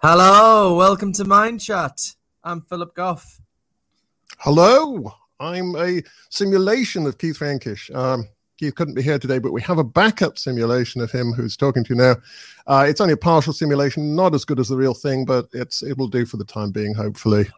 [0.00, 2.14] Hello, welcome to Mind Chat.
[2.44, 3.40] I'm Philip Goff.
[4.38, 7.90] Hello, I'm a simulation of Keith Frankish.
[7.90, 11.56] Um, Keith couldn't be here today, but we have a backup simulation of him who's
[11.56, 12.14] talking to you now.
[12.68, 15.82] Uh, it's only a partial simulation, not as good as the real thing, but it's
[15.82, 17.48] it will do for the time being, hopefully.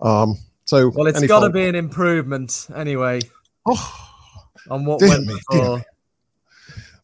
[0.00, 3.20] Um, so, well, it's got to be an improvement anyway.
[3.66, 4.10] Oh,
[4.68, 5.84] on what went me, before.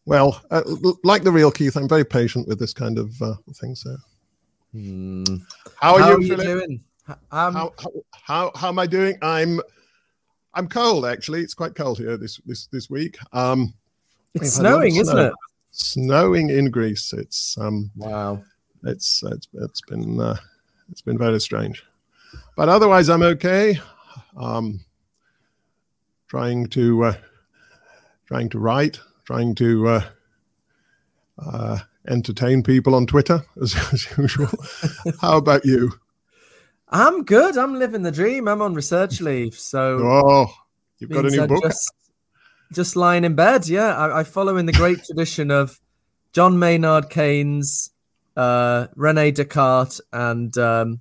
[0.05, 0.63] Well, uh,
[1.05, 3.73] like the real Keith, I'm very patient with this kind of uh, thing.
[3.75, 3.95] So,
[4.71, 5.23] hmm.
[5.79, 6.83] how are how you, are you doing?
[7.31, 9.17] Um, how, how, how how am I doing?
[9.21, 9.61] I'm
[10.53, 11.41] I'm cold actually.
[11.41, 13.17] It's quite cold here this this this week.
[13.33, 13.73] Um,
[14.33, 15.33] it's had a lot of snowing, isn't it?
[15.71, 17.13] Snowing in Greece.
[17.13, 18.43] It's um Wow.
[18.83, 20.37] it's it's it's been uh,
[20.89, 21.83] it's been very strange,
[22.55, 23.79] but otherwise I'm okay.
[24.37, 24.79] Um,
[26.27, 27.13] trying to uh,
[28.25, 30.01] trying to write, trying to uh,
[31.37, 34.49] uh, entertain people on Twitter as, as usual.
[35.21, 35.93] How about you?
[36.89, 37.57] I'm good.
[37.57, 38.47] I'm living the dream.
[38.47, 40.53] I'm on research leave, so Oh,
[40.99, 41.63] you've got a new I'm book.
[41.63, 41.93] Just,
[42.73, 43.67] just lying in bed.
[43.67, 45.79] Yeah, I, I follow in the great tradition of
[46.33, 47.91] John Maynard Keynes,
[48.35, 50.99] uh, Rene Descartes, and um,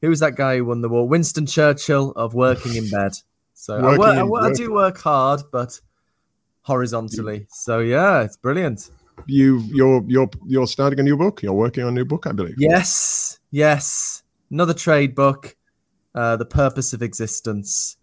[0.00, 1.06] who was that guy who won the war?
[1.06, 3.12] Winston Churchill of working in bed.
[3.54, 5.80] So I, work, I, I do work hard, but
[6.62, 7.46] horizontally.
[7.50, 8.90] So yeah, it's brilliant.
[9.26, 11.42] You you're you're you're starting a new book.
[11.42, 12.56] You're working on a new book, I believe.
[12.58, 14.22] Yes, yes.
[14.50, 15.56] Another trade book,
[16.14, 17.96] uh, The Purpose of Existence.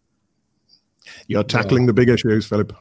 [1.27, 2.73] You're tackling the big issues, Philip.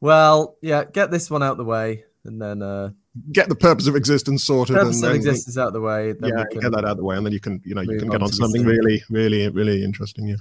[0.00, 2.90] Well, yeah, get this one out the way, and then uh,
[3.32, 6.12] Get the purpose of existence sorted, purpose and of then existence out the way.
[6.12, 7.98] Then yeah, get that out of the way, and then you can you know you
[7.98, 10.28] can get on on to to something really really really interesting.
[10.28, 10.36] Yeah.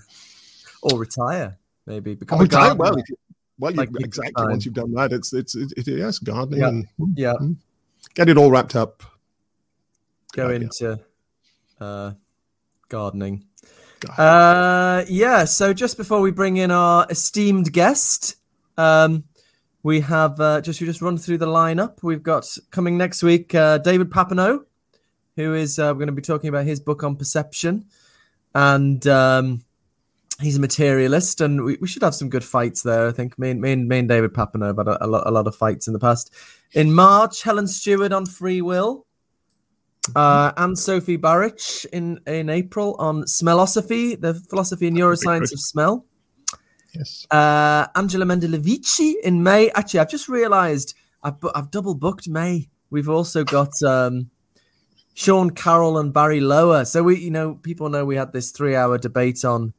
[0.84, 1.58] or retire,
[1.88, 2.76] maybe become Oh, a retire?
[2.76, 3.16] well, if you,
[3.60, 4.46] well, Like Keith exactly.
[4.48, 6.68] Once you've done that, it's it's it, it, yes, gardening Yeah.
[6.68, 7.34] and yeah,
[8.16, 9.04] get it all wrapped up.
[10.34, 11.00] go into
[11.80, 12.12] uh,
[12.88, 13.46] gardening.
[14.18, 15.44] Uh, yeah.
[15.46, 18.38] So just before we bring in our esteemed guest,
[18.78, 19.26] um,
[19.84, 22.02] we have uh, just we just run through the lineup.
[22.02, 24.64] We've got coming next week uh, David Papineau,
[25.36, 27.86] who is uh, we're going to be talking about his book on perception,
[28.56, 29.64] and um,
[30.42, 33.08] he's a materialist, and we, we should have some good fights there.
[33.08, 35.24] I think me and me and, me and David Papineau have had a, a lot
[35.28, 36.34] a lot of fights in the past.
[36.74, 39.06] In March, Helen Steward on free will.
[40.16, 46.06] Uh, and Sophie Barwich in, in April on smellosophy, the philosophy and neuroscience of smell.
[46.96, 47.28] yes.
[47.30, 49.70] Uh, Angela Mendelovici in May.
[49.72, 52.70] Actually, I've just realised I've, I've double booked May.
[52.90, 54.32] We've also got um,
[55.14, 56.86] Sean Carroll and Barry Loewer.
[56.86, 59.74] So we, you know, people know we had this three-hour debate on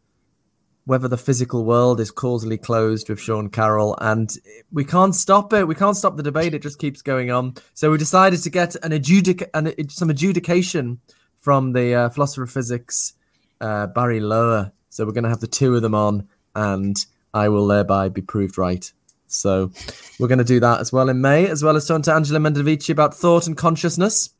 [0.90, 4.28] whether the physical world is causally closed with Sean Carroll, and
[4.72, 5.68] we can't stop it.
[5.68, 7.54] We can't stop the debate; it just keeps going on.
[7.74, 10.98] So we decided to get an adjudic an, some adjudication
[11.38, 13.12] from the uh, philosopher of physics,
[13.60, 14.72] uh, Barry Loewer.
[14.88, 16.96] So we're going to have the two of them on, and
[17.32, 18.92] I will thereby be proved right.
[19.28, 19.70] So
[20.18, 22.40] we're going to do that as well in May, as well as talking to Angela
[22.40, 24.30] Mendevici about thought and consciousness.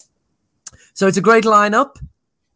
[0.95, 2.05] So it's a great lineup.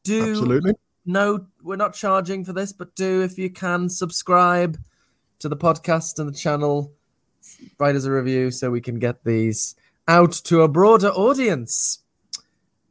[0.03, 0.75] Do Absolutely.
[1.05, 4.79] No, we're not charging for this, but do if you can subscribe
[5.39, 6.93] to the podcast and the channel,
[7.79, 9.75] write us a review so we can get these
[10.09, 11.99] out to a broader audience.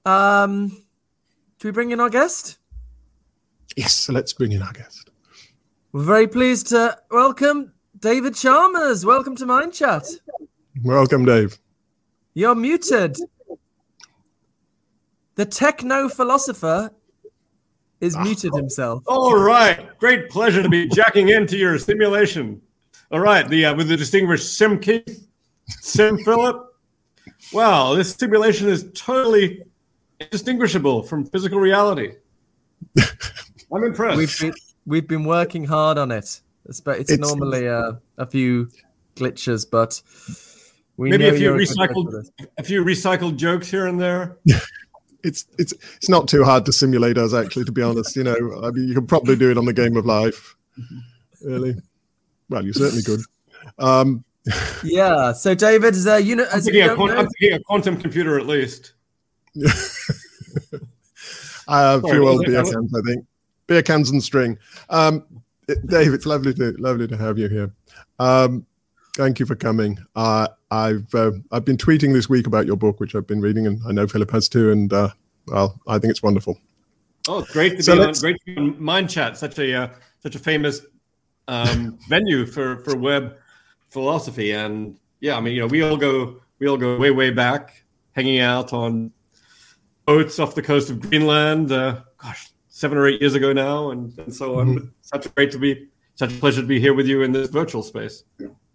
[0.06, 0.69] Um,
[1.59, 2.57] do we bring in our guest?
[3.75, 4.09] Yes.
[4.09, 5.09] Let's bring in our guest.
[5.91, 9.06] We're very pleased to welcome David Chalmers.
[9.06, 10.06] Welcome to Mind Chat.
[10.84, 11.57] Welcome, Dave.
[12.34, 13.18] You're muted.
[15.35, 16.91] The techno philosopher
[18.03, 19.02] is muted himself.
[19.08, 22.62] All right, great pleasure to be jacking into your simulation.
[23.12, 25.28] All right, the uh, with the distinguished Sim Keith,
[25.68, 26.69] Sim Philip.
[27.53, 29.64] Wow, this simulation is totally
[30.19, 32.16] indistinguishable from physical reality.
[33.74, 34.18] I'm impressed.
[34.18, 34.53] We've been,
[34.85, 36.41] we've been working hard on it.
[36.66, 38.70] It's, but it's, It's- normally uh, a few
[39.16, 40.02] glitches, but
[40.97, 42.47] we Maybe know a few you're recycled, this.
[42.58, 44.38] a few recycled jokes here and there.
[45.23, 47.66] It's it's it's not too hard to simulate us, actually.
[47.66, 49.96] To be honest, you know, I mean, you could probably do it on the game
[49.96, 50.55] of life.
[51.41, 51.75] Really,
[52.49, 53.22] well, you certainly could.
[53.79, 54.25] Um,
[54.84, 55.31] Yeah.
[55.34, 57.59] So David, is uh, you know, I'm you thinking, a don't know, I'm thinking a
[57.64, 58.93] quantum computer at least.
[61.67, 63.25] I have a Sorry, few old beer cans, I think.
[63.67, 64.58] Beer cans and string.
[64.90, 65.25] Um,
[65.67, 67.72] Dave, it's lovely to lovely to have you here.
[68.20, 68.66] Um,
[69.15, 69.99] thank you for coming.
[70.15, 73.67] Uh, I've uh, I've been tweeting this week about your book, which I've been reading,
[73.67, 74.71] and I know Philip has too.
[74.71, 75.09] And uh,
[75.47, 76.57] well, I think it's wonderful.
[77.27, 79.87] Oh, great to So be on, great to be on Mind Chat, such a uh,
[80.21, 80.81] such a famous
[81.47, 83.37] um, venue for for web
[83.89, 84.51] philosophy.
[84.51, 87.83] And yeah, I mean, you know, we all go we all go way way back,
[88.13, 89.11] hanging out on
[90.05, 91.71] boats off the coast of Greenland.
[91.71, 94.79] Uh, gosh, seven or eight years ago now, and, and so on.
[94.79, 94.91] Mhm.
[95.01, 97.83] Such great to be, such a pleasure to be here with you in this virtual
[97.83, 98.23] space.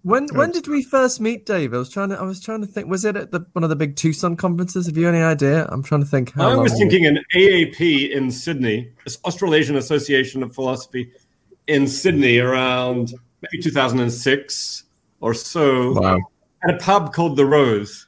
[0.08, 1.74] When when did we first meet, Dave?
[1.74, 2.88] I was trying to I was trying to think.
[2.88, 4.86] Was it at the one of the big Tucson conferences?
[4.86, 5.66] Have you any idea?
[5.68, 6.32] I'm trying to think.
[6.32, 11.12] How I was long- thinking an AAP in Sydney, this Australasian Association of Philosophy
[11.66, 13.12] in Sydney around
[13.42, 14.84] maybe 2006
[15.20, 16.00] or so.
[16.00, 16.20] Wow.
[16.66, 18.06] at a pub called The Rose.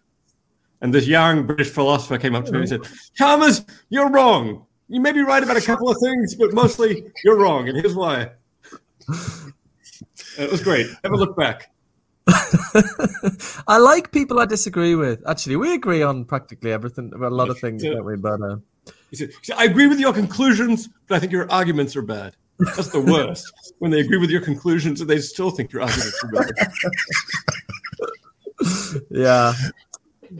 [0.81, 2.81] And this young British philosopher came up to me and said,
[3.15, 4.65] Chalmers, you're wrong.
[4.89, 7.69] You may be right about a couple of things, but mostly you're wrong.
[7.69, 8.31] And here's why.
[10.39, 10.87] it was great.
[11.05, 11.71] Never look back.
[13.69, 15.23] I like people I disagree with.
[15.29, 17.93] Actually, we agree on practically everything, a lot of things, Yeah.
[17.95, 18.17] don't we?
[18.17, 18.57] But uh,
[19.13, 22.37] said, I agree with your conclusions, but I think your arguments are bad.
[22.59, 23.53] That's the worst.
[23.79, 26.51] when they agree with your conclusions and they still think your arguments are bad.
[29.11, 29.55] yeah.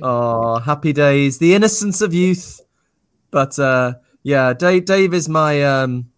[0.03, 2.61] Oh, happy days, the innocence of youth.
[3.31, 6.11] But uh, yeah, Dave, Dave is my um,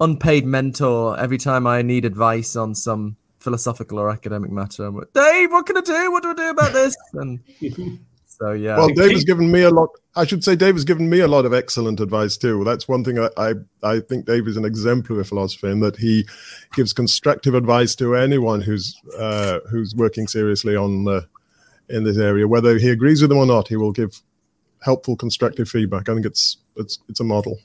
[0.00, 4.86] unpaid mentor every time I need advice on some philosophical or academic matter.
[4.86, 6.12] I'm like, Dave, what can I do?
[6.12, 6.96] What do I do about this?
[7.14, 7.40] And
[8.26, 9.90] so yeah, Well, Dave has given me a lot.
[10.16, 12.64] I should say Dave has given me a lot of excellent advice too.
[12.64, 16.26] That's one thing I, I, I think Dave is an exemplary philosopher in that he
[16.74, 21.20] gives constructive advice to anyone who's uh, who's working seriously on uh,
[21.88, 23.68] in this area, whether he agrees with them or not.
[23.68, 24.20] He will give
[24.82, 26.08] helpful, constructive feedback.
[26.08, 27.58] I think it's it's it's a model.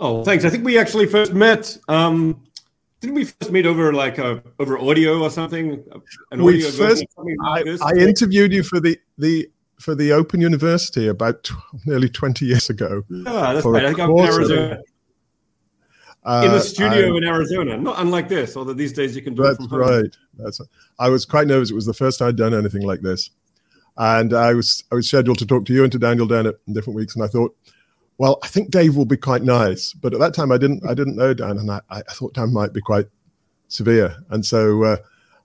[0.00, 0.44] Oh, thanks.
[0.44, 1.76] I think we actually first met.
[1.88, 2.42] Um,
[3.00, 5.82] didn't we first meet over like a, over audio or something?
[6.32, 7.80] An We audio first- something I, like?
[7.82, 9.48] I interviewed you for the the
[9.80, 11.54] for the Open University about tw-
[11.86, 13.02] nearly twenty years ago.
[13.26, 13.84] Ah, that's right.
[13.84, 14.80] I think I'm in Arizona.
[16.22, 17.76] Uh, in the studio I- in Arizona.
[17.78, 19.80] Not unlike this, although these days you can do it That's from home.
[19.80, 20.16] right.
[20.34, 20.60] That's.
[20.98, 21.70] I was quite nervous.
[21.70, 23.30] It was the first time I'd done anything like this,
[23.96, 26.74] and I was I was scheduled to talk to you and to Daniel Dennett in
[26.74, 27.56] different weeks, and I thought,
[28.20, 30.92] well, I think Dave will be quite nice, but at that time I didn't I
[30.92, 33.06] didn't know Dan, and I, I thought Dan might be quite
[33.68, 34.96] severe, and so uh,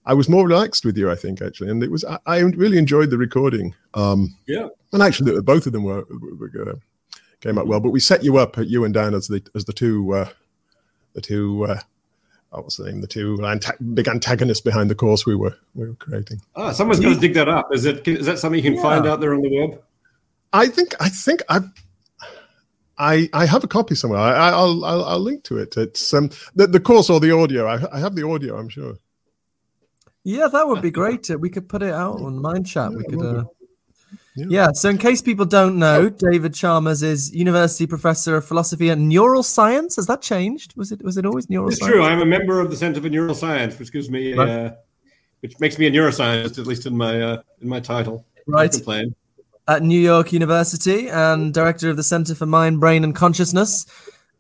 [0.06, 2.78] I was more relaxed with you, I think actually, and it was I, I really
[2.78, 3.74] enjoyed the recording.
[3.94, 4.68] Um, Yeah.
[4.92, 6.04] and actually both of them were,
[6.38, 6.76] were, uh,
[7.40, 9.74] came out well, but we set you up, you and Dan, as the as the
[9.74, 10.30] two uh,
[11.14, 11.66] the two.
[11.70, 11.80] Uh,
[12.50, 13.00] what was the name?
[13.02, 16.42] The two anta- big antagonists behind the course we were we were creating.
[16.58, 17.68] Ah, someone's going to dig that up.
[17.74, 18.06] Is it?
[18.08, 18.82] Is that something you can Yeah.
[18.90, 19.82] find out there on the web?
[20.52, 21.60] I think I think I
[22.98, 24.20] I I have a copy somewhere.
[24.20, 25.76] I, I- I'll, I'll I'll link to it.
[25.78, 27.66] It's um the, the course or the audio.
[27.68, 28.58] I, I have the audio.
[28.58, 28.96] I'm sure.
[30.24, 31.30] Yeah, that would be great.
[31.30, 32.92] Uh, We could put it out on Mind Chat.
[32.92, 33.22] We could.
[33.22, 33.44] Uh...
[34.36, 34.46] yeah.
[34.50, 34.72] Yeah.
[34.74, 39.96] So, in case people don't know, David Chalmers is university professor of philosophy and neuroscience.
[39.98, 40.76] Has that changed?
[40.76, 41.72] Was it was it always neuroscience?
[41.74, 42.02] It's true.
[42.04, 44.50] I'm a member of the Center for Neuroscience, which gives me, Right.
[44.50, 44.72] uh,
[45.42, 48.26] which makes me a neuroscientist, at least in my uh, in my title.
[48.48, 48.64] Right.
[48.72, 49.16] Can't complain.
[49.68, 53.86] At New York University and director of the Center for Mind, Brain, and Consciousness,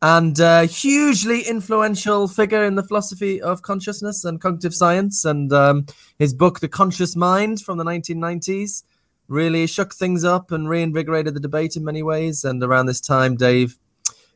[0.01, 5.25] and uh, hugely influential figure in the philosophy of consciousness and cognitive science.
[5.25, 5.87] And um,
[6.19, 8.83] his book, The Conscious Mind, from the 1990s,
[9.27, 12.43] really shook things up and reinvigorated the debate in many ways.
[12.43, 13.79] And around this time, Dave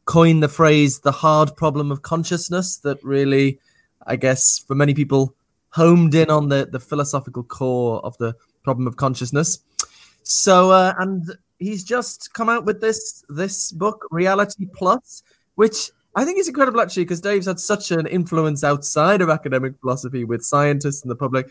[0.05, 3.59] coined the phrase "the hard problem of consciousness," that really,
[4.07, 5.35] I guess, for many people,
[5.69, 8.33] homed in on the the philosophical core of the
[8.63, 9.59] problem of consciousness.
[10.29, 15.23] So, uh, and he's just come out with this this book, Reality Plus,
[15.55, 19.73] which I think is incredible actually, because Dave's had such an influence outside of academic
[19.81, 21.49] philosophy with scientists and the public,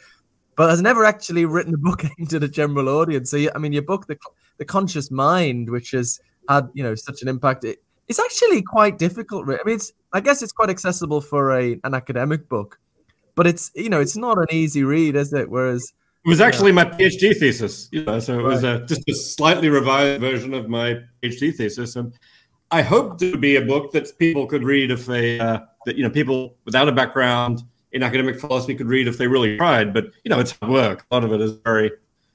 [0.55, 3.33] but has never actually written a book aimed at a general audience.
[3.33, 4.17] So, I mean, your book, the
[4.59, 8.97] the Conscious Mind, which has had you know such an impact, it, it's actually quite
[8.97, 9.49] difficult.
[9.49, 12.79] I mean, it's I guess it's quite accessible for a an academic book,
[13.35, 15.51] but it's you know it's not an easy read, is it?
[15.51, 15.93] Whereas
[16.29, 19.71] It was actually my PhD thesis, you know, so it was a, just a slightly
[19.71, 22.13] revised version of my PhD thesis, and
[22.71, 25.97] I hoped it would be a book that people could read if they, uh, that
[25.97, 29.95] you know, people without a background in academic philosophy could read if they really tried.
[29.95, 31.07] But you know, it's hard work.
[31.11, 31.93] A lot of it is very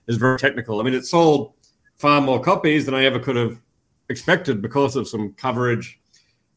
[0.08, 0.80] is very technical.
[0.80, 1.54] I mean, it sold
[1.98, 3.62] far more copies than I ever could have
[4.10, 6.00] expected because of some coverage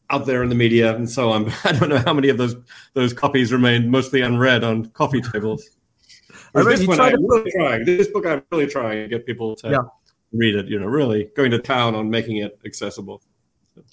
[0.09, 1.53] out there in the media and so on.
[1.63, 2.55] I don't know how many of those
[2.95, 5.76] those copies remain mostly unread on coffee tables.
[6.57, 7.85] I Whereas read this one, I'm to really trying.
[7.85, 9.77] This book, I'm really trying to get people to Yeah.
[10.33, 10.67] read it.
[10.67, 13.21] You know, really going to town on making it accessible.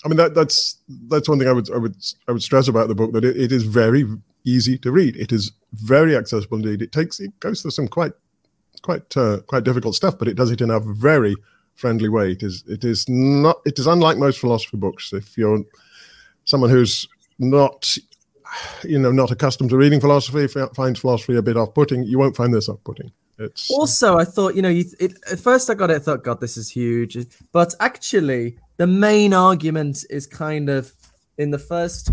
[0.04, 0.78] I mean that that's
[1.08, 3.36] that's one thing I would I would I would stress about the book that it,
[3.36, 4.06] it is very
[4.44, 5.16] easy to read.
[5.16, 6.80] It is very accessible indeed.
[6.80, 8.12] It takes it goes through some quite
[8.82, 11.36] quite uh, quite difficult stuff, but it does it in a very
[11.74, 12.32] friendly way.
[12.32, 15.12] It is it is not it is unlike most philosophy books.
[15.12, 15.62] If you're
[16.44, 17.06] someone who's
[17.38, 17.96] not
[18.84, 22.52] you know not accustomed to reading philosophy, finds philosophy a bit off-putting, you won't find
[22.52, 23.10] this off-putting.
[23.38, 26.22] It's Also, I thought, you know, you, it, at first I got it, I thought,
[26.22, 27.16] God, this is huge.
[27.52, 30.92] But actually, the main argument is kind of
[31.38, 32.10] in the first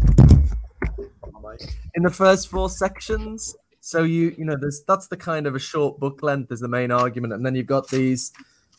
[1.93, 3.55] in the first four sections.
[3.81, 6.67] So you, you know, there's that's the kind of a short book length is the
[6.67, 8.31] main argument, and then you've got these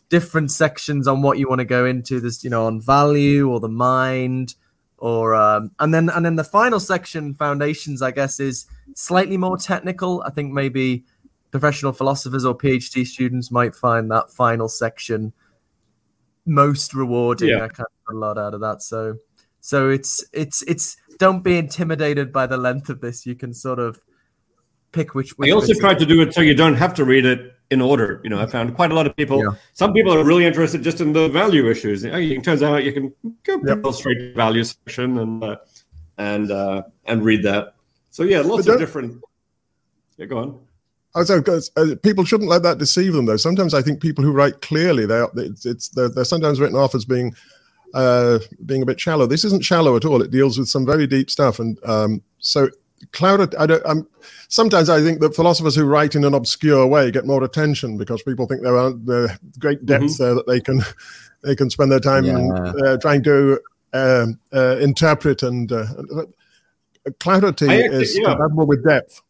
[0.09, 2.19] different sections on what you want to go into.
[2.19, 4.55] There's, you know, on value or the mind,
[5.03, 9.57] or um, and then and then the final section, foundations, I guess, is slightly more
[9.57, 10.23] technical.
[10.25, 11.03] I think maybe
[11.51, 15.33] professional philosophers or PhD students might find that final section
[16.45, 17.49] most rewarding.
[17.49, 17.65] Yeah.
[17.65, 18.81] I kind of got a lot out of that.
[18.81, 19.17] So
[19.59, 23.25] so it's it's it's don't be intimidated by the length of this.
[23.25, 23.99] You can sort of
[24.93, 25.37] pick which.
[25.37, 27.81] which I also tried to do it so you don't have to read it in
[27.81, 28.21] order.
[28.23, 29.39] You know, I found quite a lot of people.
[29.39, 29.55] Yeah.
[29.73, 32.05] Some people are really interested just in the value issues.
[32.05, 33.13] Oh, you- It turns out you can
[33.43, 33.93] go Yep.
[33.93, 35.57] straight to the value section and uh,
[36.17, 37.75] and uh, and read that.
[38.11, 39.21] So yeah, lots of different.
[40.17, 40.59] Yeah, go on.
[41.15, 43.37] Also, because uh, people shouldn't let that deceive them, though.
[43.37, 46.95] Sometimes I think people who write clearly, they it's, it's they're, they're sometimes written off
[46.95, 47.35] as being
[47.93, 49.27] uh, being a bit shallow.
[49.27, 50.21] This isn't shallow at all.
[50.23, 52.69] It deals with some very deep stuff, and um, so
[53.11, 53.53] cloud.
[53.55, 53.83] I don't.
[53.85, 54.07] I'm,
[54.47, 58.23] sometimes I think that philosophers who write in an obscure way get more attention because
[58.23, 60.81] people think there are there great depths there that they can
[61.43, 62.73] they can spend their time Yeah.
[62.85, 63.59] uh, trying to
[63.93, 65.71] um, uh, interpret and.
[65.71, 65.85] Uh,
[67.19, 68.29] clarity actually- is yeah.
[68.29, 69.21] compatible with depth.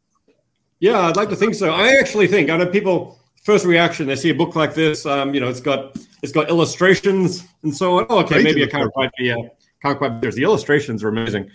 [0.80, 1.72] Yeah, I'd like to think so.
[1.72, 5.06] I actually think I know people first reaction they see a book like this.
[5.06, 8.06] Um, you know, it's got it's got illustrations and so on.
[8.10, 9.38] Oh, okay, Great maybe I can't quite be uh,
[9.82, 10.20] can't quite.
[10.20, 11.50] There's the illustrations are amazing.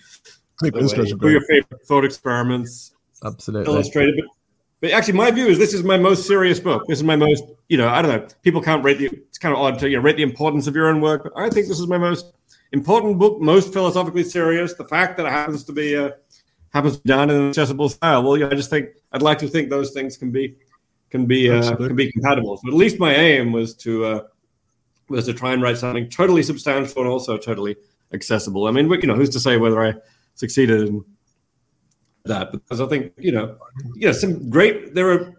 [0.60, 1.12] I think By way.
[1.12, 2.92] Do your favorite thought experiments.
[3.24, 3.72] Absolutely.
[3.72, 4.14] illustrated.
[4.18, 4.28] But,
[4.80, 6.84] but actually, my view is this is my most serious book.
[6.88, 8.28] This is my most, you know, I don't know.
[8.42, 9.06] People can't rate the.
[9.06, 11.32] It's kind of odd to you know rate the importance of your own work, but
[11.36, 12.32] I think this is my most
[12.72, 14.74] important book, most philosophically serious.
[14.74, 16.10] The fact that it happens to be uh,
[16.70, 18.22] happens to be done in an accessible style.
[18.22, 20.56] Well, yeah, I just think I'd like to think those things can be
[21.10, 22.56] can be uh, can be compatible.
[22.56, 24.20] So at least my aim was to uh,
[25.08, 27.76] was to try and write something totally substantial and also totally
[28.12, 28.66] accessible.
[28.66, 29.94] I mean, you know, who's to say whether I
[30.38, 31.04] succeeded in
[32.24, 32.52] that?
[32.52, 33.58] Because I think you know,
[33.94, 34.94] you know, some great.
[34.94, 35.34] There are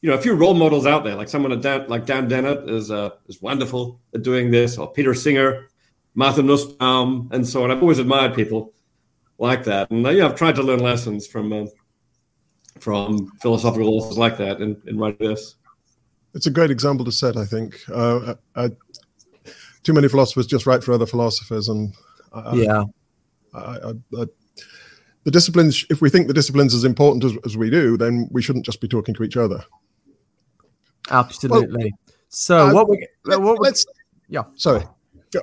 [0.00, 2.68] you know a few role models out there, like someone at Dan, like Dan Dennett
[2.70, 5.68] is uh, is wonderful at doing this, or Peter Singer,
[6.14, 7.70] Martha Nussbaum, and so on.
[7.70, 8.72] I've always admired people
[9.38, 11.66] like that, and uh, yeah, I've tried to learn lessons from uh,
[12.80, 15.56] from philosophical authors like that in, in writing this.
[16.34, 17.80] It's a great example to set, I think.
[17.90, 18.70] Uh, I,
[19.82, 21.94] too many philosophers just write for other philosophers, and
[22.32, 22.84] I, Yeah.
[23.56, 24.26] I,
[25.26, 25.84] the disciplines.
[25.90, 28.80] If we think the disciplines as important as, as we do, then we shouldn't just
[28.80, 29.62] be talking to each other.
[31.10, 31.92] Absolutely.
[32.28, 33.84] so uh, what we Let, what we, us
[34.28, 34.44] yeah.
[34.54, 34.82] Sorry,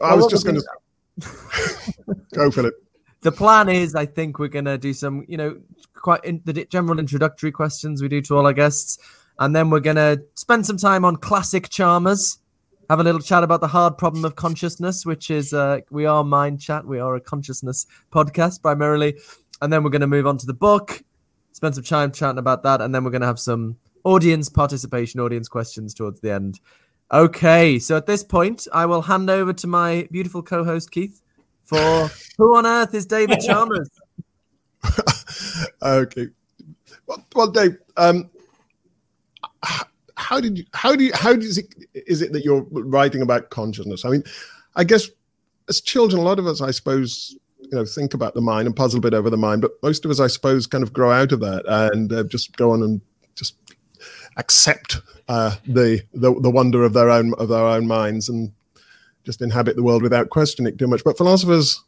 [0.01, 0.55] I Well, was just going
[1.19, 2.73] to go, Philip.
[3.21, 5.59] the plan is I think we're gonna do some, you know,
[5.93, 8.97] quite in, the general introductory questions we do to all our guests,
[9.39, 12.39] and then we're gonna spend some time on classic Chalmers,
[12.89, 16.23] have a little chat about the hard problem of consciousness, which is uh, we are
[16.23, 19.17] Mind Chat, we are a consciousness podcast primarily,
[19.61, 21.03] and then we're gonna move on to the book,
[21.51, 25.47] spend some time chatting about that, and then we're gonna have some audience participation, audience
[25.47, 26.59] questions towards the end.
[27.11, 31.21] Okay, so at this point, I will hand over to my beautiful co-host Keith
[31.63, 33.89] for who on earth is David Chalmers?
[35.81, 36.27] okay.
[37.05, 38.29] Well, well Dave, um,
[40.23, 43.49] how did you, how do you, how does it, is it that you're writing about
[43.49, 44.05] consciousness?
[44.05, 44.23] I mean,
[44.75, 45.09] I guess
[45.69, 48.75] as children, a lot of us, I suppose, you know, think about the mind and
[48.75, 51.11] puzzle a bit over the mind, but most of us, I suppose, kind of grow
[51.11, 51.63] out of that
[51.93, 53.01] and uh, just go on and
[53.35, 53.55] just
[54.37, 58.51] accept uh, the, the the wonder of their own of their own minds and
[59.23, 61.03] just inhabit the world without questioning it too much.
[61.03, 61.81] But philosophers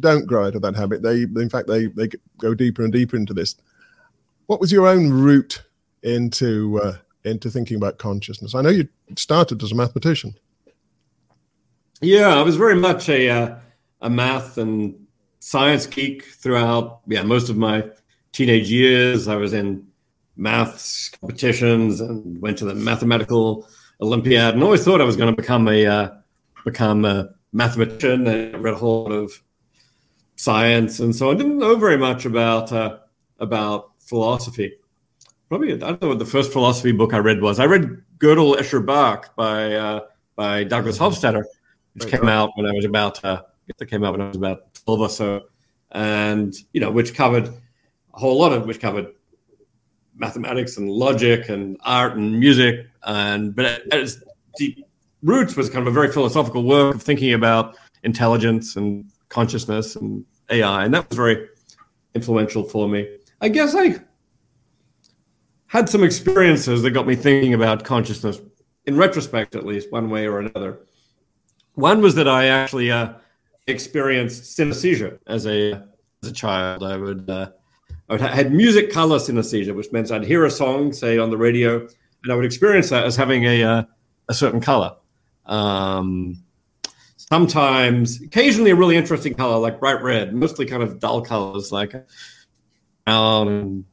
[0.00, 1.02] don't grow out of that habit.
[1.02, 3.56] They, in fact, they they go deeper and deeper into this.
[4.46, 5.62] What was your own route
[6.02, 8.54] into uh, into thinking about consciousness?
[8.54, 10.34] I know you started as a mathematician.
[12.00, 13.56] Yeah, I was very much a uh,
[14.00, 15.06] a math and
[15.40, 17.84] science geek throughout yeah most of my
[18.32, 19.28] teenage years.
[19.28, 19.86] I was in
[20.36, 23.68] maths competitions and went to the mathematical
[24.00, 26.10] Olympiad, and always thought I was going to become a uh,
[26.64, 28.26] become a mathematician.
[28.26, 29.42] And I read a whole lot of
[30.36, 32.98] science, and so I didn't know very much about uh,
[33.38, 34.72] about philosophy.
[35.50, 37.58] Probably I don't know what the first philosophy book I read was.
[37.58, 40.02] I read Gödel Escher Bach by uh,
[40.36, 41.42] by Douglas Hofstadter,
[41.94, 44.28] which came out when I was about uh, I guess it came out when I
[44.28, 45.40] was about twelve or so,
[45.90, 49.08] and you know which covered a whole lot of which covered
[50.14, 54.22] mathematics and logic and art and music, and but at its
[54.56, 54.86] deep
[55.24, 60.24] roots was kind of a very philosophical work of thinking about intelligence and consciousness and
[60.48, 61.48] AI, and that was very
[62.14, 63.16] influential for me.
[63.40, 63.98] I guess I
[65.70, 68.40] had some experiences that got me thinking about consciousness,
[68.86, 70.80] in retrospect, at least, one way or another.
[71.74, 73.12] One was that I actually uh,
[73.68, 75.74] experienced synesthesia as a
[76.24, 76.82] as a child.
[76.82, 77.50] I would uh,
[78.08, 81.86] I had music color synesthesia, which meant I'd hear a song, say on the radio,
[82.24, 83.82] and I would experience that as having a uh,
[84.28, 84.96] a certain color.
[85.46, 86.42] Um,
[87.16, 90.34] sometimes, occasionally, a really interesting color like bright red.
[90.34, 91.94] Mostly, kind of dull colors like
[93.06, 93.84] brown and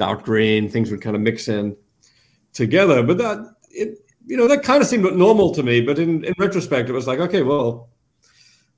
[0.00, 0.68] dark green.
[0.68, 1.76] Things would kind of mix in
[2.52, 3.02] together.
[3.02, 5.80] But that it you know that kind of seemed normal to me.
[5.80, 7.90] But in in retrospect, it was like okay, well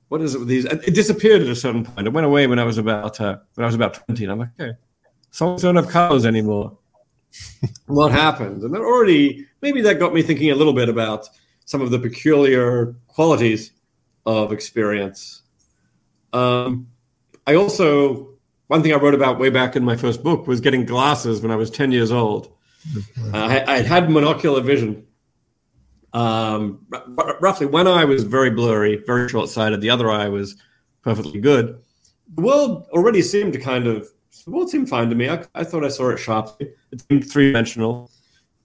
[0.09, 0.65] what is it with these?
[0.65, 2.05] It disappeared at a certain point.
[2.05, 4.39] It went away when I was about uh, when I was about twenty, and I'm
[4.39, 4.77] like, okay,
[5.31, 6.77] songs don't have colors anymore.
[7.87, 8.61] what happened?
[8.61, 11.29] And that already maybe that got me thinking a little bit about
[11.65, 13.71] some of the peculiar qualities
[14.25, 15.41] of experience.
[16.31, 16.89] Um,
[17.47, 18.32] I also
[18.73, 21.51] one thing I wrote about way back in my first book was getting glasses when
[21.51, 22.53] I was ten years old.
[23.33, 25.05] Uh, I, I had monocular vision
[26.13, 26.85] um,
[27.17, 29.81] r- roughly, one eye was very blurry, very short sighted.
[29.81, 30.55] The other eye was
[31.01, 31.81] perfectly good.
[32.35, 34.07] The world already seemed to kind of,
[34.45, 35.29] the world seemed fine to me.
[35.29, 36.71] I, I thought I saw it sharply.
[36.91, 38.11] It seemed three dimensional.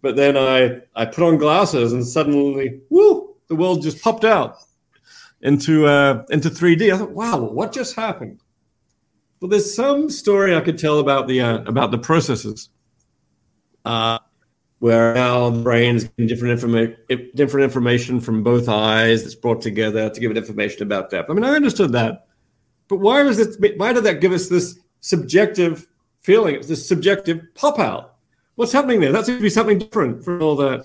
[0.03, 4.59] But then I, I put on glasses and suddenly, whoo, the world just popped out
[5.41, 6.93] into, uh, into 3D.
[6.93, 8.41] I thought, wow, what just happened?
[9.41, 12.71] Well, there's some story I could tell about the, uh, about the processes.
[13.85, 14.19] Uh,
[14.81, 16.97] where now the brain is getting different information,
[17.35, 21.31] different information from both eyes that's brought together to give it information about depth.
[21.31, 22.27] I mean, I understood that,
[22.89, 23.79] but why was it?
[23.79, 25.87] Why did that give us this subjective
[26.21, 26.55] feeling?
[26.55, 28.17] It's this subjective pop out.
[28.55, 29.13] What's happening there?
[29.13, 30.85] That seems to be something different from all that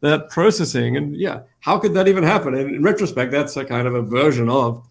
[0.00, 0.96] that processing.
[0.96, 2.54] And yeah, how could that even happen?
[2.54, 4.86] And in retrospect, that's a kind of a version of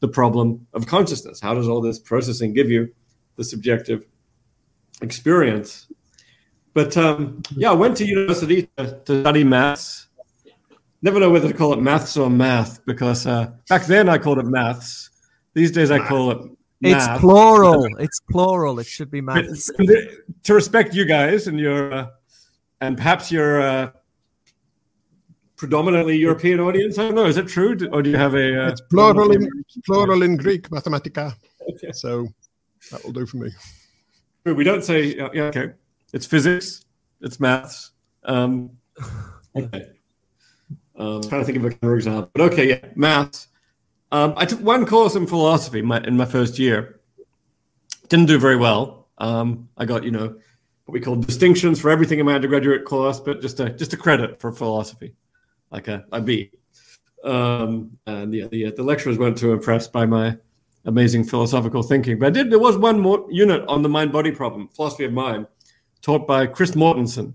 [0.00, 1.40] the problem of consciousness.
[1.40, 2.92] How does all this processing give you
[3.36, 4.06] the subjective
[5.02, 5.86] experience?
[6.72, 10.08] But um, yeah, I went to university to, to, study maths.
[11.02, 14.38] Never know whether to call it maths or math because uh, back then I called
[14.38, 15.10] it maths.
[15.54, 16.38] These days I call it.
[16.82, 17.10] Math.
[17.10, 17.84] It's plural.
[17.98, 18.78] It's plural.
[18.78, 19.70] It should be maths.
[20.44, 22.06] to respect you guys and your uh,
[22.80, 23.90] and perhaps your uh,
[25.60, 26.98] predominantly European audience.
[26.98, 27.26] I don't know.
[27.26, 28.64] Is it true, or do you have a?
[28.64, 29.46] Uh, it's plural in
[29.84, 31.34] plural in Greek, mathematica.
[31.74, 31.92] Okay.
[31.92, 32.28] So
[32.90, 33.50] that will do for me.
[34.46, 35.72] We don't say yeah, okay.
[36.14, 36.86] It's physics.
[37.20, 37.92] It's maths.
[38.24, 38.70] Um,
[39.54, 39.90] okay.
[40.96, 43.48] Um, trying to think of a counter example, but okay, yeah, maths.
[44.12, 47.00] Um, I took one course in philosophy in my, in my first year.
[48.08, 49.08] Didn't do very well.
[49.18, 50.36] Um, I got you know
[50.86, 53.98] what we call distinctions for everything in my undergraduate course, but just a just a
[53.98, 55.14] credit for philosophy,
[55.70, 56.50] like a, a B.
[57.24, 60.36] Um, and yeah, the the lecturers weren't too impressed by my
[60.84, 62.18] amazing philosophical thinking.
[62.18, 62.50] But I did.
[62.50, 65.46] There was one more unit on the mind body problem, philosophy of mind,
[66.02, 67.34] taught by Chris Mortensen,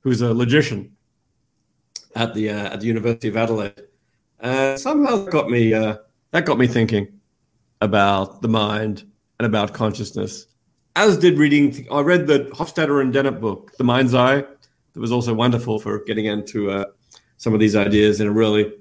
[0.00, 0.92] who's a logician
[2.14, 3.82] at the uh, at the University of Adelaide.
[4.40, 5.96] Uh, somehow that got me uh,
[6.30, 7.08] that got me thinking
[7.80, 9.04] about the mind
[9.38, 10.46] and about consciousness.
[10.94, 14.36] As did reading, I read the Hofstadter and Dennett book, The Mind's Eye.
[14.36, 16.86] That was also wonderful for getting into uh,
[17.36, 18.72] some of these ideas in a really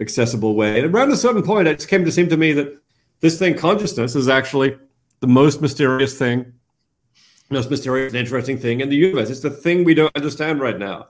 [0.00, 0.80] accessible way.
[0.80, 2.78] And around a certain point, it came to seem to me that
[3.20, 4.76] this thing, consciousness, is actually
[5.20, 6.52] the most mysterious thing
[7.50, 9.30] most mysterious and interesting thing in the universe.
[9.30, 11.08] It's the thing we don't understand right now.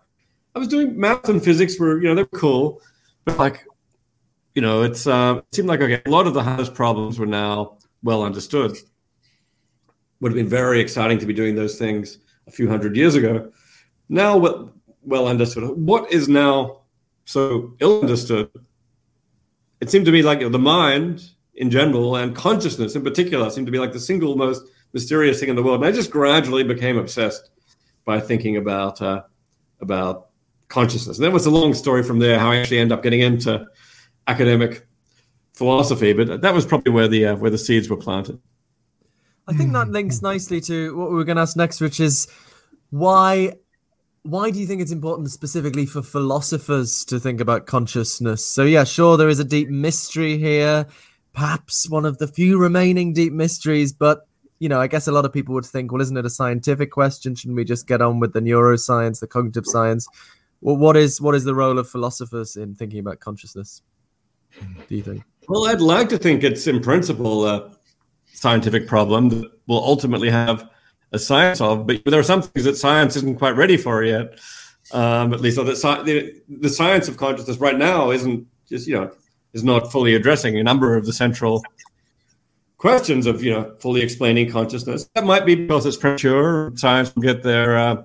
[0.54, 2.80] I was doing math and physics were, you know, they're cool,
[3.24, 3.66] but like,
[4.54, 7.26] you know, it's uh, it seemed like okay, a lot of the hardest problems were
[7.26, 8.76] now well understood.
[10.20, 13.50] Would have been very exciting to be doing those things a few hundred years ago.
[14.08, 15.64] Now, well, well understood.
[15.76, 16.82] What is now
[17.24, 18.50] so ill understood?
[19.80, 23.72] It seemed to me like the mind in general and consciousness in particular seemed to
[23.72, 25.80] be like the single most mysterious thing in the world.
[25.80, 27.50] And I just gradually became obsessed
[28.04, 29.22] by thinking about uh,
[29.80, 30.28] about
[30.68, 31.18] consciousness.
[31.18, 32.38] And that was a long story from there.
[32.38, 33.66] How I actually end up getting into
[34.26, 34.86] academic
[35.54, 38.40] philosophy, but that was probably where the uh, where the seeds were planted.
[39.46, 42.26] I think that links nicely to what we were going to ask next, which is
[42.88, 43.52] why
[44.24, 48.44] why do you think it's important specifically for philosophers to think about consciousness?
[48.44, 50.86] So yeah, sure there is a deep mystery here,
[51.34, 54.26] perhaps one of the few remaining deep mysteries, but
[54.60, 56.90] you know, I guess a lot of people would think, well, isn't it a scientific
[56.90, 57.34] question?
[57.34, 60.08] Shouldn't we just get on with the neuroscience, the cognitive science?
[60.62, 63.82] Well, what is what is the role of philosophers in thinking about consciousness?
[64.88, 65.22] Do you think?
[65.48, 67.72] Well, I'd like to think it's in principle a
[68.32, 70.70] scientific problem that will ultimately have
[71.14, 74.38] a science of, but there are some things that science isn't quite ready for yet.
[74.92, 79.10] Um, at least, that the, the science of consciousness right now isn't just you know
[79.52, 81.64] is not fully addressing a number of the central
[82.76, 85.08] questions of you know fully explaining consciousness.
[85.14, 86.72] That might be because it's premature.
[86.76, 88.02] Science will get there uh,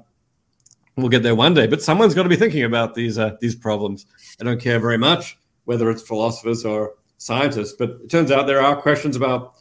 [1.01, 1.67] we'll get there one day.
[1.67, 4.05] But someone's got to be thinking about these uh, these problems.
[4.39, 8.61] I don't care very much whether it's philosophers or scientists, but it turns out there
[8.61, 9.53] are questions about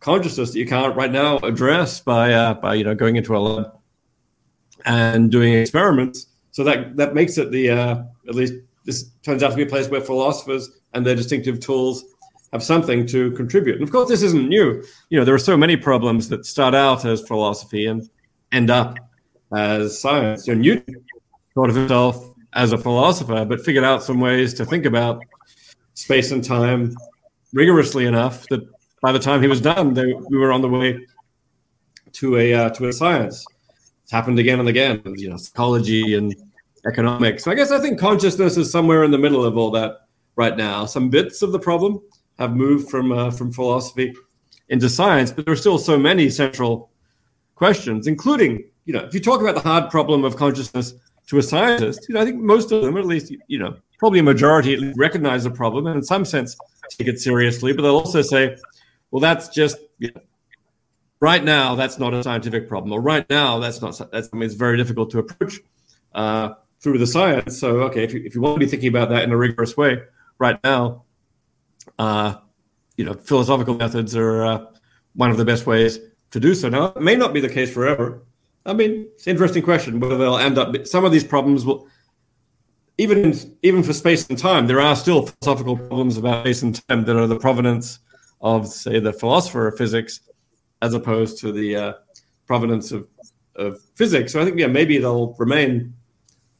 [0.00, 3.38] consciousness that you can't right now address by uh, by you know going into a
[3.38, 3.72] lab
[4.84, 6.26] and doing experiments.
[6.50, 9.66] So that that makes it the uh, at least this turns out to be a
[9.66, 12.04] place where philosophers and their distinctive tools
[12.52, 13.74] have something to contribute.
[13.76, 14.82] And of course, this isn't new.
[15.10, 18.08] You know, there are so many problems that start out as philosophy and
[18.50, 18.98] end up
[19.54, 20.46] as science.
[20.46, 21.04] You know, Newton
[21.54, 25.22] thought of himself as a philosopher, but figured out some ways to think about
[25.94, 26.96] space and time
[27.52, 28.66] rigorously enough that
[29.00, 31.06] by the time he was done, they, we were on the way
[32.12, 33.44] to a uh, to a science.
[34.02, 35.02] It's happened again and again.
[35.04, 36.34] You know, psychology and
[36.86, 37.44] economics.
[37.44, 40.56] So I guess I think consciousness is somewhere in the middle of all that right
[40.56, 40.84] now.
[40.86, 42.00] Some bits of the problem
[42.38, 44.14] have moved from uh, from philosophy
[44.68, 46.90] into science, but there are still so many central
[47.54, 50.94] questions, including you know, if you talk about the hard problem of consciousness
[51.28, 53.76] to a scientist, you know, I think most of them, or at least you know,
[53.98, 56.56] probably a majority, recognize the problem and in some sense
[56.90, 57.72] take it seriously.
[57.72, 58.56] But they'll also say,
[59.10, 60.20] well, that's just you know,
[61.20, 61.74] right now.
[61.74, 64.00] That's not a scientific problem, or right now that's not.
[64.12, 65.60] That's mean, it's very difficult to approach
[66.14, 67.58] uh, through the science.
[67.58, 69.76] So, okay, if you, if you want to be thinking about that in a rigorous
[69.76, 69.98] way,
[70.38, 71.04] right now,
[71.98, 72.36] uh,
[72.96, 74.66] you know, philosophical methods are uh,
[75.14, 75.98] one of the best ways
[76.30, 76.68] to do so.
[76.68, 78.22] Now, it may not be the case forever.
[78.66, 80.86] I mean, it's an interesting question whether they'll end up.
[80.86, 81.88] Some of these problems will
[83.00, 86.86] even in, even for space and time, there are still philosophical problems about space and
[86.86, 87.98] time that are the provenance
[88.40, 90.20] of, say, the philosopher of physics,
[90.82, 91.92] as opposed to the uh,
[92.46, 93.06] provenance of,
[93.56, 94.32] of physics.
[94.32, 95.94] So I think, yeah, maybe there'll remain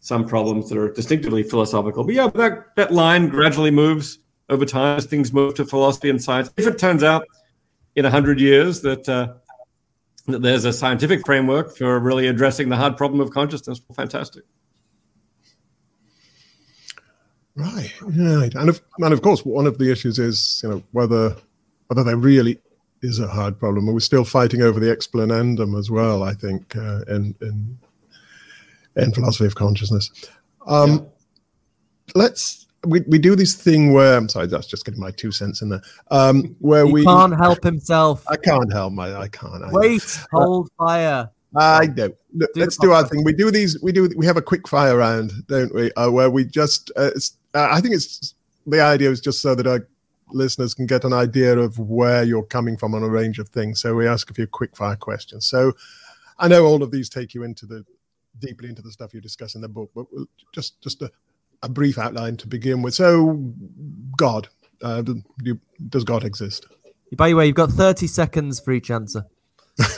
[0.01, 2.05] some problems that are distinctively philosophical.
[2.05, 6.23] But yeah, that, that line gradually moves over time as things move to philosophy and
[6.23, 6.51] science.
[6.57, 7.27] If it turns out
[7.97, 9.35] in 100 years that, uh,
[10.27, 14.45] that there's a scientific framework for really addressing the hard problem of consciousness, fantastic.
[17.57, 21.37] Right, right, and of and of course, one of the issues is you know whether
[21.91, 22.57] whether there really
[23.03, 23.87] is a hard problem.
[23.87, 26.23] We're still fighting over the explanandum as well.
[26.23, 27.79] I think uh, in in
[28.95, 30.09] in philosophy of consciousness.
[30.69, 31.01] Um, yeah.
[32.15, 35.63] Let's we, we do this thing where I'm sorry, that's just getting my two cents
[35.63, 35.83] in there.
[36.13, 38.25] Um, where he we can't help himself.
[38.29, 39.65] I can't help my I can't.
[39.65, 41.29] I, Wait, hold fire.
[41.57, 42.15] I don't.
[42.39, 43.25] do let's do our thing.
[43.25, 43.83] We do these.
[43.83, 44.09] We do.
[44.17, 45.93] We have a quick fire round, don't we?
[45.95, 46.93] Uh, where we just.
[46.95, 47.11] Uh,
[47.53, 49.89] uh, I think it's the idea is just so that our
[50.33, 53.81] listeners can get an idea of where you're coming from on a range of things.
[53.81, 55.47] So we ask a few quick fire questions.
[55.47, 55.73] So
[56.39, 57.85] I know all of these take you into the
[58.39, 60.07] deeply into the stuff you discuss in the book, but
[60.53, 61.11] just just a,
[61.63, 62.95] a brief outline to begin with.
[62.95, 63.53] So,
[64.17, 64.49] God,
[64.83, 65.23] uh, do,
[65.89, 66.67] does God exist?
[67.17, 69.25] By the way, you've got 30 seconds for each answer.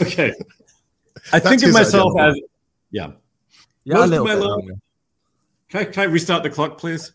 [0.00, 0.32] okay.
[1.32, 2.40] I think of myself as,
[2.90, 3.12] yeah.
[3.84, 4.78] Yeah, Most a little bit life,
[5.68, 7.12] can, I, can I restart the clock, please?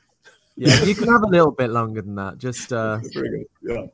[0.57, 2.39] Yeah, you can have a little bit longer than that.
[2.39, 2.99] Just, uh.
[3.61, 3.85] Yeah.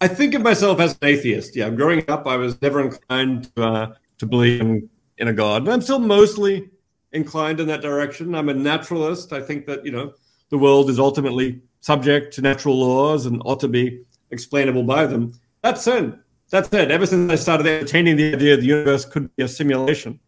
[0.00, 1.54] I think of myself as an atheist.
[1.54, 5.62] Yeah, growing up, I was never inclined to, uh, to believe in, in a God.
[5.62, 6.70] And I'm still mostly
[7.12, 8.34] inclined in that direction.
[8.34, 9.32] I'm a naturalist.
[9.32, 10.14] I think that, you know,
[10.50, 15.32] the world is ultimately subject to natural laws and ought to be explainable by them.
[15.62, 16.14] That's it.
[16.50, 20.18] that said, ever since I started entertaining the idea the universe could be a simulation,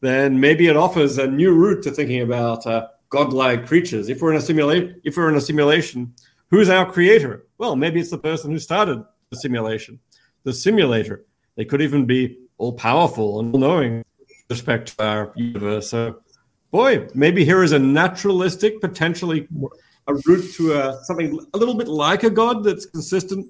[0.00, 4.08] then maybe it offers a new route to thinking about uh, godlike creatures.
[4.08, 6.12] If we're in a simulation, if we're in a simulation,
[6.50, 7.46] who's our creator?
[7.58, 10.00] Well, maybe it's the person who started the simulation,
[10.42, 11.24] the simulator.
[11.56, 14.04] They could even be all powerful and all knowing
[14.50, 15.90] respect to our universe.
[15.90, 16.22] So,
[16.72, 19.46] boy, maybe here is a naturalistic, potentially
[20.08, 23.46] a route to a, something a little bit like a god that's consistent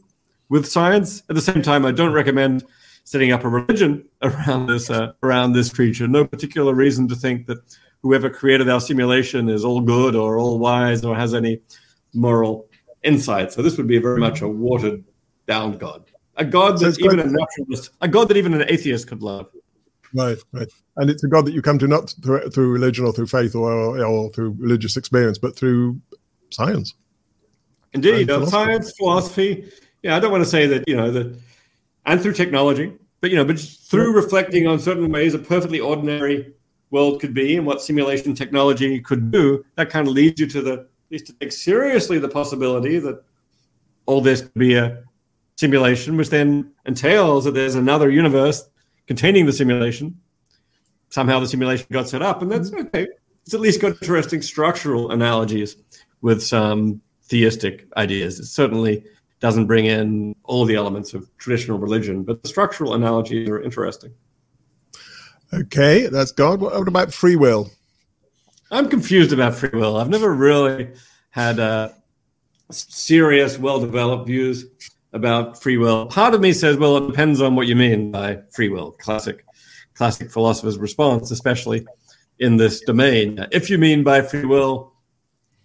[0.50, 1.22] with science.
[1.30, 2.64] At the same time, I don't recommend
[3.04, 6.06] setting up a religion around this uh, around this creature.
[6.06, 7.60] No particular reason to think that
[8.04, 11.58] whoever created our simulation is all good or all wise or has any
[12.12, 12.68] moral
[13.02, 13.50] insight.
[13.50, 15.02] So this would be very much a watered
[15.46, 16.04] down god,
[16.36, 19.46] a god that even a naturalist, a god that even an atheist could love.
[20.12, 20.68] Right, right.
[20.96, 23.56] And it's a God that you come to not through, through religion or through faith
[23.56, 26.00] or, or through religious experience, but through
[26.50, 26.94] science.
[27.94, 29.72] Indeed, uh, science, philosophy.
[30.02, 31.36] Yeah, I don't want to say that you know that,
[32.06, 36.53] and through technology, but you know, but through reflecting on certain ways a perfectly ordinary
[36.94, 39.64] world could be and what simulation technology could do.
[39.74, 43.22] That kind of leads you to the at least to take seriously the possibility that
[44.06, 45.02] all this could be a
[45.56, 48.68] simulation, which then entails that there's another universe
[49.06, 50.18] containing the simulation.
[51.10, 52.86] Somehow the simulation got set up, and that's mm-hmm.
[52.86, 53.08] okay.
[53.44, 55.76] It's at least got interesting structural analogies
[56.22, 58.40] with some theistic ideas.
[58.40, 59.04] It certainly
[59.40, 64.12] doesn't bring in all the elements of traditional religion, but the structural analogies are interesting.
[65.54, 66.60] Okay, that's God.
[66.60, 67.70] What, about free will?
[68.70, 69.96] I'm confused about free will.
[69.96, 70.90] I've never really
[71.30, 71.90] had uh,
[72.70, 74.66] serious, well-developed views
[75.12, 76.06] about free will.
[76.06, 78.92] Part of me says, well, it depends on what you mean by free will.
[78.92, 79.44] Classic,
[79.94, 81.86] classic philosopher's response, especially
[82.40, 83.46] in this domain.
[83.52, 84.92] If you mean by free will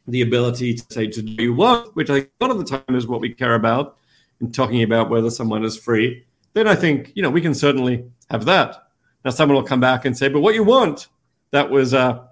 [0.07, 3.07] the ability to say to do what, which I a lot of the time is
[3.07, 3.97] what we care about
[4.39, 8.05] in talking about whether someone is free, then I think you know we can certainly
[8.29, 8.88] have that.
[9.25, 11.07] Now someone will come back and say, but what you want,
[11.51, 12.25] that was uh,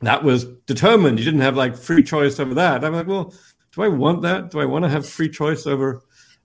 [0.00, 1.18] that was determined.
[1.18, 2.84] You didn't have like free choice over that.
[2.84, 3.32] I'm like, well,
[3.72, 4.50] do I want that?
[4.50, 6.02] Do I want to have free choice over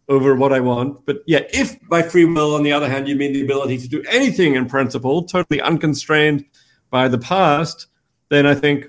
[0.09, 1.05] over what I want?
[1.05, 3.87] But yeah, if by free will, on the other hand, you mean the ability to
[3.87, 6.45] do anything in principle, totally unconstrained
[6.89, 7.87] by the past,
[8.29, 8.85] then I think,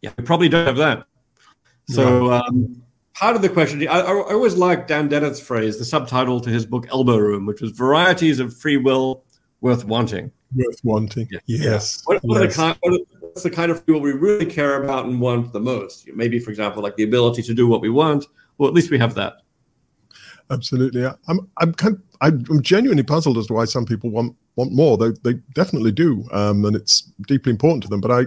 [0.00, 1.04] yeah, we probably don't have that.
[1.88, 2.82] So um,
[3.14, 6.64] part of the question, I, I always like Dan Dennett's phrase, the subtitle to his
[6.64, 9.24] book Elbow Room, which was varieties of free will
[9.60, 10.30] worth wanting.
[10.54, 11.28] Worth wanting.
[11.30, 11.40] Yeah.
[11.46, 12.02] Yes.
[12.04, 14.46] What, what, Are the kind, what are, what's the kind of free will we really
[14.46, 16.08] care about and want the most?
[16.14, 18.26] Maybe, for example, like the ability to do what we want.
[18.56, 19.34] Well, at least we have that.
[20.50, 21.04] Absolutely.
[21.04, 24.72] I- I'm I'm kind I'm I'm genuinely puzzled as to why some people want want
[24.72, 24.96] more.
[24.96, 28.00] They they definitely do, um, and it's deeply important to them.
[28.00, 28.26] But I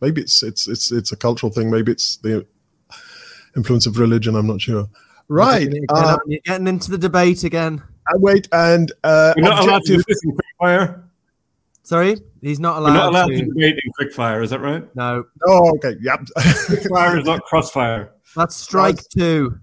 [0.00, 1.70] maybe it's it's it's it's a cultural thing.
[1.70, 2.46] Maybe it's the
[3.56, 4.34] influence of religion.
[4.36, 4.88] I'm not sure.
[5.28, 5.70] Right.
[5.70, 7.82] You're Uh, you're getting into the debate again.
[8.06, 11.02] Uh, wait, and uh, We're not allowed to do this in quickfire.
[11.82, 12.92] Sorry, he's not allowed.
[12.92, 13.38] We're allowed, not allowed to.
[13.38, 14.42] to debate in quickfire.
[14.44, 14.84] Is that right?
[14.96, 15.96] No, Oh, okay.
[16.00, 16.20] Yep.
[16.38, 18.12] Quickfire is not crossfire.
[18.36, 19.58] that's strike That's- two.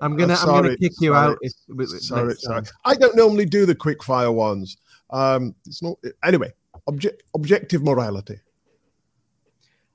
[0.00, 1.38] I'm gonna, Uh, I'm gonna kick you sorry, out.
[1.42, 2.62] If, with- with sorry, sorry.
[2.62, 2.72] time.
[2.86, 4.78] I don't normally do the quick fire ones.
[5.10, 6.52] Um, it's not anyway.
[6.86, 8.40] Object, objective morality.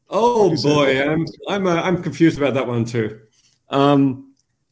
[0.10, 3.20] Oh Is it- boy, I'm I'm uh, I'm confused about that one too.
[3.70, 4.29] Um,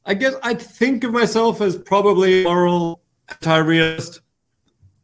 [0.08, 4.22] I guess I think of myself as probably a moral anti-realist,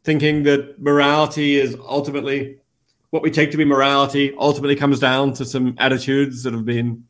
[0.02, 2.58] thinking that morality is ultimately
[3.10, 4.34] what we take to be morality.
[4.38, 7.04] Ultimately, comes down to some attitudes that have been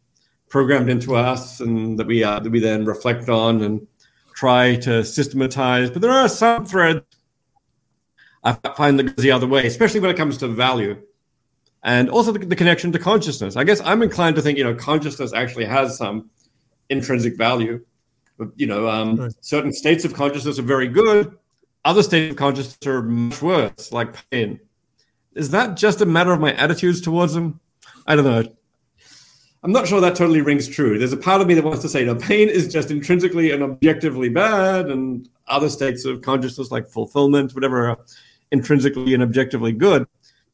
[0.48, 3.86] programmed into us, and that we uh, that we then reflect on and
[4.34, 5.88] try to systematize.
[5.88, 7.04] But there are some threads
[8.42, 11.00] I find that goes the other way, especially when it comes to value
[11.84, 13.56] and also the, the connection to consciousness.
[13.56, 16.30] I guess I'm inclined to think, you know, consciousness actually has some
[16.90, 17.84] intrinsic value.
[18.38, 19.32] But, you know, um, Right.
[19.40, 21.32] certain states of consciousness are very good.
[21.84, 24.58] Other states of consciousness are much worse, like pain.
[25.34, 27.60] Is that just a matter of my attitudes towards them?
[28.06, 28.44] I don't know.
[29.62, 30.98] I'm not sure that totally rings true.
[30.98, 33.62] There's a part of me that wants to say, no, pain is just intrinsically and
[33.62, 37.98] objectively bad, and other states of consciousness, like fulfillment, whatever, are
[38.50, 40.06] intrinsically and objectively good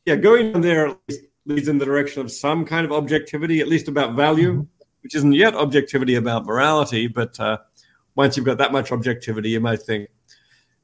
[0.07, 3.69] yeah, going there at least leads in the direction of some kind of objectivity, at
[3.69, 4.67] least about value,
[5.03, 7.07] which isn't yet objectivity about morality.
[7.07, 7.59] But uh,
[8.15, 10.09] once you've got that much objectivity, you might think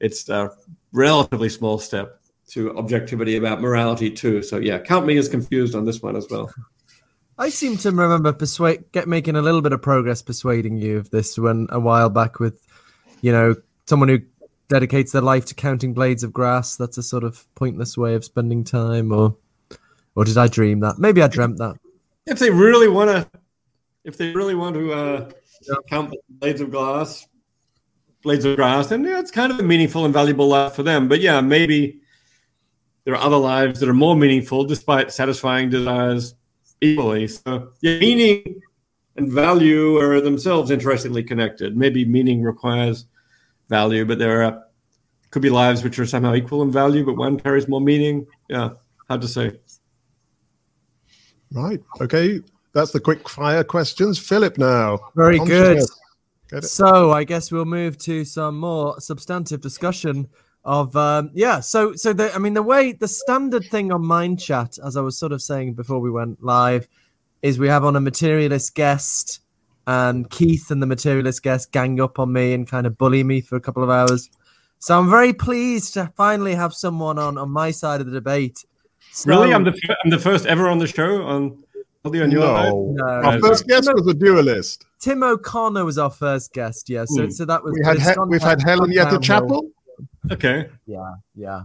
[0.01, 0.51] it's a
[0.93, 4.43] relatively small step to objectivity about morality too.
[4.43, 6.53] So yeah, count me as confused on this one as well.
[7.39, 11.11] I seem to remember persuade get making a little bit of progress persuading you of
[11.11, 12.67] this when a while back with,
[13.21, 14.21] you know, someone who
[14.69, 16.77] dedicates their life to counting blades of grass.
[16.77, 19.37] That's a sort of pointless way of spending time, or
[20.15, 20.99] or did I dream that?
[20.99, 21.77] Maybe I dreamt that.
[22.27, 23.39] If they really want to,
[24.07, 25.31] if they really want to uh,
[25.69, 25.75] Yeah.
[25.91, 27.27] count blades of glass,
[28.23, 31.09] blades of grass, then yeah, it's kind of a meaningful and valuable life for them.
[31.09, 32.01] But yeah, maybe
[33.05, 36.35] there are other lives that are more meaningful despite satisfying desires
[36.81, 37.27] equally.
[37.27, 38.61] So yeah, meaning
[39.17, 41.77] and value are themselves interestingly connected.
[41.77, 43.07] Maybe meaning requires
[43.69, 44.63] value, but there are
[45.31, 48.27] could be lives which are somehow equal in value, but one carries more meaning.
[48.49, 48.71] Yeah,
[49.09, 49.59] hard to say.
[51.53, 51.83] Right.
[52.01, 52.41] Okay.
[52.77, 54.19] That's the quick fire questions.
[54.19, 54.99] Philip now.
[55.15, 55.79] Very good.
[55.79, 56.01] Consciousness.
[56.51, 56.67] Get it?
[56.67, 60.29] So I guess we'll move to some more substantive discussion
[60.67, 64.41] of um yeah so so the i mean the way the standard thing on mind
[64.41, 66.89] chat as i was sort of saying before we went live
[67.41, 69.43] is we have on a materialist guest
[69.87, 73.41] and keith and the materialist guest gang up on me and kind of bully me
[73.41, 74.29] for a couple of hours
[74.81, 78.65] so i'm very pleased to finally have someone on on my side of the debate
[79.13, 81.63] So- Really, I'm the I'm the first ever on the show on
[82.07, 82.73] Holly on your side?
[82.73, 82.95] No.
[82.95, 84.85] no, Our first guest was a dualist.
[84.99, 87.31] tim o'connor was our first guest yeah so Hmm.
[87.31, 89.21] so that was We had it's he- we've had Helen gone Yetter downhill.
[89.21, 89.71] Chappell.
[90.33, 90.69] Okay.
[90.87, 91.63] yeah yeah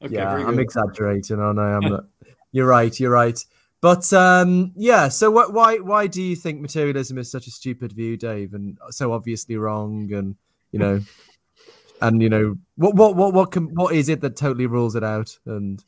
[0.00, 0.14] Okay.
[0.14, 1.72] yeah, I'm exaggerating, aren't I?
[1.76, 2.04] I'm not.
[2.52, 2.94] You're right.
[3.00, 3.38] You're right.
[3.80, 5.08] But um, yeah.
[5.08, 5.52] So what?
[5.52, 5.78] Why?
[5.78, 10.12] Why do you think materialism is such a stupid view, Dave, and so obviously wrong?
[10.12, 10.36] And
[10.70, 11.00] you know,
[12.00, 12.94] and you know, what?
[12.94, 13.16] What?
[13.16, 13.34] What?
[13.34, 13.50] What?
[13.50, 15.36] Can, what is it that totally rules it out?
[15.46, 15.82] And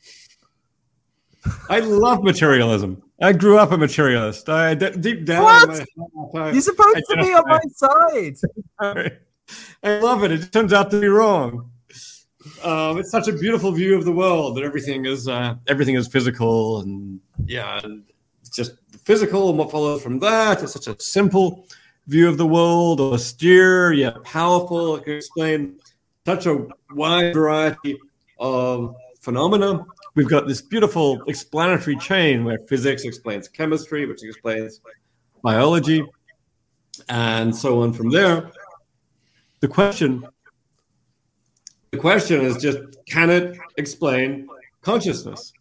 [1.68, 3.03] I love materialism.
[3.20, 4.48] I grew up a materialist.
[4.48, 5.44] I d- deep down.
[5.44, 5.87] What?
[6.33, 8.37] heart, you're supposed to be on my side.
[8.81, 9.11] I,
[9.83, 10.33] I love it.
[10.33, 11.70] It turns out to be wrong.
[12.62, 16.09] Um, it's such a beautiful view of the world that everything is uh, everything is
[16.09, 17.81] physical and yeah,
[18.40, 18.72] it's just
[19.05, 20.62] physical and what follows from that.
[20.62, 21.66] It's such a simple
[22.07, 24.96] view of the world, austere yet powerful.
[24.96, 25.81] It can explain
[26.24, 27.98] such a wide variety
[28.38, 29.85] of phenomena.
[30.14, 34.81] We've got this beautiful explanatory chain where physics explains chemistry, which explains
[35.42, 36.05] biology,
[37.09, 38.51] and so on from there.
[39.61, 40.27] The question
[41.90, 44.49] the question is just can it explain
[44.83, 45.53] consciousness?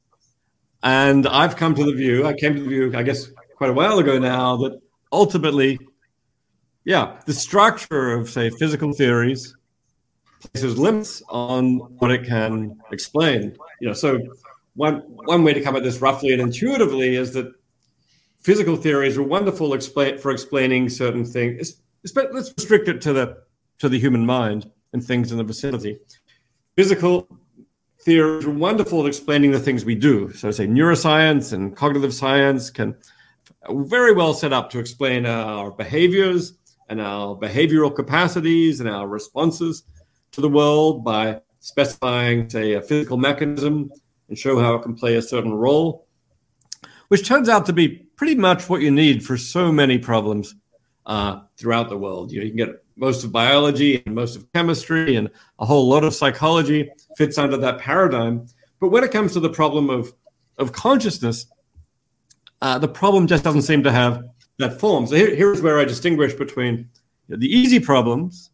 [0.84, 3.74] And I've come to the view, I came to the view, I guess, quite a
[3.74, 4.80] while ago now, that
[5.12, 5.78] ultimately,
[6.86, 9.56] yeah, the structure of, say, physical theories
[10.40, 13.56] places limits on what it can explain.
[13.82, 14.20] You know, so
[14.76, 17.52] one one way to come at this roughly and intuitively is that
[18.42, 21.82] physical theories are wonderful explain, for explaining certain things.
[22.16, 23.38] Let's restrict it to the
[23.80, 26.00] to the human mind and things in the vicinity.
[26.76, 27.28] Physical
[28.02, 30.32] theories are wonderful at explaining the things we do.
[30.34, 32.96] So, say neuroscience and cognitive science can
[33.70, 36.54] very well set up to explain our behaviors
[36.88, 39.84] and our behavioral capacities and our responses
[40.32, 43.92] to the world by specifying, say, a physical mechanism
[44.28, 46.08] and show how it can play a certain role,
[47.10, 50.56] which turns out to be pretty much what you need for so many problems
[51.06, 52.32] uh, throughout the world.
[52.32, 55.88] You, know, you can get most of biology and most of chemistry and a whole
[55.88, 58.46] lot of psychology fits under that paradigm.
[58.80, 60.14] But when it comes to the problem of,
[60.58, 61.46] of consciousness,
[62.62, 64.24] uh, the problem just doesn't seem to have
[64.58, 65.08] that form.
[65.08, 66.90] So here, here's where I distinguish between
[67.30, 68.52] the easy problems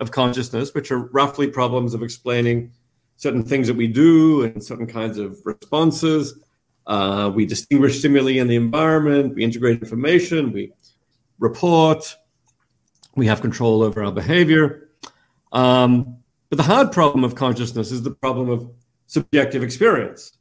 [0.00, 2.72] of consciousness, which are roughly problems of explaining
[3.16, 6.40] certain things that we do and certain kinds of responses.
[6.86, 10.72] Uh, we distinguish stimuli in the environment, we integrate information, we
[11.38, 12.16] report,
[13.14, 14.88] we have control over our behavior.
[15.52, 16.16] Um,
[16.48, 18.70] but the hard problem of consciousness is the problem of
[19.06, 20.38] subjective experience.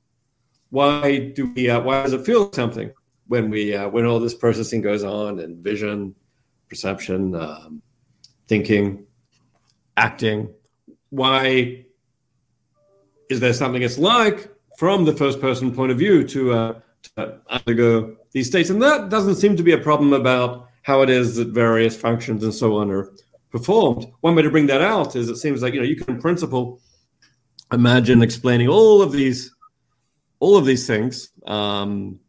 [0.69, 1.69] Why do we?
[1.69, 2.91] Uh, why does it feel something
[3.27, 6.15] when we uh, when all this processing goes on and vision,
[6.69, 7.81] perception, um,
[8.47, 9.05] thinking,
[9.99, 10.53] acting?
[11.09, 11.85] Why
[13.29, 16.79] is there something it's like from the first person point of view to, uh,
[17.15, 18.69] to undergo these states?
[18.69, 22.43] And that doesn't seem to be a problem about how it is that various functions
[22.43, 23.11] and so on are
[23.51, 24.05] performed.
[24.21, 26.21] One way to bring that out is it seems like you know you can in
[26.21, 26.79] principle
[27.71, 29.53] imagine explaining all of these
[30.39, 32.19] all of these things um,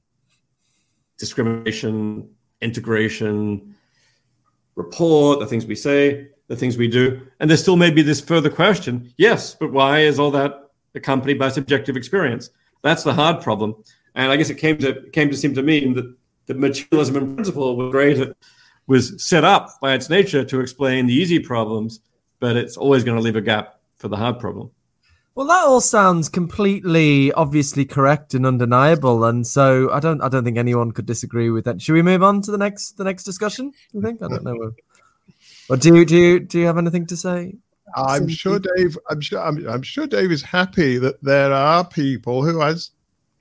[1.18, 2.28] discrimination
[2.60, 3.74] integration
[4.74, 8.20] report the things we say the things we do and there still may be this
[8.20, 12.50] further question yes but why is all that accompanied by subjective experience
[12.82, 13.74] that's the hard problem
[14.16, 16.12] and i guess it came to came to seem to mean that
[16.50, 18.36] that materialism in principle was great at,
[18.88, 22.00] was set up by its nature to explain the easy problems,
[22.40, 24.68] but it's always going to leave a gap for the hard problem.
[25.36, 30.42] Well, that all sounds completely obviously correct and undeniable, and so I don't I don't
[30.42, 31.80] think anyone could disagree with that.
[31.80, 33.72] Should we move on to the next the next discussion?
[33.92, 34.20] You think?
[34.22, 34.72] I don't know.
[35.70, 37.54] Or do you do you do you have anything to say?
[37.94, 38.98] I'm sure Dave.
[39.08, 39.40] I'm sure.
[39.40, 42.90] I'm, I'm sure Dave is happy that there are people who, has,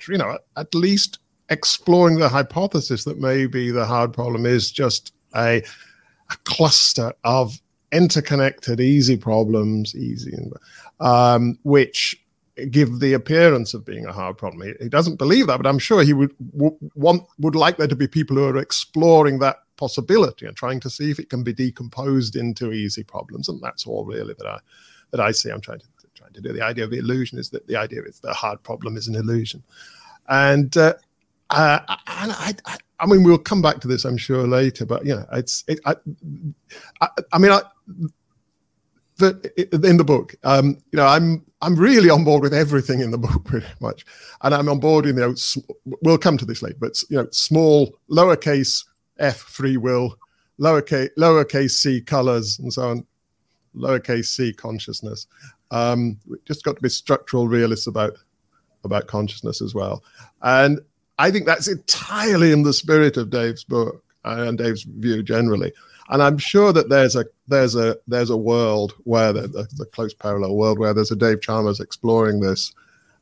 [0.07, 5.63] you know, at least exploring the hypothesis that maybe the hard problem is just a,
[6.29, 7.59] a cluster of
[7.91, 10.37] interconnected easy problems, easy,
[10.99, 12.15] um, which
[12.69, 14.67] give the appearance of being a hard problem.
[14.67, 17.87] He, he doesn't believe that, but I'm sure he would w- want would like there
[17.87, 21.41] to be people who are exploring that possibility and trying to see if it can
[21.41, 23.47] be decomposed into easy problems.
[23.47, 24.59] And that's all really that I
[25.11, 25.49] that I see.
[25.49, 26.53] I'm trying to trying to do.
[26.53, 29.15] The idea of the illusion is that the idea is the hard problem is an
[29.15, 29.63] illusion,
[30.27, 30.93] and uh,
[31.49, 34.85] uh, and I, I, I, mean, we'll come back to this, I'm sure, later.
[34.85, 35.95] But you know, it's, it, I,
[37.01, 37.61] I, I mean, I,
[39.17, 43.11] the, in the book, um, you know, I'm, I'm really on board with everything in
[43.11, 44.05] the book, pretty much,
[44.43, 45.05] and I'm on board.
[45.05, 45.35] In you know,
[46.03, 48.83] we'll come to this later, but you know, small, lowercase
[49.19, 50.17] f free will,
[50.60, 53.05] lowercase, lowercase c colors, and so on,
[53.75, 55.28] lowercase c consciousness.
[55.72, 58.13] Um, we just got to be structural realists about
[58.84, 60.03] about consciousness as well,
[60.41, 60.80] and
[61.20, 65.74] I think that's entirely in the spirit of Dave's book and Dave's view generally.
[66.09, 69.86] And I'm sure that there's a there's a there's a world where the, the, the
[69.86, 72.74] close parallel world where there's a Dave Chalmers exploring this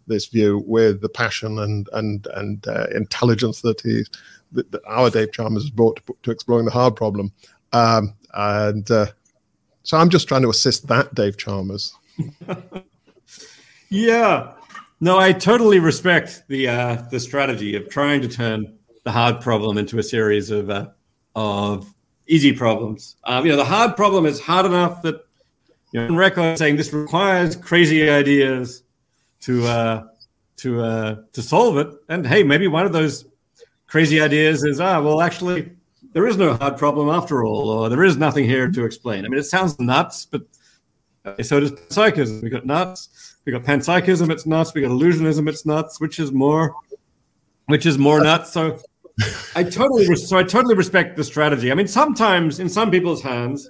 [0.06, 4.06] this view with the passion and and and uh, intelligence that he
[4.52, 7.32] that, that, our Dave Chalmers has brought to, to exploring the hard problem.
[7.74, 9.08] Um, and uh,
[9.84, 11.93] so I'm just trying to assist that Dave Chalmers.
[13.89, 14.54] yeah,
[15.00, 19.78] no, I totally respect the uh, the strategy of trying to turn the hard problem
[19.78, 20.88] into a series of uh,
[21.36, 21.93] of
[22.28, 23.16] easy problems.
[23.24, 25.26] Um, you know, the hard problem is hard enough that
[25.91, 28.84] you know, on record saying this requires crazy ideas
[29.41, 30.08] to uh,
[30.58, 31.89] to uh, to solve it.
[32.10, 33.26] And hey, maybe one of those
[33.88, 35.72] crazy ideas is ah, well, actually,
[36.14, 39.26] there is no hard problem after all, or there is nothing here to explain.
[39.26, 40.42] I mean, it sounds nuts, but
[41.42, 42.42] so does psychism.
[42.42, 43.38] We got nuts.
[43.46, 44.30] We got panpsychism.
[44.30, 44.74] It's nuts.
[44.74, 45.48] We got illusionism.
[45.50, 46.00] It's nuts.
[46.00, 46.76] Which is more,
[47.68, 48.52] which is more nuts.
[48.52, 48.80] So
[49.56, 51.72] I totally so I totally respect the strategy.
[51.72, 53.70] I mean, sometimes in some people's hands,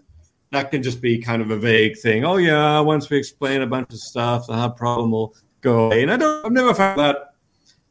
[0.51, 2.25] that can just be kind of a vague thing.
[2.25, 6.03] Oh yeah, once we explain a bunch of stuff, the hard problem will go away.
[6.03, 7.26] And I don't, I've never found that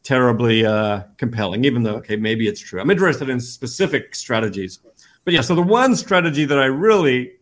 [0.07, 2.81] terribly uh, compelling, even though okay, maybe it's true.
[2.81, 4.79] I'm interested in specific strategies,
[5.25, 5.41] but yeah.
[5.41, 7.33] So the one strategy that I really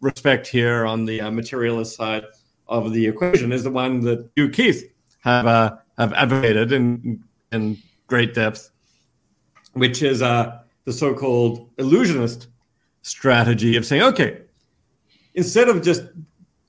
[0.00, 2.24] respect here on the uh, materialist side
[2.68, 4.90] of the equation is the one that you, Keith,
[5.20, 8.70] have uh, have advocated in in great depth,
[9.74, 12.48] which is uh, the so-called illusionist
[13.02, 14.40] strategy of saying, okay,
[15.34, 16.04] instead of just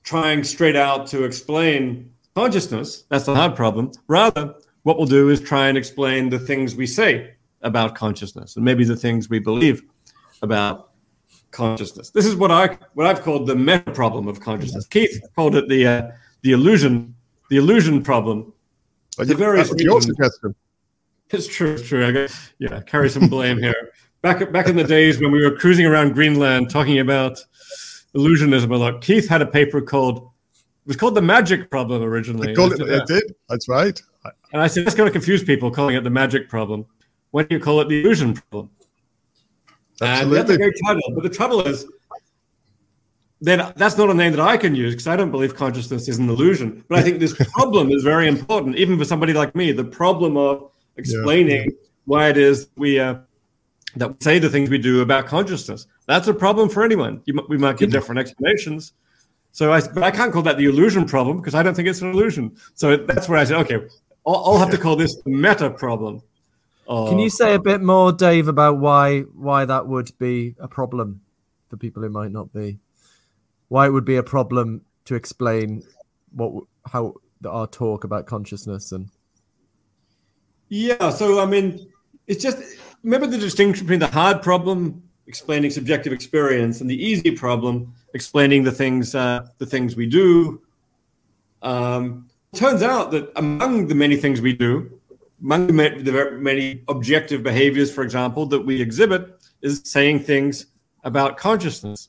[0.02, 3.92] trying straight out to explain consciousness, that's the hard problem.
[4.06, 8.64] Rather, what we'll do is try and explain the things we say about consciousness and
[8.64, 9.82] maybe the things we believe
[10.42, 10.90] about
[11.50, 12.10] consciousness.
[12.10, 14.86] This is what I what I've called the meta problem of consciousness.
[14.86, 16.10] Keith called it the uh,
[16.42, 17.14] the illusion
[17.50, 18.52] the illusion problem.
[19.16, 20.54] But the your suggestion.
[21.28, 21.74] It's true.
[21.74, 22.06] It's true.
[22.06, 23.92] I got, yeah, carry some blame here.
[24.22, 27.38] Back back in the days when we were cruising around Greenland talking about
[28.14, 30.29] illusionism a lot, Keith had a paper called
[30.90, 32.50] was called the magic problem originally.
[32.50, 33.34] It, it, it did.
[33.48, 34.02] That's right.
[34.52, 36.84] And I said that's going to confuse people calling it the magic problem.
[37.30, 38.70] When do you call it the illusion problem?
[40.00, 40.38] Absolutely.
[40.40, 41.12] And that's a great title.
[41.14, 41.86] But the trouble is,
[43.40, 46.18] then that's not a name that I can use because I don't believe consciousness is
[46.18, 46.84] an illusion.
[46.88, 49.70] But I think this problem is very important, even for somebody like me.
[49.70, 51.76] The problem of explaining yeah.
[52.06, 53.14] why it is we uh,
[53.94, 55.86] that we say the things we do about consciousness.
[56.06, 57.22] That's a problem for anyone.
[57.26, 58.92] You, we might give different explanations.
[59.52, 62.02] So I, but I can't call that the illusion problem because I don't think it's
[62.02, 62.56] an illusion.
[62.74, 63.86] So that's where I said, okay,
[64.26, 66.22] I'll, I'll have to call this the meta problem.
[66.86, 71.20] Can you say a bit more, Dave, about why why that would be a problem
[71.68, 72.80] for people who might not be?
[73.68, 75.84] Why it would be a problem to explain
[76.32, 77.14] what how
[77.46, 79.08] our talk about consciousness and
[80.68, 81.10] yeah.
[81.10, 81.88] So I mean,
[82.26, 82.58] it's just
[83.04, 88.64] remember the distinction between the hard problem explaining subjective experience and the easy problem explaining
[88.64, 90.60] the things uh, the things we do.
[91.62, 94.72] Um, turns out that among the many things we do,
[95.40, 99.22] among the many objective behaviors, for example, that we exhibit,
[99.62, 100.66] is saying things
[101.04, 102.08] about consciousness.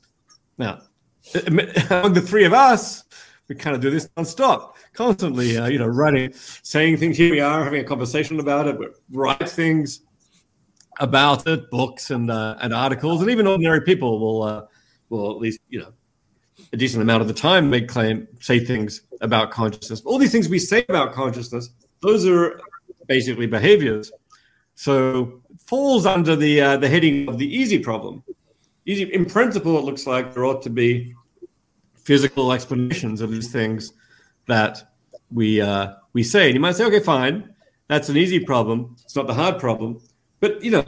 [0.58, 0.80] Now,
[1.46, 3.04] among the three of us,
[3.46, 6.32] we kind of do this nonstop, constantly, uh, you know, writing,
[6.64, 7.16] saying things.
[7.16, 10.00] Here we are having a conversation about it, but write things
[11.00, 14.66] about it, books and uh, and articles, and even ordinary people will uh,
[15.08, 15.92] will at least you know
[16.72, 20.02] a decent amount of the time make claim say things about consciousness.
[20.02, 21.70] All these things we say about consciousness,
[22.00, 22.60] those are
[23.06, 24.12] basically behaviors.
[24.74, 28.22] So falls under the uh, the heading of the easy problem.
[28.84, 31.14] Easy in principle, it looks like there ought to be
[31.94, 33.92] physical explanations of these things
[34.46, 34.92] that
[35.30, 36.46] we uh, we say.
[36.46, 37.54] And you might say, okay, fine,
[37.88, 38.96] that's an easy problem.
[39.04, 40.00] It's not the hard problem.
[40.42, 40.84] But you know,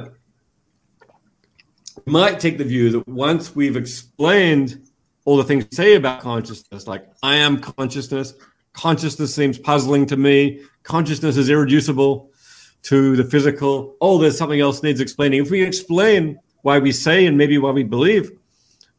[2.06, 4.84] might take the view that once we've explained
[5.24, 8.34] all the things we say about consciousness, like I am consciousness,
[8.72, 10.60] consciousness seems puzzling to me.
[10.82, 12.32] Consciousness is irreducible
[12.82, 13.96] to the physical.
[14.00, 15.40] Oh, there's something else needs explaining.
[15.40, 18.32] If we explain why we say and maybe why we believe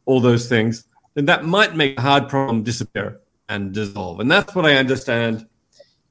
[0.06, 4.20] all those things, then that might make a hard problem disappear and dissolve.
[4.20, 5.46] And that's what I understand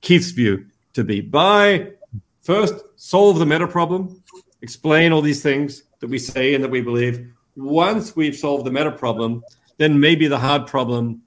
[0.02, 1.20] Keith's view to be.
[1.20, 1.94] By
[2.42, 4.22] first solve the meta problem,
[4.62, 7.28] explain all these things that we say and that we believe.
[7.56, 9.44] Once we've solved the meta problem,
[9.78, 11.22] then maybe the hard problem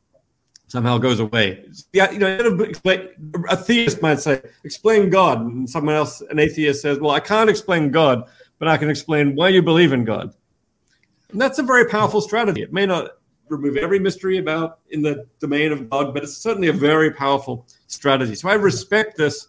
[0.66, 1.64] somehow goes away.
[1.92, 2.38] Yeah, you know,
[3.48, 5.40] a theist might say, explain God.
[5.40, 8.24] And someone else, an atheist says, well, I can't explain God,
[8.58, 10.34] but I can explain why you believe in God.
[11.30, 12.62] And that's a very powerful strategy.
[12.62, 13.12] It may not
[13.48, 17.66] remove every mystery about in the domain of God, but it's certainly a very powerful
[17.86, 18.34] strategy.
[18.34, 19.48] So I respect this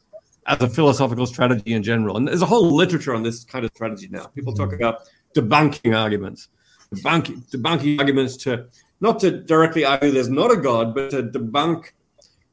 [0.50, 2.18] as a philosophical strategy in general.
[2.18, 4.26] And there's a whole literature on this kind of strategy now.
[4.26, 5.04] People talk about
[5.36, 6.50] debunking arguments,
[6.94, 8.66] debunking, debunking arguments to
[9.00, 11.92] not to directly argue there's not a God, but to debunk,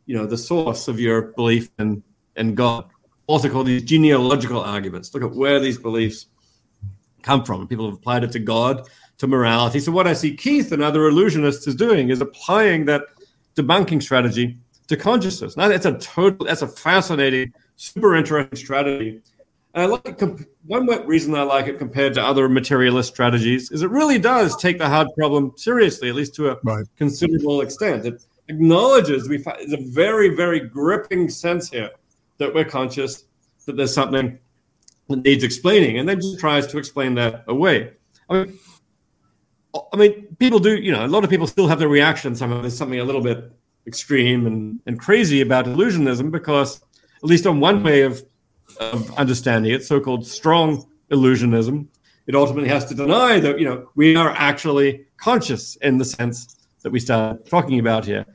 [0.04, 2.02] you know, the source of your belief in,
[2.36, 2.84] in God.
[3.26, 5.12] Also called these genealogical arguments.
[5.12, 6.26] Look at where these beliefs
[7.22, 7.66] come from.
[7.66, 8.86] People have applied it to God,
[9.18, 9.80] to morality.
[9.80, 13.02] So what I see Keith and other illusionists is doing is applying that
[13.56, 15.56] debunking strategy to consciousness.
[15.56, 19.20] Now that's a total, that's a fascinating, super interesting strategy.
[19.74, 20.18] And I like it.
[20.18, 24.56] Comp- one reason I like it compared to other materialist strategies is it really does
[24.56, 26.86] take the hard problem seriously, at least to a Right.
[26.96, 28.06] considerable extent.
[28.06, 31.90] It acknowledges we find there's a very, very gripping sense here
[32.38, 33.24] that we're conscious
[33.66, 34.38] that there's something
[35.08, 37.92] that needs explaining, and then just tries to explain that away.
[38.28, 38.58] I mean,
[39.92, 42.60] I mean, people do, you know, a lot of people still have the reaction somehow
[42.60, 43.52] there's something a little bit
[43.86, 46.80] extreme and, and crazy about illusionism because,
[47.16, 48.22] at least on one way of,
[48.80, 51.86] of understanding it, so called strong illusionism,
[52.26, 56.56] it ultimately has to deny that, you know, we are actually conscious in the sense
[56.82, 58.26] that we start talking about here.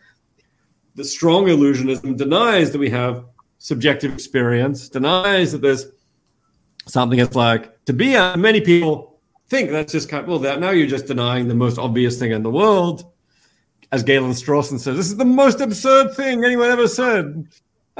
[0.95, 3.25] The strong illusionism denies that we have
[3.57, 5.85] subjective experience, denies that there's
[6.87, 9.19] something that's like to be a many people
[9.49, 12.31] think that's just kind of well that now you're just denying the most obvious thing
[12.31, 13.05] in the world.
[13.91, 17.47] As galen strawson says this is the most absurd thing anyone ever said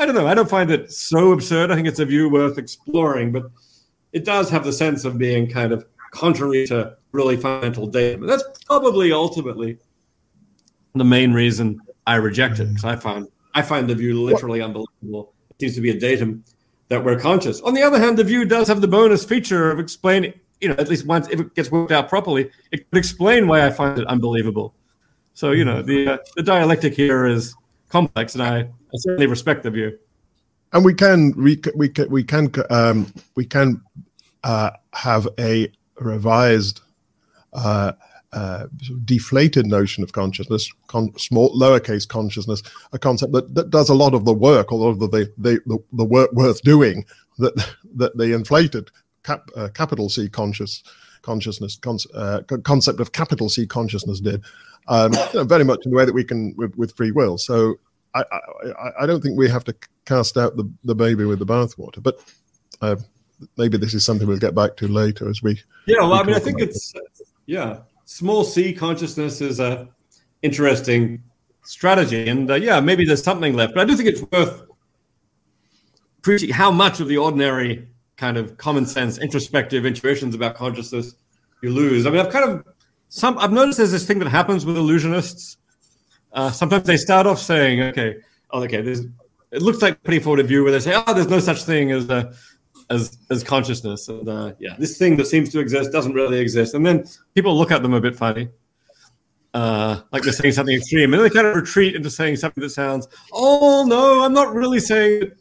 [0.02, 2.58] i don't know i don't find it so absurd i think it's a view worth
[2.58, 3.44] exploring but
[4.12, 8.28] it does have the sense of being kind of contrary to really fundamental data but
[8.28, 9.78] that's probably ultimately
[10.96, 15.34] the main reason i reject it because i find i find the view literally unbelievable
[15.50, 16.44] it seems to be a datum
[16.92, 17.62] that we're conscious.
[17.62, 20.76] On the other hand, the view does have the bonus feature of explaining, you know,
[20.78, 23.98] at least once if it gets worked out properly, it could explain why I find
[23.98, 24.76] it unbelievable.
[25.34, 27.56] So, you know, the uh, the dialectic here is
[27.88, 29.98] complex, and I, I certainly respect the view.
[30.74, 33.82] and we can we ca- we ca- we can um, we can
[34.44, 36.82] uh, have a revised
[37.54, 37.92] uh,
[38.34, 38.68] uh,
[39.06, 42.64] deflated notion of consciousness, con- small lowercase consciousness,
[42.94, 45.60] a concept that, that does a lot of the work, a lot of the the,
[45.66, 47.06] the, the work worth doing
[47.40, 47.54] that
[47.96, 48.90] that the inflated
[49.24, 50.84] cap, uh, capital C conscious
[51.22, 54.44] consciousness con- uh, concept of capital C consciousness did,
[54.88, 57.38] um, you know, very much in the way that we can with, with free will.
[57.38, 57.76] So
[58.14, 61.46] I, I, I don't think we have to cast out the, the baby with the
[61.46, 62.20] bathwater, but
[62.82, 62.96] uh,
[63.58, 65.62] maybe this is something we'll get back to later as we.
[65.88, 66.94] Yeah, well, I mean, I think it's
[67.46, 69.88] yeah, small c consciousness is a
[70.42, 71.24] interesting
[71.64, 74.64] strategy, and uh, yeah, maybe there's something left, but I do think it's worth
[76.20, 77.88] appreciating how much of the ordinary
[78.18, 81.16] kind of common sense introspective intuitions about consciousness
[81.64, 82.06] you lose.
[82.06, 82.66] I mean, I've kind of
[83.10, 85.58] some I've noticed there's this thing that happens with illusionists.
[86.34, 88.18] Uh, sometimes they start off saying, "Okay,
[88.52, 89.02] oh, okay, there's."
[89.52, 92.10] It looks like pretty forward view where they say, "Oh, there's no such thing as
[92.10, 92.34] a
[92.90, 96.74] as as consciousness," and uh, yeah, this thing that seems to exist doesn't really exist.
[96.74, 97.06] And then
[97.36, 98.50] people look at them a bit funny,
[99.54, 102.70] uh, like they're saying something extreme, and they kind of retreat into saying something that
[102.70, 105.32] sounds, "Oh no, I'm not really saying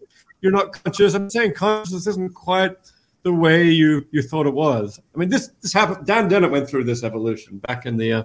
[0.41, 1.15] you're not conscious.
[1.15, 2.73] I'm saying consciousness isn't quite
[3.23, 6.07] the way you you thought it was." I mean, this this happened.
[6.07, 8.23] Dan Dennett went through this evolution back in the uh,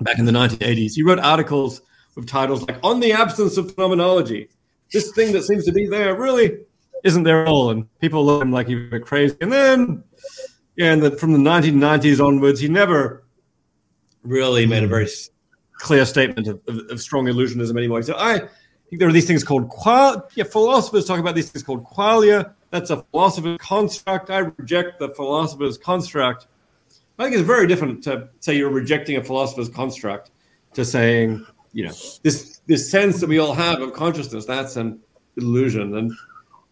[0.00, 0.94] back in the 1980s.
[0.94, 1.82] He wrote articles
[2.14, 4.48] with titles like "On the Absence of Phenomenology."
[4.92, 6.58] This thing that seems to be there really
[7.04, 9.36] isn't there at all, and people look at him like he was crazy.
[9.40, 10.04] And then,
[10.76, 13.24] yeah, and the, from the 1990s onwards, he never
[14.22, 15.08] really made a very
[15.78, 18.02] clear statement of, of, of strong illusionism anymore.
[18.02, 20.28] So I think there are these things called qual.
[20.34, 22.54] Yeah, philosophers talk about these things called qualia.
[22.70, 24.30] That's a philosopher's construct.
[24.30, 26.46] I reject the philosopher's construct.
[27.18, 30.30] I think it's very different to say you're rejecting a philosopher's construct
[30.74, 31.92] to saying, you know,
[32.22, 34.46] this this sense that we all have of consciousness.
[34.46, 35.00] That's an
[35.36, 35.96] illusion.
[35.96, 36.12] And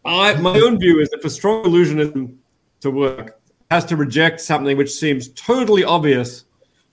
[0.04, 2.34] I, my own view is that for strong illusionism
[2.80, 6.44] to work, it has to reject something which seems totally obvious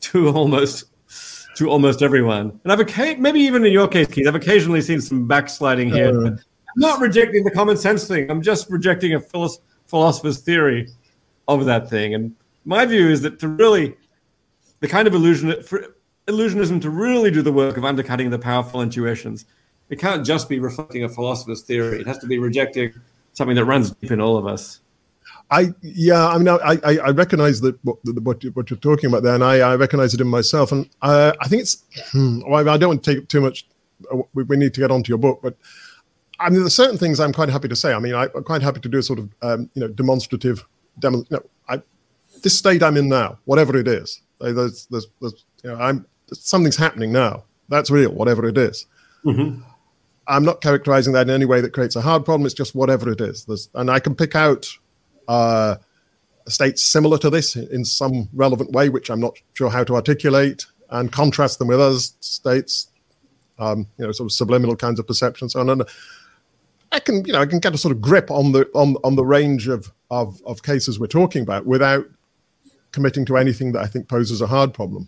[0.01, 0.85] to almost
[1.55, 2.59] to almost everyone.
[2.63, 6.09] And I've occa- maybe even in your case, Keith, I've occasionally seen some backsliding here.
[6.09, 6.27] Uh.
[6.29, 6.39] I'm
[6.75, 8.29] not rejecting the common sense thing.
[8.29, 9.19] I'm just rejecting a
[9.87, 10.89] philosopher's theory
[11.47, 12.13] of that thing.
[12.13, 12.35] And
[12.67, 13.95] my view is that to really,
[14.81, 15.49] the kind of illusion
[16.27, 19.45] illusionism to really do the work of undercutting the powerful intuitions,
[19.89, 22.01] it can't just be reflecting a philosopher's theory.
[22.01, 22.93] It has to be rejecting
[23.31, 24.81] something that runs deep in all of us.
[25.49, 29.23] I yeah, I mean, I I, I recognize that what, what what you're talking about
[29.23, 31.85] there, and I, I recognize it in myself, and uh, I think it's.
[32.11, 33.65] Hmm, I don't want to take too much.
[34.11, 35.55] uh, We, we need to get onto your book, but
[36.39, 37.93] I mean, there's certain things I'm quite happy to say.
[37.93, 40.65] I mean, I, I'm quite happy to do a sort of um, you know demonstrative
[40.99, 41.19] demo.
[41.19, 41.81] You know, I,
[42.41, 46.77] this state I'm in now, whatever it is, there's, there's, there's you know, I'm something's
[46.77, 47.43] happening now.
[47.69, 48.85] That's real, whatever it is.
[50.27, 52.45] I'm not characterizing that in any way that creates a hard problem.
[52.45, 53.45] It's just whatever it is.
[53.45, 54.67] There's, and I can pick out
[55.27, 55.77] uh,
[56.47, 60.65] states similar to this in some relevant way, which I'm not sure how to articulate,
[60.89, 62.89] and contrast them with other states,
[63.59, 65.55] um, you know, sort of subliminal kinds of perceptions.
[65.55, 65.83] And
[66.91, 69.15] I can, you know, I can get a sort of grip on the on on
[69.15, 72.05] the range of of, of cases we're talking about without
[72.97, 75.03] committing to anything that I think poses a hard problem.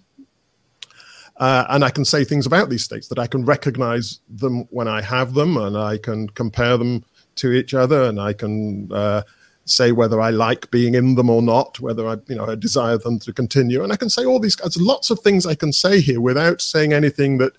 [1.38, 4.88] Uh, and I can say things about these states that I can recognize them when
[4.88, 7.04] I have them, and I can compare them
[7.42, 9.22] to each other, and I can uh,
[9.66, 12.98] say whether I like being in them or not, whether I, you know, I desire
[12.98, 13.84] them to continue.
[13.84, 16.62] And I can say all these, there's lots of things I can say here without
[16.62, 17.54] saying anything that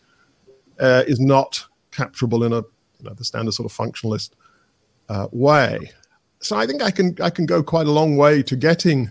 [0.78, 2.62] uh, is not capturable in a,
[2.98, 4.30] you know, the standard sort of functionalist
[5.08, 5.90] uh, way.
[6.40, 9.10] So I think I can, I can go quite a long way to getting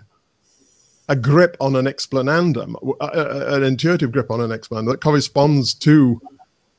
[1.09, 6.21] a grip on an explanandum, an intuitive grip on an explanandum that corresponds to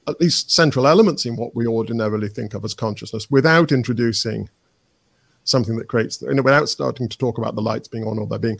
[0.06, 4.48] at least central elements in what we ordinarily think of as consciousness without introducing
[5.44, 8.26] something that creates, you know, without starting to talk about the lights being on or
[8.26, 8.58] there being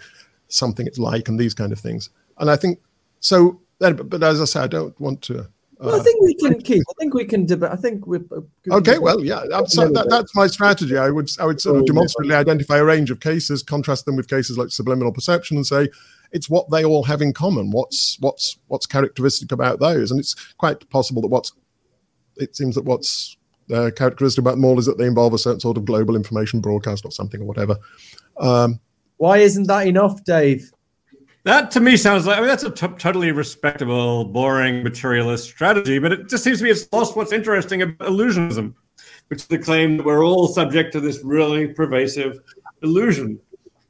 [0.49, 2.11] something it's like and these kind of things.
[2.39, 2.81] And I think
[3.21, 3.61] so.
[3.79, 5.47] But as I say, I don't want to.
[5.81, 6.83] Uh, well, I think we can keep.
[6.91, 7.71] I think we can debate.
[7.73, 8.21] I think we're
[8.71, 8.99] okay.
[8.99, 10.99] Well, yeah, so that, that's my strategy.
[10.99, 14.29] I would, I would sort of demonstrably identify a range of cases, contrast them with
[14.29, 15.89] cases like subliminal perception, and say
[16.33, 17.71] it's what they all have in common.
[17.71, 20.11] What's what's what's characteristic about those?
[20.11, 21.53] And it's quite possible that what's
[22.37, 23.39] it seems that what's
[23.73, 26.61] uh, characteristic about them all is that they involve a certain sort of global information
[26.61, 27.77] broadcast or something or whatever.
[28.39, 28.81] Um,
[29.17, 30.71] Why isn't that enough, Dave?
[31.45, 35.99] That to me sounds like I mean, that's a t- totally respectable, boring materialist strategy,
[35.99, 38.75] but it just seems to me it's lost what's interesting about illusionism,
[39.29, 42.41] which is the claim that we're all subject to this really pervasive
[42.83, 43.41] illusion.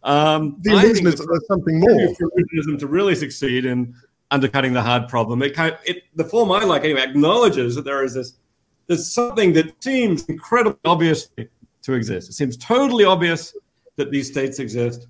[0.05, 2.15] Um, the illusion is something more.
[2.15, 3.95] For illusionism to really succeed in
[4.31, 7.85] undercutting the hard problem, it kind of, it the form I like anyway acknowledges that
[7.85, 8.35] there is this
[8.87, 11.29] there's something that seems incredibly obvious
[11.83, 12.29] to exist.
[12.29, 13.57] It seems totally obvious
[13.97, 15.07] that these states exist.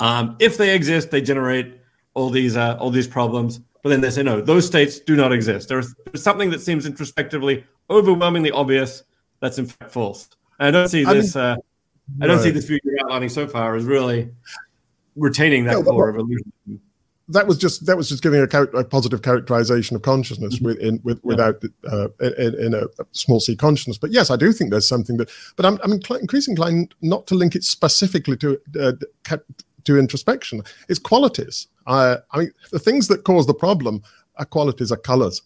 [0.00, 1.80] Um, if they exist, they generate
[2.14, 3.60] all these uh, all these problems.
[3.82, 5.68] But then they say no, those states do not exist.
[5.68, 9.04] There's, there's something that seems introspectively overwhelmingly obvious
[9.40, 10.28] that's in fact false.
[10.58, 11.36] And I don't see this.
[11.36, 11.56] I, mean, uh,
[12.22, 12.42] I don't right.
[12.42, 14.30] see this view you're outlining so far as really
[15.14, 16.52] retaining that core of illusion
[17.28, 20.66] that was just that was just giving a, a positive characterization of consciousness mm-hmm.
[20.66, 21.20] with, with, yeah.
[21.22, 23.98] without uh, in, in, a small c consciousness.
[23.98, 25.30] But yes, I do think there's something that.
[25.56, 28.92] But I'm, I'm increasingly inclined not to link it specifically to uh,
[29.88, 30.62] to introspection.
[30.88, 31.66] It's qualities.
[31.86, 34.02] I, I mean, the things that cause the problem
[34.36, 35.42] are qualities, are colors,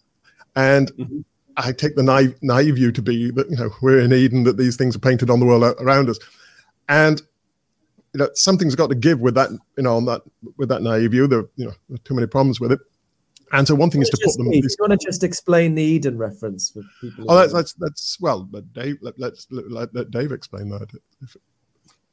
[0.55, 0.91] and.
[0.93, 1.19] Mm-hmm.
[1.55, 4.57] I take the naive, naive view to be that you know we're in Eden, that
[4.57, 6.17] these things are painted on the world around us,
[6.89, 7.21] and
[8.11, 10.23] you know something's got to give with that you know on that
[10.57, 12.79] with that naive view there you know there too many problems with it
[13.53, 14.49] and so one thing is to put them.
[14.49, 17.25] Do you want to just explain the Eden reference for people?
[17.29, 20.89] Oh, that's, that's, that's well, let Dave let, let's let, let Dave explain that.
[21.21, 21.37] If,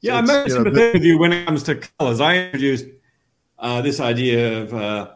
[0.01, 2.21] yeah, I'm very sympathetic with you when it comes to colors.
[2.21, 2.87] I introduced
[3.59, 5.11] uh, this idea of uh,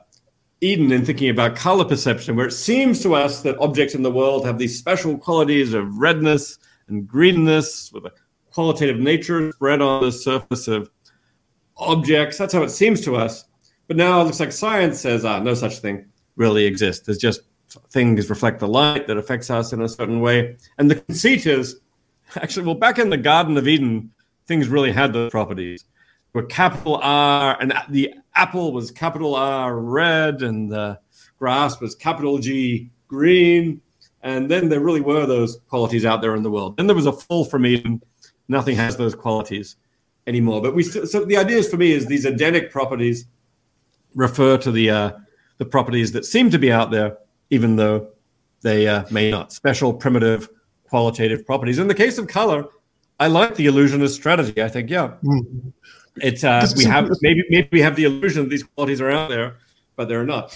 [0.61, 4.11] Eden in thinking about color perception, where it seems to us that objects in the
[4.11, 6.59] world have these special qualities of redness
[6.89, 8.13] and greenness with a
[8.51, 10.91] qualitative nature spread on the surface of
[11.77, 12.39] objects.
[12.39, 13.45] That's how it seems to us.
[13.89, 16.07] But now it looks like science says, ah, no such thing
[16.37, 17.05] really exists.
[17.05, 17.41] There's just
[17.91, 20.57] things reflect the light that affects us in a certain way.
[20.79, 21.81] And the conceit is
[22.37, 24.13] actually, well, back in the Garden of Eden,
[24.47, 25.85] things really had those properties.
[26.33, 30.99] Where capital R and the apple was capital R red, and the
[31.39, 33.81] grass was capital G green.
[34.23, 36.77] And then there really were those qualities out there in the world.
[36.77, 38.01] Then there was a fall from Eden
[38.49, 39.77] nothing has those qualities
[40.27, 40.63] anymore.
[40.63, 43.27] But we still, so the idea is for me is these Edenic properties
[44.15, 45.13] refer to the uh,
[45.59, 47.19] the properties that seem to be out there,
[47.51, 48.09] even though
[48.63, 49.53] they uh, may not.
[49.53, 50.49] Special, primitive,
[50.85, 51.79] qualitative properties.
[51.79, 52.65] In the case of color,
[53.21, 54.63] I like the illusionist strategy.
[54.63, 55.73] I think, yeah, mm.
[56.17, 59.29] it's uh, we have maybe maybe we have the illusion that these qualities are out
[59.29, 59.57] there,
[59.97, 60.53] but they're not.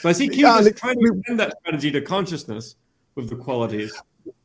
[0.00, 2.76] So I see Q yeah, trying to extend that strategy to consciousness
[3.14, 3.92] with the qualities.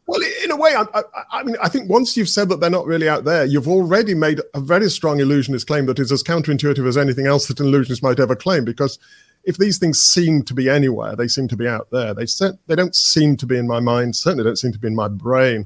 [0.07, 2.69] Well, in a way, I, I, I, mean, I think once you've said that they're
[2.69, 6.21] not really out there, you've already made a very strong illusionist claim that is as
[6.21, 8.65] counterintuitive as anything else that an illusionist might ever claim.
[8.65, 8.99] Because
[9.45, 12.13] if these things seem to be anywhere, they seem to be out there.
[12.13, 12.25] They
[12.67, 14.15] they don't seem to be in my mind.
[14.15, 15.65] Certainly, don't seem to be in my brain.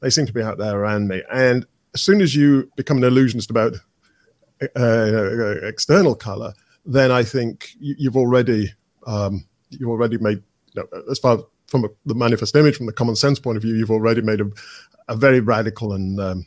[0.00, 1.22] They seem to be out there around me.
[1.32, 3.74] And as soon as you become an illusionist about
[4.76, 6.52] uh, external color,
[6.84, 8.72] then I think you, have already
[9.06, 10.42] um, you've already made
[10.74, 13.74] you know, as far from the manifest image, from the common sense point of view,
[13.74, 14.50] you've already made a,
[15.08, 16.46] a very radical and um,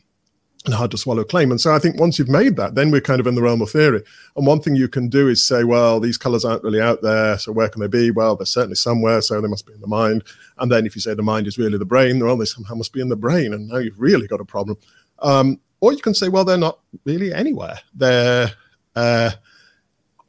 [0.64, 1.50] and hard to swallow claim.
[1.50, 3.62] And so I think once you've made that, then we're kind of in the realm
[3.62, 4.02] of theory.
[4.36, 7.36] And one thing you can do is say, well, these colors aren't really out there.
[7.38, 8.10] So where can they be?
[8.12, 9.20] Well, they're certainly somewhere.
[9.22, 10.22] So they must be in the mind.
[10.58, 12.92] And then if you say the mind is really the brain, well, they somehow must
[12.92, 13.52] be in the brain.
[13.52, 14.78] And now you've really got a problem.
[15.18, 17.80] Um, or you can say, well, they're not really anywhere.
[17.94, 18.52] They're,
[18.94, 19.32] uh,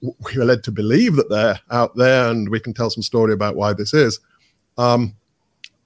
[0.01, 3.33] we were led to believe that they're out there and we can tell some story
[3.33, 4.19] about why this is.
[4.79, 5.15] Um,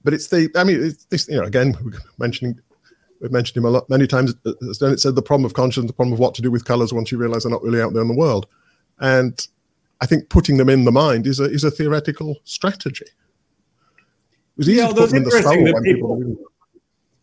[0.04, 1.76] but it's the, I mean, it's this, you know, again,
[2.18, 2.58] mentioning,
[3.20, 4.34] we've mentioned him a lot, many times.
[4.46, 6.92] As it said, the problem of conscience, the problem of what to do with colors
[6.92, 8.46] once you realize they're not really out there in the world.
[9.00, 9.46] And
[10.00, 13.06] I think putting them in the mind is a, is a theoretical strategy.
[13.06, 16.36] It was easy yeah, to put them in the soul people, people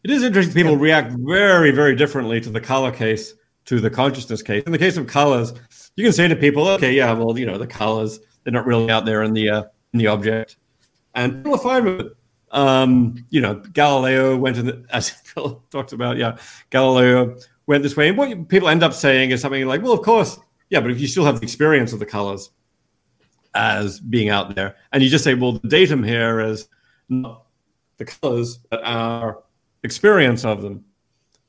[0.03, 0.53] It is interesting.
[0.53, 0.83] People yeah.
[0.83, 3.33] react very, very differently to the color case
[3.65, 4.63] to the consciousness case.
[4.65, 5.53] In the case of colors,
[5.95, 8.89] you can say to people, "Okay, yeah, well, you know, the colors they're not really
[8.91, 10.57] out there in the uh, in the object,"
[11.15, 12.17] and people are fine with it.
[12.51, 16.17] Um, you know, Galileo went in, the, as Phil talked about.
[16.17, 16.37] Yeah,
[16.69, 17.37] Galileo
[17.67, 20.37] went this way, and what people end up saying is something like, "Well, of course,
[20.69, 22.49] yeah, but if you still have the experience of the colors
[23.53, 26.67] as being out there, and you just say, well, the datum here is
[27.09, 27.45] not
[27.97, 29.43] the colors, but our
[29.83, 30.83] experience of them.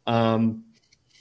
[0.07, 0.65] Um,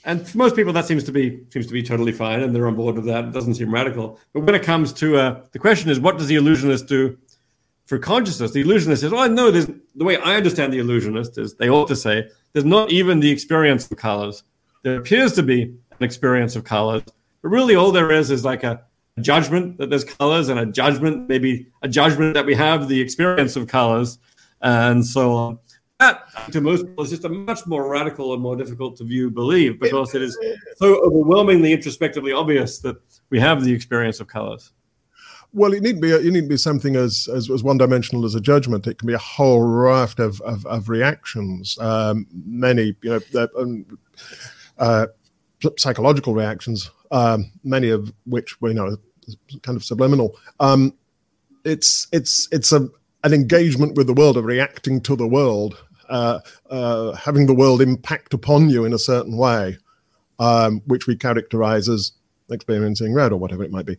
[0.04, 2.68] and for most people, that seems to be seems to be totally fine, and they're
[2.68, 3.24] on board with that.
[3.24, 4.20] It doesn't seem radical.
[4.32, 7.18] But when it comes to uh, the question is, what does the illusionist do
[7.86, 8.52] for consciousness?
[8.52, 9.50] The illusionist says, "Oh, I know.
[9.50, 13.20] There's the way I understand the illusionist is they ought to say there's not even
[13.20, 14.42] the experience of colors.
[14.82, 17.02] There appears to be an experience of colors,
[17.42, 18.82] but really all there is is like a
[19.20, 23.56] judgment that there's colors and a judgment, maybe a judgment that we have the experience
[23.56, 24.18] of colors,
[24.60, 25.58] and so on."
[25.98, 29.30] that to most people is just a much more radical and more difficult to view
[29.30, 30.38] believe because it is
[30.76, 32.96] so overwhelmingly introspectively obvious that
[33.30, 34.72] we have the experience of colors
[35.56, 38.40] well it need be it need be something as, as, as one dimensional as a
[38.40, 38.86] judgment.
[38.86, 41.76] It can be a whole raft of of, of reactions.
[41.80, 43.98] Um, many you know um,
[44.78, 45.06] uh,
[45.76, 48.96] psychological reactions um, many of which we know
[49.62, 50.36] kind of subliminal.
[50.60, 50.94] Um,
[51.64, 52.88] it's it's it's a
[53.24, 55.76] an engagement with the world of reacting to the world
[56.08, 56.40] uh,
[56.70, 59.76] uh, having the world impact upon you in a certain way,
[60.38, 62.12] um, which we characterize as
[62.50, 63.96] experiencing red or whatever it might be.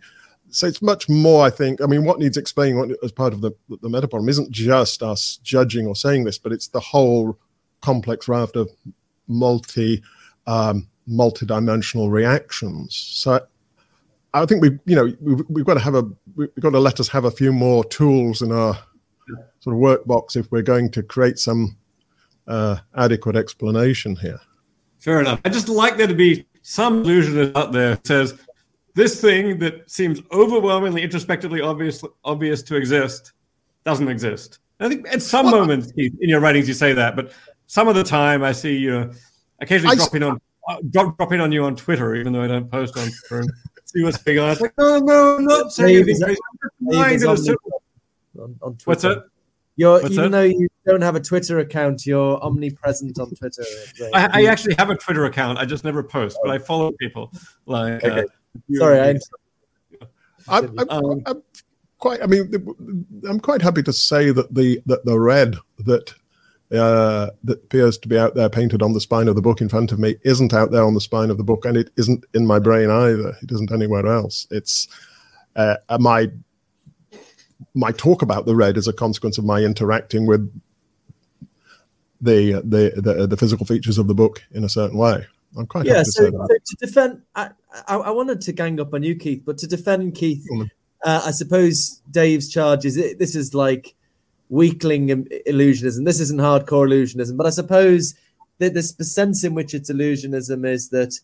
[0.57, 1.81] So it's much more, I think.
[1.83, 5.03] I mean, what needs explaining what, as part of the, the meta problem isn't just
[5.03, 7.37] us judging or saying this, but it's the whole
[7.81, 8.67] complex raft of
[9.27, 10.01] multi
[10.47, 12.95] um, multi-dimensional reactions.
[12.95, 13.45] So
[14.33, 16.03] I think we, you know, we've, we've, got to have a,
[16.35, 18.79] we've got to let us have a few more tools in our
[19.59, 21.77] sort of workbox if we're going to create some
[22.47, 24.39] uh, adequate explanation here.
[24.97, 25.39] Fair enough.
[25.45, 28.39] I just like there to be some illusionist out there says
[28.97, 33.33] this thing that seems overwhelmingly introspectively obvious obvious to exist
[33.85, 34.57] doesn't exist.
[34.79, 37.31] I think at some well, moments in your writings you say that, but
[37.67, 39.11] some of the time I see you
[39.61, 42.71] occasionally I dropping on uh, drop, dropping on you on Twitter, even though I don't
[42.71, 43.45] post on Twitter.
[43.85, 44.49] see what's going on.
[44.49, 46.35] It's like, no, no, I'm not saying anything.
[48.39, 49.25] On, on What's that?
[49.75, 50.37] You're What's even that?
[50.37, 53.63] though you don't have a Twitter account, you're omnipresent on Twitter.
[54.11, 55.59] I, I, actually have a Twitter account.
[55.59, 57.31] I just never post, but I follow people.
[57.67, 58.21] Like, okay.
[58.21, 58.25] uh,
[58.73, 59.15] sorry, I.
[60.49, 61.43] I'm, I'm, um, I'm,
[61.99, 62.21] quite.
[62.21, 62.51] I mean,
[63.27, 66.13] I'm quite happy to say that the that the red that
[66.71, 69.69] uh, that appears to be out there painted on the spine of the book in
[69.69, 72.25] front of me isn't out there on the spine of the book, and it isn't
[72.33, 73.35] in my brain either.
[73.41, 74.47] It isn't anywhere else.
[74.51, 74.87] It's
[75.55, 76.31] uh, my
[77.73, 80.51] my talk about the red is a consequence of my interacting with
[82.21, 85.25] the the the, the physical features of the book in a certain way.
[85.57, 86.03] I'm quite yeah.
[86.03, 87.49] So, to, so to defend, I,
[87.87, 90.69] I, I, wanted to gang up on you, Keith, but to defend Keith, mm.
[91.03, 93.93] uh, I suppose Dave's charge is it, this is like
[94.49, 95.09] weakling
[95.47, 96.05] illusionism.
[96.05, 98.15] This isn't hardcore illusionism, but I suppose
[98.59, 101.19] that the sense in which it's illusionism is that,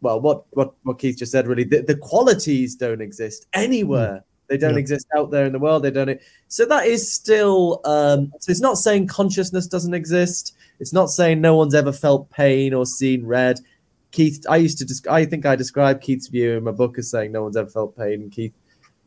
[0.00, 4.20] well, what what what Keith just said really, the, the qualities don't exist anywhere.
[4.20, 4.80] Mm they don't yeah.
[4.80, 5.82] exist out there in the world.
[5.82, 6.20] They don't.
[6.48, 7.80] So that is still.
[7.84, 10.54] Um, so it's not saying consciousness doesn't exist.
[10.80, 13.60] It's not saying no one's ever felt pain or seen red.
[14.14, 14.84] Keith, I used to.
[14.84, 17.68] Desc- I think I described Keith's view in my book as saying no one's ever
[17.68, 18.54] felt pain, and Keith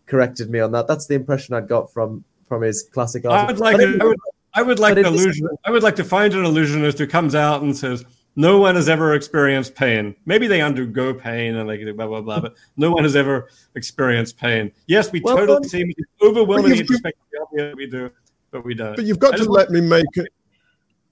[0.05, 0.85] corrected me on that.
[0.85, 3.47] That's the impression I got from from his classic article.
[3.47, 3.77] I would like.
[3.77, 4.17] To, I would.
[4.53, 5.47] I would like an illusion.
[5.65, 8.03] I would like to find an illusionist who comes out and says,
[8.35, 10.15] no one has ever experienced pain.
[10.25, 14.37] Maybe they undergo pain and they blah blah blah, but no one has ever experienced
[14.37, 14.71] pain.
[14.87, 17.21] Yes, we well, totally seem overwhelmingly introspective.
[17.75, 18.11] We do,
[18.51, 18.95] but we don't.
[18.95, 20.27] But you've got to let me make it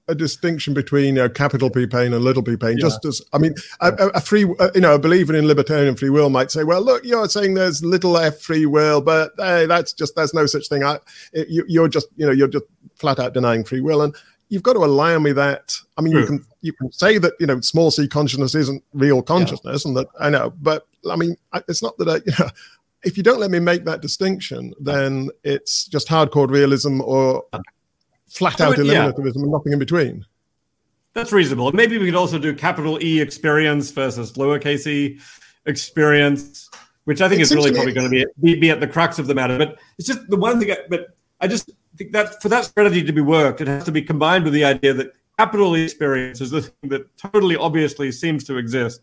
[0.07, 2.77] a distinction between you know, capital P pain and little p pain.
[2.77, 2.83] Yeah.
[2.83, 6.09] Just as I mean, a, a free, uh, you know, a believer in libertarian free
[6.09, 9.93] will might say, "Well, look, you're saying there's little f free will, but hey, that's
[9.93, 10.83] just there's no such thing.
[10.83, 10.99] I,
[11.33, 14.15] you, you're just, you know, you're just flat out denying free will." And
[14.49, 15.75] you've got to allow me that.
[15.97, 19.21] I mean, you can you can say that you know small c consciousness isn't real
[19.21, 19.89] consciousness, yeah.
[19.89, 21.35] and that I know, but I mean,
[21.67, 22.15] it's not that I.
[22.25, 22.51] You know,
[23.03, 27.43] if you don't let me make that distinction, then it's just hardcore realism or
[28.27, 29.41] flat out eliminativism yeah.
[29.41, 30.25] and nothing in between.
[31.13, 31.71] That's reasonable.
[31.71, 35.19] Maybe we could also do capital E experience versus lowercase e
[35.65, 36.69] experience,
[37.05, 39.33] which I think is really probably going to be, be, at the crux of the
[39.33, 39.57] matter.
[39.57, 40.71] But it's just the one thing.
[40.71, 43.91] I, but I just think that for that strategy to be worked, it has to
[43.91, 48.43] be combined with the idea that capital experience is the thing that totally obviously seems
[48.45, 49.01] to exist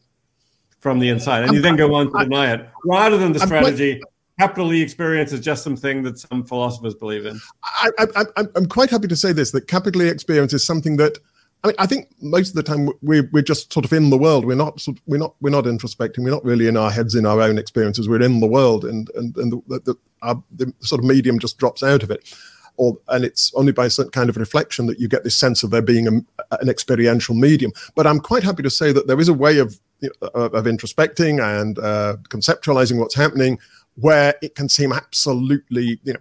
[0.81, 4.03] from the inside, and you then go on to deny it, rather than the strategy.
[4.43, 7.41] Capital E experience is just something that some philosophers believe in.
[7.63, 8.27] I,
[8.57, 11.19] am quite happy to say this: that capital E experience is something that
[11.63, 14.19] I mean, I think most of the time we're we're just sort of in the
[14.19, 14.45] world.
[14.45, 16.25] We're not we're not we're not introspecting.
[16.25, 18.09] We're not really in our heads in our own experiences.
[18.09, 21.59] We're in the world, and and and the the, our, the sort of medium just
[21.59, 22.35] drops out of it.
[22.79, 25.71] Or, and it's only by some kind of reflection that you get this sense of
[25.71, 27.71] there being a, an experiential medium.
[27.95, 30.65] But I'm quite happy to say that there is a way of you know, of
[30.65, 33.59] introspecting and uh, conceptualizing what's happening
[33.97, 36.21] where it can seem absolutely you know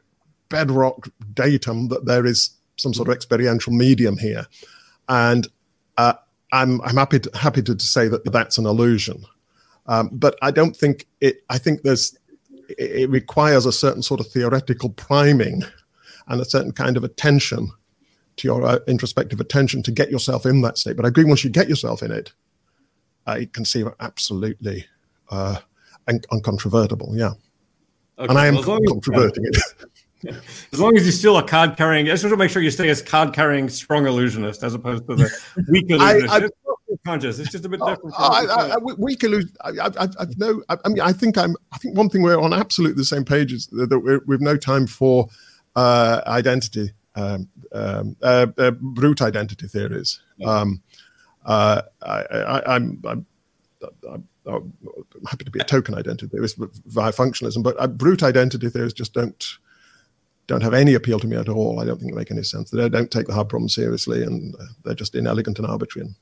[0.49, 4.45] bedrock datum that there is some sort of experiential medium here
[5.07, 5.47] and
[5.97, 6.13] uh,
[6.51, 9.23] I'm I'm happy to, happy to, to say that that's an illusion.
[9.87, 11.43] Um, but I don't think it.
[11.49, 12.17] I think there's
[12.69, 15.63] it requires a certain sort of theoretical priming
[16.27, 17.69] and a certain kind of attention
[18.37, 20.95] to your uh, introspective attention to get yourself in that state.
[20.95, 22.31] But I agree, once you get yourself in it,
[23.27, 24.85] uh, it can seem absolutely
[25.29, 25.57] uh,
[26.07, 27.13] un- uncontrovertible.
[27.13, 27.33] Yeah.
[28.21, 30.35] Okay, and I am well, controverting it.
[30.71, 32.69] As long as you're still a card carrying, I just want to make sure you
[32.69, 36.31] stay as card carrying strong illusionist as opposed to the weak illusionist.
[36.31, 36.49] I, I,
[37.03, 37.39] conscious.
[37.39, 38.13] It's just a bit different.
[38.15, 39.51] I, I, weak illusion.
[39.61, 40.61] I, I, I no.
[40.69, 41.55] I, mean, I think I'm.
[41.71, 44.55] I think one thing we're on absolutely the same page is that we're, we've no
[44.55, 45.27] time for
[45.75, 50.21] uh, identity, um, um, uh, uh, brute identity theories.
[50.45, 50.83] Um,
[51.43, 52.21] uh, I,
[52.75, 53.25] am I'm, I'm,
[54.07, 58.93] I'm, happy to be a token identity theorist via functionalism, but uh, brute identity theories
[58.93, 59.57] just don't
[60.47, 61.79] don't have any appeal to me at all.
[61.79, 62.71] I don't think they make any sense.
[62.71, 66.07] They don't take the hard problem seriously, and uh, they're just inelegant and arbitrary.
[66.07, 66.15] And,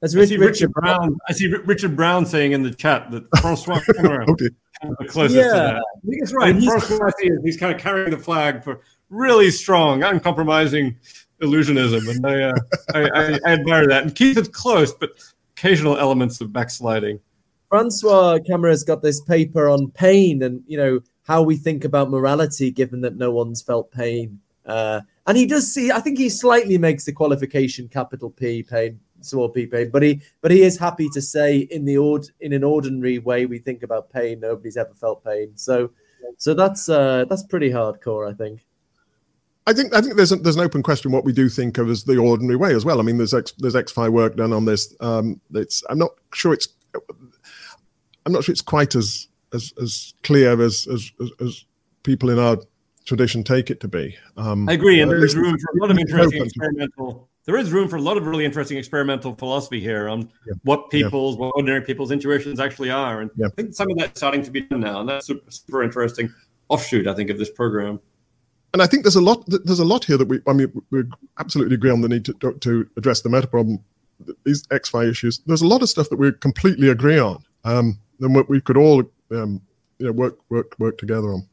[0.00, 1.16] That's I see Richard Brown.
[1.28, 4.50] I see Richard Brown saying in the chat that Francois Kammerer okay.
[4.98, 5.44] the closest yeah.
[5.44, 5.76] to that.
[5.76, 6.62] I think it's right.
[6.62, 10.96] Francois is he's kind of carrying the flag for really strong, uncompromising
[11.42, 12.54] illusionism, and I, uh,
[12.94, 14.04] I, I, I, admire that.
[14.04, 15.10] And Keith is close, but
[15.56, 17.20] occasional elements of backsliding.
[17.68, 22.70] Francois Kammerer's got this paper on pain, and you know how we think about morality,
[22.70, 24.40] given that no one's felt pain.
[24.66, 25.90] Uh, and he does see.
[25.90, 30.20] I think he slightly makes the qualification capital P pain, small p pain, but he
[30.40, 33.82] but he is happy to say in the ord in an ordinary way we think
[33.82, 34.40] about pain.
[34.40, 35.52] Nobody's ever felt pain.
[35.54, 35.90] So
[36.38, 38.64] so that's uh, that's pretty hardcore, I think.
[39.66, 41.88] I think I think there's a, there's an open question what we do think of
[41.88, 43.00] as the ordinary way as well.
[43.00, 44.94] I mean, there's X, there's X-Phi work done on this.
[45.00, 46.68] Um, it's I'm not sure it's
[48.24, 51.64] I'm not sure it's quite as as, as clear as, as, as
[52.02, 52.58] people in our
[53.04, 54.16] tradition take it to be.
[54.36, 57.28] Um, I agree, and there is room for a lot of interesting experimental.
[57.44, 60.54] There is room for a lot of really interesting experimental philosophy here on yeah.
[60.62, 61.42] what people's, yeah.
[61.42, 63.46] what ordinary people's intuitions actually are, and yeah.
[63.46, 66.32] I think some of that's starting to be done now, and that's super, super interesting
[66.68, 68.00] offshoot, I think, of this program.
[68.72, 69.44] And I think there's a lot.
[69.46, 70.40] There's a lot here that we.
[70.48, 71.04] I mean, we
[71.38, 73.84] absolutely agree on the need to to address the meta problem,
[74.44, 75.42] these X-Phi issues.
[75.46, 78.76] There's a lot of stuff that we completely agree on, um, and what we could
[78.76, 79.02] all
[79.32, 79.60] um,
[79.98, 81.46] you know, work work work together on.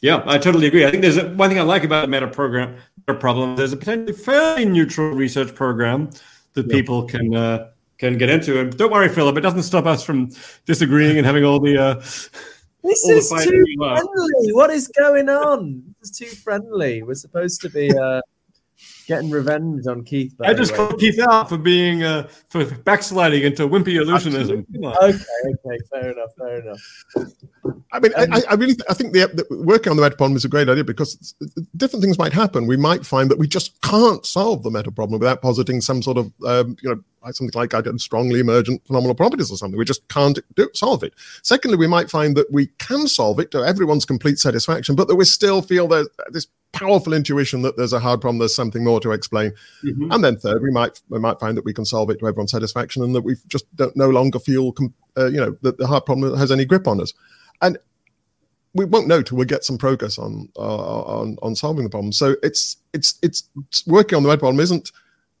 [0.00, 0.84] Yeah, I totally agree.
[0.84, 2.76] I think there's a, one thing I like about the meta program
[3.06, 3.56] meta problem.
[3.56, 6.10] There's a potentially fairly neutral research program
[6.52, 6.72] that yeah.
[6.72, 8.60] people can uh, can get into.
[8.60, 10.30] And don't worry, Philip, it doesn't stop us from
[10.64, 11.78] disagreeing and having all the.
[11.78, 11.94] Uh,
[12.84, 14.52] this all is the too friendly.
[14.52, 15.82] What is going on?
[16.00, 17.02] This is too friendly.
[17.02, 17.96] We're supposed to be.
[17.96, 18.20] Uh,
[19.06, 20.34] getting revenge on Keith.
[20.42, 24.66] I just called Keith out for being uh, for backsliding into wimpy illusionism.
[24.76, 26.80] Okay, okay, fair enough, fair enough.
[27.92, 30.36] I mean, um, I, I, really, I think the, the, working on the meta problem
[30.36, 31.34] is a great idea because
[31.76, 32.66] different things might happen.
[32.66, 36.18] We might find that we just can't solve the meta problem without positing some sort
[36.18, 37.02] of, um, you know,
[37.32, 39.78] something like strongly emergent phenomenal properties or something.
[39.78, 41.14] We just can't do, solve it.
[41.42, 45.16] Secondly, we might find that we can solve it to everyone's complete satisfaction, but that
[45.16, 46.46] we still feel there's this
[46.78, 49.52] powerful intuition that there's a hard problem, there's something more to explain.
[49.84, 50.12] Mm-hmm.
[50.12, 52.52] And then third, we might we might find that we can solve it to everyone's
[52.52, 54.74] satisfaction, and that we just don't no longer feel
[55.16, 57.12] uh, you know that the hard problem has any grip on us.
[57.62, 57.78] And
[58.74, 62.12] we won't know till we get some progress on uh, on on solving the problem.
[62.12, 63.48] So it's it's it's
[63.86, 64.92] working on the red problem isn't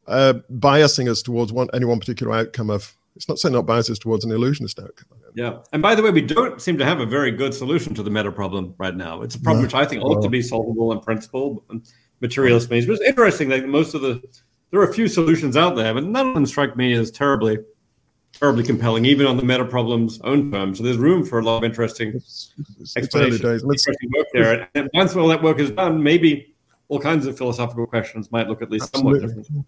[0.06, 2.94] uh, biasing us towards one any one particular outcome of.
[3.16, 5.18] It's not certainly not biases towards an illusionist outcome.
[5.34, 8.02] Yeah, and by the way, we don't seem to have a very good solution to
[8.02, 9.22] the meta problem right now.
[9.22, 9.66] It's a problem no.
[9.66, 11.64] which I think ought to be solvable in principle,
[12.20, 12.86] materialist means.
[12.86, 14.22] But it's interesting that most of the
[14.70, 17.58] there are a few solutions out there, but none of them strike me as terribly
[18.32, 20.78] terribly compelling, even on the meta problem's own terms.
[20.78, 24.68] So there's room for a lot of interesting it's, it's explanations, interesting work there.
[24.74, 26.54] And once all that work is done, maybe
[26.88, 29.20] all kinds of philosophical questions might look at least Absolutely.
[29.20, 29.66] somewhat different.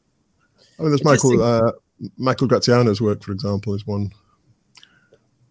[0.79, 1.73] I mean, there's Michael uh,
[2.17, 4.13] Michael Graziano's work, for example, is one.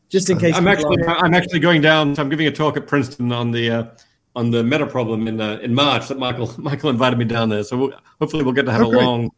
[0.09, 1.17] Just in case, I'm actually are...
[1.17, 2.15] I'm actually going down.
[2.15, 3.85] So I'm giving a talk at Princeton on the uh,
[4.35, 6.07] on the meta problem in uh, in March.
[6.07, 8.97] That Michael Michael invited me down there, so we'll, hopefully we'll get to have okay.
[8.97, 9.29] a long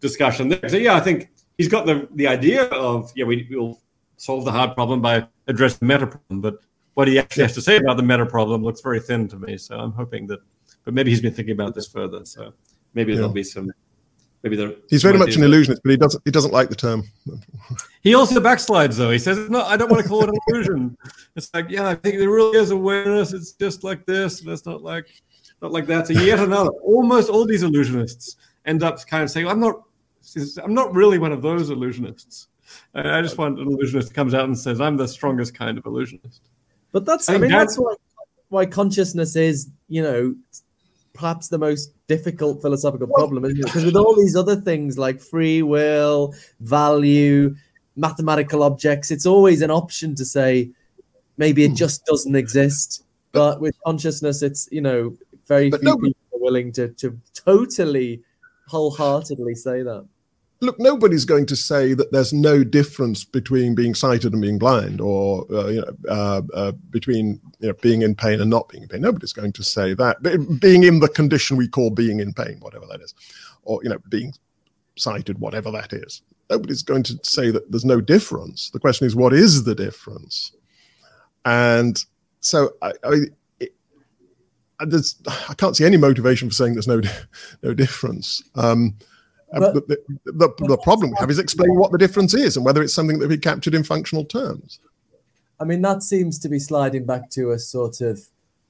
[0.00, 0.68] discussion there.
[0.68, 3.80] So yeah, I think he's got the the idea of yeah we will
[4.16, 6.58] solve the hard problem by addressing the meta problem, but
[6.94, 9.58] what he actually has to say about the meta problem looks very thin to me.
[9.58, 10.38] So I'm hoping that,
[10.84, 12.24] but maybe he's been thinking about this further.
[12.24, 12.54] So
[12.94, 13.16] maybe yeah.
[13.16, 13.72] there'll be some
[14.44, 17.02] maybe they're He's very much an illusionist, but he doesn't he doesn't like the term.
[18.02, 19.10] He also backslides though.
[19.10, 20.96] He says, "No, I don't want to call it an illusion."
[21.34, 23.32] It's like, yeah, I think there really is awareness.
[23.32, 25.06] It's just like this, and it's not like
[25.62, 26.06] not like that.
[26.06, 26.70] So yet another.
[26.82, 28.36] Almost all these illusionists
[28.66, 29.82] end up kind of saying, "I'm not,
[30.62, 32.46] I'm not really one of those illusionists."
[32.94, 35.86] I just want an illusionist who comes out and says, "I'm the strongest kind of
[35.86, 36.42] illusionist."
[36.92, 37.94] But that's, I, I mean, that's why
[38.50, 40.34] why consciousness is, you know,
[41.14, 43.64] perhaps the most difficult philosophical problem, isn't it?
[43.64, 47.54] Because with all these other things like free will, value,
[47.96, 50.70] mathematical objects, it's always an option to say
[51.38, 51.74] maybe it hmm.
[51.76, 53.04] just doesn't exist.
[53.32, 58.22] But with consciousness, it's you know very few no, people are willing to to totally
[58.68, 60.06] wholeheartedly say that
[60.60, 65.00] look, nobody's going to say that there's no difference between being sighted and being blind,
[65.00, 68.84] or uh, you know, uh, uh, between you know, being in pain and not being
[68.84, 69.00] in pain.
[69.00, 70.22] Nobody's going to say that.
[70.60, 73.14] Being in the condition we call being in pain, whatever that is,
[73.62, 74.32] or you know, being
[74.96, 76.22] sighted, whatever that is.
[76.50, 78.70] Nobody's going to say that there's no difference.
[78.70, 80.52] The question is, what is the difference?
[81.44, 82.02] And
[82.40, 83.20] so I, I
[84.86, 87.00] there's, I can't see any motivation for saying there's no
[87.62, 88.42] no difference.
[88.54, 88.96] Um,
[89.54, 92.64] Uh, but, the, the, the, problem we have is explaining what the difference is and
[92.64, 94.80] whether it's something that we captured in functional terms.
[95.60, 98.20] I mean, that seems to be sliding back to a sort of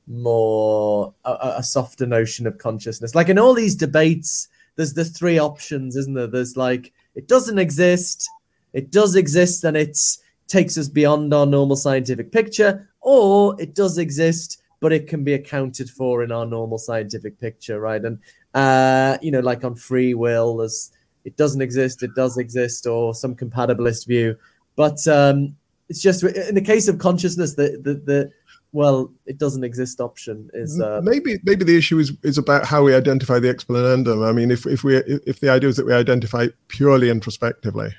[0.06, 3.14] more a, a softer notion of consciousness.
[3.14, 6.26] Like in all these debates, there's the three options, isn't there?
[6.26, 8.28] There's like it doesn't exist,
[8.72, 9.98] it does exist, and it
[10.46, 15.34] takes us beyond our normal scientific picture, or it does exist, but it can be
[15.34, 18.04] accounted for in our normal scientific picture, right?
[18.04, 18.18] And
[18.54, 20.90] uh, you know, like on free will, as
[21.24, 24.36] it doesn't exist, it does exist, or some compatibilist view.
[24.76, 25.56] But um,
[25.88, 28.32] it's just in the case of consciousness, the the, the
[28.72, 32.82] well, it doesn't exist option is uh, maybe maybe the issue is is about how
[32.82, 34.28] we identify the explanandum.
[34.28, 37.94] I mean, if if we if the idea is that we identify purely introspectively,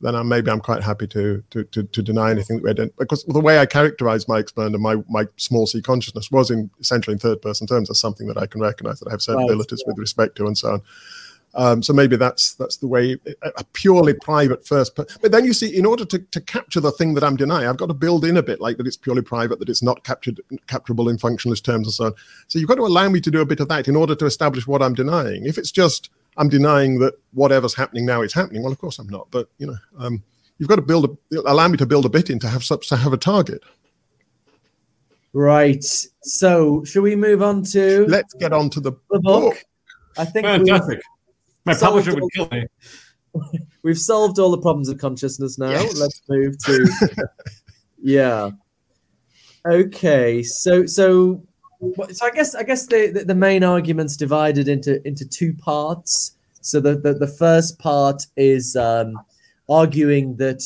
[0.00, 2.96] then I'm, maybe I'm quite happy to, to, to, to deny anything that we identify.
[2.98, 7.14] Because the way I characterize my explanandum, my, my small c consciousness was in essentially
[7.14, 9.50] in third person terms as something that I can recognize, that I have certain right.
[9.50, 9.92] abilities yeah.
[9.92, 10.82] with respect to, and so on.
[11.56, 14.96] Um, so maybe that's that's the way a, purely private first.
[14.96, 17.76] but then you see, in order to, to capture the thing that I'm denying, I've
[17.76, 20.40] got to build in a bit like that it's purely private, that it's not captured
[20.66, 22.12] capturable in functionalist terms and so on.
[22.48, 24.26] So you've got to allow me to do a bit of that in order to
[24.26, 25.46] establish what I'm denying.
[25.46, 28.62] If it's just I'm denying that whatever's happening now is happening.
[28.62, 30.22] Well, of course I'm not, but you know, um,
[30.58, 32.96] you've got to build a allow me to build a bit in to have to
[32.96, 33.62] have a target.
[35.32, 35.84] Right.
[36.22, 38.06] So, should we move on to?
[38.06, 39.54] Let's get on to the, the book.
[39.54, 39.64] book.
[40.16, 41.00] I think fantastic.
[41.64, 42.66] My publisher would kill me.
[43.82, 45.70] We've solved all the problems of consciousness now.
[45.70, 45.98] Yes.
[45.98, 47.26] Let's move to.
[48.02, 48.50] yeah.
[49.66, 50.42] Okay.
[50.44, 51.42] So so
[52.12, 56.36] so I guess I guess the, the, the main argument's divided into into two parts.
[56.60, 59.20] So the the, the first part is um,
[59.68, 60.62] arguing that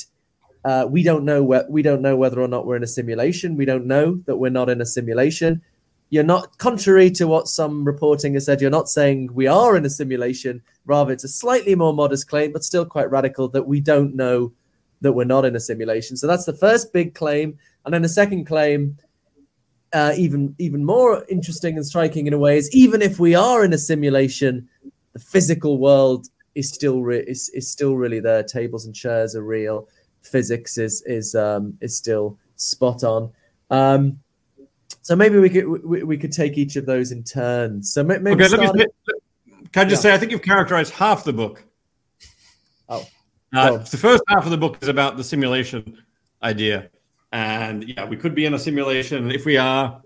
[0.65, 3.57] uh, we don't know wh- we don't know whether or not we're in a simulation.
[3.57, 5.63] We don't know that we're not in a simulation.
[6.11, 8.61] You're not contrary to what some reporting has said.
[8.61, 10.63] You're not saying we are in a simulation.
[10.87, 14.53] Rather, it's a slightly more modest claim, but still quite radical that we don't know
[15.03, 16.17] that we're not in a simulation.
[16.17, 18.97] So that's the first big claim, and then the second claim
[19.93, 23.65] uh, even even more interesting and striking in a way is even if we are
[23.65, 24.69] in a simulation,
[25.13, 28.43] the physical world is still re- is, is still really there.
[28.43, 29.89] Tables and chairs are real.
[30.23, 33.31] Physics is is um, is still spot on.
[33.71, 34.19] Um,
[35.03, 37.83] so maybe we could we, we could take each of those in turn.
[37.83, 38.85] So maybe okay, let me,
[39.73, 40.11] can I just yeah.
[40.11, 41.65] say I think you've characterized half the book.
[42.89, 43.07] Oh,
[43.55, 46.03] uh, the first half of the book is about the simulation
[46.43, 46.91] idea.
[47.33, 49.31] And yeah, we could be in a simulation.
[49.31, 50.01] If we are,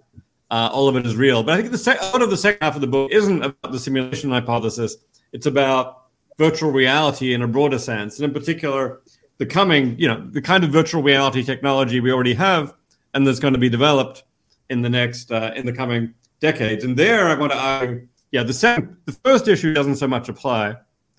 [0.50, 1.42] uh, all of it is real.
[1.42, 3.78] But I think the se- of the second half of the book isn't about the
[3.78, 4.96] simulation hypothesis.
[5.32, 6.02] It's about
[6.38, 9.00] virtual reality in a broader sense, and in particular,
[9.38, 12.74] the coming, you know, the kind of virtual reality technology we already have,
[13.14, 14.24] and that's going to be developed
[14.68, 16.84] in the next, uh, in the coming decades.
[16.84, 20.28] And there, I want to argue, yeah, the second, the first issue doesn't so much
[20.28, 20.76] apply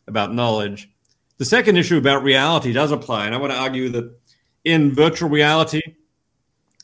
[0.07, 0.89] about knowledge.
[1.37, 4.15] The second issue about reality does apply, and I want to argue that
[4.63, 5.81] in virtual reality,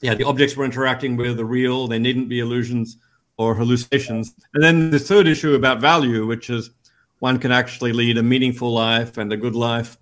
[0.01, 1.87] yeah, the objects we're interacting with are real.
[1.87, 2.97] They needn't be illusions
[3.37, 4.33] or hallucinations.
[4.53, 6.71] And then the third issue about value, which is
[7.19, 9.97] one can actually lead a meaningful life and a good life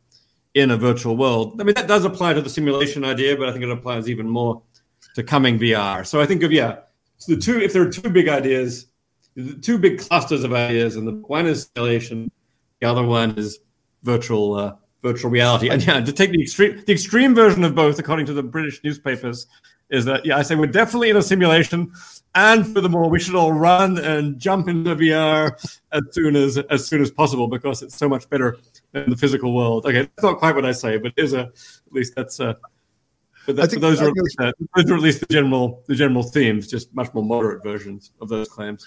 [0.54, 1.60] in a virtual world.
[1.60, 4.28] I mean, that does apply to the simulation idea, but I think it applies even
[4.28, 4.62] more
[5.16, 6.06] to coming VR.
[6.06, 6.80] So I think of, yeah,
[7.28, 8.88] the two, if there are two big ideas,
[9.62, 12.32] two big clusters of ideas, and the one is simulation,
[12.80, 13.60] the other one is
[14.04, 14.76] virtual uh,
[15.08, 15.70] virtual reality.
[15.70, 18.84] And yeah, to take the extreme the extreme version of both, according to the British
[18.84, 19.48] newspapers,
[19.90, 21.92] is that yeah, I say we're definitely in a simulation,
[22.36, 25.52] and furthermore, we should all run and jump into VR
[25.92, 28.58] as soon as as soon as possible because it's so much better
[28.92, 29.86] than the physical world.
[29.86, 32.54] Okay, that's not quite what I say, but is a at least that's uh
[33.46, 36.68] but, that, think- those are uh, those are at least the general the general themes,
[36.68, 38.86] just much more moderate versions of those claims.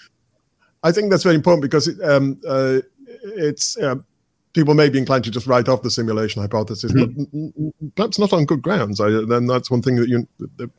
[0.83, 2.79] I think that's very important because it, um, uh,
[3.23, 3.95] it's uh,
[4.53, 8.19] people may be inclined to just write off the simulation hypothesis, but n- n- perhaps
[8.19, 8.99] not on good grounds.
[8.99, 10.27] I, then that's one thing that you
[10.57, 10.69] that,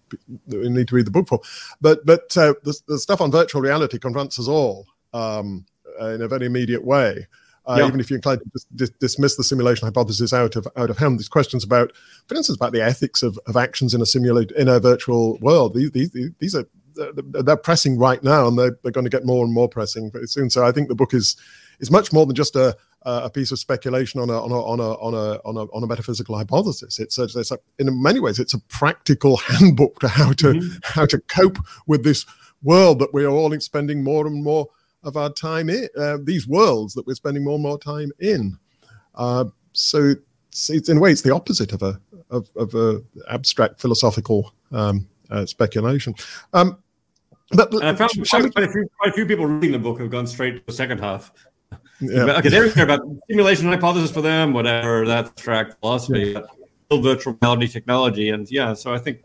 [0.46, 1.40] we need to read the book for.
[1.80, 5.64] But but uh, the, the stuff on virtual reality confronts us all um,
[6.00, 7.26] in a very immediate way.
[7.64, 7.86] Uh, Yeah.
[7.86, 10.98] Even if you're inclined to dis- dis- dismiss the simulation hypothesis out of out of
[10.98, 11.92] hand, these questions about,
[12.26, 15.74] for instance, about the ethics of, of actions in a simulate in a virtual world.
[15.74, 19.24] These these, these are they're, they're pressing right now, and they're, they're going to get
[19.24, 20.50] more and more pressing very soon.
[20.50, 21.36] So I think the book is
[21.82, 22.74] is much more than just a
[23.04, 25.82] a piece of speculation on a on a on a on a on a, on
[25.82, 26.98] a metaphysical hypothesis.
[26.98, 31.06] It's, a, it's a, in many ways it's a practical handbook to how to how
[31.06, 32.24] to cope with this
[32.62, 34.68] world that we are all spending more and more
[35.02, 35.88] of our time in.
[35.98, 38.56] Uh, these worlds that we're spending more and more time in.
[39.16, 40.14] Uh, so
[40.48, 44.54] it's, it's in a way it's the opposite of a of, of a abstract philosophical
[44.70, 46.14] um, uh, speculation.
[46.52, 46.78] Um,
[47.54, 50.10] but And I found quite, a few, quite a few people reading the book have
[50.10, 51.32] gone straight to the second half.
[52.02, 52.38] Yeah.
[52.38, 53.00] Okay, they're here about
[53.30, 56.46] simulation hypothesis for them, whatever that track philosophy, but
[56.86, 58.74] still virtual reality technology, and yeah.
[58.74, 59.22] So I think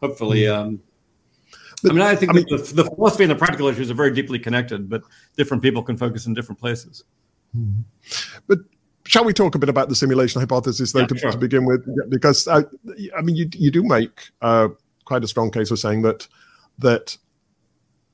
[0.00, 0.80] hopefully, um,
[1.82, 3.94] But, I mean, I think I mean- the, the philosophy and the practical issues are
[3.94, 5.02] very deeply connected, but
[5.36, 7.04] different people can focus in different places.
[8.46, 8.58] But
[9.04, 11.32] shall we talk a bit about the simulation hypothesis, though, Yeah, to, sure.
[11.32, 11.84] to begin with?
[12.08, 12.64] Because I,
[13.16, 14.68] I mean, you you do make uh,
[15.04, 16.26] quite a strong case for saying that
[16.78, 17.16] that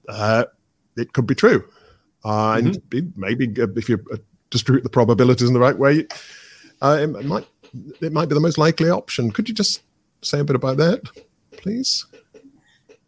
[0.09, 0.45] uh,
[0.97, 1.63] it could be true,
[2.25, 3.21] uh, and Mm-hmm.
[3.21, 4.17] maybe if you uh,
[4.51, 6.07] distribute the probabilities in the right way,
[6.83, 7.47] uh, it might
[8.01, 9.31] it might be the most likely option.
[9.31, 9.83] Could you just
[10.23, 11.03] say a bit about that,
[11.53, 12.07] please?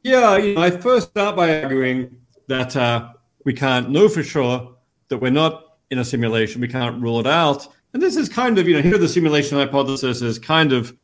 [0.03, 2.17] Yeah, you know, I first start by arguing
[2.49, 3.13] that uh,
[3.45, 4.77] we can't know for sure
[5.09, 6.61] that we're not in a simulation.
[6.61, 7.67] We can't rule it out.
[7.93, 10.97] And this is kind of, you know, here the simulation hypothesis is kind of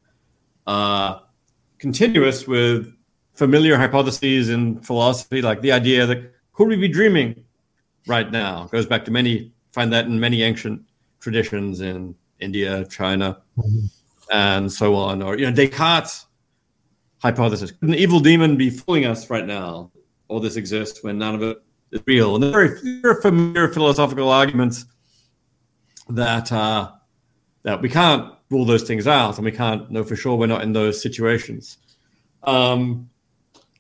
[0.66, 1.18] uh,
[1.78, 2.94] continuous with
[3.34, 7.44] familiar hypotheses in philosophy, like the idea that could we be dreaming
[8.07, 8.64] right now?
[8.64, 10.82] It goes back to many, find that in many ancient
[11.20, 13.38] traditions in India, China,
[14.32, 15.22] and so on.
[15.22, 16.26] Or, you know, Descartes'
[17.18, 17.72] hypothesis.
[17.72, 19.90] Could an evil demon be fooling us right now?
[20.28, 22.34] All this exists when none of it is real.
[22.34, 24.84] And they're very, very familiar philosophical arguments
[26.09, 26.92] that uh,
[27.62, 30.62] that we can't rule those things out, and we can't know for sure we're not
[30.62, 31.78] in those situations.
[32.44, 33.11] Um,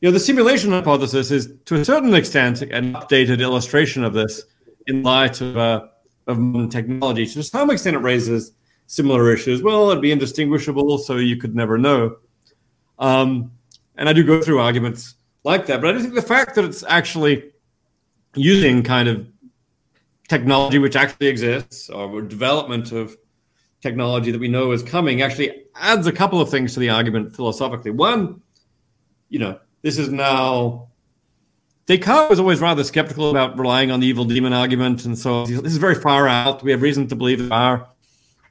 [0.00, 4.44] you know, the simulation hypothesis is to a certain extent an updated illustration of this
[4.86, 5.86] in light of uh,
[6.26, 7.26] of technology.
[7.26, 8.52] To some extent, it raises
[8.86, 9.62] similar issues.
[9.62, 12.16] Well, it'd be indistinguishable, so you could never know.
[12.98, 13.52] Um,
[13.96, 16.64] and I do go through arguments like that, but I do think the fact that
[16.64, 17.52] it's actually
[18.34, 19.26] using kind of
[20.28, 23.16] technology which actually exists or development of
[23.80, 27.34] technology that we know is coming actually adds a couple of things to the argument
[27.34, 27.92] philosophically.
[27.92, 28.42] One,
[29.28, 30.88] you know, this is now
[31.86, 35.60] Descartes was always rather skeptical about relying on the evil demon argument, and so this
[35.60, 36.64] is very far out.
[36.64, 37.88] We have reason to believe there are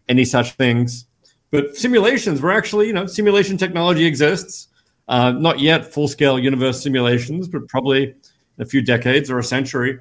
[0.07, 1.07] any such things.
[1.51, 4.69] But simulations were actually, you know, simulation technology exists.
[5.09, 8.15] Uh, not yet full scale universe simulations, but probably
[8.57, 9.99] a few decades or a century,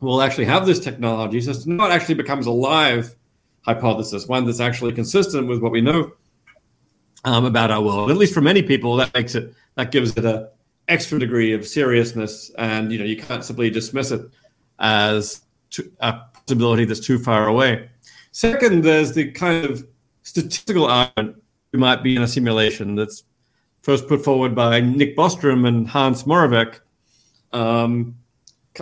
[0.00, 1.40] we'll actually have this technology.
[1.40, 3.16] So it's not actually becomes a live
[3.62, 6.12] hypothesis, one that's actually consistent with what we know
[7.24, 8.10] um, about our world.
[8.10, 10.50] At least for many people, that makes it that gives it a
[10.88, 14.22] extra degree of seriousness, and you know you can't simply dismiss it
[14.78, 15.42] as
[16.00, 17.88] a possibility that's too far away.
[18.32, 19.86] Second, there's the kind of
[20.22, 21.42] statistical argument
[21.72, 23.24] we might be in a simulation that's
[23.82, 26.80] first put forward by Nick Bostrom and Hans Moravec,
[27.52, 28.16] um,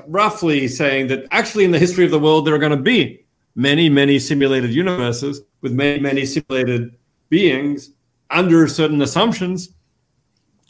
[0.06, 3.24] roughly saying that actually in the history of the world there are going to be
[3.54, 6.94] many, many simulated universes with many, many simulated
[7.28, 7.90] beings
[8.30, 9.74] under certain assumptions.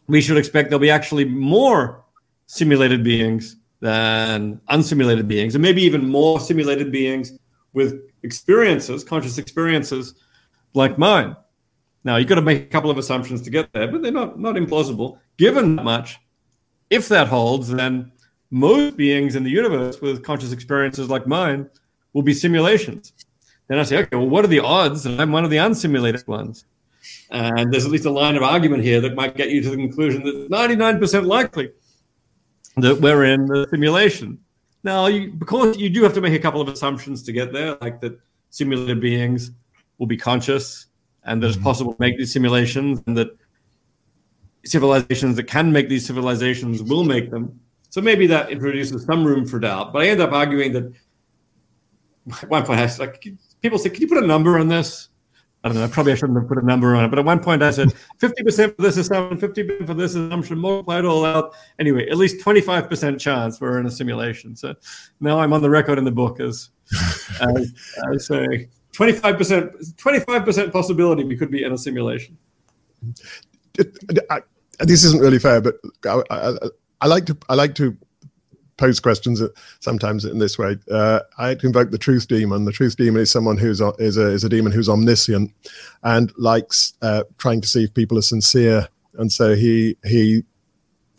[0.07, 2.05] We should expect there'll be actually more
[2.47, 7.39] simulated beings than unsimulated beings, and maybe even more simulated beings
[7.73, 10.15] with experiences, conscious experiences
[10.75, 11.37] like mine.
[12.05, 14.39] Now you've got to make a couple of assumptions to get there, but they're not
[14.39, 15.19] not implausible.
[15.37, 16.19] Given that much,
[16.91, 18.13] if that holds, then
[18.51, 21.69] most beings in the universe with conscious experiences like mine
[22.13, 23.13] will be simulations.
[23.69, 26.27] Then I say, okay, well, what are the odds that I'm one of the unsimulated
[26.27, 26.65] ones?
[27.31, 29.77] And there's at least a line of argument here that might get you to the
[29.77, 31.71] conclusion that 99% likely
[32.77, 34.39] that we're in the simulation.
[34.83, 37.77] Now, you, because you do have to make a couple of assumptions to get there,
[37.81, 38.19] like that
[38.51, 39.53] simulated beings
[39.99, 40.87] will be conscious
[41.25, 41.65] and that it's mm-hmm.
[41.65, 43.37] possible to make these simulations and that
[44.65, 47.61] civilizations that can make these civilizations will make them.
[47.91, 49.93] So maybe that introduces some room for doubt.
[49.93, 50.93] But I end up arguing that
[52.43, 53.27] at one point I like
[53.63, 55.09] people say, "Can you put a number on this?"
[55.63, 55.89] I don't know.
[55.89, 57.09] Probably I shouldn't have put a number on it.
[57.09, 60.59] But at one point I said, 50% for this is seven, 50% for this assumption,
[60.59, 61.55] multiply it all out.
[61.79, 64.57] Anyway, at least 25% chance we're in a simulation.
[64.57, 64.75] So
[65.21, 66.71] now I'm on the record in the book as,
[67.41, 72.39] as say 25%, 25% possibility we could be in a simulation.
[74.31, 74.41] I,
[74.81, 75.77] this isn't really fair, but
[76.07, 76.53] I, I,
[77.03, 77.97] I like to I like to
[78.81, 79.43] pose questions
[79.81, 80.77] sometimes in this way.
[80.91, 82.65] Uh, I invoke the truth demon.
[82.65, 85.53] The truth demon is someone who's is a is a demon who's omniscient
[86.03, 88.89] and likes uh, trying to see if people are sincere.
[89.15, 90.43] And so he he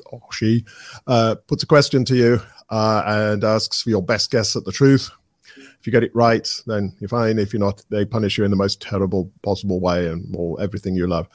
[0.08, 0.66] or she
[1.08, 4.72] uh, puts a question to you uh, and asks for your best guess at the
[4.72, 5.10] truth.
[5.56, 7.40] If you get it right, then you're fine.
[7.40, 10.96] If you're not, they punish you in the most terrible possible way and all everything
[10.96, 11.28] you love.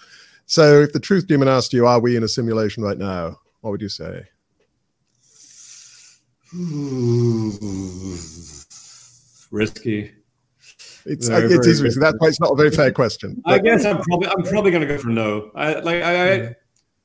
[0.46, 3.70] So if the truth demon asked you, "Are we in a simulation right now?" What
[3.70, 4.26] would you say?
[9.50, 10.12] risky.
[11.04, 12.00] It's very, it is risky.
[12.00, 13.42] That's why it's not a very fair question.
[13.44, 15.50] I guess I'm probably I'm probably going to go for no.
[15.54, 16.34] I like I.
[16.34, 16.54] I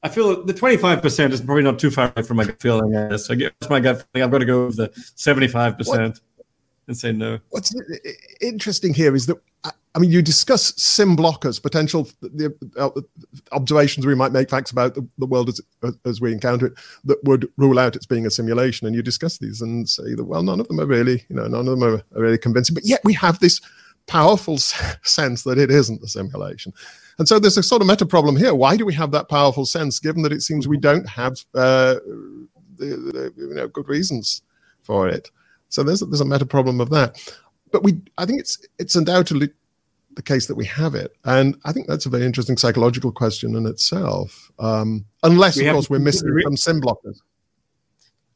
[0.03, 2.95] I feel the 25% is probably not too far away from my gut feeling.
[2.95, 3.29] I guess.
[3.29, 4.23] I guess my gut feeling.
[4.23, 6.19] I've got to go with the 75% what,
[6.87, 7.37] and say no.
[7.49, 7.75] What's
[8.41, 12.89] interesting here is that uh, I mean, you discuss sim blockers, potential the uh,
[13.51, 15.61] observations we might make, facts about the, the world as,
[16.05, 16.73] as we encounter it
[17.03, 18.87] that would rule out it's being a simulation.
[18.87, 21.47] And you discuss these and say that, well, none of them are really, you know,
[21.47, 22.73] none of them are, are really convincing.
[22.73, 23.59] But yet we have this
[24.07, 26.73] powerful sense that it isn't a simulation.
[27.19, 28.55] And so there's a sort of meta problem here.
[28.55, 31.95] Why do we have that powerful sense, given that it seems we don't have uh,
[32.77, 34.41] the, the, you know, good reasons
[34.83, 35.29] for it?
[35.69, 37.21] So there's there's a meta problem of that.
[37.71, 39.49] But we, I think it's it's undoubtedly
[40.15, 41.15] the case that we have it?
[41.25, 44.51] And I think that's a very interesting psychological question in itself.
[44.59, 47.19] Um, unless, we of course, we're missing some sim blockers.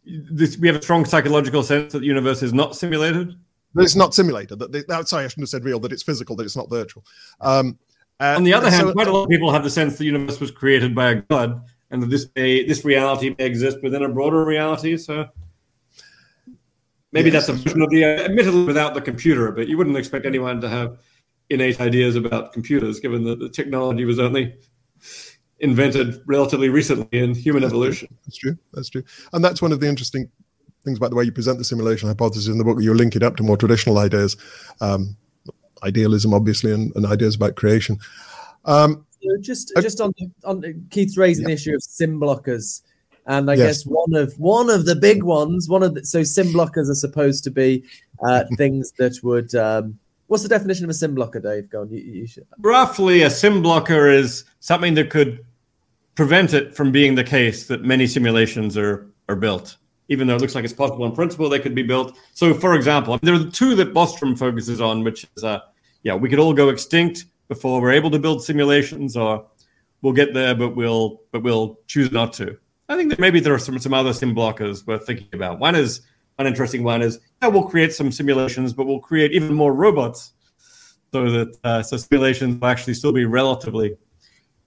[0.05, 3.35] This, we have a strong psychological sense that the universe is not simulated.
[3.73, 4.59] That it's not simulated.
[4.59, 5.79] That, they, that sorry, I shouldn't have said real.
[5.79, 6.35] That it's physical.
[6.35, 7.03] That it's not virtual.
[7.41, 7.77] Um,
[8.19, 10.39] uh, On the other hand, quite a lot of people have the sense the universe
[10.39, 11.61] was created by a god,
[11.91, 14.95] and that this may, this reality may exist within a broader reality.
[14.95, 15.27] So
[17.11, 19.97] maybe yes, that's a version of the, uh, admittedly without the computer, but you wouldn't
[19.97, 20.99] expect anyone to have
[21.49, 24.55] innate ideas about computers, given that the technology was only
[25.59, 28.07] invented relatively recently in human evolution.
[28.25, 28.57] That's true.
[28.73, 29.03] That's true.
[29.33, 30.29] And that's one of the interesting
[30.83, 32.81] things about the way you present the simulation hypothesis in the book.
[32.81, 34.37] You link it up to more traditional ideas,
[34.81, 35.15] um,
[35.83, 37.97] idealism, obviously, and, and, ideas about creation.
[38.65, 40.13] Um, so just uh, just on
[40.43, 41.47] on Keith's raising yeah.
[41.49, 42.81] the issue of sim blockers.
[43.27, 43.67] And I yes.
[43.67, 46.95] guess one of one of the big ones, one of the, so sim blockers are
[46.95, 47.83] supposed to be
[48.23, 49.97] uh, things that would um,
[50.27, 51.69] What's the definition of a sim blocker, Dave?
[51.69, 51.89] Go on.
[51.89, 52.47] You, you should...
[52.59, 55.45] Roughly, a sim blocker is something that could
[56.15, 59.77] prevent it from being the case that many simulations are are built.
[60.07, 62.17] Even though it looks like it's possible in principle, they could be built.
[62.33, 65.61] So, for example, there are two that Bostrom focuses on, which is, uh,
[66.03, 69.45] yeah, we could all go extinct before we're able to build simulations, or
[70.01, 72.57] we'll get there, but we'll but we'll choose not to.
[72.87, 75.59] I think that maybe there are some some other sim blockers worth thinking about.
[75.59, 76.01] One is
[76.37, 80.33] an interesting one is yeah, we'll create some simulations, but we'll create even more robots
[81.11, 83.95] so that uh, so simulations will actually still be relatively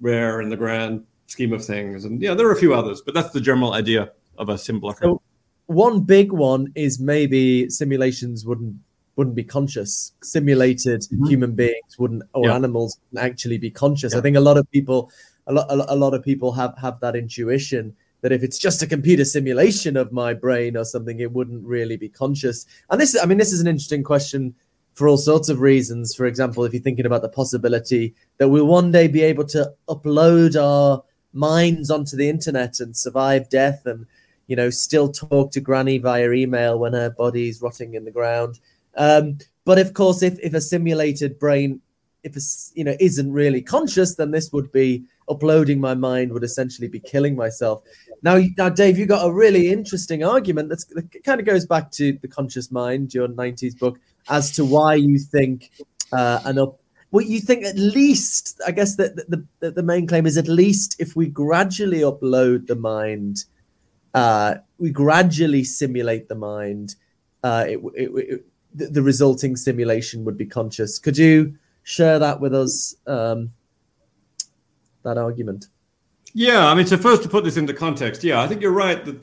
[0.01, 2.05] rare in the grand scheme of things.
[2.05, 4.81] And yeah, there are a few others, but that's the general idea of a sim
[4.81, 5.05] blocker.
[5.05, 5.23] So
[5.67, 8.77] one big one is maybe simulations wouldn't
[9.17, 10.13] wouldn't be conscious.
[10.23, 11.27] Simulated mm-hmm.
[11.27, 12.55] human beings wouldn't or yeah.
[12.55, 14.13] animals wouldn't actually be conscious.
[14.13, 14.21] Yeah.
[14.21, 15.11] I think a lot of people
[15.47, 18.87] a lot a lot of people have have that intuition that if it's just a
[18.87, 22.67] computer simulation of my brain or something, it wouldn't really be conscious.
[22.91, 24.55] And this, I mean, this is an interesting question
[24.95, 26.15] for all sorts of reasons.
[26.15, 29.73] For example, if you're thinking about the possibility that we'll one day be able to
[29.89, 34.07] upload our minds onto the internet and survive death and,
[34.49, 38.59] you know, still talk to granny via email when her body's rotting in the ground.
[38.97, 41.81] Um, but of course, if, if a simulated brain,
[42.25, 42.41] if a,
[42.75, 46.99] you know, isn't really conscious, then this would be uploading my mind would essentially be
[46.99, 47.83] killing myself.
[48.23, 51.91] Now, now, Dave, you got a really interesting argument that's, that kind of goes back
[51.93, 55.71] to the conscious mind, your '90s book, as to why you think
[56.13, 56.81] uh, an up.
[57.11, 60.47] Well, you think at least, I guess that the, the, the main claim is at
[60.47, 63.45] least if we gradually upload the mind,
[64.13, 66.97] uh, we gradually simulate the mind,
[67.43, 70.99] uh, it, it, it, the, resulting simulation would be conscious.
[70.99, 72.95] Could you share that with us?
[73.07, 73.53] Um,
[75.03, 75.69] that argument?
[76.35, 79.05] Yeah, I mean, so first to put this into context, yeah, I think you're right
[79.05, 79.19] that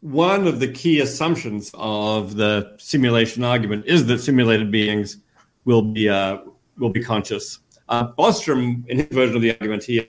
[0.00, 5.18] one of the key assumptions of the simulation argument is that simulated beings
[5.64, 6.38] will be uh,
[6.78, 7.60] will be conscious.
[7.88, 10.06] Uh, Bostrom, in his version of the argument, he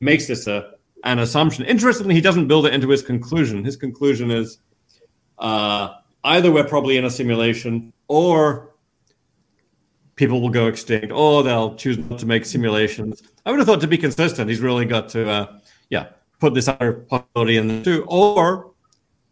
[0.00, 0.72] makes this a
[1.04, 1.64] an assumption.
[1.64, 3.64] Interestingly, he doesn't build it into his conclusion.
[3.64, 4.58] His conclusion is
[5.38, 8.74] uh, either we're probably in a simulation or
[10.16, 13.22] people will go extinct or they'll choose not to make simulations.
[13.44, 15.58] I would have thought to be consistent, he's really got to, uh,
[15.90, 16.08] yeah,
[16.40, 18.04] put this other possibility in there too.
[18.08, 18.72] Or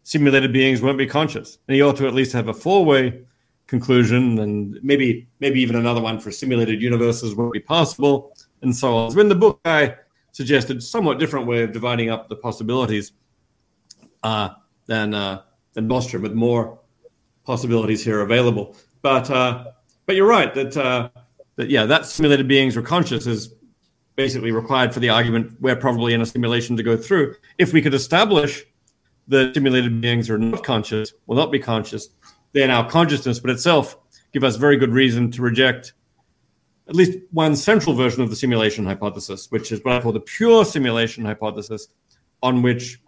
[0.03, 1.57] simulated beings won't be conscious.
[1.67, 3.21] And he ought to at least have a four-way
[3.67, 8.95] conclusion and maybe maybe even another one for simulated universes won't be possible and so
[8.95, 9.11] on.
[9.11, 9.95] So in the book, I
[10.31, 13.13] suggested somewhat different way of dividing up the possibilities
[14.21, 14.49] uh,
[14.85, 15.41] than uh,
[15.73, 16.79] than Bostrom, with more
[17.43, 18.75] possibilities here available.
[19.01, 19.71] But uh,
[20.05, 21.09] but you're right that uh,
[21.55, 23.53] that yeah, that simulated beings are conscious is
[24.15, 27.35] basically required for the argument we're probably in a simulation to go through.
[27.57, 28.63] If we could establish
[29.27, 32.09] that simulated beings are not conscious, will not be conscious,
[32.53, 33.97] then our consciousness but itself
[34.31, 35.93] give us very good reason to reject
[36.87, 40.19] at least one central version of the simulation hypothesis, which is what I call the
[40.19, 41.87] pure simulation hypothesis,
[42.43, 43.01] on which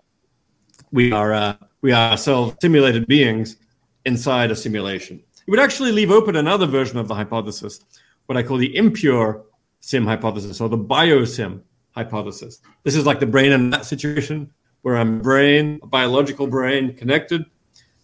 [0.91, 3.57] we are uh, we are ourselves simulated beings
[4.05, 5.21] inside a simulation.
[5.47, 7.79] It would actually leave open another version of the hypothesis,
[8.25, 9.45] what I call the impure
[9.79, 11.61] sim hypothesis or the biosim
[11.91, 12.59] hypothesis.
[12.83, 14.51] This is like the brain in that situation
[14.81, 17.45] where I'm brain, a biological brain connected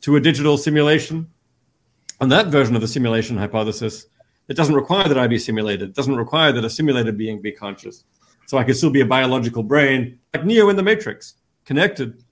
[0.01, 1.29] to a digital simulation.
[2.21, 4.05] And that version of the simulation hypothesis,
[4.47, 5.89] it doesn't require that I be simulated.
[5.89, 8.05] It doesn't require that a simulated being be conscious.
[8.45, 11.33] So I could still be a biological brain, like Neo in the Matrix,
[11.65, 12.23] connected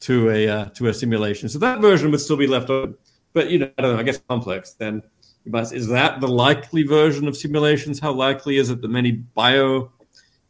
[0.00, 1.48] to a uh, to a simulation.
[1.48, 2.96] So that version would still be left open.
[3.36, 4.00] But you know, I don't know.
[4.00, 4.72] I guess complex.
[4.72, 5.02] Then
[5.44, 8.00] is that the likely version of simulations?
[8.00, 9.92] How likely is it that many bio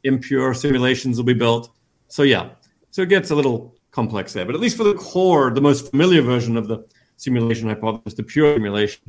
[0.04, 1.68] impure simulations will be built?
[2.06, 2.50] So yeah,
[2.92, 4.46] so it gets a little complex there.
[4.46, 6.86] But at least for the core, the most familiar version of the
[7.16, 9.02] simulation hypothesis, the pure simulation,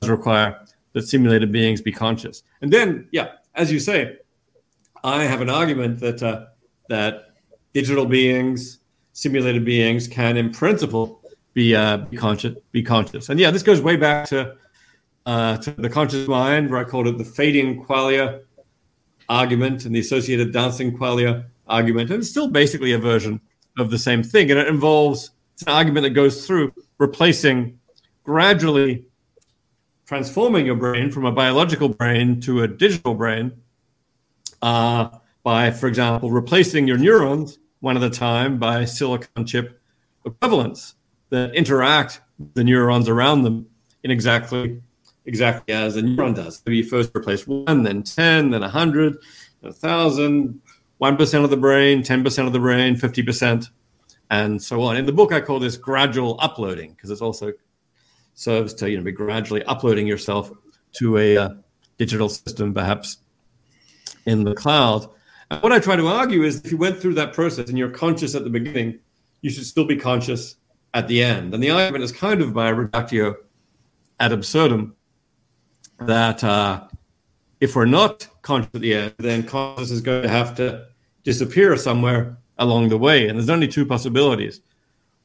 [0.00, 2.42] does require that simulated beings be conscious.
[2.62, 4.16] And then, yeah, as you say,
[5.04, 6.46] I have an argument that uh,
[6.88, 7.36] that
[7.74, 8.80] digital beings
[9.12, 11.19] simulated beings can, in principle,
[11.54, 12.56] be uh, be conscious.
[12.72, 14.56] Be conscious, and yeah, this goes way back to
[15.26, 18.42] uh, to the conscious mind, where I called it the fading qualia
[19.28, 23.40] argument and the associated dancing qualia argument, and it's still basically a version
[23.78, 27.78] of the same thing, and it involves it's an argument that goes through replacing
[28.24, 29.04] gradually
[30.06, 33.52] transforming your brain from a biological brain to a digital brain
[34.62, 35.08] uh,
[35.44, 39.80] by, for example, replacing your neurons one at a time by silicon chip
[40.24, 40.96] equivalents
[41.30, 42.20] that interact
[42.54, 43.66] the neurons around them
[44.02, 44.82] in exactly
[45.26, 46.62] exactly as a neuron does.
[46.64, 49.16] So you first replace one, then 10, then 100,
[49.60, 50.60] 1,000,
[51.00, 53.68] 1% of the brain, 10% of the brain, 50%,
[54.30, 54.96] and so on.
[54.96, 57.52] In the book, I call this gradual uploading because it also
[58.34, 60.50] serves to you know be gradually uploading yourself
[60.92, 61.48] to a uh,
[61.98, 63.18] digital system, perhaps
[64.26, 65.06] in the cloud.
[65.50, 67.90] And what I try to argue is if you went through that process and you're
[67.90, 69.00] conscious at the beginning,
[69.42, 70.56] you should still be conscious
[70.94, 71.54] at the end.
[71.54, 73.36] And the argument is kind of by reductio
[74.18, 74.94] ad absurdum
[75.98, 76.86] that uh,
[77.60, 80.86] if we're not conscious at the end, then consciousness is going to have to
[81.24, 83.28] disappear somewhere along the way.
[83.28, 84.60] And there's only two possibilities.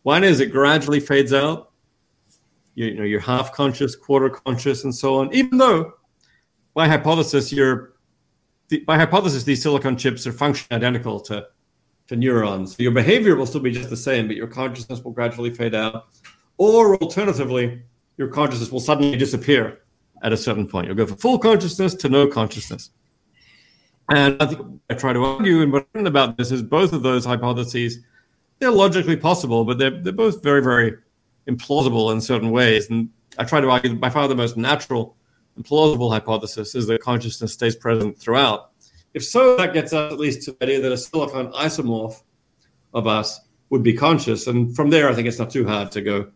[0.03, 1.71] One is it gradually fades out.
[2.75, 5.33] You, you know, you're half conscious, quarter conscious, and so on.
[5.33, 5.93] Even though,
[6.73, 7.93] by hypothesis, you're
[8.67, 11.47] the, by hypothesis, these silicon chips are functionally identical to,
[12.07, 12.75] to neurons.
[12.79, 16.07] Your behavior will still be just the same, but your consciousness will gradually fade out.
[16.57, 17.81] Or alternatively,
[18.17, 19.81] your consciousness will suddenly disappear
[20.23, 20.87] at a certain point.
[20.87, 22.91] You'll go from full consciousness to no consciousness.
[24.09, 27.25] And I think I try to argue and what about this is both of those
[27.25, 27.99] hypotheses,
[28.59, 30.97] they're logically possible, but they're, they're both very, very
[31.47, 32.89] implausible in certain ways.
[32.89, 35.15] And I try to argue that by far the most natural
[35.55, 38.71] and plausible hypothesis is that consciousness stays present throughout.
[39.15, 42.21] If so, that gets us at least to the idea that a silicon isomorph
[42.93, 43.39] of us
[43.69, 44.47] would be conscious.
[44.47, 46.29] And from there, I think it's not too hard to go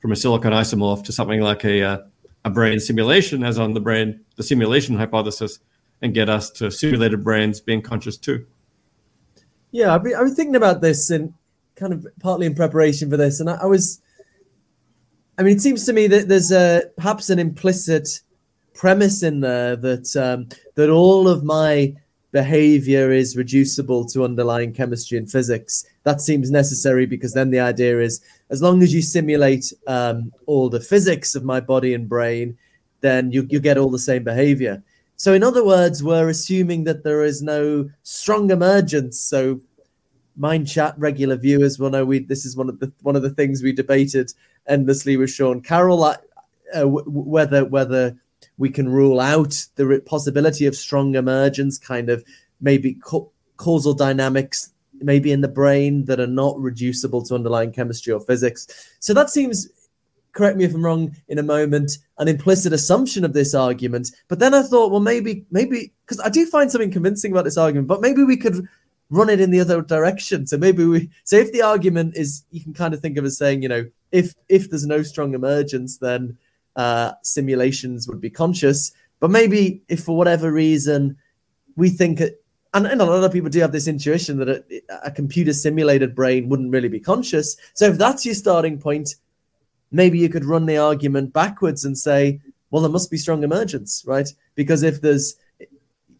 [0.00, 1.98] from a silicon isomorph to something like a, uh,
[2.46, 5.58] a brain simulation, as on the brain, the simulation hypothesis,
[6.00, 8.46] and get us to simulated brains being conscious too.
[9.70, 11.34] Yeah, I've been, I've been thinking about this and
[11.76, 13.40] kind of partly in preparation for this.
[13.40, 14.00] And I, I was,
[15.36, 18.22] I mean, it seems to me that there's a, perhaps an implicit
[18.74, 21.94] premise in there that um, that all of my
[22.32, 25.84] behavior is reducible to underlying chemistry and physics.
[26.04, 30.68] That seems necessary because then the idea is as long as you simulate um, all
[30.68, 32.56] the physics of my body and brain,
[33.02, 34.82] then you, you get all the same behavior.
[35.16, 39.20] So, in other words, we're assuming that there is no strong emergence.
[39.20, 39.60] So,
[40.36, 43.30] mind chat regular viewers will know we this is one of the one of the
[43.30, 44.32] things we debated
[44.66, 46.16] endlessly with Sean Carroll, uh,
[46.84, 48.16] whether whether
[48.58, 52.24] we can rule out the possibility of strong emergence, kind of
[52.60, 52.98] maybe
[53.56, 58.68] causal dynamics maybe in the brain that are not reducible to underlying chemistry or physics.
[59.00, 59.68] So that seems
[60.32, 64.10] correct me if I'm wrong in a moment, an implicit assumption of this argument.
[64.28, 67.58] But then I thought, well, maybe, maybe, because I do find something convincing about this
[67.58, 68.66] argument, but maybe we could
[69.10, 70.46] run it in the other direction.
[70.46, 73.36] So maybe we, so if the argument is, you can kind of think of as
[73.36, 76.36] saying, you know, if if there's no strong emergence, then
[76.76, 78.92] uh, simulations would be conscious.
[79.20, 81.16] But maybe if for whatever reason
[81.76, 82.44] we think it,
[82.74, 84.62] and, and a lot of people do have this intuition that a,
[85.04, 87.56] a computer simulated brain wouldn't really be conscious.
[87.74, 89.14] So if that's your starting point,
[89.90, 92.40] maybe you could run the argument backwards and say,
[92.70, 94.28] well, there must be strong emergence, right?
[94.54, 95.36] Because if there's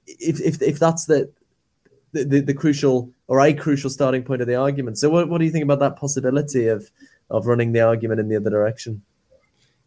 [0.06, 1.30] if if if that's the
[2.12, 4.98] the, the, crucial or a crucial starting point of the argument.
[4.98, 6.90] So what, what do you think about that possibility of
[7.30, 9.02] of running the argument in the other direction?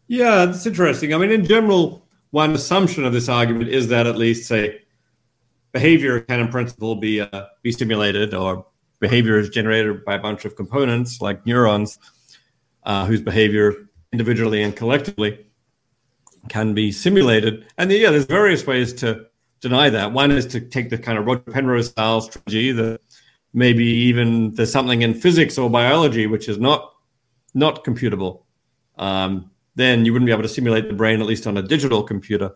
[0.08, 1.12] Yeah, that's interesting.
[1.14, 4.82] I mean, in general, one assumption of this argument is that at least say
[5.72, 8.66] behavior can in principle be uh, be simulated or
[9.00, 11.98] behavior is generated by a bunch of components like neurons
[12.84, 13.74] uh, whose behavior
[14.12, 15.46] individually and collectively
[16.48, 17.66] can be simulated.
[17.76, 19.26] And yeah, there's various ways to
[19.60, 20.12] deny that.
[20.12, 23.00] One is to take the kind of Roger Penrose style strategy that
[23.52, 26.92] maybe even there's something in physics or biology which is not
[27.54, 28.42] not computable.
[28.98, 32.02] Um, then you wouldn't be able to simulate the brain at least on a digital
[32.02, 32.50] computer.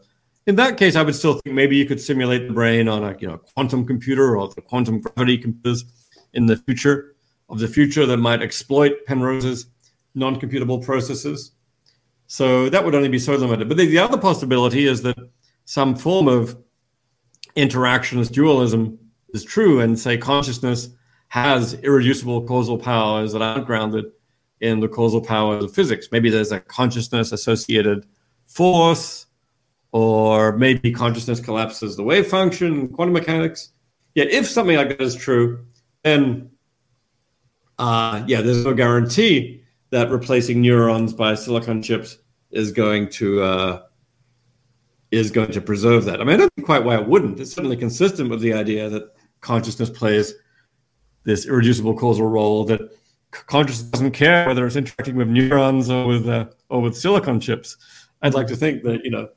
[0.47, 3.17] In that case, I would still think maybe you could simulate the brain on a
[3.19, 5.85] you know quantum computer or the quantum gravity computers
[6.33, 7.15] in the future
[7.49, 9.67] of the future that might exploit Penrose's
[10.15, 11.53] non-computable processes.
[12.27, 13.69] So that would only be so limited.
[13.69, 15.17] But the, the other possibility is that
[15.65, 16.57] some form of
[17.57, 18.99] interactionist dualism
[19.35, 20.89] is true, and say consciousness
[21.29, 24.07] has irreducible causal powers that aren't grounded
[24.61, 26.09] in the causal powers of physics.
[26.13, 28.07] Maybe there's a consciousness associated
[28.47, 29.27] force,
[29.93, 33.73] or maybe consciousness collapses the wave function in quantum mechanics.
[34.15, 35.65] Yet, if something like that is true,
[36.03, 36.51] then
[37.79, 42.19] uh, yeah, there's no guarantee that replacing neurons by silicon chips
[42.51, 43.83] is going to uh,
[45.11, 46.21] is going to preserve that.
[46.21, 47.41] I mean, I don't know quite why it wouldn't.
[47.41, 50.35] It's certainly consistent with the idea that consciousness plays
[51.25, 52.65] this irreducible causal role.
[52.65, 52.81] That
[53.31, 57.77] consciousness doesn't care whether it's interacting with neurons or with uh, or with silicon chips.
[58.23, 59.29] I'd like to think that you know,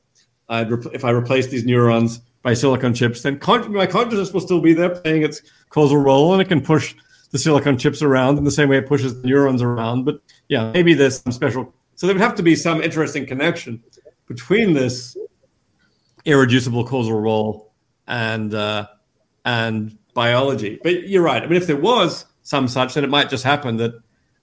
[0.49, 4.61] I'd if I replace these neurons by silicon chips, then con- my consciousness will still
[4.61, 6.95] be there playing its causal role, and it can push
[7.31, 10.03] the silicon chips around in the same way it pushes the neurons around.
[10.03, 11.73] But yeah, maybe there's some special.
[11.95, 13.83] So there would have to be some interesting connection
[14.27, 15.15] between this
[16.25, 17.73] irreducible causal role
[18.07, 18.87] and uh,
[19.45, 20.79] and biology.
[20.83, 21.41] But you're right.
[21.41, 23.93] I mean, if there was some such, then it might just happen that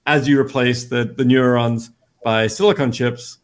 [0.07, 1.91] as you replace the, the neurons
[2.25, 3.39] by silicon chips,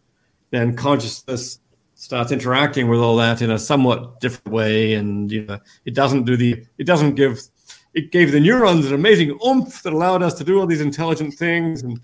[0.50, 1.60] then consciousness
[1.94, 6.24] starts interacting with all that in a somewhat different way, and you know, it doesn't
[6.24, 7.40] do the it doesn't give
[7.94, 11.34] it gave the neurons an amazing oomph that allowed us to do all these intelligent
[11.34, 12.00] things, and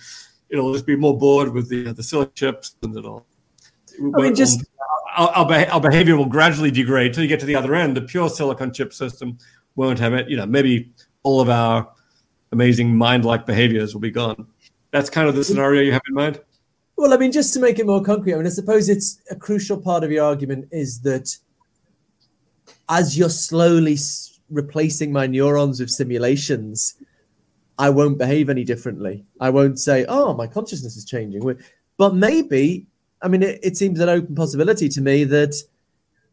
[0.48, 3.26] it'll just be more bored with the the silicon chips, and it'll.
[4.16, 4.64] I mean, just
[5.16, 7.94] our, our, our, behavior will gradually degrade till you get to the other end.
[7.94, 9.36] The pure silicon chip system
[9.76, 10.30] won't have it.
[10.30, 10.90] You know, maybe
[11.22, 11.92] all of our
[12.52, 14.46] amazing mind-like behaviors will be gone.
[14.90, 16.40] That's kind of the scenario you have in mind.
[16.96, 19.34] Well, I mean, just to make it more concrete, I mean, I suppose it's a
[19.34, 21.36] crucial part of your argument is that
[22.88, 23.96] as you're slowly
[24.50, 26.94] replacing my neurons with simulations,
[27.78, 29.24] I won't behave any differently.
[29.40, 31.58] I won't say, oh, my consciousness is changing.
[31.96, 32.86] But maybe,
[33.22, 35.54] I mean, it, it seems an open possibility to me that,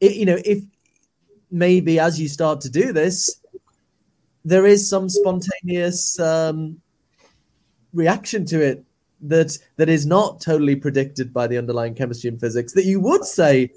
[0.02, 0.62] it, you know, if
[1.50, 3.39] maybe as you start to do this,
[4.46, 6.80] there is some spontaneous um,
[7.94, 8.84] reaction to it
[9.22, 13.26] that that is not totally predicted by the underlying chemistry and physics that you would
[13.26, 13.70] say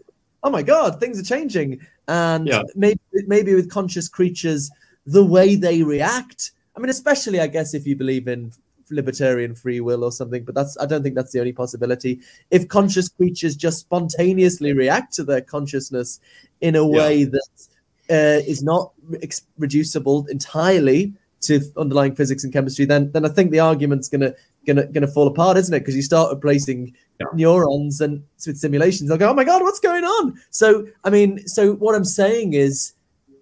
[0.44, 2.62] oh my god things are changing and yeah.
[2.76, 4.70] maybe maybe with conscious creatures
[5.06, 8.52] the way they react i mean especially i guess if you believe in
[8.90, 12.20] libertarian free will or something but that's i don't think that's the only possibility
[12.50, 16.20] if conscious creatures just spontaneously react to their consciousness
[16.60, 17.30] in a way yeah.
[17.30, 17.68] that
[18.12, 19.18] uh, is not re-
[19.58, 24.32] reducible entirely to underlying physics and chemistry then then i think the argument's going to
[24.66, 25.80] gonna gonna fall apart, isn't it?
[25.80, 27.26] Because you start replacing yeah.
[27.34, 31.46] neurons and with simulations, they'll go, "Oh my god, what's going on?" So, I mean,
[31.46, 32.92] so what I'm saying is,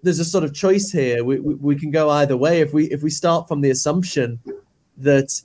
[0.03, 1.23] there's a sort of choice here.
[1.23, 2.61] We, we, we can go either way.
[2.61, 4.39] If we if we start from the assumption
[4.97, 5.41] that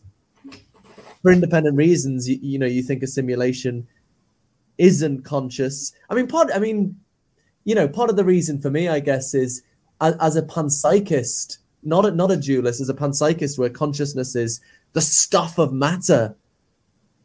[1.22, 3.86] for independent reasons, you, you know, you think a simulation
[4.78, 5.92] isn't conscious.
[6.10, 6.50] I mean, part.
[6.54, 6.98] I mean,
[7.66, 9.62] you know, part of the reason for me, I guess, is
[10.00, 14.60] as, as a panpsychist, not a, not a dualist, as a panpsychist, where consciousness is
[14.92, 16.36] the stuff of matter,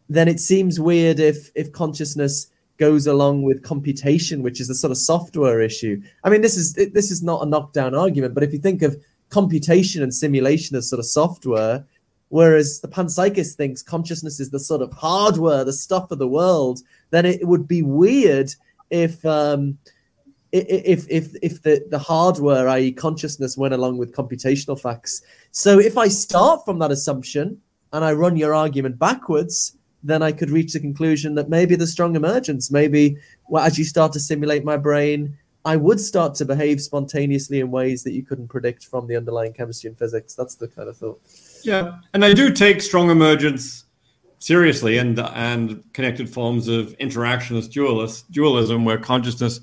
[0.09, 2.47] then it seems weird if if consciousness
[2.77, 6.01] goes along with computation, which is a sort of software issue.
[6.23, 8.99] I mean, this is this is not a knockdown argument, but if you think of
[9.29, 11.85] computation and simulation as sort of software,
[12.29, 16.81] whereas the panpsychist thinks consciousness is the sort of hardware, the stuff of the world,
[17.11, 18.53] then it would be weird
[18.89, 19.77] if um,
[20.51, 25.21] if if if the the hardware, i.e., consciousness, went along with computational facts.
[25.51, 27.61] So if I start from that assumption
[27.93, 31.87] and I run your argument backwards, then I could reach the conclusion that maybe the
[31.87, 33.17] strong emergence, maybe
[33.47, 37.69] well, as you start to simulate my brain, I would start to behave spontaneously in
[37.71, 40.33] ways that you couldn't predict from the underlying chemistry and physics.
[40.33, 41.21] That's the kind of thought.
[41.63, 43.85] Yeah, and I do take strong emergence
[44.39, 49.61] seriously, and and connected forms of interactionist dualist dualism, where consciousness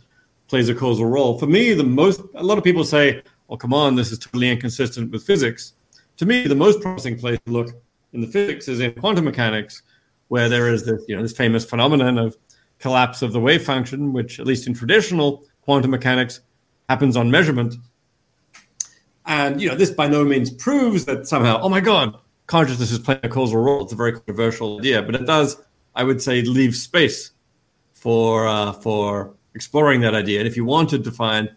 [0.49, 1.39] plays a causal role.
[1.39, 4.51] For me, the most a lot of people say, "Oh, come on, this is totally
[4.51, 5.75] inconsistent with physics."
[6.17, 7.69] To me, the most promising place to look
[8.13, 9.83] in the physics is in quantum mechanics,
[10.29, 12.37] where there is this you know this famous phenomenon of
[12.79, 16.41] collapse of the wave function, which at least in traditional quantum mechanics
[16.89, 17.75] happens on measurement.
[19.27, 22.17] And you know, this by no means proves that somehow, oh my God,
[22.47, 23.83] consciousness is playing a causal role.
[23.85, 25.61] It's a very controversial idea, but it does,
[25.95, 27.33] I would say, leave space
[27.93, 30.39] for uh, for exploring that idea.
[30.39, 31.51] And if you wanted to find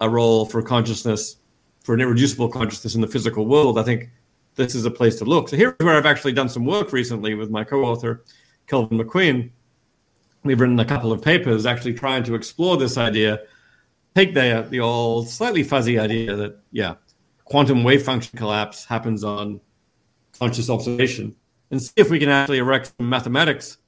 [0.00, 1.36] a role for consciousness,
[1.82, 4.10] for an irreducible consciousness in the physical world, I think
[4.56, 5.48] this is a place to look.
[5.48, 8.24] So here's where I've actually done some work recently with my co-author,
[8.66, 9.50] Kelvin McQueen,
[10.46, 13.40] we've written a couple of papers actually trying to explore this idea,
[14.14, 16.94] take the the old slightly fuzzy idea that yeah,
[17.44, 19.60] quantum wave function collapse happens on
[20.38, 21.34] conscious observation,
[21.70, 23.78] and see if we can actually erect some mathematics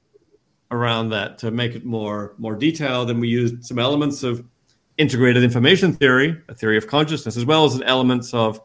[0.70, 3.10] around that to make it more more detailed.
[3.10, 4.44] And we used some elements of
[4.98, 8.60] integrated information theory, a theory of consciousness, as well as elements of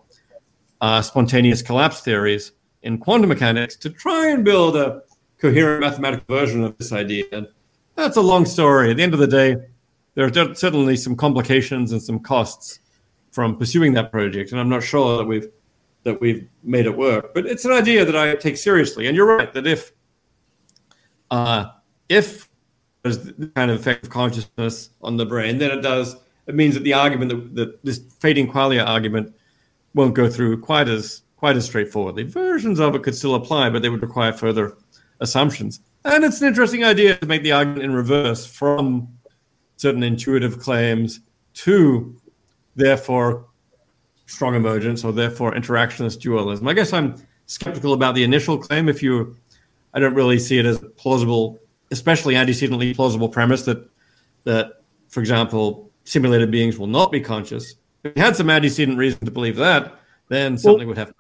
[0.82, 2.52] uh, spontaneous collapse theories
[2.82, 5.04] in quantum mechanics to try and build a
[5.38, 7.26] coherent mathematical version of this idea.
[7.32, 7.48] And
[7.96, 8.92] that's a long story.
[8.92, 9.56] At the end of the day,
[10.16, 12.80] there are certainly some complications and some costs
[13.32, 15.48] from pursuing that project, and I'm not sure that we've
[16.04, 17.34] that we've made it work.
[17.34, 19.08] But it's an idea that I take seriously.
[19.08, 19.94] And you're right that if
[21.32, 21.68] uh,
[22.10, 22.50] if
[23.04, 26.16] there's the kind of effect of consciousness on the brain, then it does.
[26.48, 29.34] It means that the argument that, that this fading qualia argument
[29.94, 32.24] won't go through quite as quite as straightforwardly.
[32.24, 34.78] Versions of it could still apply, but they would require further
[35.20, 35.82] assumptions.
[36.06, 39.10] And it's an interesting idea to make the argument in reverse from
[39.78, 41.20] certain intuitive claims
[41.56, 42.16] to
[42.76, 43.46] therefore
[44.26, 46.68] strong emergence or therefore interactionist dualism.
[46.68, 47.16] I guess I'm
[47.46, 48.88] skeptical about the initial claim.
[48.88, 49.36] If you,
[49.94, 51.60] I don't really see it as plausible,
[51.94, 53.88] especially antecedently plausible premise that
[54.44, 57.76] that, for example, simulated beings will not be conscious.
[58.04, 61.10] If you had some antecedent reason to believe that, then something well, would have.
[61.10, 61.14] To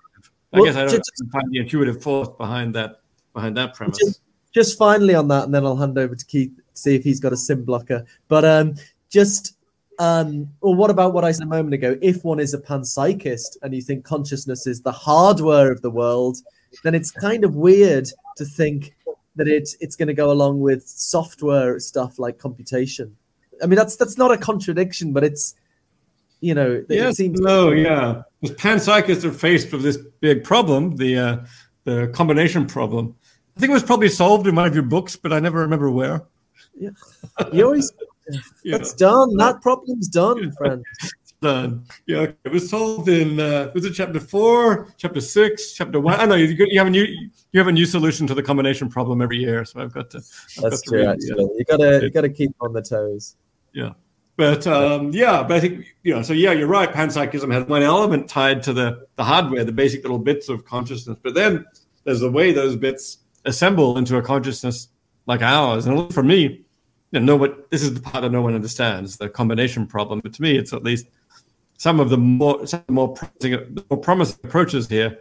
[0.51, 3.01] I well, guess I don't just, find the intuitive force behind that
[3.33, 3.97] behind that premise.
[3.97, 4.21] Just,
[4.53, 7.19] just finally on that, and then I'll hand over to Keith to see if he's
[7.19, 8.05] got a sim blocker.
[8.27, 8.75] But um,
[9.09, 9.55] just
[9.99, 11.97] um, well, what about what I said a moment ago?
[12.01, 16.37] If one is a panpsychist and you think consciousness is the hardware of the world,
[16.83, 18.95] then it's kind of weird to think
[19.35, 23.15] that it, it's going to go along with software stuff like computation.
[23.61, 25.55] I mean, that's that's not a contradiction, but it's
[26.41, 28.23] you know, yes, it seems no, yeah.
[28.41, 31.37] Because panpsychists are faced with this big problem, the uh,
[31.85, 33.15] the combination problem,
[33.55, 35.89] I think it was probably solved in one of your books, but I never remember
[35.91, 36.23] where.
[36.75, 36.89] Yeah,
[37.51, 37.91] you always.
[38.63, 38.77] yeah.
[38.77, 39.35] That's done.
[39.37, 40.83] That problem's done, friend.
[41.43, 41.85] done.
[42.07, 43.39] Yeah, it was solved in.
[43.39, 46.19] Uh, was it chapter four, chapter six, chapter one?
[46.19, 48.89] I know you, you have a new you have a new solution to the combination
[48.89, 50.17] problem every year, so I've got to.
[50.17, 51.03] I've That's got true.
[51.03, 53.35] To actually, you gotta you gotta keep on the toes.
[53.73, 53.91] Yeah.
[54.35, 56.23] But um, yeah, but I think you know.
[56.23, 56.91] So yeah, you're right.
[56.91, 61.17] Panpsychism has one element tied to the the hardware, the basic little bits of consciousness.
[61.21, 61.65] But then
[62.03, 64.87] there's the way those bits assemble into a consciousness
[65.27, 65.85] like ours.
[65.85, 66.65] And for me,
[67.11, 70.19] you know, what this is the part that no one understands, the combination problem.
[70.19, 71.05] But to me, it's at least
[71.77, 75.19] some of the more some of the more promising, more promising approaches here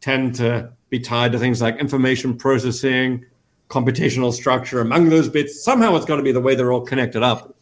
[0.00, 3.24] tend to be tied to things like information processing,
[3.68, 4.80] computational structure.
[4.80, 7.56] Among those bits, somehow it's got to be the way they're all connected up,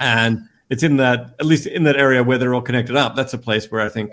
[0.00, 0.40] and
[0.70, 3.16] it's in that at least in that area where they're all connected up.
[3.16, 4.12] That's a place where I think,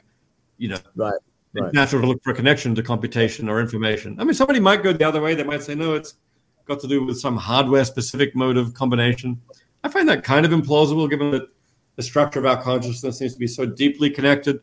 [0.58, 1.20] you know, right
[1.54, 4.20] it's natural to look for a connection to computation or information.
[4.20, 5.36] I mean, somebody might go the other way.
[5.36, 6.16] They might say, no, it's
[6.66, 9.42] got to do with some hardware specific mode of combination.
[9.84, 11.50] I find that kind of implausible given that
[12.02, 14.60] the structure of our consciousness seems to be so deeply connected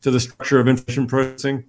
[0.00, 1.62] to the structure of information processing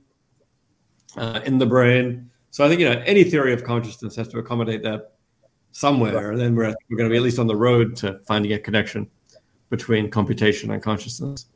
[1.18, 2.30] uh, in the brain.
[2.52, 5.16] So I think, you know, any theory of consciousness has to accommodate that
[5.74, 6.32] somewhere.
[6.32, 8.60] And then we're, we're going to be at least on the road to finding a
[8.60, 9.10] connection
[9.70, 11.48] between computation and consciousness.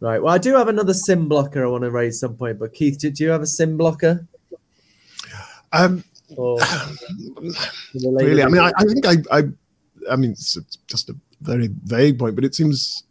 [0.00, 0.20] Right.
[0.20, 2.58] Well, I do have another sim blocker I want to raise some point.
[2.58, 4.26] But Keith, do, do you have a sim blocker?
[5.72, 6.02] Um,
[6.36, 9.42] really, I mean, I, I think I, I,
[10.10, 10.58] I mean, it's
[10.88, 13.04] just a very vague point, but it seems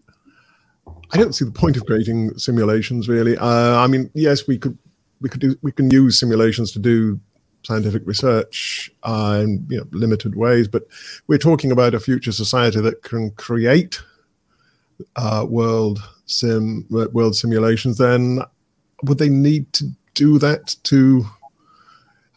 [1.12, 3.38] I don't see the point of creating simulations really.
[3.38, 4.78] Uh, I mean, yes, we could
[5.22, 7.20] we could do we can use simulations to do
[7.64, 10.84] scientific research uh, in you know, limited ways, but
[11.28, 14.02] we're talking about a future society that can create
[15.16, 17.98] uh, world sim world simulations.
[17.98, 18.42] Then
[19.04, 21.26] would they need to do that to?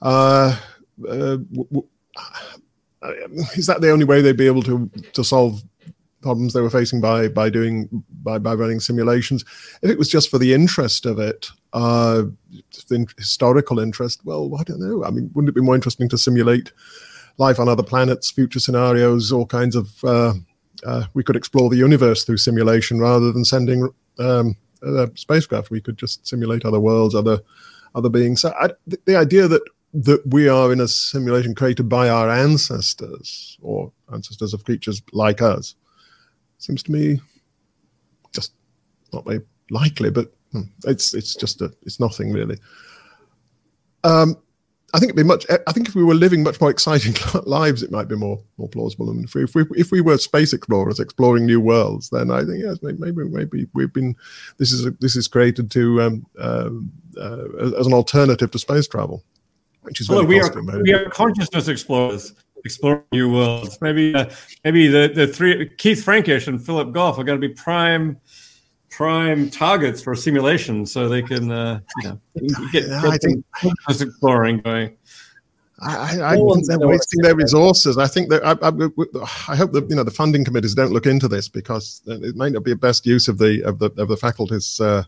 [0.01, 0.57] Uh,
[1.09, 1.87] uh, w-
[3.57, 5.63] is that the only way they'd be able to to solve
[6.23, 7.89] problems they were facing by by doing
[8.23, 9.45] by, by running simulations.
[9.83, 12.25] If it was just for the interest of it, uh,
[12.89, 15.05] the historical interest, well, I don't know.
[15.05, 16.73] I mean, wouldn't it be more interesting to simulate
[17.39, 20.05] life on other planets, future scenarios, all kinds of?
[20.05, 20.35] Uh,
[20.85, 23.89] uh, we could explore the universe through simulation rather than sending
[24.19, 25.71] um, a spacecraft.
[25.71, 27.41] We could just simulate other worlds, other
[27.95, 28.41] other beings.
[28.41, 29.63] So I, the, the idea that
[29.95, 35.43] that we are in a simulation created by our ancestors or ancestors of creatures like
[35.43, 35.75] us
[36.63, 37.21] seems to me
[38.33, 38.53] just
[39.13, 39.41] not very
[39.71, 42.59] likely, but hmm, it's it's just a it's nothing really.
[44.05, 44.37] Um,
[44.95, 45.47] I think it'd be much.
[45.67, 47.15] I think if we were living much more exciting
[47.47, 49.11] lives, it might be more more plausible.
[49.11, 52.45] And if we if we, if we were space explorers exploring new worlds, then I
[52.45, 54.15] think yes, maybe maybe we've been.
[54.59, 56.71] This is a, this is created to um, uh,
[57.19, 59.25] uh, as an alternative to space travel,
[59.81, 60.53] which is well, we are
[60.83, 62.35] we are consciousness explorers
[62.65, 63.79] exploring new worlds.
[63.81, 64.31] Maybe uh,
[64.65, 68.19] maybe the, the three Keith Frankish and Philip Goff are going to be prime
[68.91, 72.21] prime targets for a simulation, so they can uh, you know
[72.73, 73.45] get, get I think
[73.89, 74.97] exploring going.
[75.81, 77.99] I, I, I think they're wasting their resources.
[77.99, 81.07] I think that I, I, I, hope that you know the funding committees don't look
[81.07, 84.09] into this because it might not be the best use of the of the of
[84.09, 85.03] the faculty's uh,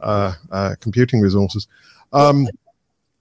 [0.00, 1.68] uh, uh computing resources.
[2.12, 2.48] Um,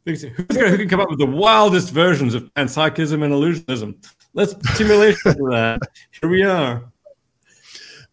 [0.05, 3.95] Who's going who can come up with the wildest versions of panpsychism and illusionism?
[4.33, 5.79] Let's simulation for that.
[6.21, 6.83] Here we are.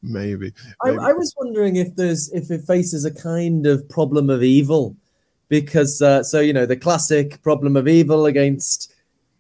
[0.02, 0.52] Maybe.
[0.85, 0.98] maybe.
[0.98, 4.97] I, I, was wondering if there's if it faces a kind of problem of evil,
[5.48, 8.94] because uh, so you know the classic problem of evil against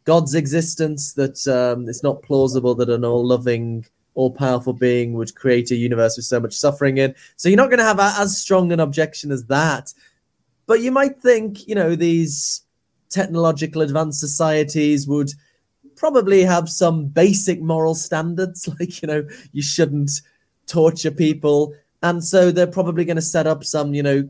[0.04, 5.76] God's existence that um, it's not plausible that an all-loving, all-powerful being would create a
[5.76, 7.14] universe with so much suffering in.
[7.36, 9.92] So you're not going to have a, as strong an objection as that.
[10.72, 12.62] But you might think, you know, these
[13.10, 15.30] technological advanced societies would
[15.96, 20.10] probably have some basic moral standards, like, you know, you shouldn't
[20.66, 21.74] torture people.
[22.02, 24.26] And so they're probably going to set up some, you know,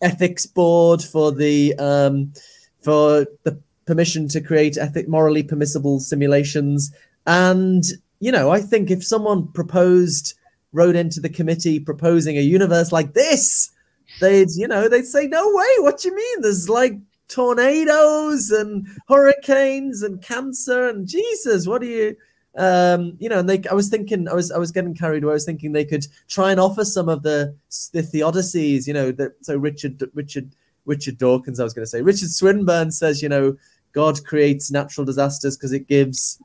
[0.00, 2.32] ethics board for the um,
[2.80, 6.92] for the permission to create ethic morally permissible simulations.
[7.26, 7.82] And
[8.20, 10.34] you know, I think if someone proposed
[10.72, 13.72] wrote into the committee proposing a universe like this,
[14.20, 16.40] they'd you know they'd say no way what do you mean?
[16.42, 16.94] There's like
[17.30, 22.16] tornadoes and hurricanes and cancer and jesus what do you
[22.56, 25.30] um you know and they i was thinking i was i was getting carried away.
[25.30, 27.54] I was thinking they could try and offer some of the
[27.92, 30.50] the theodicies you know that so richard richard
[30.86, 32.02] richard dawkins i was going to say.
[32.02, 33.56] Richard swinburne says you know
[33.92, 36.42] god creates natural disasters because it gives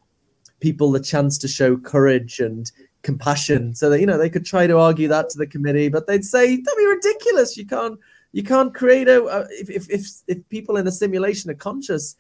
[0.60, 2.72] people the chance to show courage and
[3.06, 3.74] compassion.
[3.76, 6.26] So that you know they could try to argue that to the committee but they'd
[6.26, 7.56] say that'd be ridiculous.
[7.56, 8.00] You can't
[8.34, 12.16] you can't create a uh, if, if if if people in a simulation are conscious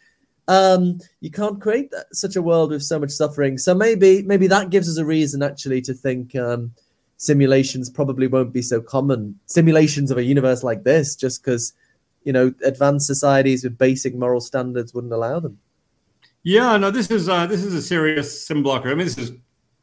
[0.48, 3.57] um you can't create that, such a world with so much suffering.
[3.57, 6.72] So maybe maybe that gives us a reason actually to think um
[7.18, 9.40] simulations probably won't be so common.
[9.48, 11.74] Simulations of a universe like this just because
[12.24, 15.57] you know advanced societies with basic moral standards wouldn't allow them.
[16.44, 18.91] Yeah no this is uh this is a serious sim blocker.
[18.91, 19.32] I mean this is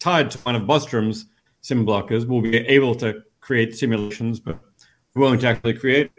[0.03, 1.27] tied to one of Bostrom's
[1.61, 4.59] sim blockers, we'll be able to create simulations, but
[5.15, 6.11] we won't actually create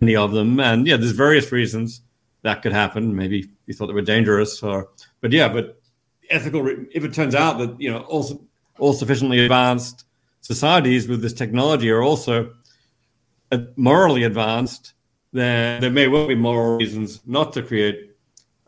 [0.00, 0.58] many of them.
[0.58, 2.00] And yeah, there's various reasons
[2.42, 3.14] that could happen.
[3.14, 4.88] Maybe you thought they were dangerous, or
[5.20, 5.80] but yeah, but
[6.30, 6.66] ethical.
[6.92, 8.40] If it turns out that you know also
[8.78, 10.04] all sufficiently advanced
[10.40, 12.52] societies with this technology are also
[13.52, 14.94] uh, morally advanced,
[15.32, 18.15] then there may well be moral reasons not to create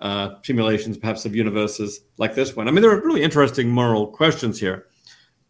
[0.00, 2.68] uh, simulations, perhaps of universes like this one.
[2.68, 4.86] I mean, there are really interesting moral questions here.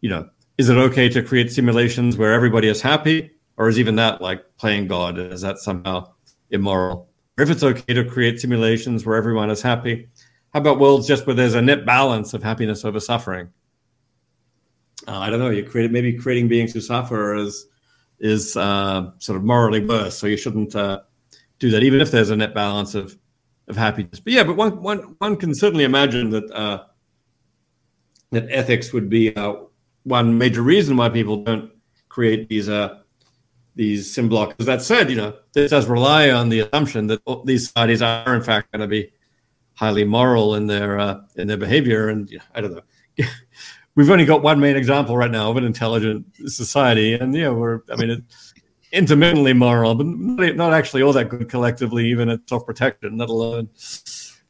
[0.01, 3.95] You know, is it okay to create simulations where everybody is happy, or is even
[3.95, 5.17] that like playing God?
[5.17, 6.13] Is that somehow
[6.49, 7.09] immoral?
[7.37, 10.09] Or if it's okay to create simulations where everyone is happy,
[10.53, 13.49] how about worlds just where there's a net balance of happiness over suffering?
[15.07, 15.49] Uh, I don't know.
[15.49, 17.67] You create maybe creating beings who suffer is
[18.19, 21.01] is uh, sort of morally worse, so you shouldn't uh,
[21.59, 23.17] do that, even if there's a net balance of
[23.69, 24.19] of happiness.
[24.19, 26.83] But yeah, but one one one can certainly imagine that uh,
[28.31, 29.55] that ethics would be uh,
[30.03, 31.71] one major reason why people don't
[32.09, 32.99] create these uh,
[33.75, 34.65] these sim blocks.
[34.65, 38.41] That said, you know, this does rely on the assumption that these societies are in
[38.41, 39.11] fact going to be
[39.75, 42.09] highly moral in their uh, in their behavior.
[42.09, 42.81] And you know, I don't know.
[43.95, 47.81] we've only got one main example right now of an intelligent society, and yeah, we're
[47.91, 48.48] I mean it's
[48.91, 50.05] intermittently moral, but
[50.55, 53.69] not actually all that good collectively, even at self protection, let alone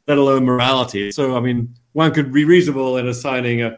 [0.08, 1.12] let alone morality.
[1.12, 3.78] So I mean, one could be reasonable in assigning a,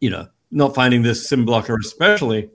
[0.00, 2.50] you know, not finding this sim blocker especially,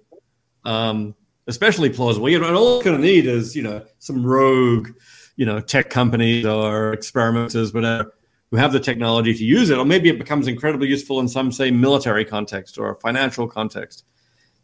[0.65, 1.15] um,
[1.47, 2.29] especially plausible.
[2.29, 4.89] You know, and all going to need is you know some rogue,
[5.35, 8.13] you know, tech companies or experimenters, whatever
[8.51, 11.51] who have the technology to use it, or maybe it becomes incredibly useful in some,
[11.51, 14.03] say, military context or financial context.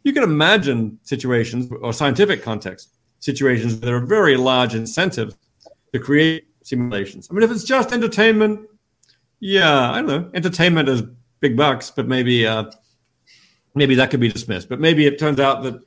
[0.04, 5.36] You can imagine situations or scientific context situations where there are very large incentives
[5.92, 7.28] to create simulations.
[7.30, 8.68] I mean, if it's just entertainment,
[9.40, 10.30] yeah, I don't know.
[10.34, 11.02] Entertainment is
[11.40, 12.70] big bucks, but maybe uh,
[13.74, 14.68] maybe that could be dismissed.
[14.68, 15.80] But maybe it turns out that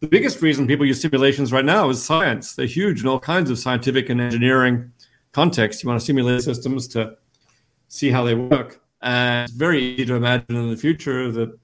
[0.00, 2.54] the biggest reason people use simulations right now is science.
[2.54, 4.92] They're huge in all kinds of scientific and engineering
[5.32, 5.82] contexts.
[5.82, 7.16] You want to simulate systems to
[7.88, 8.80] see how they work.
[9.02, 11.58] And it's very easy to imagine in the future that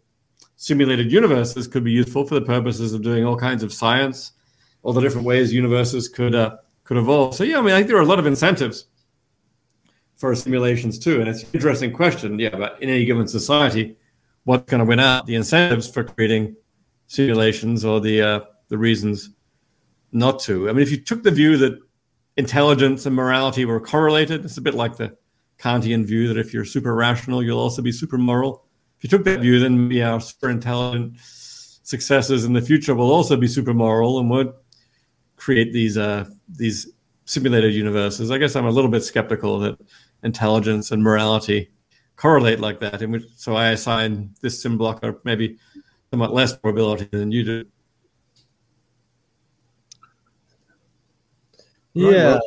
[0.58, 4.32] simulated universes could be useful for the purposes of doing all kinds of science,
[4.82, 7.34] all the different ways universes could uh, could evolve.
[7.34, 8.86] So yeah, I mean, I think there are a lot of incentives
[10.16, 12.38] for simulations too, and it's an interesting question.
[12.38, 13.96] Yeah, but in any given society,
[14.44, 15.26] what's going to win out?
[15.26, 16.56] The incentives for creating
[17.06, 19.30] simulations or the uh, the reasons
[20.10, 20.68] not to.
[20.68, 21.78] I mean, if you took the view that
[22.36, 25.16] intelligence and morality were correlated, it's a bit like the
[25.60, 28.64] Kantian view that if you're super rational, you'll also be super moral.
[28.98, 33.12] If you took that view, then maybe our super intelligent successes in the future will
[33.12, 34.52] also be super moral and would
[35.36, 36.90] create these uh, these
[37.24, 38.30] simulated universes.
[38.32, 39.78] I guess I'm a little bit skeptical that
[40.24, 41.70] intelligence and morality
[42.16, 43.00] correlate like that.
[43.00, 45.58] In which, so I assign this sim blocker maybe
[46.10, 47.64] somewhat less probability than you do.
[51.94, 52.32] Yeah.
[52.32, 52.40] Right,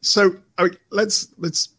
[0.00, 1.74] so I mean, let's let's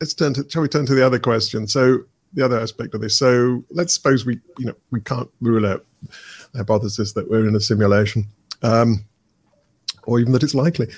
[0.00, 3.00] let's turn to shall we turn to the other question so the other aspect of
[3.00, 3.16] this.
[3.16, 5.84] So let's suppose we you know we can't rule out
[6.52, 8.26] the hypothesis that we're in a simulation
[8.62, 9.04] um,
[10.04, 10.88] or even that it's likely.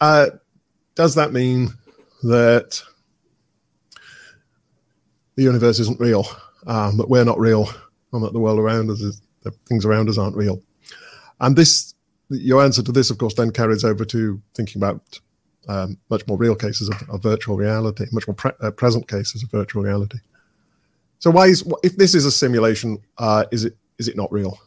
[0.00, 0.30] Uh,
[0.94, 1.70] does that mean
[2.22, 2.82] that
[5.36, 6.26] the universe isn't real
[6.66, 7.68] um, that we're not real
[8.12, 10.60] and that the world around us is the things around us aren't real?
[11.40, 11.94] And this
[12.30, 15.20] your answer to this of course then carries over to thinking about
[15.68, 19.42] um, much more real cases of, of virtual reality, much more pre- uh, present cases
[19.42, 20.18] of virtual reality.
[21.24, 24.58] So why is if this is a simulation, uh, is it is it not real?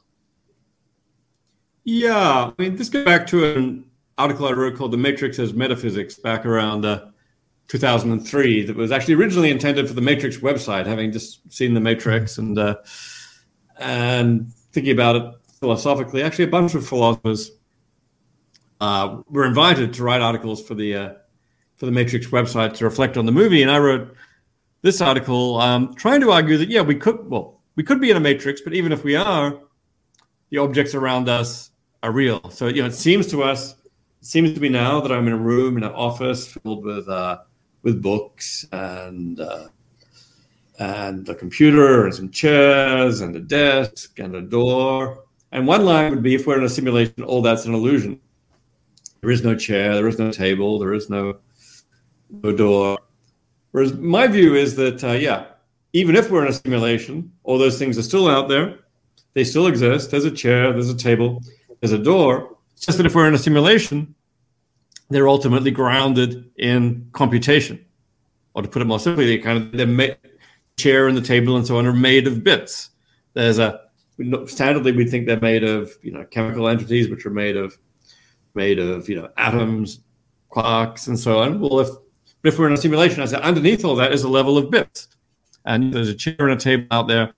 [1.83, 3.85] Yeah, I mean this goes back to an
[4.17, 7.11] article I wrote called "The Matrix as Metaphysics" back around uh,
[7.67, 8.63] 2003.
[8.63, 12.57] That was actually originally intended for the Matrix website, having just seen the Matrix and
[12.57, 12.77] uh,
[13.77, 16.23] and thinking about it philosophically.
[16.23, 17.51] Actually, a bunch of philosophers
[18.81, 21.13] uh, were invited to write articles for the uh,
[21.75, 24.17] for the Matrix website to reflect on the movie, and I wrote
[24.87, 28.17] this article um, trying to argue that yeah, we could well we could be in
[28.17, 29.59] a matrix, but even if we are,
[30.49, 32.49] the objects around us are real.
[32.49, 33.73] So you know, it seems to us,
[34.21, 37.09] it seems to me now that I'm in a room in an office filled with
[37.09, 37.39] uh,
[37.83, 39.67] with books and uh,
[40.79, 45.25] and a computer and some chairs and a desk and a door.
[45.51, 48.21] And one line would be if we're in a simulation, all that's an illusion.
[49.19, 51.39] There is no chair, there is no table, there is no,
[52.29, 52.99] no door.
[53.77, 55.45] Whereas my view is that, uh, yeah,
[55.93, 58.79] even if we're in a simulation, all those things are still out there.
[59.35, 60.09] They still exist.
[60.09, 61.43] There's a chair, there's a table,
[61.79, 62.57] there's a door.
[62.73, 64.15] It's just that if we're in a simulation,
[65.11, 67.85] they're ultimately grounded in computation.
[68.55, 70.17] Or to put it more simply, they kind of the
[70.77, 72.89] chair and the table and so on are made of bits.
[73.35, 73.81] There's a
[74.17, 77.77] standardly we think they're made of you know chemical entities which are made of
[78.55, 79.99] made of you know atoms,
[80.51, 81.59] quarks, and so on.
[81.59, 81.89] Well, if
[82.47, 85.07] if we're in a simulation, I said underneath all that is a level of bits,
[85.65, 87.33] and there's a chair and a table out there,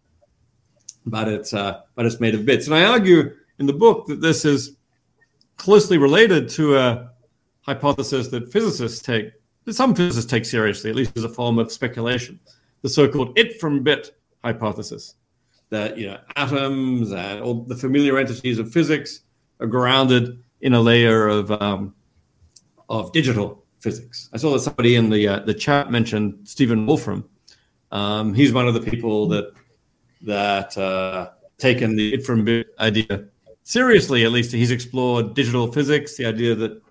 [1.06, 2.68] but it's uh, but it's made of bits.
[2.68, 4.78] And I argue in the book that this is
[5.58, 7.12] closely related to a
[7.62, 9.32] hypothesis that physicists take,
[9.66, 12.40] that some physicists take seriously, at least as a form of speculation,
[12.82, 15.16] the so-called it from bit hypothesis,
[15.70, 19.22] that you know atoms and all the familiar entities of physics
[19.60, 21.94] are grounded in a layer of um,
[22.90, 24.30] of digital physics.
[24.34, 27.28] I saw that somebody in the uh, the chat mentioned Stephen Wolfram.
[27.92, 29.54] Um, he's one of the people that
[30.22, 33.26] that uh, taken the it from bit idea
[33.64, 34.26] seriously.
[34.26, 36.82] At least he's explored digital physics, the idea that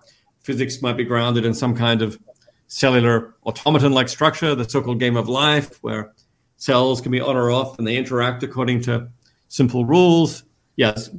[0.41, 2.19] physics might be grounded in some kind of
[2.67, 6.13] cellular automaton-like structure, the so-called game of life, where
[6.57, 9.07] cells can be on or off and they interact according to
[9.47, 10.43] simple rules.
[10.75, 11.09] Yes,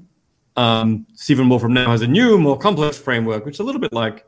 [0.56, 3.92] um, Stephen Wolfram now has a new, more complex framework, which is a little bit
[3.92, 4.26] like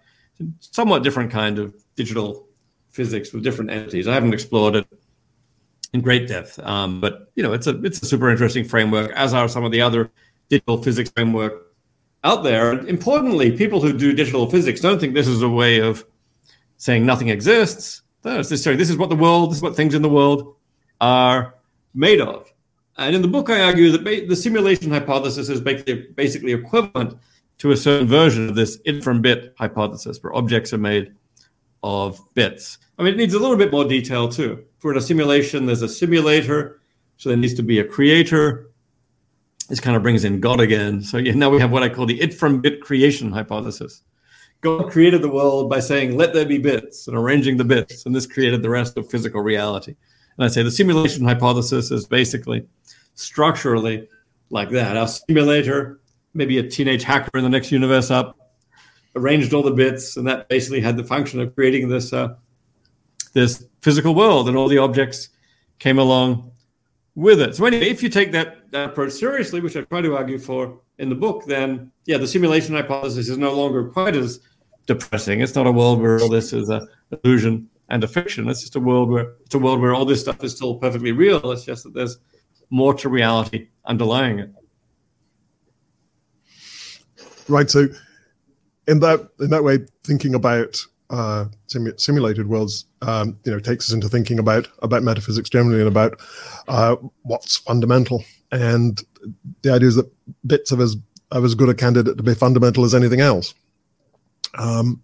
[0.60, 2.46] somewhat different kind of digital
[2.90, 4.06] physics with different entities.
[4.06, 4.86] I haven't explored it
[5.92, 6.58] in great depth.
[6.60, 9.72] Um, but you know, it's a it's a super interesting framework, as are some of
[9.72, 10.10] the other
[10.48, 11.74] digital physics framework
[12.24, 12.72] out there.
[12.72, 16.04] And importantly, people who do digital physics don't think this is a way of
[16.76, 18.02] saying nothing exists.
[18.24, 20.54] No, it's this, this is what the world, this is what things in the world
[21.00, 21.54] are
[21.94, 22.52] made of.
[22.96, 27.18] And in the book, I argue that the simulation hypothesis is basically, basically equivalent
[27.62, 31.14] to a certain version of this it from bit hypothesis, where objects are made
[31.84, 32.78] of bits.
[32.98, 34.64] I mean, it needs a little bit more detail too.
[34.80, 36.80] For a simulation, there's a simulator,
[37.18, 38.72] so there needs to be a creator.
[39.68, 41.02] This kind of brings in God again.
[41.02, 44.02] So yeah, now we have what I call the it from bit creation hypothesis.
[44.60, 48.14] God created the world by saying, let there be bits and arranging the bits, and
[48.14, 49.94] this created the rest of physical reality.
[50.36, 52.66] And I say the simulation hypothesis is basically
[53.14, 54.08] structurally
[54.50, 54.96] like that.
[54.96, 56.00] Our simulator,
[56.34, 58.38] maybe a teenage hacker in the next universe up,
[59.16, 62.34] arranged all the bits, and that basically had the function of creating this uh,
[63.32, 65.30] this physical world, and all the objects
[65.78, 66.52] came along
[67.14, 67.56] with it.
[67.56, 70.80] So anyway, if you take that, that approach seriously, which I try to argue for
[70.98, 74.40] in the book, then yeah, the simulation hypothesis is no longer quite as
[74.86, 75.40] depressing.
[75.40, 76.86] It's not a world where all this is a
[77.24, 78.48] illusion and a fiction.
[78.48, 81.12] It's just a world where it's a world where all this stuff is still perfectly
[81.12, 81.50] real.
[81.52, 82.18] It's just that there's
[82.70, 84.50] more to reality underlying it.
[87.52, 87.70] Right.
[87.70, 87.86] So,
[88.88, 90.80] in that in that way, thinking about
[91.10, 95.80] uh, simu- simulated worlds, um, you know, takes us into thinking about about metaphysics generally
[95.80, 96.18] and about
[96.68, 98.24] uh, what's fundamental.
[98.50, 99.02] And
[99.60, 100.10] the idea is that
[100.46, 100.96] bits of as
[101.30, 103.52] of as good a candidate to be fundamental as anything else.
[104.54, 105.02] Um,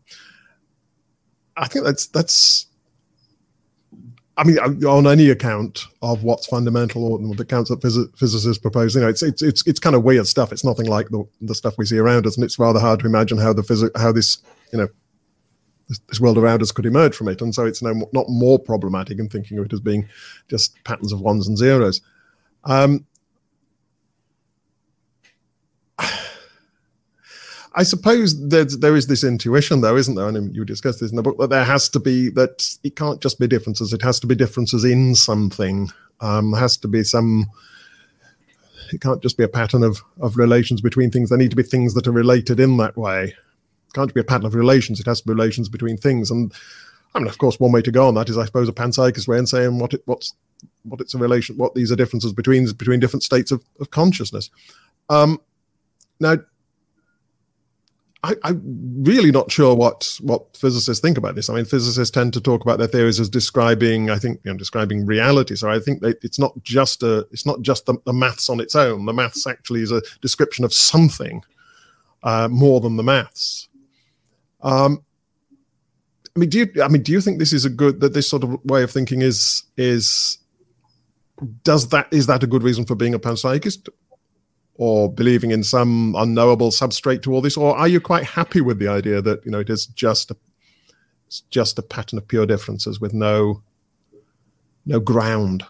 [1.58, 2.67] I think that's that's
[4.38, 8.94] I mean, on any account of what's fundamental or the accounts that phys- physicists propose,
[8.94, 10.52] you know, it's it's it's it's kind of weird stuff.
[10.52, 13.06] It's nothing like the the stuff we see around us, and it's rather hard to
[13.06, 14.38] imagine how the phys- how this
[14.72, 14.88] you know
[15.88, 17.42] this, this, world around us could emerge from it.
[17.42, 20.08] And so it's no not more problematic in thinking of it as being
[20.46, 22.00] just patterns of ones and zeros.
[22.62, 23.04] Um,
[27.78, 30.26] I suppose that there is this intuition, though, isn't there?
[30.26, 33.22] And you discussed this in the book that there has to be that it can't
[33.22, 35.88] just be differences; it has to be differences in something.
[36.20, 37.46] Um, there has to be some.
[38.92, 41.28] It can't just be a pattern of of relations between things.
[41.28, 43.26] There need to be things that are related in that way.
[43.26, 44.98] It can't be a pattern of relations.
[44.98, 46.32] It has to be relations between things.
[46.32, 46.52] And
[47.14, 49.28] I mean, of course, one way to go on that is, I suppose, a panpsychist
[49.28, 50.34] way in saying what it, what's
[50.82, 54.50] what it's a relation, what these are differences between between different states of, of consciousness.
[55.08, 55.40] Um,
[56.18, 56.38] now,
[58.24, 58.62] I, am
[59.04, 61.48] really not sure what what physicists think about this.
[61.48, 64.58] I mean, physicists tend to talk about their theories as describing, I think, you know,
[64.58, 65.54] describing reality.
[65.54, 68.74] So I think it's not just a, it's not just the, the maths on its
[68.74, 69.06] own.
[69.06, 71.42] The maths actually is a description of something
[72.24, 73.68] uh, more than the maths.
[74.62, 75.02] Um,
[76.34, 78.28] I mean, do you, I mean, do you think this is a good that this
[78.28, 80.38] sort of way of thinking is is
[81.62, 83.88] does that is that a good reason for being a panpsychist?
[84.78, 88.78] Or believing in some unknowable substrate to all this, or are you quite happy with
[88.78, 90.36] the idea that you know it is just a
[91.26, 93.62] it's just a pattern of pure differences with no
[94.86, 95.64] no ground?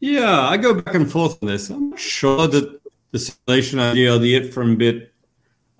[0.00, 1.68] Yeah, I go back and forth on this.
[1.68, 2.80] I'm sure that
[3.10, 5.12] the simulation idea or the it from bit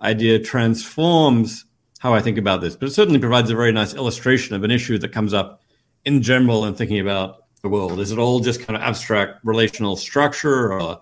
[0.00, 1.64] idea transforms
[2.00, 4.70] how I think about this, but it certainly provides a very nice illustration of an
[4.70, 5.62] issue that comes up
[6.04, 8.00] in general in thinking about the world.
[8.00, 11.00] Is it all just kind of abstract relational structure or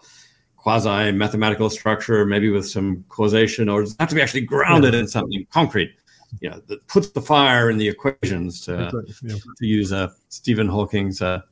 [0.66, 4.94] quasi mathematical structure, maybe with some causation, or does it have to be actually grounded
[4.94, 5.00] yeah.
[5.00, 5.92] in something concrete?
[6.40, 8.90] You know, that puts the fire in the equations to,
[9.22, 9.36] yeah.
[9.58, 11.42] to use a uh, Stephen Hawking's uh,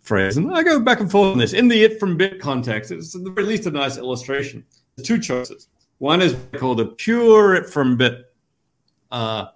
[0.00, 0.38] phrase.
[0.38, 1.52] And I go back and forth on this.
[1.52, 4.64] In the it from bit context, it's at least a nice illustration.
[4.96, 5.68] There's two choices.
[5.98, 8.32] One is called a pure it from bit
[9.10, 9.48] uh,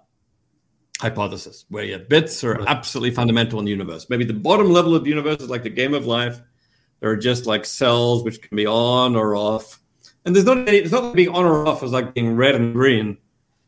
[0.99, 4.11] hypothesis, where yeah, bits are absolutely fundamental in the universe.
[4.11, 6.39] Maybe the bottom level of the universe is like the game of life
[7.01, 9.81] there are just like cells which can be on or off.
[10.23, 12.55] And there's not any, it's not like being on or off as like being red
[12.55, 13.17] and green.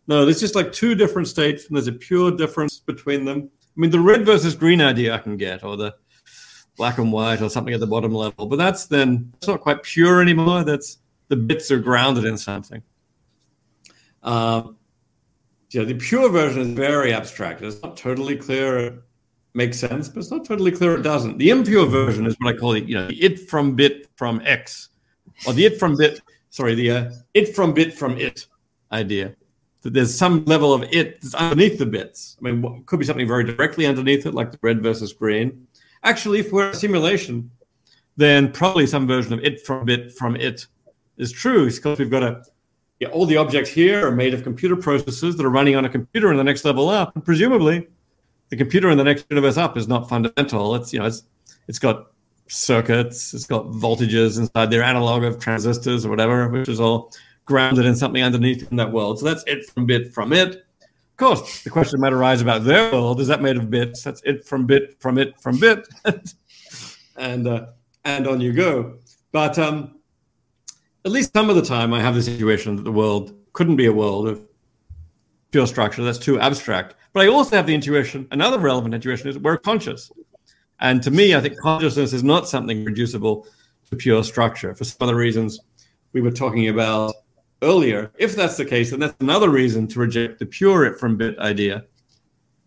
[0.08, 3.50] No, there's just like two different states, and there's a pure difference between them.
[3.76, 5.96] I mean, the red versus green idea I can get, or the
[6.78, 8.46] black and white, or something at the bottom level.
[8.46, 10.64] But that's then it's not quite pure anymore.
[10.64, 11.00] That's
[11.30, 12.84] the bits are grounded in something.
[14.22, 14.64] Uh,
[15.72, 17.62] yeah, the pure version is very abstract.
[17.62, 19.04] It's not totally clear
[19.54, 21.38] makes sense, but it's not totally clear it doesn't.
[21.38, 24.42] The impure version is what I call it, you know, the it from bit from
[24.44, 24.90] X,
[25.46, 28.48] or the it from bit, sorry, the uh, it from bit from it
[28.92, 29.36] idea.
[29.82, 32.38] That there's some level of it that's underneath the bits.
[32.40, 35.68] I mean, could be something very directly underneath it, like the red versus green.
[36.04, 37.52] Actually, if we're a simulation,
[38.16, 40.68] then probably some version of it from bit from it
[41.18, 42.44] is true because we've got a
[43.00, 45.90] yeah, all the objects here are made of computer processes that are running on a
[45.90, 47.88] computer in the next level up, and presumably
[48.50, 50.76] the computer in the next universe up is not fundamental.
[50.76, 51.24] It's you know it's
[51.68, 52.12] it's got
[52.48, 57.12] circuits, it's got voltages inside their analog of transistors or whatever, which is all
[57.46, 59.20] grounded in something underneath in that world.
[59.20, 60.66] So that's it from bit from it.
[61.14, 63.20] Of course, the question might arise about their world.
[63.20, 64.04] Is that made of bits?
[64.04, 65.88] That's it from bit from it from bit,
[67.18, 67.68] and uh,
[68.04, 68.96] and on you go.
[69.32, 70.00] But um,
[71.06, 73.86] at least some of the time, I have the situation that the world couldn't be
[73.86, 74.44] a world of
[75.54, 76.04] pure structure.
[76.04, 76.96] That's too abstract.
[77.14, 78.28] But I also have the intuition.
[78.32, 80.12] Another relevant intuition is we're conscious.
[80.80, 83.48] And to me, I think consciousness is not something reducible
[83.90, 85.60] to pure structure for some of the reasons
[86.12, 87.14] we were talking about
[87.62, 88.12] earlier.
[88.18, 91.38] If that's the case, then that's another reason to reject the pure it from bit
[91.38, 91.86] idea.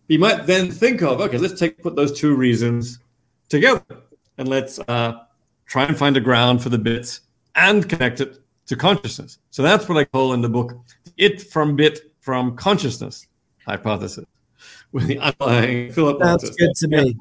[0.07, 2.99] You might then think of, okay, let's take put those two reasons
[3.49, 3.83] together
[4.37, 5.25] and let's uh,
[5.65, 7.21] try and find a ground for the bits
[7.55, 9.39] and connect it to consciousness.
[9.49, 10.73] So that's what I call in the book
[11.17, 13.25] it from bit from consciousness
[13.65, 14.25] hypothesis
[14.91, 16.19] with the underlying Philip.
[16.19, 17.15] That's good to me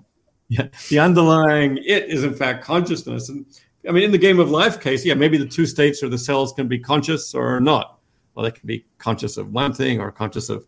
[0.49, 3.29] yeah, the underlying it is in fact consciousness.
[3.29, 3.47] And
[3.89, 6.19] I mean, in the game of life case, yeah, maybe the two states or the
[6.19, 7.99] cells can be conscious or not.
[8.35, 10.67] Well, they can be conscious of one thing or conscious of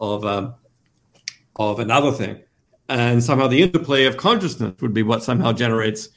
[0.00, 0.54] of um,
[1.56, 2.40] of another thing,
[2.88, 6.10] and somehow the interplay of consciousness would be what somehow generates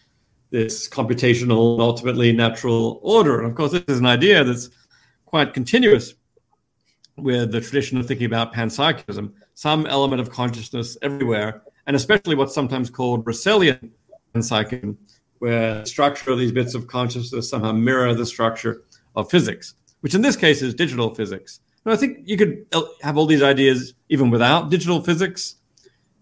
[0.52, 3.40] this computational, ultimately natural order.
[3.40, 4.70] And of course, this is an idea that's
[5.26, 6.16] quite continuous
[7.22, 12.54] with the tradition of thinking about panpsychism, some element of consciousness everywhere and especially what's
[12.54, 13.90] sometimes called Russellian
[14.42, 14.96] psyche,
[15.40, 18.84] where the structure of these bits of consciousness somehow mirror the structure
[19.16, 21.62] of physics, which in this case is digital physics.
[21.84, 22.68] And I think you could
[23.02, 25.56] have all these ideas even without digital physics.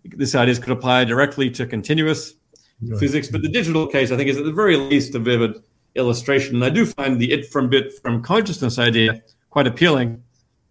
[0.06, 2.36] These ideas could apply directly to continuous
[2.82, 2.98] right.
[2.98, 5.62] physics, but the digital case, I think, is at the very least a vivid
[5.96, 6.56] illustration.
[6.56, 10.24] And I do find the it from bit from consciousness idea quite appealing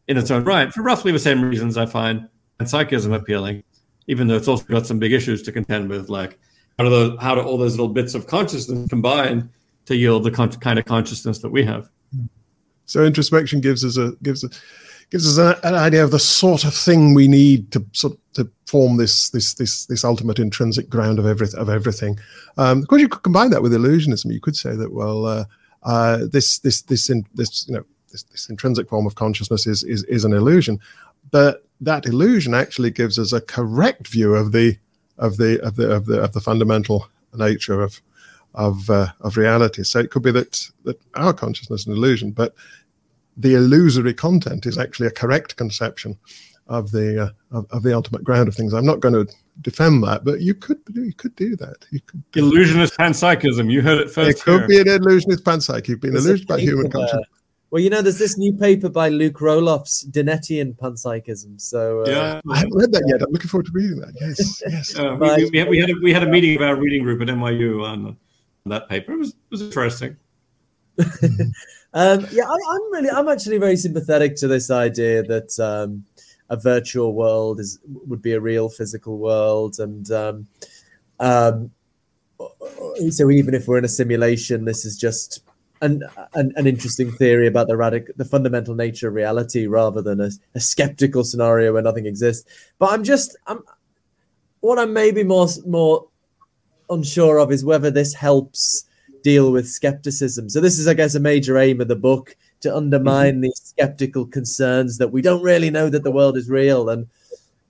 [0.08, 2.28] in its own right, for roughly the same reasons I find
[2.64, 3.62] psychism appealing
[4.06, 6.38] even though it's also got some big issues to contend with, like
[6.78, 9.50] how do those, how do all those little bits of consciousness combine
[9.86, 11.88] to yield the con- kind of consciousness that we have?
[12.86, 14.48] So introspection gives us a gives a,
[15.10, 18.48] gives us an, an, idea of the sort of thing we need to sort to
[18.66, 22.18] form this this this this ultimate intrinsic ground of everything of everything.
[22.58, 24.32] Um, of course, you could combine that with illusionism.
[24.32, 25.44] You could say that well, uh,
[25.82, 27.84] uh, this this this in, this you know
[28.16, 30.80] this, this intrinsic form of consciousness is is is an illusion,
[31.30, 34.76] but that illusion actually gives us a correct view of the
[35.18, 38.00] of the of the of the of the fundamental nature of
[38.54, 39.82] of uh, of reality.
[39.82, 42.54] So it could be that that our consciousness is an illusion, but
[43.36, 46.18] the illusory content is actually a correct conception
[46.68, 48.72] of the uh, of, of, the ultimate ground of things.
[48.72, 51.76] I'm not going to defend that, but you could you could do that.
[51.90, 53.70] You could illusionist panpsychism.
[53.70, 54.38] You heard it first.
[54.38, 54.84] It could here.
[54.84, 55.86] be an illusionist panpsych.
[55.88, 57.26] You've been illusioned by human consciousness.
[57.76, 61.60] Well, you know, there's this new paper by Luke Roelofs, Dennettian panpsychism.
[61.60, 63.20] So uh, yeah, I haven't read that yet.
[63.20, 64.14] I'm looking forward to reading that.
[64.18, 64.98] Yes, yes.
[64.98, 67.28] Uh, we, we, we, had a, we had a meeting of our reading group at
[67.28, 68.16] NYU on
[68.64, 69.12] that paper.
[69.12, 70.16] It was it was interesting.
[71.92, 76.06] um, yeah, I, am really, I'm actually very sympathetic to this idea that um,
[76.48, 80.46] a virtual world is would be a real physical world, and um,
[81.20, 81.70] um,
[83.10, 85.45] so even if we're in a simulation, this is just
[85.80, 86.02] an,
[86.34, 90.30] an, an interesting theory about the radic- the fundamental nature of reality rather than a,
[90.54, 92.50] a skeptical scenario where nothing exists.
[92.78, 93.62] But I'm just I'm
[94.60, 96.08] what I'm maybe more more
[96.90, 98.84] unsure of is whether this helps
[99.22, 100.48] deal with skepticism.
[100.48, 103.40] So this is, I guess, a major aim of the book to undermine mm-hmm.
[103.40, 106.88] these skeptical concerns that we don't really know that the world is real.
[106.88, 107.08] And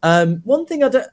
[0.02, 1.06] um, one thing I don't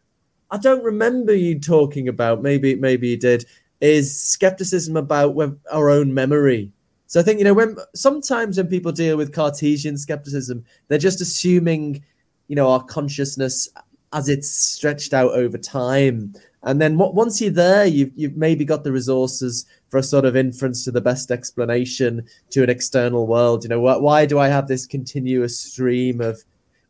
[0.52, 2.41] I don't remember you talking about.
[2.44, 3.45] Maybe maybe you did.
[3.80, 5.36] Is skepticism about
[5.72, 6.73] our own memory
[7.14, 11.22] so I think you know when sometimes when people deal with Cartesian skepticism, they're just
[11.22, 12.03] assuming,
[12.48, 13.69] you know, our consciousness
[14.14, 16.34] as it's stretched out over time.
[16.64, 20.35] And then once you're there, you've, you've maybe got the resources for a sort of
[20.35, 23.64] inference to the best explanation to an external world.
[23.64, 26.44] You know, why, why do I have this continuous stream of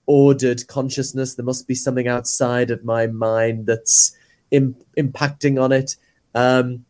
[0.06, 1.36] ordered consciousness?
[1.36, 4.16] There must be something outside of my mind that's
[4.52, 5.98] Im- impacting on it.
[6.34, 6.86] Um,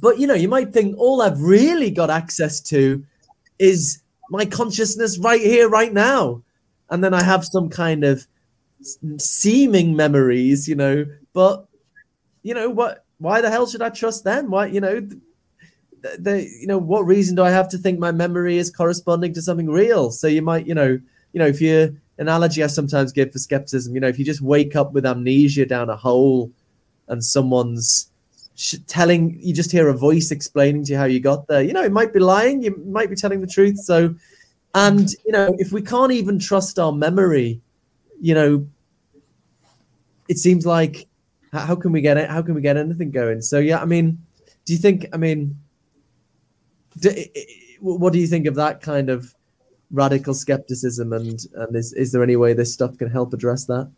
[0.00, 3.04] but you know, you might think all I've really got access to
[3.58, 6.42] is my consciousness right here, right now.
[6.90, 8.26] And then I have some kind of
[9.18, 11.66] seeming memories, you know, but
[12.42, 14.50] you know what why the hell should I trust them?
[14.50, 18.12] Why, you know, the, the you know, what reason do I have to think my
[18.12, 20.10] memory is corresponding to something real?
[20.10, 21.00] So you might, you know,
[21.32, 24.40] you know, if you analogy I sometimes give for skepticism, you know, if you just
[24.40, 26.52] wake up with amnesia down a hole
[27.08, 28.10] and someone's
[28.86, 31.82] telling you just hear a voice explaining to you how you got there you know
[31.82, 34.12] it might be lying you might be telling the truth so
[34.74, 37.60] and you know if we can't even trust our memory
[38.20, 38.66] you know
[40.28, 41.08] it seems like
[41.52, 42.28] how, can we get it?
[42.28, 43.40] How can we get anything going?
[43.42, 44.18] So yeah, I mean,
[44.64, 45.06] do you think?
[45.12, 45.58] I mean,
[46.98, 47.10] do,
[47.80, 49.34] what do you think of that kind of
[49.90, 51.12] radical skepticism?
[51.12, 53.90] And and is is there any way this stuff can help address that?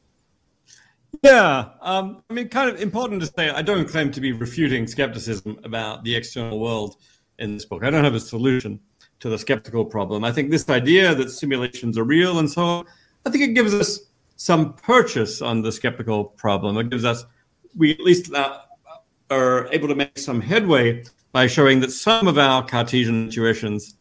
[1.22, 3.50] Yeah, um, I mean, kind of important to say.
[3.50, 6.96] I don't claim to be refuting skepticism about the external world
[7.38, 7.84] in this book.
[7.84, 8.80] I don't have a solution
[9.20, 10.24] to the skeptical problem.
[10.24, 12.86] I think this idea that simulations are real and so on,
[13.26, 14.00] I think it gives us
[14.36, 16.78] some purchase on the skeptical problem.
[16.78, 17.24] It gives us,
[17.76, 18.60] we at least uh,
[19.30, 23.96] are able to make some headway by showing that some of our Cartesian intuitions,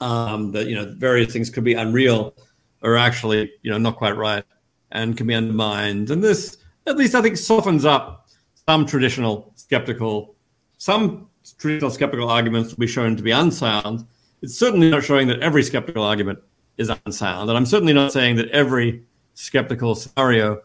[0.00, 2.34] um, that you know various things could be unreal,
[2.82, 4.44] are actually you know not quite right
[4.92, 6.10] and can be undermined.
[6.10, 8.28] And this, at least, I think, softens up
[8.66, 10.34] some traditional skeptical,
[10.78, 11.28] some
[11.58, 14.06] traditional skeptical arguments will be shown to be unsound.
[14.42, 16.38] It's certainly not showing that every skeptical argument
[16.76, 19.02] is unsound, and I'm certainly not saying that every
[19.34, 20.62] skeptical scenario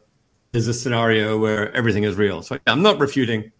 [0.54, 2.42] is a scenario where everything is real.
[2.42, 3.52] So I'm not refuting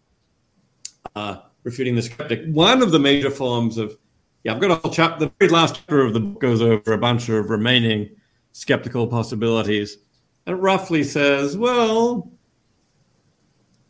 [1.16, 2.46] uh, refuting the skeptic.
[2.48, 3.98] One of the major forms of
[4.44, 5.26] yeah, I've got a whole chapter.
[5.26, 8.10] The very last chapter of the book goes over a bunch of remaining
[8.52, 9.98] skeptical possibilities,
[10.46, 12.32] it roughly says, well,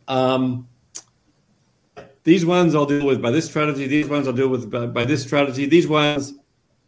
[0.08, 0.68] um,
[2.24, 3.88] these ones I'll deal with by this strategy.
[3.88, 5.66] These ones I'll deal with by, by this strategy.
[5.66, 6.34] These ones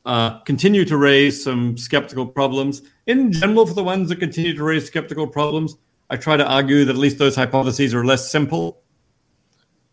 [0.06, 2.84] uh, continue to raise some skeptical problems.
[3.08, 5.76] In general, for the ones that continue to raise skeptical problems,
[6.10, 8.82] I try to argue that at least those hypotheses are less simple.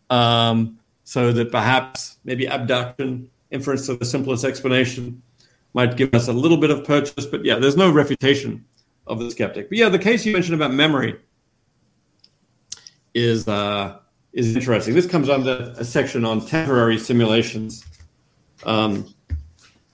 [0.09, 5.21] Um, so that perhaps maybe abduction, inference to the simplest explanation,
[5.73, 7.25] might give us a little bit of purchase.
[7.25, 8.63] But yeah, there's no refutation
[9.07, 9.69] of the skeptic.
[9.69, 11.19] But yeah, the case you mentioned about memory
[13.13, 13.99] is uh,
[14.31, 14.93] is interesting.
[14.93, 17.85] This comes under a section on temporary simulations
[18.65, 19.13] um,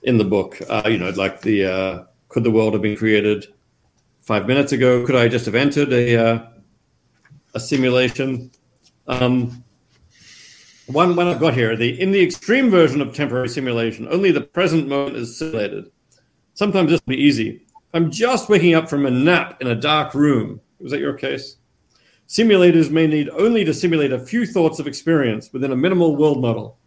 [0.02, 0.58] in the book.
[0.68, 3.46] Uh, you know, like the uh, could the world have been created
[4.22, 5.04] five minutes ago?
[5.04, 6.46] Could I just have entered a uh,
[7.54, 8.50] a simulation?
[9.06, 9.64] Um,
[10.86, 11.76] one one I've got here.
[11.76, 15.90] The in the extreme version of temporary simulation, only the present moment is simulated.
[16.54, 17.62] Sometimes this will be easy.
[17.92, 20.60] I'm just waking up from a nap in a dark room.
[20.78, 21.56] Was that your case?
[22.28, 26.40] Simulators may need only to simulate a few thoughts of experience within a minimal world
[26.40, 26.78] model.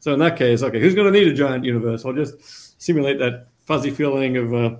[0.00, 2.04] So in that case, okay, who's going to need a giant universe?
[2.04, 4.76] I'll just simulate that fuzzy feeling of uh,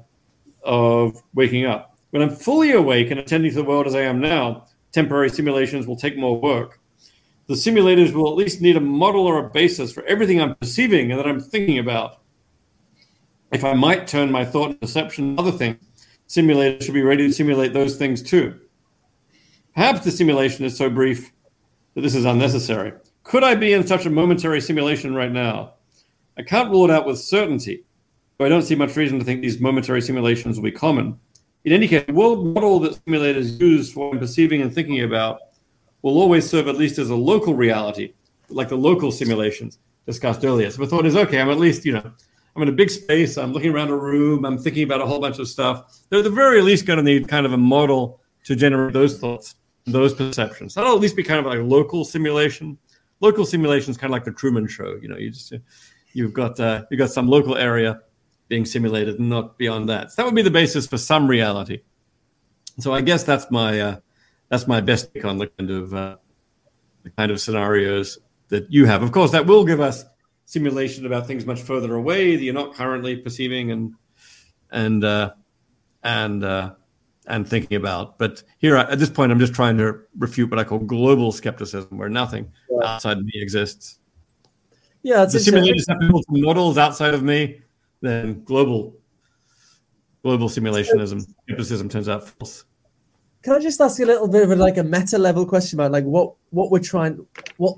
[0.65, 1.97] of waking up.
[2.11, 5.87] When I'm fully awake and attending to the world as I am now, temporary simulations
[5.87, 6.81] will take more work.
[7.47, 11.13] The simulators will at least need a model or a basis for everything I'm perceiving
[11.13, 12.20] and that I'm thinking about.
[13.53, 15.85] If I might turn my thought and perception to other things,
[16.29, 18.61] simulators should be ready to simulate those things too.
[19.75, 21.33] Perhaps the simulation is so brief
[21.95, 22.93] that this is unnecessary.
[23.25, 25.75] Could I be in such a momentary simulation right now?
[26.39, 27.85] I can't rule it out with certainty,
[28.39, 31.19] but I don't see much reason to think these momentary simulations will be common.
[31.65, 35.41] In any case, the world model that simulators use for perceiving and thinking about
[36.03, 38.15] will always serve at least as a local reality,
[38.49, 40.71] like the local simulations discussed earlier.
[40.71, 42.13] So the thought is, okay, I'm at least, you know,
[42.61, 45.19] I'm in a big space, I'm looking around a room, I'm thinking about a whole
[45.19, 45.99] bunch of stuff.
[46.11, 49.19] They're at the very least going to need kind of a model to generate those
[49.19, 49.55] thoughts
[49.87, 50.75] those perceptions.
[50.75, 52.77] That'll at least be kind of like local simulation.
[53.21, 54.99] Local simulation is kind of like the Truman Show.
[55.01, 55.55] You know, you just
[56.13, 58.01] you've got uh, you've got some local area
[58.49, 60.11] being simulated, and not beyond that.
[60.11, 61.81] So that would be the basis for some reality.
[62.79, 63.97] So I guess that's my uh,
[64.51, 66.17] that's my best take on the kind of uh,
[67.05, 68.19] the kind of scenarios
[68.49, 69.03] that you have.
[69.03, 70.05] Of course, that will give us
[70.51, 73.95] simulation about things much further away that you're not currently perceiving and
[74.73, 75.31] and uh,
[76.03, 76.73] and uh,
[77.29, 78.19] and thinking about.
[78.19, 81.97] But here, at this point, I'm just trying to refute what I call global skepticism,
[81.97, 82.95] where nothing yeah.
[82.95, 84.01] outside of me exists.
[85.03, 87.63] Yeah, the simulators have built models outside of me.
[88.01, 88.97] Then global
[90.25, 92.65] global simulationism skepticism turns out false.
[93.43, 95.79] Can I just ask you a little bit of a, like a meta level question
[95.79, 97.25] about like what what we're trying
[97.57, 97.77] what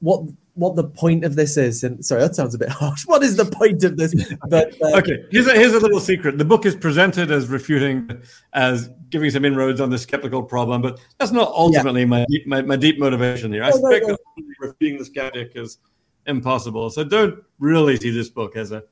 [0.00, 0.24] what
[0.58, 1.84] what the point of this is.
[1.84, 3.06] And sorry, that sounds a bit harsh.
[3.06, 4.14] What is the point of this?
[4.48, 6.38] But uh, okay, here's a, here's a little secret.
[6.38, 8.22] The book is presented as refuting,
[8.52, 12.06] as giving some inroads on the skeptical problem, but that's not ultimately yeah.
[12.06, 13.62] my, my, my deep motivation here.
[13.62, 14.16] I no, no, no.
[14.60, 15.78] refuting the skeptic is
[16.26, 16.90] impossible.
[16.90, 18.84] So don't really see this book as a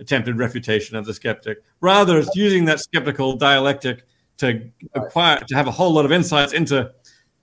[0.00, 1.58] attempted refutation of the skeptic.
[1.80, 4.04] Rather, it's using that skeptical dialectic
[4.38, 6.92] to acquire to have a whole lot of insights into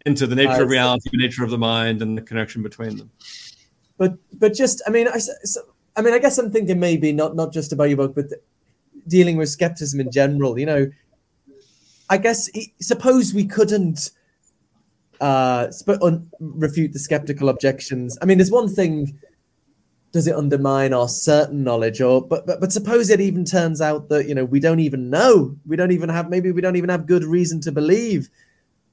[0.06, 3.10] into the nature of reality, the nature of the mind, and the connection between them
[3.98, 5.62] but but just I mean I, so,
[5.96, 8.26] I mean I guess I'm thinking maybe not not just about your book, but
[9.08, 10.60] dealing with skepticism in general.
[10.60, 10.92] You know,
[12.10, 12.50] I guess
[12.82, 14.12] suppose we couldn't
[15.22, 18.18] uh sp- un- refute the skeptical objections.
[18.22, 19.20] I mean, there's one thing.
[20.12, 24.08] Does it undermine our certain knowledge, or but, but but suppose it even turns out
[24.08, 26.90] that you know we don't even know, we don't even have maybe we don't even
[26.90, 28.30] have good reason to believe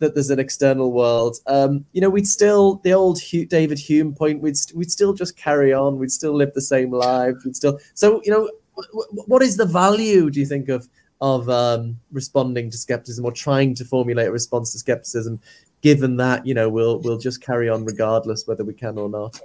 [0.02, 4.12] that there's an external world, um, you know, we'd still the old Hugh, David Hume
[4.14, 4.42] point.
[4.42, 5.98] We'd we'd still just carry on.
[5.98, 7.44] We'd still live the same lives.
[7.44, 7.78] We'd still.
[7.94, 10.28] So you know, w- what is the value?
[10.28, 10.88] Do you think of
[11.22, 15.40] of um, responding to skepticism or trying to formulate a response to skepticism,
[15.80, 19.40] given that you know we'll we'll just carry on regardless whether we can or not.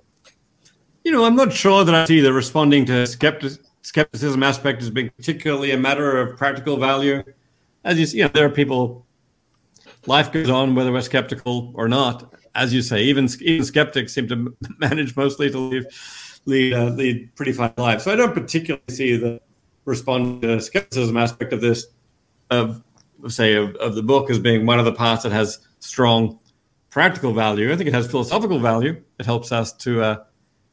[1.04, 3.54] You know, I'm not sure that I see the responding to skeptic,
[3.84, 7.24] skepticism aspect as being particularly a matter of practical value.
[7.86, 9.06] As you see, you know, there are people.
[10.08, 12.34] Life goes on whether we're skeptical or not.
[12.56, 15.86] As you say, even even skeptics seem to manage mostly to lead
[16.46, 18.06] lead, uh, lead pretty fine lives.
[18.06, 19.42] So I don't particularly see the
[19.86, 21.88] respond to skepticism aspect of this,
[22.50, 22.82] of
[23.28, 26.40] say of, of the book as being one of the parts that has strong
[26.90, 27.72] practical value.
[27.72, 29.02] I think it has philosophical value.
[29.20, 30.24] It helps us to uh,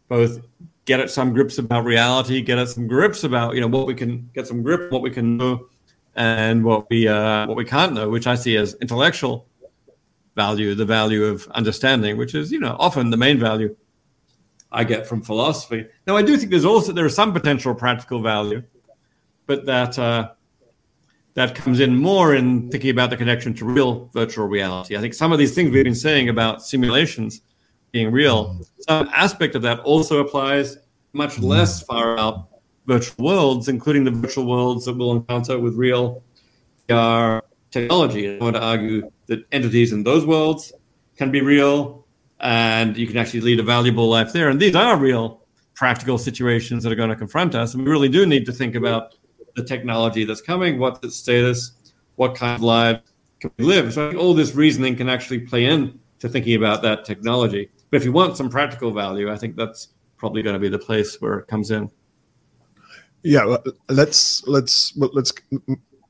[0.08, 0.38] both
[0.84, 3.94] get at some grips about reality, get at some grips about you know what we
[3.94, 5.66] can get some grip what we can know
[6.16, 9.46] and what we uh, what we can't know, which I see as intellectual
[10.36, 13.74] value, the value of understanding, which is you know often the main value
[14.70, 15.86] I get from philosophy.
[16.06, 18.62] Now I do think there's also there is some potential practical value
[19.46, 20.30] but that uh,
[21.34, 24.96] that comes in more in thinking about the connection to real virtual reality.
[24.96, 27.42] I think some of these things we've been saying about simulations
[27.90, 30.78] being real, some aspect of that also applies
[31.12, 32.48] much less far out
[32.86, 36.22] virtual worlds, including the virtual worlds that we'll encounter with real
[36.88, 38.36] VR technology.
[38.36, 40.72] I want to argue that entities in those worlds
[41.16, 42.06] can be real
[42.40, 44.48] and you can actually lead a valuable life there.
[44.48, 45.42] And these are real
[45.74, 47.74] practical situations that are going to confront us.
[47.74, 49.14] And we really do need to think about
[49.56, 51.72] the technology that's coming, what's its status,
[52.16, 53.00] what kind of lives
[53.40, 53.92] can we live.
[53.92, 57.70] So I think all this reasoning can actually play in to thinking about that technology.
[57.90, 60.78] But if you want some practical value, I think that's probably going to be the
[60.78, 61.90] place where it comes in.
[63.24, 63.56] Yeah,
[63.88, 65.32] let's let's let's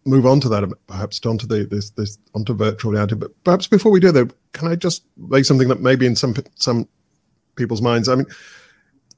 [0.04, 3.14] move on to that perhaps onto the this this onto virtual reality.
[3.14, 6.34] But perhaps before we do that, can I just make something that maybe in some
[6.56, 6.88] some
[7.54, 8.08] people's minds?
[8.08, 8.26] I mean,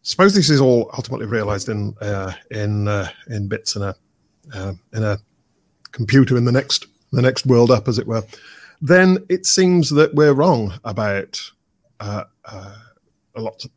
[0.02, 3.94] suppose this is all ultimately realized in uh, in uh, in bits in a
[4.52, 5.16] uh, in a
[5.92, 8.22] computer in the next the next world up, as it were,
[8.82, 11.40] then it seems that we're wrong about
[12.00, 12.76] uh, uh,
[13.36, 13.64] a lot.
[13.64, 13.70] Of,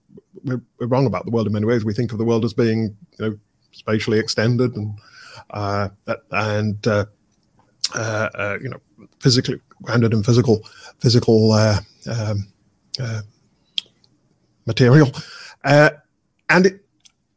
[0.43, 1.85] we're, we're, wrong about the world in many ways.
[1.85, 3.39] We think of the world as being, you know,
[3.71, 4.99] spatially extended and
[5.51, 5.89] uh,
[6.31, 7.05] and uh,
[7.95, 8.79] uh, you know,
[9.19, 10.61] physically grounded in physical
[10.99, 12.47] physical um,
[14.65, 15.11] material,
[15.63, 16.85] and it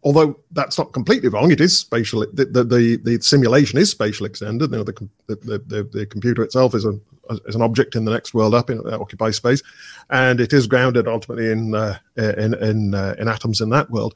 [0.05, 2.21] although that's not completely wrong, it is spatial.
[2.33, 4.71] The the, the, the simulation is spatially extended.
[4.71, 6.99] You know, the, the, the, computer itself is a
[7.47, 9.63] is an object in the next world up in uh, occupies space,
[10.11, 14.15] and it is grounded ultimately in uh, in in, uh, in atoms in that world.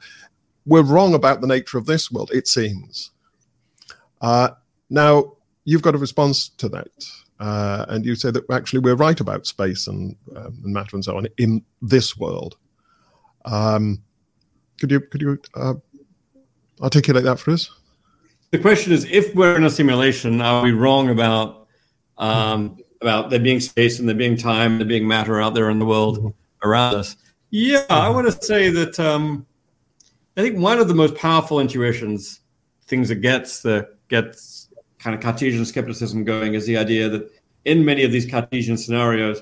[0.67, 2.29] We're wrong about the nature of this world.
[2.33, 3.11] It seems.
[4.21, 4.49] Uh,
[4.89, 6.89] now you've got a response to that,
[7.39, 11.05] uh, and you say that actually we're right about space and, um, and matter and
[11.05, 12.57] so on in this world.
[13.45, 14.03] Um,
[14.79, 15.75] could you could you uh,
[16.81, 17.71] articulate that for us?
[18.51, 21.67] The question is, if we're in a simulation, are we wrong about
[22.17, 25.69] um, about there being space and there being time, and there being matter out there
[25.69, 26.67] in the world mm-hmm.
[26.67, 27.15] around us?
[27.49, 29.45] Yeah, I want to say that um,
[30.37, 32.41] I think one of the most powerful intuitions,
[32.85, 34.69] things that gets the gets
[34.99, 37.31] kind of Cartesian skepticism going, is the idea that
[37.65, 39.41] in many of these Cartesian scenarios,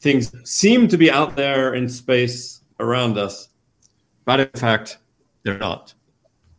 [0.00, 3.50] things seem to be out there in space around us,
[4.24, 4.98] but in fact,
[5.44, 5.94] they're not.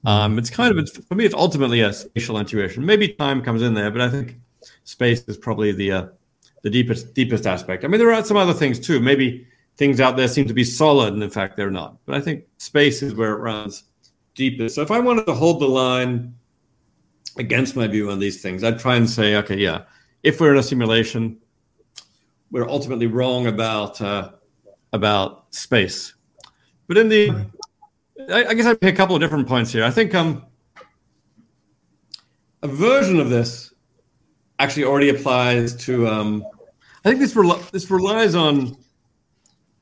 [0.05, 1.25] Um, it's kind of for me.
[1.25, 2.85] It's ultimately a spatial intuition.
[2.85, 4.37] Maybe time comes in there, but I think
[4.85, 6.05] space is probably the uh,
[6.63, 7.83] the deepest deepest aspect.
[7.83, 9.01] I mean, there are some other things too.
[9.01, 9.45] Maybe
[9.77, 11.97] things out there seem to be solid, and in fact, they're not.
[12.05, 13.83] But I think space is where it runs
[14.35, 14.75] deepest.
[14.75, 16.35] So if I wanted to hold the line
[17.37, 19.83] against my view on these things, I'd try and say, okay, yeah,
[20.23, 21.37] if we're in a simulation,
[22.51, 24.31] we're ultimately wrong about uh,
[24.93, 26.13] about space.
[26.87, 27.31] But in the
[28.29, 29.83] I, I guess I pick a couple of different points here.
[29.83, 30.45] I think um,
[32.61, 33.73] a version of this
[34.59, 36.07] actually already applies to.
[36.07, 36.45] Um,
[37.03, 37.33] I think this
[37.71, 38.77] this relies on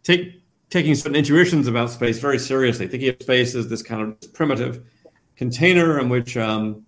[0.10, 4.34] take taking certain intuitions about space very seriously, thinking of space as this kind of
[4.34, 4.84] primitive
[5.36, 6.86] container in which um,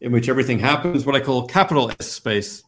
[0.00, 1.04] in which everything happens.
[1.04, 2.62] What I call capital S space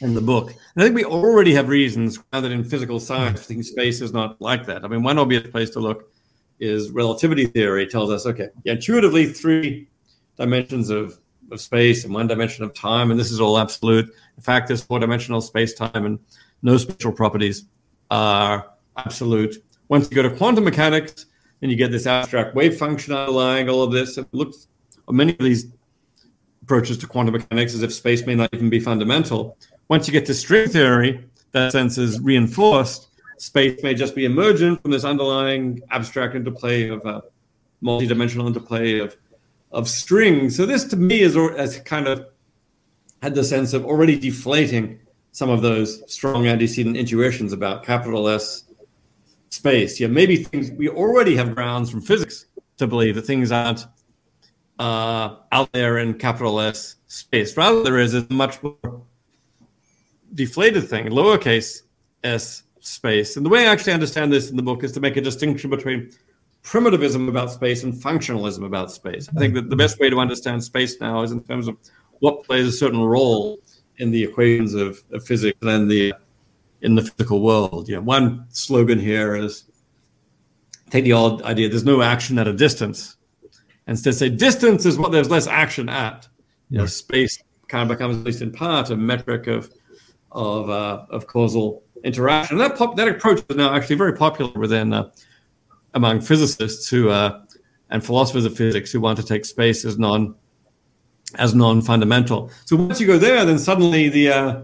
[0.00, 0.50] in the book.
[0.50, 4.40] And I think we already have reasons that in physical science, thinking space is not
[4.40, 4.84] like that.
[4.84, 6.10] I mean, one obvious place to look
[6.58, 9.88] is relativity theory tells us, okay, intuitively three
[10.36, 11.18] dimensions of,
[11.52, 14.06] of space and one dimension of time, and this is all absolute.
[14.36, 16.18] In fact, there's four-dimensional space-time and
[16.62, 17.66] no spatial properties
[18.14, 19.56] are absolute.
[19.88, 21.26] Once you go to quantum mechanics,
[21.64, 24.18] and you get this abstract wave function underlying all of this.
[24.18, 24.68] It looks
[25.08, 25.66] many of these
[26.62, 29.56] approaches to quantum mechanics as if space may not even be fundamental.
[29.88, 33.08] once you get to string theory, that sense is reinforced.
[33.38, 37.22] Space may just be emergent from this underlying abstract interplay of uh,
[37.80, 39.16] multi-dimensional interplay of
[39.72, 40.54] of strings.
[40.56, 42.26] So this, to me, is as kind of
[43.22, 45.00] had the sense of already deflating
[45.34, 48.66] some of those strong antecedent intuitions about capital S
[49.50, 49.98] space.
[49.98, 52.46] Yeah, maybe things we already have grounds from physics
[52.76, 53.84] to believe that things aren't
[54.78, 57.56] uh, out there in capital S space.
[57.56, 59.02] Rather, there is a much more
[60.34, 61.82] deflated thing, lowercase
[62.22, 63.36] s space.
[63.36, 65.68] And the way I actually understand this in the book is to make a distinction
[65.68, 66.12] between
[66.62, 69.28] primitivism about space and functionalism about space.
[69.34, 71.76] I think that the best way to understand space now is in terms of
[72.20, 73.58] what plays a certain role
[73.98, 76.14] in the equations of, of physics and the
[76.82, 77.88] in the physical world.
[77.88, 79.64] You know, one slogan here is
[80.90, 83.16] take the old idea there's no action at a distance.
[83.86, 86.28] And instead say distance is what there's less action at.
[86.70, 89.70] You know, space kind of becomes at least in part a metric of
[90.32, 92.60] of uh, of causal interaction.
[92.60, 95.10] And that pop, that approach is now actually very popular within uh,
[95.94, 97.42] among physicists who uh,
[97.90, 100.34] and philosophers of physics who want to take space as non
[101.38, 102.50] as non-fundamental.
[102.64, 104.62] So once you go there, then suddenly the uh,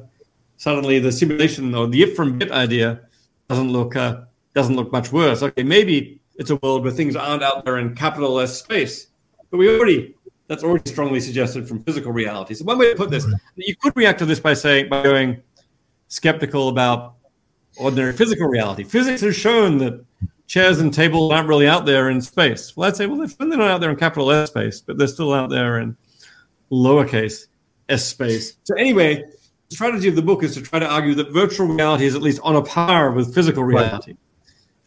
[0.56, 3.00] suddenly the simulation or the it from bit idea
[3.48, 4.22] doesn't look uh,
[4.54, 5.42] doesn't look much worse.
[5.42, 9.08] Okay, maybe it's a world where things aren't out there in capital S space,
[9.50, 10.14] but we already
[10.48, 12.54] that's already strongly suggested from physical reality.
[12.54, 13.24] So one way to put this,
[13.54, 15.42] you could react to this by saying by going
[16.08, 17.14] skeptical about
[17.76, 18.82] ordinary physical reality.
[18.82, 20.04] Physics has shown that
[20.48, 22.76] chairs and tables aren't really out there in space.
[22.76, 25.32] Well, I'd say, well, they're not out there in capital S space, but they're still
[25.32, 25.96] out there in
[26.70, 27.46] lowercase
[27.88, 28.56] s space.
[28.64, 29.24] So anyway,
[29.68, 32.22] the strategy of the book is to try to argue that virtual reality is at
[32.22, 34.16] least on a par with physical reality.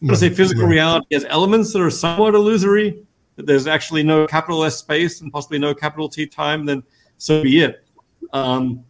[0.01, 0.11] Right.
[0.11, 3.05] I say physical reality has elements that are somewhat illusory,
[3.35, 6.83] that there's actually no capital S space and possibly no capital T time, then
[7.17, 7.85] so be it.
[8.33, 8.83] Um,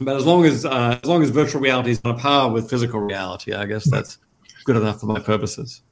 [0.00, 2.70] but as long as uh, as long as virtual reality is on a par with
[2.70, 4.18] physical reality, I guess that's
[4.64, 5.82] good enough for my purposes.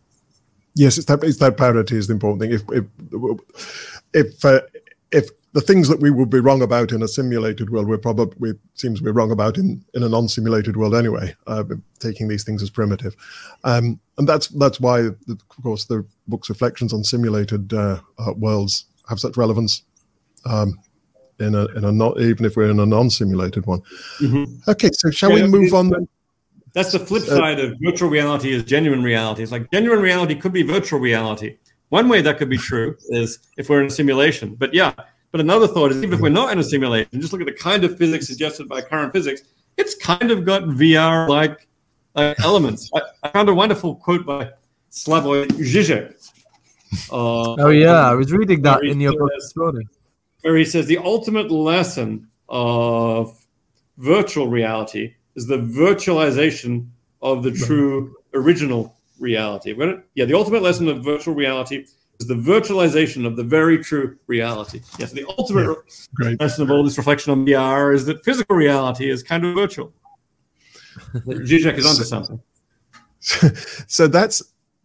[0.74, 2.52] Yes, it's that it's that parity is the important thing.
[2.52, 2.84] If if
[4.14, 4.60] if uh,
[5.10, 8.50] if the things that we would be wrong about in a simulated world, we're probably
[8.50, 11.34] it seems we're wrong about in, in a non-simulated world anyway.
[11.46, 11.64] Uh,
[11.98, 13.16] taking these things as primitive,
[13.64, 18.84] um, and that's that's why, of course, the book's reflections on simulated uh, uh, worlds
[19.08, 19.82] have such relevance.
[20.44, 20.78] Um,
[21.40, 23.80] in a in a not even if we're in a non-simulated one.
[24.20, 24.70] Mm-hmm.
[24.70, 25.88] Okay, so shall yeah, we move on?
[25.88, 26.06] Then?
[26.74, 29.42] That's the flip side of virtual reality is genuine reality.
[29.42, 31.56] It's like genuine reality could be virtual reality.
[31.88, 34.54] One way that could be true is if we're in a simulation.
[34.54, 34.92] But yeah,
[35.32, 37.52] but another thought is even if we're not in a simulation, just look at the
[37.52, 39.42] kind of physics suggested by current physics,
[39.76, 41.66] it's kind of got VR like
[42.14, 42.90] uh, elements.
[42.94, 44.50] I, I, found a wonderful quote by
[44.90, 46.30] Slavoj Žižek.
[47.10, 48.10] Uh, oh, yeah.
[48.10, 49.88] I was reading that in your book this morning.
[50.42, 53.46] Where he says the ultimate lesson of
[53.98, 56.88] virtual reality is the virtualization
[57.20, 59.74] of the true original reality.
[60.14, 61.86] Yeah, the ultimate lesson of virtual reality
[62.18, 64.80] is the virtualization of the very true reality.
[64.98, 65.76] Yes, the ultimate
[66.20, 69.54] yeah, lesson of all this reflection on VR is that physical reality is kind of
[69.54, 69.92] virtual.
[71.14, 72.40] Zizek is onto something.
[73.88, 74.42] So that's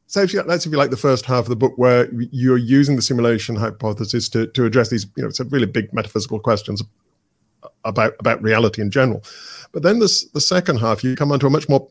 [0.08, 2.58] so if you, that's if you like the first half of the book where you're
[2.58, 6.84] using the simulation hypothesis to, to address these you know some really big metaphysical questions
[7.86, 9.24] about about reality in general
[9.72, 11.88] but then this the second half you come onto a much more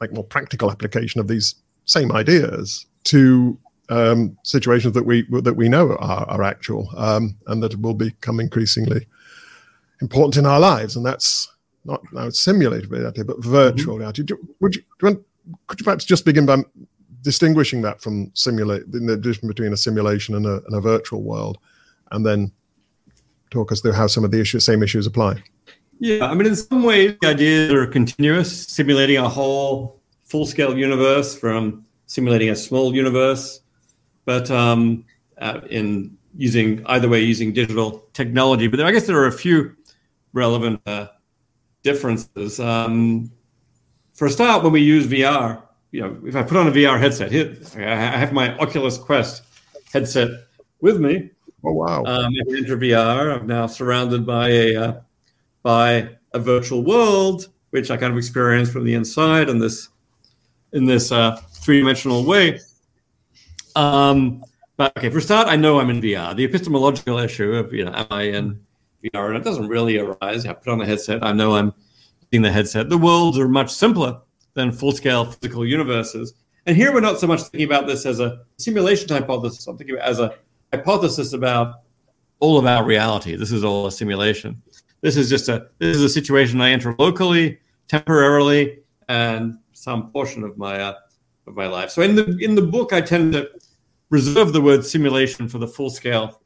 [0.00, 5.68] like more practical application of these same ideas to um, situations that we that we
[5.68, 9.06] know are, are actual um, and that will become increasingly
[10.00, 10.96] important in our lives.
[10.96, 11.50] And that's
[11.84, 14.00] not now simulated reality, but virtual mm-hmm.
[14.00, 14.22] reality.
[14.22, 15.26] Do, would you, you want,
[15.66, 16.58] could you perhaps just begin by
[17.22, 21.58] distinguishing that from simulate the difference between a simulation and a, and a virtual world,
[22.10, 22.52] and then
[23.50, 25.42] talk us through how some of the issues, same issues apply?
[26.00, 31.38] Yeah, I mean, in some ways, the ideas are continuous, simulating a whole full-scale universe
[31.38, 33.60] from simulating a small universe
[34.24, 35.04] but um,
[35.38, 38.66] uh, in using either way using digital technology.
[38.66, 39.74] But there, I guess there are a few
[40.32, 41.08] relevant uh,
[41.82, 42.58] differences.
[42.60, 43.30] Um,
[44.14, 46.98] for a start, when we use VR, you know, if I put on a VR
[46.98, 49.42] headset, here I have my Oculus Quest
[49.92, 50.30] headset
[50.80, 51.30] with me.
[51.64, 52.02] Oh wow!
[52.04, 55.00] Um, I enter VR, I'm now surrounded by a uh,
[55.62, 59.88] by a virtual world, which I kind of experience from the inside in this
[60.72, 62.58] in this uh, three dimensional way.
[63.76, 64.44] Um,
[64.76, 66.34] but okay, for start, I know I'm in VR.
[66.34, 68.60] The epistemological issue of you know, am I in
[69.04, 69.28] VR?
[69.28, 70.46] And it doesn't really arise.
[70.46, 71.22] I put on the headset.
[71.22, 71.72] I know I'm
[72.32, 72.88] in the headset.
[72.88, 74.20] The worlds are much simpler
[74.54, 76.34] than full-scale physical universes.
[76.66, 79.66] And here we're not so much thinking about this as a simulation hypothesis.
[79.66, 80.34] I'm thinking about as a
[80.72, 81.82] hypothesis about
[82.40, 83.36] all about reality.
[83.36, 84.62] This is all a simulation.
[85.00, 87.58] This is just a this is a situation I enter locally,
[87.88, 88.78] temporarily,
[89.08, 90.94] and some portion of my uh,
[91.46, 91.90] of my life.
[91.90, 93.50] So in the in the book, I tend to
[94.10, 96.40] reserve the word simulation for the full scale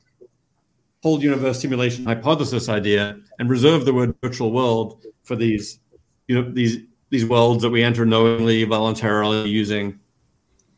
[1.02, 5.78] whole universe simulation hypothesis idea, and reserve the word virtual world for these
[6.26, 6.78] you know these
[7.10, 9.98] these worlds that we enter knowingly, voluntarily using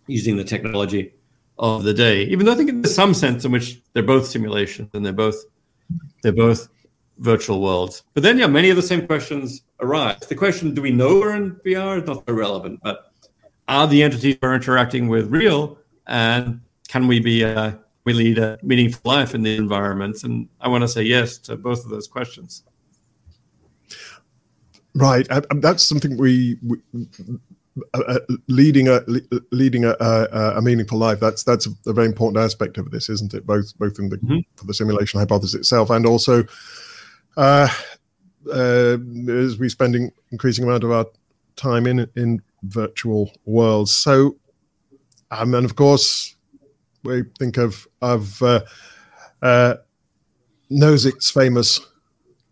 [0.06, 1.14] using the technology
[1.58, 2.24] of the day.
[2.24, 5.36] Even though I think there's some sense in which they're both simulations and they're both
[6.22, 6.68] they're both
[7.18, 8.04] virtual worlds.
[8.14, 10.20] But then, yeah, many of the same questions arise.
[10.20, 12.80] The question, do we know we're in VR, is not so relevant.
[12.82, 13.07] But
[13.68, 17.72] are the entities we're interacting with real, and can we be uh,
[18.04, 20.24] we lead a meaningful life in the environments?
[20.24, 22.64] And I want to say yes to both of those questions.
[24.94, 25.28] Right,
[25.60, 26.78] that's something we, we
[27.94, 28.18] uh, uh,
[28.48, 29.00] leading a
[29.52, 31.20] leading a, a, a, meaningful life.
[31.20, 33.46] That's that's a, very important aspect of this, isn't it?
[33.46, 34.38] Both both in the mm-hmm.
[34.56, 36.44] for the simulation hypothesis itself, and also
[37.36, 37.68] uh,
[38.52, 38.96] uh,
[39.28, 41.06] as we spending increasing amount of our
[41.56, 43.94] time in in virtual worlds.
[43.94, 44.36] So,
[45.30, 46.36] um, and of course,
[47.04, 48.60] we think of of uh,
[49.42, 49.74] uh,
[50.70, 51.80] Nozick's famous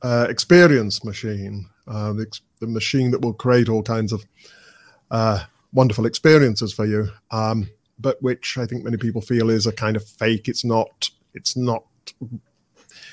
[0.03, 2.27] uh, experience machine, uh, the,
[2.61, 4.25] the, machine that will create all kinds of
[5.11, 5.43] uh,
[5.73, 7.69] wonderful experiences for you, um,
[7.99, 10.49] but which I think many people feel is a kind of fake.
[10.49, 11.11] It's not.
[11.35, 11.85] It's not.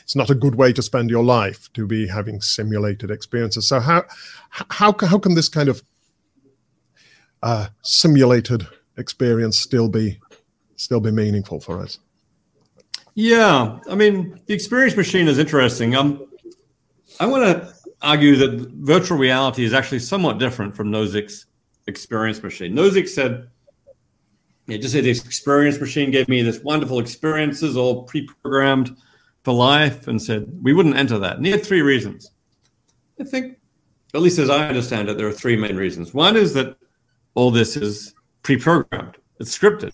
[0.03, 3.67] It's not a good way to spend your life to be having simulated experiences.
[3.67, 4.03] So how
[4.49, 5.81] how how can this kind of
[7.43, 8.65] uh, simulated
[8.97, 10.19] experience still be
[10.77, 11.99] still be meaningful for us?
[13.15, 15.95] Yeah, I mean, the experience machine is interesting.
[15.95, 16.25] Um,
[17.19, 21.45] I want to argue that virtual reality is actually somewhat different from Nozick's
[21.85, 22.73] experience machine.
[22.73, 23.49] Nozick said,
[24.67, 28.95] "Yeah, just say this experience machine gave me this wonderful experiences, all pre-programmed
[29.43, 31.37] for life," and said we wouldn't enter that.
[31.37, 32.31] And he had three reasons.
[33.19, 33.59] I think,
[34.13, 36.13] at least as I understand it, there are three main reasons.
[36.13, 36.77] One is that
[37.35, 39.93] all this is pre-programmed; it's scripted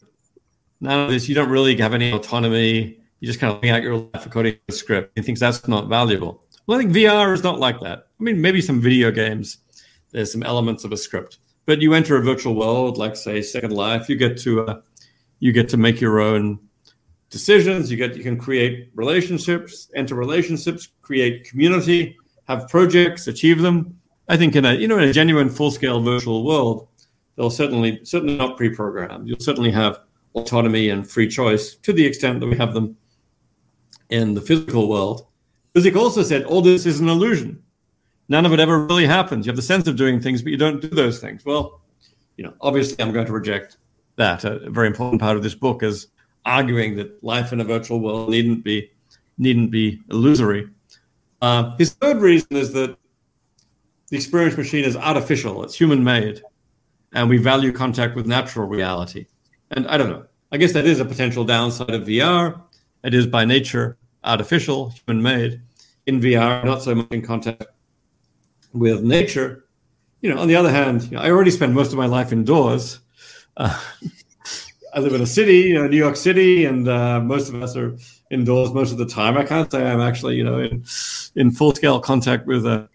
[0.82, 2.98] none of this, you don't really have any autonomy.
[3.20, 5.12] You just kind of lay out your life according to the script.
[5.16, 6.44] He thinks that's not valuable.
[6.68, 8.08] Well, I think VR is not like that.
[8.20, 9.58] I mean, maybe some video games,
[10.12, 13.74] there's some elements of a script, but you enter a virtual world, like say Second
[13.74, 14.82] Life, you get to uh,
[15.40, 16.60] you get to make your own
[17.30, 17.92] decisions.
[17.92, 22.18] You get you can create relationships, enter relationships, create community,
[22.48, 24.00] have projects, achieve them.
[24.28, 26.88] I think in a you know in a genuine full scale virtual world,
[27.40, 29.28] they'll certainly certainly not pre-programmed.
[29.28, 30.02] You'll certainly have
[30.36, 32.98] autonomy and free choice to the extent that we have them
[34.10, 35.26] in the physical world.
[35.74, 37.64] Nozick also said all this is an illusion.
[38.28, 39.46] None of it ever really happens.
[39.46, 41.46] You have the sense of doing things, but you don't do those things.
[41.46, 41.82] Well,
[42.36, 43.78] you know, obviously, I'm going to reject
[44.18, 44.44] that.
[44.44, 46.08] A very important part of this book is
[46.46, 48.92] arguing that life in a virtual world needn't be
[49.38, 50.68] needn't be illusory.
[51.42, 52.98] Uh, his third reason is that
[54.10, 56.44] the experience machine is artificial; it's human made,
[57.14, 59.26] and we value contact with natural reality.
[59.72, 60.26] And I don't know.
[60.52, 62.62] I guess that is a potential downside of VR.
[63.04, 65.62] It is by nature artificial, human made.
[66.06, 67.66] In VR, not so much in contact
[68.74, 69.66] with nature.
[70.22, 72.32] You know, on the other hand, you know, I already spend most of my life
[72.32, 73.00] indoors.
[73.56, 73.80] Uh,
[74.94, 77.96] I live in a city, New York City, and uh, most of us are
[78.32, 79.38] indoors most of the time.
[79.38, 80.84] I can't say I'm actually, you know, in
[81.36, 82.88] in full scale contact with uh,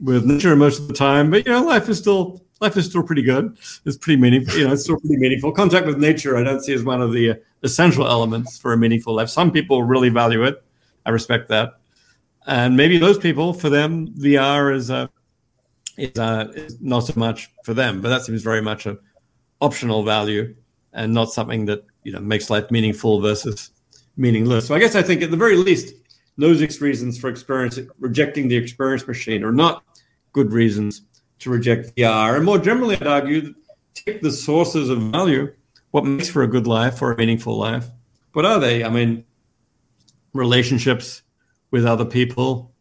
[0.00, 1.30] with nature most of the time.
[1.30, 3.56] But you know, life is still life is still pretty good.
[3.84, 4.58] It's pretty meaningful.
[4.58, 5.52] You know, it's still pretty meaningful.
[5.52, 8.76] Contact with nature, I don't see as one of the uh, essential elements for a
[8.76, 9.28] meaningful life.
[9.28, 10.62] Some people really value it.
[11.04, 11.74] I respect that,
[12.46, 15.06] and maybe those people, for them, VR is uh,
[15.96, 18.00] is, uh, is not so much for them.
[18.00, 18.98] But that seems very much a
[19.60, 20.54] optional value
[20.92, 23.70] and not something that you know makes life meaningful versus
[24.16, 24.66] meaningless.
[24.66, 25.94] So I guess I think at the very least,
[26.38, 29.84] those reasons for experience rejecting the experience machine are not
[30.32, 31.02] good reasons
[31.40, 32.36] to reject VR.
[32.36, 33.54] And more generally, I'd argue
[33.94, 35.52] take the sources of value,
[35.90, 37.86] what makes for a good life or a meaningful life.
[38.32, 38.84] What are they?
[38.84, 39.24] I mean,
[40.32, 41.22] relationships
[41.70, 42.72] with other people,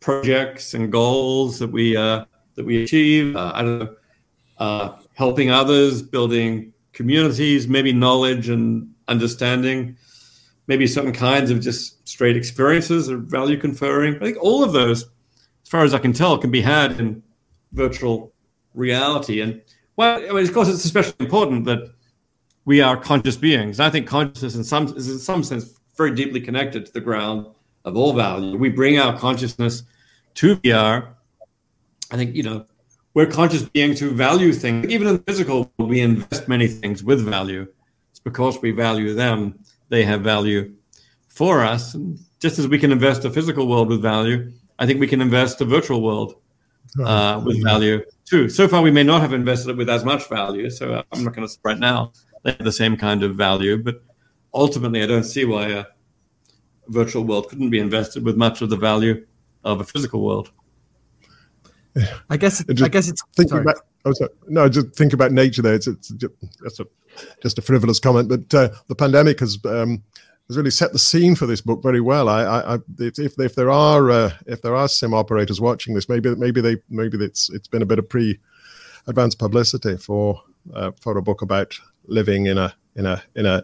[0.00, 2.24] projects and goals that we uh,
[2.54, 3.36] that we achieve.
[3.36, 3.94] Uh, I don't know,
[4.58, 9.96] uh, helping others, building communities, maybe knowledge and understanding,
[10.66, 14.16] maybe certain kinds of just straight experiences or value conferring.
[14.16, 17.22] I think all of those, as far as I can tell, can be had in
[17.72, 18.32] virtual
[18.74, 19.40] reality.
[19.40, 19.62] And
[19.96, 21.92] well, I mean, of course, it's especially important that
[22.64, 23.80] we are conscious beings.
[23.80, 27.46] I think consciousness, in some is in some sense, very deeply connected to the ground
[27.84, 28.56] of all value.
[28.56, 29.82] We bring our consciousness
[30.34, 31.14] to VR.
[32.10, 32.66] I think you know
[33.14, 34.86] we're conscious beings who value things.
[34.88, 37.66] Even in the physical, we invest many things with value.
[38.10, 40.74] It's because we value them; they have value
[41.28, 41.94] for us.
[41.94, 45.20] And just as we can invest a physical world with value, I think we can
[45.20, 46.36] invest the virtual world
[46.98, 48.48] uh, with value too.
[48.48, 50.70] So far, we may not have invested it with as much value.
[50.70, 52.12] So uh, I'm not going to say right now
[52.42, 54.02] they have the same kind of value, but
[54.54, 55.84] ultimately, I don't see why a
[56.88, 59.26] virtual world couldn't be invested with much of the value
[59.64, 60.50] of a physical world.
[62.28, 62.60] I guess.
[62.60, 63.62] It, I guess it's thinking sorry.
[63.62, 63.76] about.
[64.04, 64.30] Oh, sorry.
[64.48, 65.62] No, just think about nature.
[65.62, 66.88] There, it's, it's just a
[67.42, 70.02] just a frivolous comment, but uh, the pandemic has um,
[70.50, 72.28] has really set the scene for this book very well.
[72.28, 76.08] I, I, I if, if there are uh, if there are sim operators watching this,
[76.08, 78.38] maybe maybe they maybe it's it's been a bit of pre
[79.06, 80.42] advanced publicity for
[80.74, 83.62] uh, for a book about living in a in a in a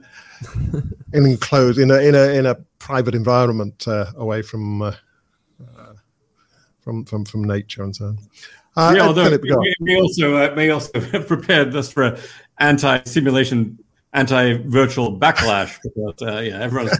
[1.12, 4.94] in enclosed in a in a in a private environment uh, away from uh,
[5.60, 5.94] uh,
[6.80, 8.18] from from from nature and so on.
[8.76, 12.18] Uh, yeah, although Philip, we, we, also uh, may also have prepared this for
[12.58, 13.78] anti-simulation,
[14.16, 16.96] anti-virtual backlash But uh, yeah, everyone's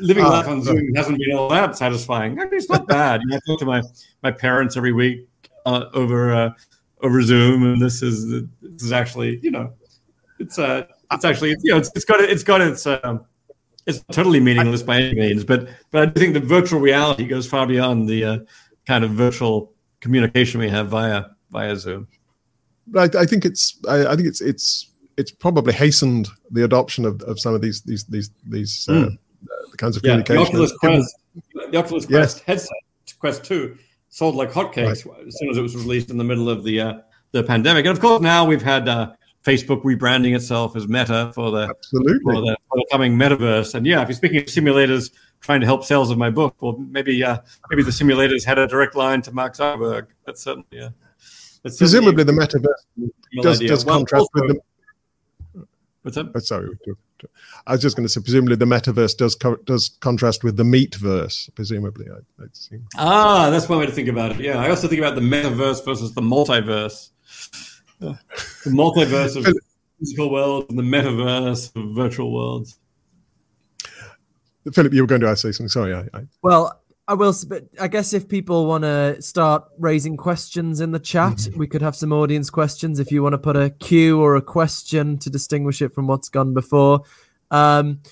[0.00, 2.38] living life on Zoom hasn't been all that satisfying.
[2.38, 3.20] Actually, it's not bad.
[3.22, 3.82] You know, I talk to my
[4.22, 5.28] my parents every week
[5.66, 6.54] over
[7.02, 8.30] over Zoom, and this is
[8.62, 9.72] this is actually you know
[10.38, 13.24] it's uh it's actually you know it's, it's got it's got its um,
[13.86, 17.66] it's totally meaningless by any means, but but I think the virtual reality goes far
[17.66, 18.38] beyond the uh,
[18.86, 22.08] kind of virtual communication we have via via Zoom.
[22.90, 24.89] Right, I think it's I, I think it's it's
[25.20, 29.18] it's probably hastened the adoption of, of some of these these these these uh, mm.
[29.70, 30.44] the kinds of yeah, communication.
[30.44, 31.16] The Oculus Quest,
[31.70, 32.46] the Oculus Quest yes.
[32.46, 33.76] headset, Quest Two,
[34.08, 35.26] sold like hotcakes right.
[35.26, 36.94] as soon as it was released in the middle of the uh,
[37.32, 39.12] the pandemic, and of course now we've had uh,
[39.44, 43.74] Facebook rebranding itself as Meta for the absolutely for the, for the coming metaverse.
[43.74, 45.10] And yeah, if you're speaking of simulators
[45.40, 47.38] trying to help sales of my book, well, maybe uh,
[47.68, 50.06] maybe the simulators had a direct line to Mark Zuckerberg.
[50.24, 50.88] That's certainly yeah.
[51.62, 53.10] That's Presumably, the metaverse
[53.42, 54.62] does, does well, contrast also, with the.
[56.02, 56.32] What's that?
[56.34, 56.68] Oh, sorry,
[57.66, 60.62] I was just going to say, presumably the metaverse does co- does contrast with the
[60.62, 61.54] meatverse.
[61.54, 64.40] Presumably, I, I'd Ah, that's one way to think about it.
[64.40, 67.10] Yeah, I also think about the metaverse versus the multiverse
[68.00, 68.16] the
[68.66, 69.46] multiverse of
[69.98, 72.78] physical worlds and the metaverse of virtual worlds.
[74.72, 75.68] Philip, you were going to say something.
[75.68, 76.26] Sorry, I, I...
[76.42, 77.34] Well, I will.
[77.48, 81.58] But I guess if people want to start raising questions in the chat, mm-hmm.
[81.58, 83.00] we could have some audience questions.
[83.00, 86.28] If you want to put a Q or a question to distinguish it from what's
[86.28, 87.02] gone before.
[87.50, 88.02] Um,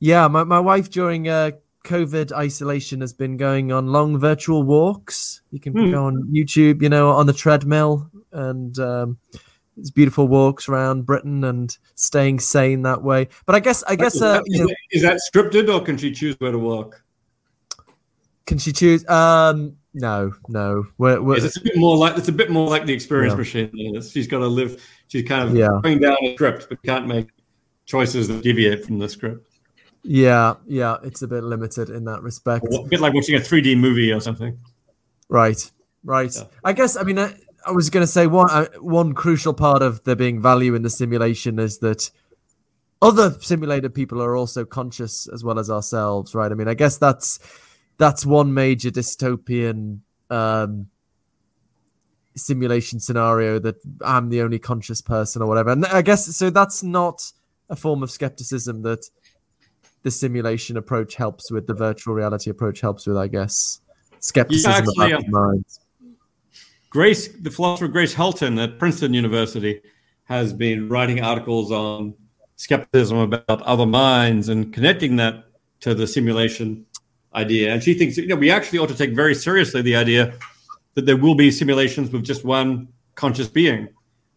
[0.00, 1.52] yeah, my, my wife during uh,
[1.84, 5.40] COVID isolation has been going on long virtual walks.
[5.50, 5.90] You can mm.
[5.90, 9.16] go on YouTube, you know, on the treadmill and um,
[9.78, 13.28] it's beautiful walks around Britain and staying sane that way.
[13.46, 15.96] But I guess I guess is, uh, that, you know, is that scripted or can
[15.96, 17.02] she choose where to walk?
[18.50, 19.08] Can she choose?
[19.08, 20.84] Um, no, no.
[20.98, 23.36] We're, we're, it's a bit more like it's a bit more like the experience yeah.
[23.36, 24.02] machine.
[24.02, 24.84] She's got to live.
[25.06, 25.68] She's kind of yeah.
[25.84, 27.28] going down a script, but can't make
[27.86, 29.60] choices that deviate from the script.
[30.02, 32.66] Yeah, yeah, it's a bit limited in that respect.
[32.74, 34.58] A bit like watching a 3D movie or something.
[35.28, 35.70] Right,
[36.02, 36.34] right.
[36.34, 36.42] Yeah.
[36.64, 36.96] I guess.
[36.96, 37.32] I mean, I,
[37.64, 40.82] I was going to say one uh, one crucial part of there being value in
[40.82, 42.10] the simulation is that
[43.00, 46.50] other simulated people are also conscious as well as ourselves, right?
[46.50, 47.38] I mean, I guess that's
[48.00, 50.00] that's one major dystopian
[50.30, 50.86] um,
[52.34, 55.68] simulation scenario that I'm the only conscious person or whatever.
[55.68, 56.48] And I guess so.
[56.48, 57.20] That's not
[57.68, 59.04] a form of skepticism that
[60.02, 61.66] the simulation approach helps with.
[61.66, 63.80] The virtual reality approach helps with, I guess,
[64.20, 65.80] skepticism yeah, actually, about uh, minds.
[66.88, 69.82] Grace, the philosopher Grace Helton at Princeton University,
[70.24, 72.14] has been writing articles on
[72.56, 75.44] skepticism about other minds and connecting that
[75.80, 76.86] to the simulation
[77.34, 77.72] idea.
[77.72, 80.34] And she thinks you know we actually ought to take very seriously the idea
[80.94, 83.88] that there will be simulations with just one conscious being,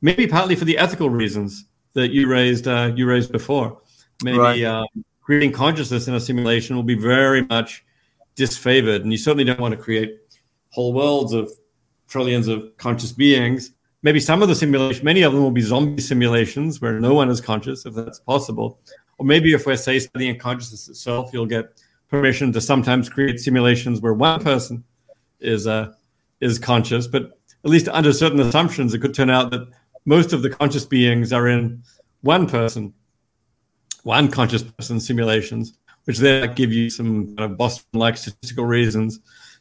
[0.01, 3.81] maybe partly for the ethical reasons that you raised uh, you raised before.
[4.23, 4.63] Maybe right.
[4.63, 4.85] um,
[5.21, 7.83] creating consciousness in a simulation will be very much
[8.35, 10.19] disfavored, and you certainly don't want to create
[10.69, 11.51] whole worlds of
[12.07, 13.71] trillions of conscious beings.
[14.01, 17.29] Maybe some of the simulation, many of them will be zombie simulations where no one
[17.29, 18.79] is conscious, if that's possible.
[19.17, 21.81] Or maybe if we're say studying consciousness itself, you'll get
[22.13, 24.83] permission to sometimes create simulations where one person
[25.39, 25.91] is uh,
[26.41, 27.07] is conscious.
[27.07, 29.67] But at least under certain assumptions, it could turn out that
[30.05, 31.81] most of the conscious beings are in
[32.21, 32.93] one person,
[34.03, 35.73] one conscious person simulations,
[36.03, 39.19] which then give you some kind of Bostrom-like statistical reasons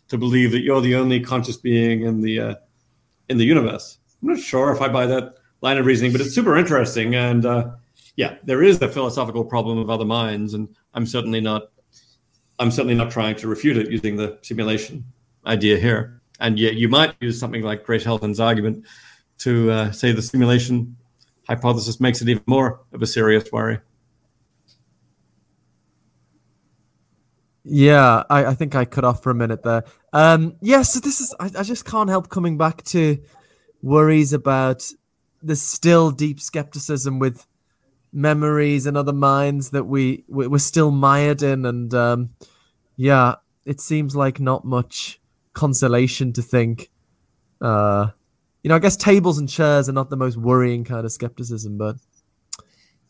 [0.09, 2.55] to believe that you're the only conscious being in the uh,
[3.31, 3.97] in the universe.
[4.21, 7.15] I'm not sure if I buy that line of reasoning, but it's super interesting.
[7.15, 7.71] And uh,
[8.17, 11.72] yeah, there is the philosophical problem of other minds, and I'm certainly not
[12.59, 15.05] I'm certainly not trying to refute it using the simulation
[15.47, 16.21] idea here.
[16.41, 18.87] And yet, you might use something like Grace Helton's argument
[19.39, 20.97] to uh, say the simulation
[21.49, 23.79] hypothesis makes it even more of a serious worry.
[27.65, 29.85] Yeah, I, I think I cut off for a minute there.
[30.13, 33.19] Um, yeah, so this is I, I just can't help coming back to
[33.83, 34.85] worries about
[35.43, 37.47] the still deep skepticism with
[38.13, 42.31] memories and other minds that we we- we're still mired in, and um,
[42.97, 45.21] yeah, it seems like not much
[45.55, 46.91] consolation to think.
[47.61, 48.09] Uh,
[48.63, 51.79] you know, I guess tables and chairs are not the most worrying kind of skepticism,
[51.79, 51.97] but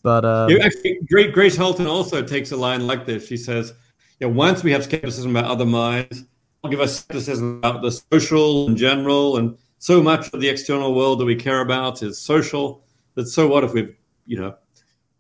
[0.03, 3.27] but um, Yeah, actually, Great Grace Helton also takes a line like this.
[3.27, 3.73] She says,
[4.21, 6.25] "You know, once we have skepticism about other minds,
[6.63, 10.95] I'll give us skepticism about the social in general, and so much of the external
[10.95, 12.85] world that we care about is social.
[13.15, 13.95] That so what if we've,
[14.27, 14.55] you know,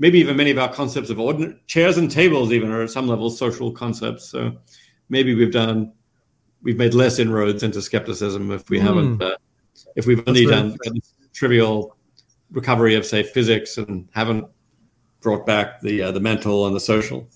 [0.02, 3.06] maybe even many of our concepts of ordinary chairs and tables even are at some
[3.06, 4.24] level social concepts.
[4.28, 4.52] So
[5.08, 5.92] maybe we've done,
[6.60, 8.86] we've made less inroads into skepticism if we Hmm.
[8.86, 9.36] haven't, uh,
[9.94, 10.76] if we've only done
[11.32, 11.96] trivial
[12.50, 14.44] recovery of say physics and haven't
[15.20, 17.28] brought back the uh, the mental and the social.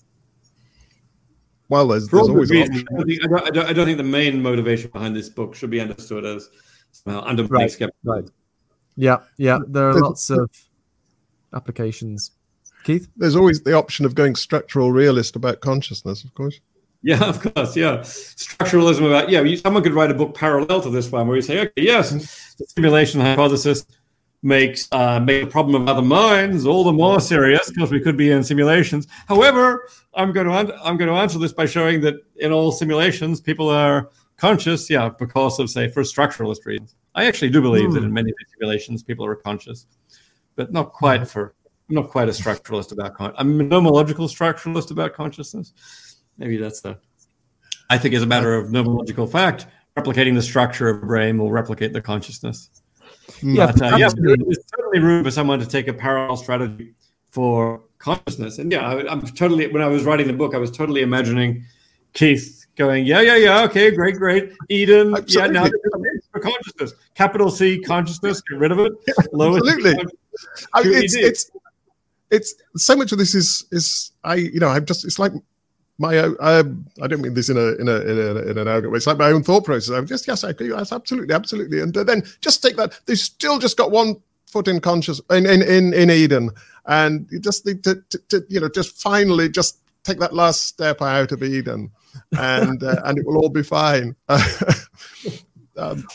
[1.69, 2.83] Well, there's, there's always good an reasons.
[2.91, 2.99] option.
[2.99, 5.55] I, think, I, don't, I, don't, I don't think the main motivation behind this book
[5.55, 6.49] should be understood as
[7.05, 8.11] well, undermining Right, skepticism.
[8.13, 8.29] right.
[8.97, 10.49] yeah, yeah, there are lots of
[11.53, 12.31] applications.
[12.87, 16.61] Keith, There's always the option of going structural realist about consciousness, of course.
[17.03, 17.75] Yeah, of course.
[17.75, 19.43] Yeah, structuralism about yeah.
[19.57, 22.19] Someone could write a book parallel to this one where you say, okay, yes, mm-hmm.
[22.57, 23.85] the simulation hypothesis
[24.41, 28.15] makes uh, make the problem of other minds all the more serious because we could
[28.15, 29.05] be in simulations.
[29.27, 32.71] However, I'm going to un- I'm going to answer this by showing that in all
[32.71, 34.89] simulations, people are conscious.
[34.89, 36.95] Yeah, because of say for structuralist reasons.
[37.15, 38.05] I actually do believe that hmm.
[38.05, 39.87] in many simulations, people are conscious,
[40.55, 41.25] but not quite hmm.
[41.25, 41.53] for.
[41.89, 45.73] I'm not quite a structuralist about con- I'm a nomological structuralist about consciousness.
[46.37, 46.99] Maybe that's the.
[47.89, 51.51] I think, as a matter of nomological fact, replicating the structure of a brain will
[51.51, 52.69] replicate the consciousness.
[53.41, 56.93] yeah, But, uh, yeah, there's certainly room for someone to take a parallel strategy
[57.29, 58.59] for consciousness.
[58.59, 59.67] And yeah, I, I'm totally.
[59.67, 61.63] When I was writing the book, I was totally imagining
[62.11, 65.69] Keith going, "Yeah, yeah, yeah, okay, great, great, Eden, yeah, now Absolutely.
[65.69, 68.91] there's a name for consciousness, capital C consciousness, get rid of it,
[69.31, 70.05] lowest Absolutely.
[70.73, 71.51] I, Sure it's it's
[72.31, 75.31] it's so much of this is is I you know I'm just it's like
[75.97, 78.67] my own um, I don't mean this in a in a in, a, in an
[78.67, 78.97] arrogant way.
[78.97, 79.95] It's like my own thought process.
[79.95, 80.69] I'm just yes, I agree.
[80.69, 81.79] Yes, absolutely, absolutely.
[81.81, 82.99] And then just take that.
[83.05, 84.15] They've still just got one
[84.47, 86.51] foot in conscious in in in, in Eden,
[86.85, 90.67] and you just need to, to, to you know just finally just take that last
[90.67, 91.91] step out of Eden,
[92.37, 94.15] and uh, and it will all be fine.
[95.77, 96.05] um,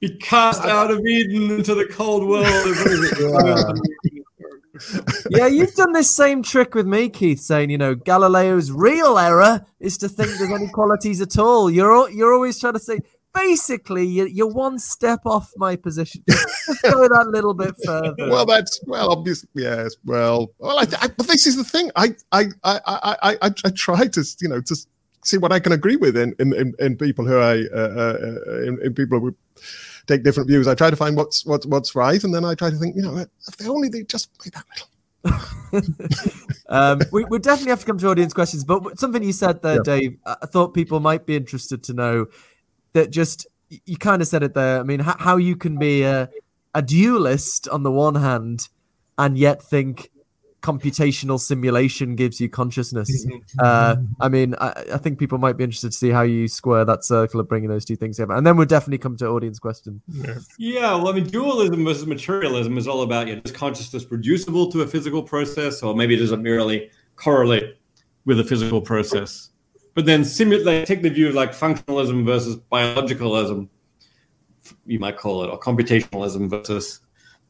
[0.00, 2.46] be cast out of Eden into the cold world.
[2.46, 3.80] of-
[5.30, 9.64] yeah, you've done this same trick with me, Keith, saying you know Galileo's real error
[9.78, 11.70] is to think there's any qualities at all.
[11.70, 13.00] You're al- you're always trying to say
[13.34, 16.22] basically you're, you're one step off my position.
[16.28, 18.14] Just go that little bit further.
[18.18, 19.96] well, that's well, obviously, yes.
[20.04, 21.90] Well, well, I, I, but this is the thing.
[21.96, 24.76] I, I, I, I, I, I I try to, you know, to
[25.24, 28.62] see what I can agree with in in, in, in people who I, uh, uh,
[28.66, 29.34] in, in people who
[30.10, 30.66] take different views.
[30.66, 33.02] I try to find what's what's what's right, and then I try to think, you
[33.02, 33.16] know,
[33.48, 34.88] if they only they just made that little.
[36.68, 39.76] um, we, we definitely have to come to audience questions, but something you said there,
[39.76, 39.82] Yeah.
[39.84, 42.26] Dave, I thought people might be interested to know
[42.94, 43.46] that just
[43.84, 44.80] you kind of said it there.
[44.80, 46.28] I mean, how, how you can be a,
[46.74, 48.68] a dualist on the one hand
[49.16, 50.10] and yet think
[50.62, 53.26] computational simulation gives you consciousness.
[53.58, 56.84] Uh, I mean, I, I think people might be interested to see how you square
[56.84, 58.34] that circle of bringing those two things together.
[58.34, 60.02] And then we'll definitely come to audience question.
[60.58, 64.70] Yeah, well, I mean, dualism versus materialism is all about you know, is consciousness reducible
[64.72, 67.78] to a physical process, or maybe does it merely correlate
[68.24, 69.50] with a physical process?
[69.94, 73.68] But then simulate, take the view of like functionalism versus biologicalism,
[74.86, 77.00] you might call it, or computationalism versus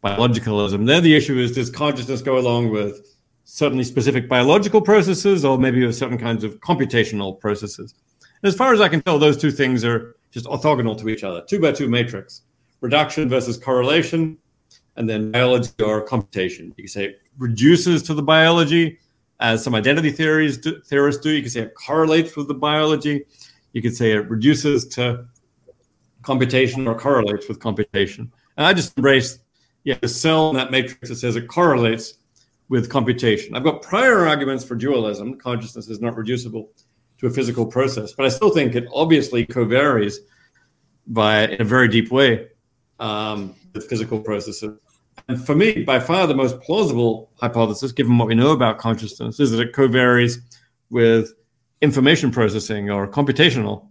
[0.02, 0.86] biologicalism.
[0.86, 5.84] There, the issue is does consciousness go along with certainly specific biological processes, or maybe
[5.84, 7.94] with certain kinds of computational processes?
[8.42, 11.42] As far as I can tell, those two things are just orthogonal to each other,
[11.46, 12.42] two by two matrix
[12.80, 14.38] reduction versus correlation,
[14.96, 16.72] and then biology or computation.
[16.76, 18.98] You can say it reduces to the biology,
[19.40, 21.30] as some identity theories do, theorists do.
[21.30, 23.24] You can say it correlates with the biology.
[23.72, 25.26] You could say it reduces to
[26.22, 28.30] computation or correlates with computation.
[28.56, 29.38] And I just embrace
[29.84, 32.14] yeah, the cell in that matrix that says it correlates
[32.68, 33.56] with computation.
[33.56, 35.36] I've got prior arguments for dualism.
[35.38, 36.70] Consciousness is not reducible
[37.18, 40.20] to a physical process, but I still think it obviously covaries
[41.06, 42.48] by in a very deep way
[42.98, 44.78] um, with physical processes.
[45.28, 49.40] And for me, by far the most plausible hypothesis, given what we know about consciousness,
[49.40, 50.38] is that it covaries
[50.90, 51.32] with
[51.80, 53.88] information processing or computational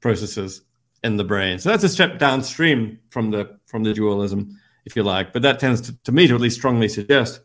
[0.00, 0.62] processes
[1.02, 1.58] in the brain.
[1.58, 4.58] So that's a step downstream from the from the dualism,
[4.88, 5.34] if you like.
[5.34, 7.40] But that tends to, to me to at least strongly suggest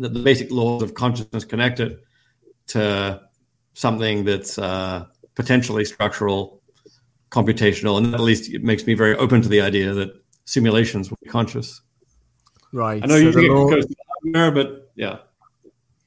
[0.00, 1.98] that the basic laws of consciousness connected
[2.68, 3.20] to
[3.74, 5.04] something that's uh,
[5.36, 6.60] potentially structural,
[7.30, 10.10] computational, and at least it makes me very open to the idea that
[10.44, 11.80] simulations will be conscious.
[12.72, 13.00] Right.
[13.00, 15.18] I know so you the get law- close to but yeah,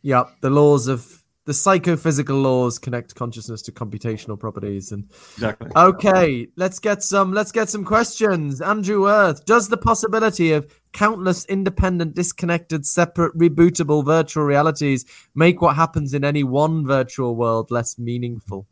[0.01, 5.71] yeah, the laws of the psychophysical laws connect consciousness to computational properties and exactly.
[5.75, 8.61] Okay, let's get some let's get some questions.
[8.61, 15.75] Andrew Earth, does the possibility of countless independent, disconnected, separate, rebootable virtual realities make what
[15.75, 18.65] happens in any one virtual world less meaningful?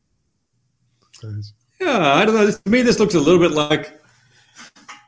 [1.79, 2.49] Yeah, I don't know.
[2.49, 3.99] To me, this looks a little bit like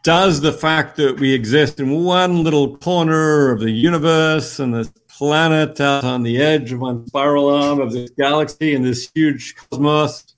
[0.03, 4.91] does the fact that we exist in one little corner of the universe and this
[5.17, 9.55] planet out on the edge of one spiral arm of this galaxy and this huge
[9.55, 10.35] cosmos,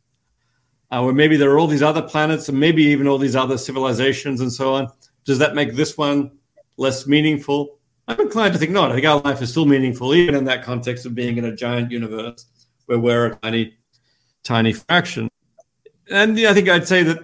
[0.92, 3.58] uh, where maybe there are all these other planets and maybe even all these other
[3.58, 4.88] civilizations and so on,
[5.26, 6.32] does that make this one
[6.78, 7.80] less meaningful?
[8.08, 8.92] I'm inclined to think not.
[8.92, 11.56] I think our life is still meaningful, even in that context of being in a
[11.56, 12.46] giant universe
[12.86, 13.76] where we're a tiny,
[14.44, 15.30] tiny fraction
[16.10, 17.20] and yeah, I think I'd say that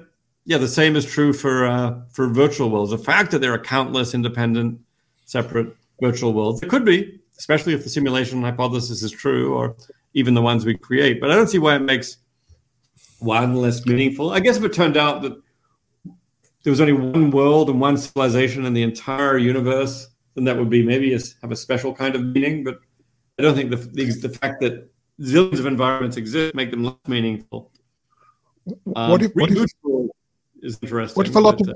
[0.46, 2.92] yeah, the same is true for uh, for virtual worlds.
[2.92, 4.80] The fact that there are countless independent,
[5.26, 9.76] separate virtual worlds, it could be, especially if the simulation hypothesis is true, or
[10.14, 11.20] even the ones we create.
[11.20, 12.18] But I don't see why it makes
[13.20, 14.32] one less meaningful.
[14.32, 15.34] I guess if it turned out that
[16.64, 20.70] there was only one world and one civilization in the entire universe, then that would
[20.70, 22.64] be maybe a, have a special kind of meaning.
[22.64, 22.80] But
[23.40, 24.90] I don't think the, the the fact that
[25.22, 27.72] zillions of environments exist make them less meaningful.
[28.96, 29.70] Um, what if what if
[30.62, 31.16] is interesting.
[31.16, 31.74] what if a lot of- uh,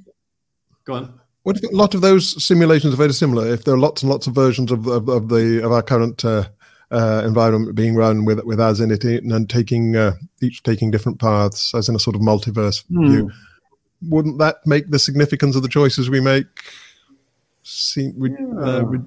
[0.85, 1.19] go on?
[1.47, 3.47] What if a lot of those simulations are very similar?
[3.47, 6.25] If there are lots and lots of versions of of, of the of our current
[6.25, 6.43] uh,
[6.91, 10.11] uh, environment being run with with us in it and taking uh,
[10.41, 13.07] each taking different paths as in a sort of multiverse Hmm.
[13.09, 13.31] view,
[14.09, 16.47] wouldn't that make the significance of the choices we make?
[17.63, 18.99] See, we, uh, we,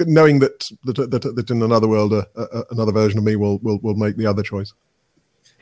[0.00, 3.58] knowing that, that that that in another world, uh, uh, another version of me will
[3.58, 4.74] will will make the other choice.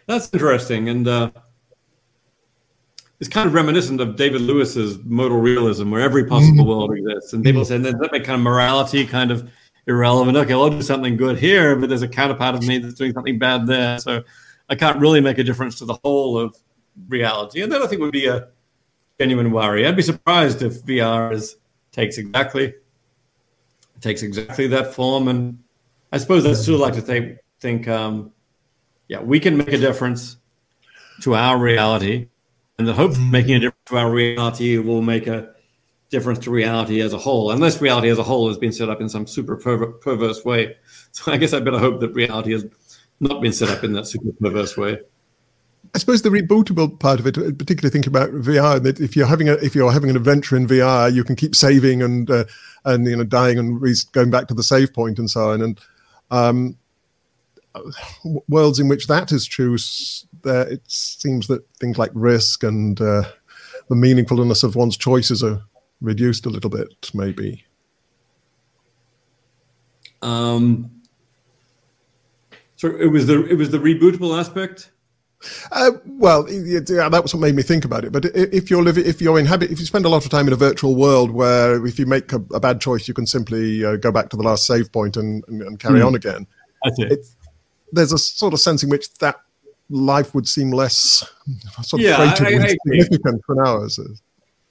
[0.07, 1.31] That's interesting, and uh,
[3.23, 7.33] it's kind of reminiscent of David Lewis's modal realism, where every possible world exists.
[7.33, 9.49] And people say "Then that make kind of morality kind of
[9.87, 10.37] irrelevant.
[10.37, 13.13] Okay, well, I'll do something good here, but there's a counterpart of me that's doing
[13.13, 14.25] something bad there, so
[14.69, 16.57] I can't really make a difference to the whole of
[17.09, 17.63] reality.
[17.63, 18.49] And that I think would be a
[19.21, 19.87] genuine worry.
[19.87, 21.59] I'd be surprised if VR is
[21.93, 22.75] takes exactly
[24.01, 25.29] takes exactly that form.
[25.29, 25.63] And
[26.11, 27.87] I suppose I'd still like to think think.
[27.87, 28.33] Um,
[29.07, 30.39] yeah, we can make a difference
[31.21, 32.29] to our reality,
[32.79, 35.53] and the hope of making a difference to our reality will make a
[36.11, 39.01] difference to reality as a whole, unless reality as a whole has been set up
[39.01, 40.77] in some super perver- perverse way.
[41.15, 42.65] So I guess I better hope that reality has
[43.21, 44.99] not been set up in that super perverse way.
[45.95, 49.51] I suppose the rebootable part of it, particularly thinking about VR, that if you're having
[49.51, 52.45] a if you're having an adventure in VR, you can keep saving and uh,
[52.87, 55.61] and you know dying and re- going back to the save point and so on.
[55.61, 55.81] And
[56.31, 56.79] um,
[58.49, 59.77] worlds in which that is true,
[60.43, 63.25] there it seems that things like risk and uh,
[63.89, 65.63] the meaningfulness of one's choices are
[66.01, 67.65] reduced a little bit, maybe.
[70.21, 70.91] Um,
[72.77, 74.91] so it was the it was the rebootable aspect.
[75.73, 78.13] Uh, well, yeah, that was what made me think about it.
[78.13, 80.53] But if you're living, if you're inhabit, if you spend a lot of time in
[80.53, 83.97] a virtual world where if you make a, a bad choice, you can simply uh,
[83.97, 86.07] go back to the last save point and, and, and carry Hmm.
[86.07, 86.47] on again.
[86.85, 87.13] That's it.
[87.13, 87.27] It,
[87.91, 89.37] there's a sort of sense in which that
[89.93, 91.23] life would seem less
[91.83, 93.01] sort of Yeah, I- I with agree.
[93.03, 93.99] significance than ours.
[93.99, 94.23] is.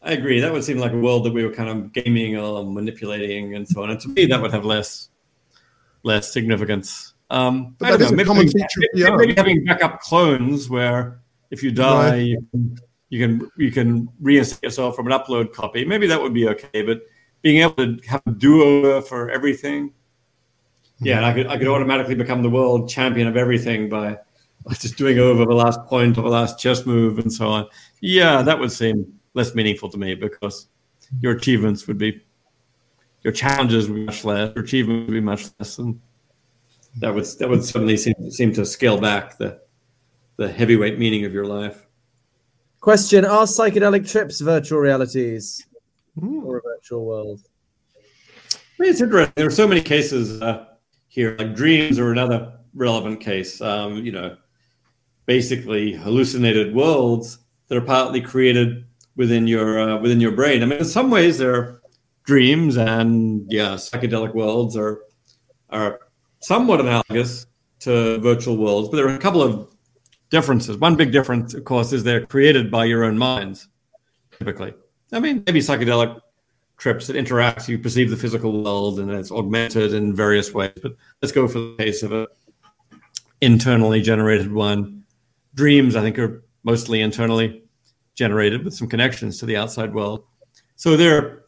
[0.02, 0.40] I agree.
[0.40, 3.68] That would seem like a world that we were kind of gaming or manipulating and
[3.68, 3.92] so on.
[3.92, 5.10] And to me, that would have less
[6.04, 7.14] less significance.
[7.30, 11.20] Um, But that is know, a maybe, common feature maybe- maybe having backup clones where
[11.52, 12.16] if you die, Right.
[12.24, 12.78] you, can,
[13.10, 15.86] you can you can reinstate yourself from an upload copy.
[15.86, 16.82] Maybe that would be okay.
[16.82, 17.02] But
[17.44, 19.94] being able to have a do over for everything,
[21.00, 24.18] yeah, and I could I could automatically become the world champion of everything by
[24.80, 27.68] just doing over the last point or the last chess move and so on.
[28.02, 30.68] Yeah, that would seem less meaningful to me because
[31.20, 32.22] your achievements would be
[33.24, 36.00] your challenges would be much less, your achievements would be much less, and
[36.98, 39.62] that would that would suddenly seem, seem to scale back the
[40.38, 41.86] the heavyweight meaning of your life.
[42.80, 45.68] Question Are psychedelic trips virtual realities
[46.20, 47.42] or a virtual world?
[48.54, 49.34] I mean, it's interesting.
[49.36, 50.66] There are so many cases uh,
[51.08, 53.62] here, like dreams are another relevant case.
[53.62, 54.36] Um, you know,
[55.36, 58.84] basically hallucinated worlds that are partly created
[59.16, 60.62] within your uh, within your brain.
[60.62, 61.80] I mean, in some ways, they're
[62.26, 65.04] dreams, and yeah, psychedelic worlds are
[65.70, 66.02] are
[66.42, 67.46] somewhat analogous
[67.86, 69.74] to virtual worlds, but there are a couple of
[70.32, 70.76] differences.
[70.76, 73.70] One big difference, of course, is they're created by your own minds.
[74.38, 74.74] Typically,
[75.14, 76.20] I mean, maybe psychedelic
[76.78, 80.74] trips that interact, you perceive the physical world, and it's augmented in various ways.
[80.84, 82.28] But let's go for the case of an
[83.40, 85.01] internally generated one.
[85.54, 87.64] Dreams, I think, are mostly internally
[88.16, 90.24] generated with some connections to the outside world.
[90.76, 91.44] So they're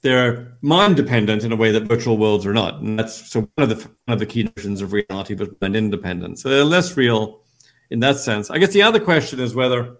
[0.00, 3.50] they're mind dependent in a way that virtual worlds are not, and that's so one
[3.56, 6.38] of the one of the key notions of reality, but mind independent.
[6.38, 7.42] So they're less real
[7.90, 8.50] in that sense.
[8.50, 9.96] I guess the other question is whether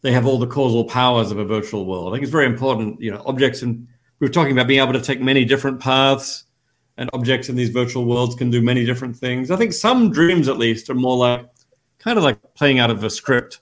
[0.00, 2.08] they have all the causal powers of a virtual world.
[2.08, 3.00] I think it's very important.
[3.00, 3.86] You know, objects and
[4.18, 6.44] we were talking about being able to take many different paths,
[6.96, 9.50] and objects in these virtual worlds can do many different things.
[9.50, 11.48] I think some dreams, at least, are more like
[11.98, 13.60] kind of like playing out of a script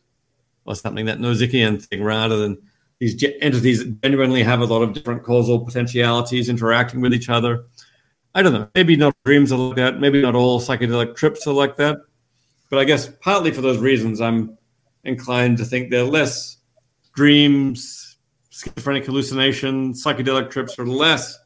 [0.64, 2.58] or something that Nozickian thing, rather than
[2.98, 7.64] these entities that genuinely have a lot of different causal potentialities interacting with each other.
[8.34, 8.68] I don't know.
[8.74, 10.00] Maybe not dreams are like that.
[10.00, 11.98] Maybe not all psychedelic trips are like that.
[12.68, 14.56] But I guess partly for those reasons, I'm
[15.04, 16.58] inclined to think they're less
[17.14, 18.18] dreams,
[18.50, 21.38] schizophrenic hallucination, psychedelic trips are less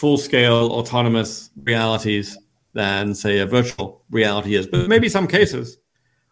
[0.00, 2.38] full scale autonomous realities
[2.72, 4.66] than, say, a virtual reality is.
[4.66, 5.76] But maybe some cases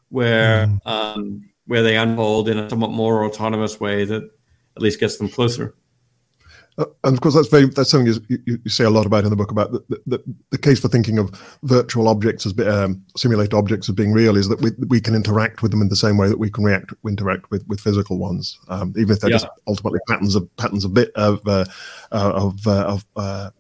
[0.09, 0.87] where mm.
[0.87, 4.23] um, where they unfold in a somewhat more autonomous way that
[4.77, 5.75] at least gets them closer.
[6.79, 9.25] Uh, and of course, that's very that's something you, you, you, say a lot about
[9.25, 11.29] in the book about the, the, the case for thinking of
[11.65, 15.61] virtual objects as um, simulated objects as being real is that we, we can interact
[15.61, 18.59] with them in the same way that we can react interact with, with physical ones,
[18.69, 19.39] um, even if they're yeah.
[19.39, 21.65] just ultimately patterns of patterns of bit of uh,
[22.13, 23.51] uh, of uh, of uh,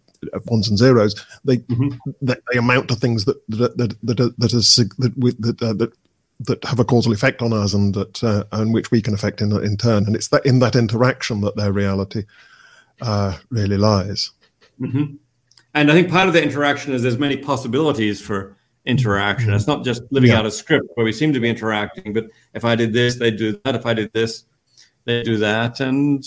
[0.46, 1.14] ones and zeros.
[1.44, 1.96] They, mm-hmm.
[2.22, 5.92] they, they amount to things that that that that, that, is, that, that, uh, that
[6.40, 9.40] that have a causal effect on us and that uh, and which we can affect
[9.40, 10.06] in in turn.
[10.06, 12.24] And it's that in that interaction that their reality
[13.00, 14.30] uh, really lies.
[14.80, 15.16] Mm-hmm.
[15.74, 19.52] And I think part of the interaction is there's many possibilities for interaction.
[19.52, 20.38] It's not just living yeah.
[20.38, 23.30] out a script where we seem to be interacting, but if I did this, they
[23.30, 23.74] do that.
[23.74, 24.44] If I did this,
[25.04, 25.80] they do that.
[25.80, 26.24] And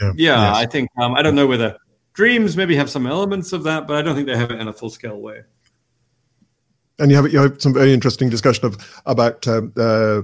[0.00, 0.56] yeah, yeah yes.
[0.56, 1.76] I think um, I don't know whether
[2.12, 4.68] dreams maybe have some elements of that, but I don't think they have it in
[4.68, 5.42] a full scale way
[7.00, 10.20] and you have you have some very interesting discussion of about um, uh,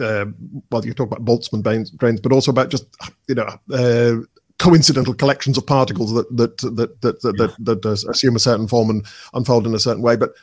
[0.00, 0.26] uh,
[0.70, 2.86] well, you talk about Boltzmann brains, but also about just
[3.28, 4.16] you know uh,
[4.58, 7.46] coincidental collections of particles that that that that that, yeah.
[7.60, 10.16] that, that assume a certain form and unfold in a certain way.
[10.16, 10.34] But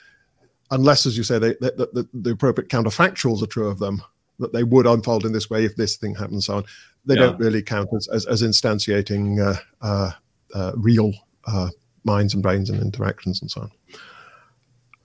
[0.70, 4.02] unless, as you say, they, they, the, the appropriate counterfactuals are true of them,
[4.40, 6.64] that they would unfold in this way if this thing happens, so on.
[7.06, 7.22] They yeah.
[7.22, 9.58] don't really count as as, as instantiating
[10.54, 11.14] uh, uh, uh, real
[12.04, 13.72] minds and brains and interactions and so on.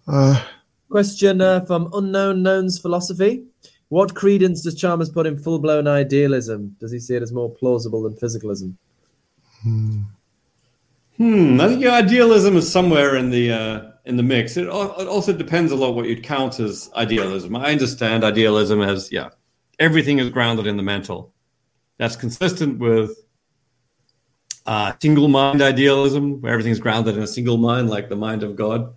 [0.09, 0.43] Uh,
[0.89, 3.45] Question uh, from Unknown Knowns Philosophy.
[3.89, 6.77] What credence does Chalmers put in full blown idealism?
[6.81, 8.75] Does he see it as more plausible than physicalism?
[9.63, 10.03] Hmm.
[11.17, 11.61] Hmm.
[11.61, 14.57] I think your idealism is somewhere in the uh, in the mix.
[14.57, 17.57] It, it also depends a lot what you'd count as idealism.
[17.57, 19.31] I understand idealism as yeah,
[19.79, 21.33] everything is grounded in the mental.
[21.99, 23.17] That's consistent with
[24.67, 28.43] uh, single mind idealism, where everything is grounded in a single mind, like the mind
[28.43, 28.93] of God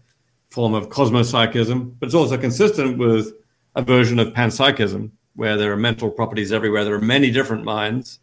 [0.49, 3.33] form of cosmopsychism, but it's also consistent with
[3.75, 6.83] a version of panpsychism, where there are mental properties everywhere.
[6.83, 8.19] There are many different minds,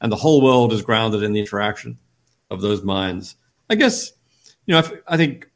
[0.00, 1.98] and the whole world is grounded in the interaction
[2.50, 3.36] of those minds.
[3.70, 4.12] I guess,
[4.66, 5.48] you know, I think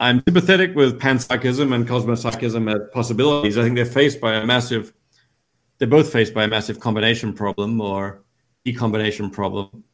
[0.00, 3.56] I'm sympathetic with panpsychism and cosmopsychism as possibilities.
[3.56, 4.92] I think they're faced by a massive,
[5.78, 8.22] they're both faced by a massive combination problem or
[8.66, 9.84] decombination problem.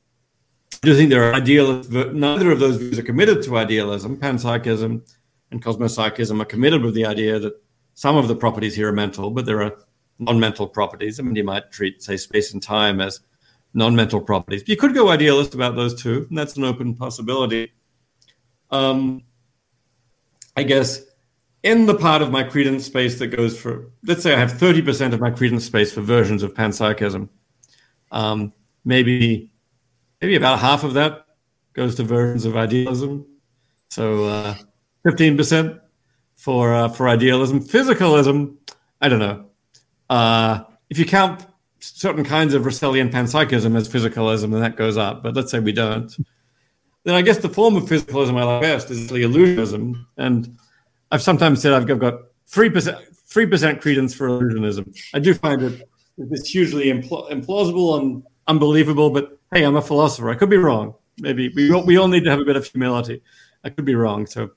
[0.75, 4.17] I do think there are idealists, neither of those views are committed to idealism.
[4.17, 5.03] Panpsychism
[5.51, 7.55] and cosmopsychism are committed with the idea that
[7.95, 9.77] some of the properties here are mental, but there are
[10.19, 11.19] non-mental properties.
[11.19, 13.21] I mean, you might treat, say, space and time as
[13.75, 14.63] non-mental properties.
[14.67, 17.73] You could go idealist about those two, and that's an open possibility.
[18.71, 19.25] Um,
[20.57, 21.03] I guess
[21.63, 25.13] in the part of my credence space that goes for, let's say I have 30%
[25.13, 27.29] of my credence space for versions of panpsychism.
[28.11, 28.53] Um,
[28.85, 29.51] maybe,
[30.21, 31.27] maybe about half of that
[31.73, 33.27] goes to versions of idealism.
[33.91, 34.55] So uh,
[35.05, 35.81] fifteen percent
[36.37, 37.61] for uh, for idealism.
[37.61, 38.57] Physicalism,
[39.01, 39.47] I don't know.
[40.11, 41.47] Uh, if you count
[41.81, 45.23] certain kinds of Russellian panpsychism as physicalism, then that goes up.
[45.23, 46.15] But let's say we don't.
[47.05, 50.59] Then I guess the form of physicalism I like best is the illusionism, and
[51.11, 54.95] I've sometimes said I've got three percent three percent credence for illusionism.
[55.15, 55.89] I do find it
[56.19, 59.10] it's hugely impl- implausible and unbelievable.
[59.10, 60.31] But hey, I'm a philosopher.
[60.31, 60.94] I could be wrong.
[61.20, 63.23] Maybe we all, we all need to have a bit of humility.
[63.65, 64.27] I could be wrong.
[64.27, 64.51] So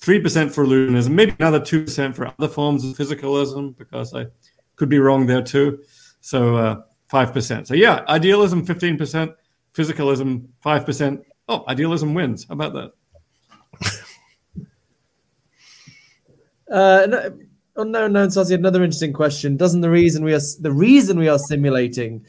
[0.00, 4.26] 3% for illusionism, maybe another 2% for other forms of physicalism, because I
[4.76, 5.82] could be wrong there too.
[6.20, 7.66] So uh, 5%.
[7.66, 9.34] So yeah, idealism 15%,
[9.72, 11.22] physicalism 5%.
[11.48, 12.46] Oh, idealism wins.
[12.48, 12.92] How about that?
[16.70, 17.38] uh, no,
[17.76, 19.56] unknown known Sazi, another interesting question.
[19.56, 22.24] Doesn't the reason we are the reason we are simulating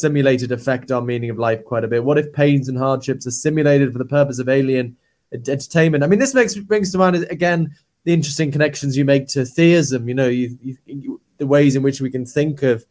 [0.00, 2.04] simulated affect our meaning of life quite a bit?
[2.04, 4.96] What if pains and hardships are simulated for the purpose of alien
[5.32, 6.04] entertainment.
[6.04, 9.44] I mean, this makes brings to mind uh, again the interesting connections you make to
[9.44, 10.08] theism.
[10.08, 12.84] You know, you, you, you, the ways in which we can think of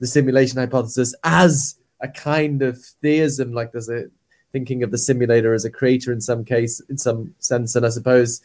[0.00, 4.06] the simulation hypothesis as a kind of theism, like there's a
[4.52, 7.74] thinking of the simulator as a creator in some case, in some sense.
[7.74, 8.42] And I suppose,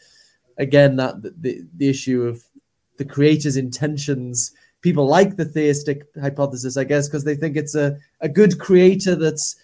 [0.56, 2.42] again, that the, the issue of
[2.96, 4.52] the creator's intentions.
[4.80, 9.16] People like the theistic hypothesis, I guess, because they think it's a, a good creator
[9.16, 9.56] that's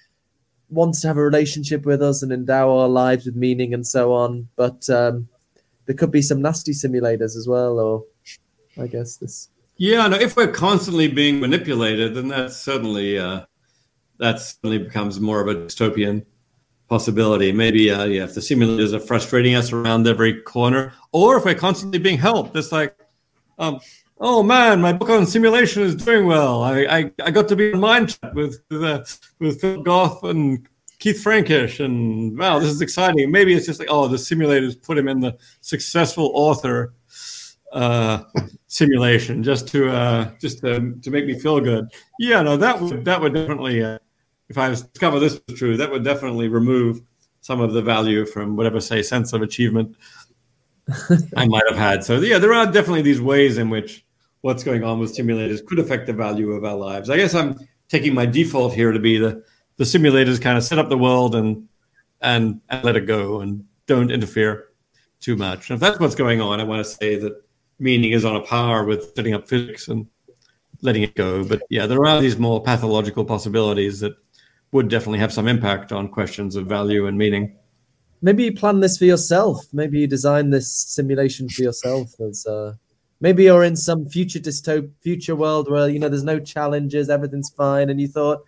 [0.71, 4.13] wants to have a relationship with us and endow our lives with meaning and so
[4.13, 4.49] on.
[4.57, 5.29] But um,
[5.87, 8.05] there could be some nasty simulators as well, or
[8.77, 9.51] I guess this.
[9.77, 10.17] Yeah, no.
[10.17, 13.45] If we're constantly being manipulated, then that's certainly uh,
[14.19, 16.25] that certainly becomes more of a dystopian
[16.89, 17.51] possibility.
[17.53, 21.55] Maybe uh, yeah, if the simulators are frustrating us around every corner, or if we're
[21.55, 22.97] constantly being helped, it's like,
[23.59, 23.81] um,
[24.19, 26.63] oh man, my book on simulation is doing well.
[26.63, 29.05] I I, I got to be in mind chat with with, uh,
[29.39, 30.67] with Phil Goff and
[30.99, 33.31] Keith Frankish, and wow, this is exciting.
[33.31, 36.95] Maybe it's just like, oh, the simulators put him in the successful author
[37.73, 38.23] uh,
[38.69, 41.89] simulation just to uh, just to, to make me feel good.
[42.19, 43.99] Yeah, no, that would that would definitely, uh,
[44.49, 47.03] if I discover this was true, that would definitely remove
[47.41, 49.97] some of the value from whatever say sense of achievement
[51.37, 52.05] I might have had.
[52.05, 54.04] So yeah, there are definitely these ways in which
[54.45, 57.09] what's going on with simulators could affect the value of our lives.
[57.09, 57.59] I guess I'm
[57.89, 59.43] taking my default here to be the
[59.79, 61.67] the simulators kind of set up the world and
[62.21, 64.67] and, and let it go and don't interfere
[65.19, 65.71] too much.
[65.71, 67.43] And if that's what's going on, I want to say that
[67.79, 70.07] meaning is on a par with setting up physics and
[70.83, 71.43] letting it go.
[71.43, 74.15] But yeah, there are these more pathological possibilities that
[74.73, 77.57] would definitely have some impact on questions of value and meaning.
[78.21, 79.65] Maybe you plan this for yourself.
[79.73, 82.21] Maybe you design this simulation for yourself.
[82.21, 82.75] As uh,
[83.25, 87.49] maybe you're in some future dystop future world where you know there's no challenges, everything's
[87.49, 88.45] fine, and you thought,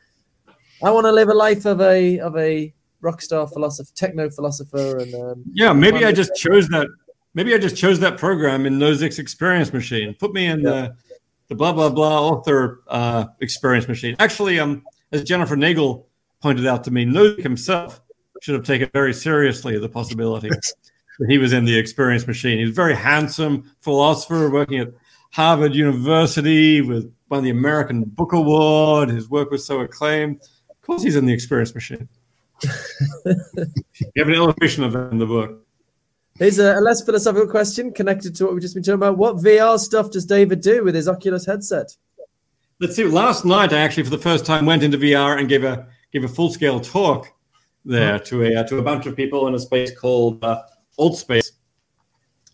[0.85, 4.99] I want to live a life of a of a rock star philosopher, techno philosopher,
[4.99, 6.87] and um, yeah, maybe I just chose that
[7.35, 10.15] maybe I just chose that program in Nozick's experience machine.
[10.21, 10.71] Put me in yeah.
[10.71, 10.97] the
[11.49, 14.15] the blah blah blah author uh, experience machine.
[14.19, 16.07] Actually, um, as Jennifer Nagel
[16.43, 18.03] pointed out to me, Nozick himself
[18.43, 20.51] should have taken very seriously the possibility
[21.29, 22.59] he was in the experience machine.
[22.59, 24.93] He was a very handsome philosopher working at
[25.33, 29.09] Harvard University with won the American Book Award.
[29.09, 30.41] His work was so acclaimed.
[30.71, 32.09] Of course, he's in the experience machine.
[32.63, 33.33] you
[34.17, 35.63] have an illustration of that in the book.
[36.39, 39.17] Here's a, a, less philosophical question connected to what we've just been talking about.
[39.17, 41.97] What VR stuff does David do with his Oculus headset?
[42.79, 43.05] Let's see.
[43.05, 46.25] Last night, I actually, for the first time, went into VR and gave a gave
[46.25, 47.33] a full scale talk
[47.87, 50.63] there to a to a bunch of people in a space called uh,
[50.99, 51.53] AltSpace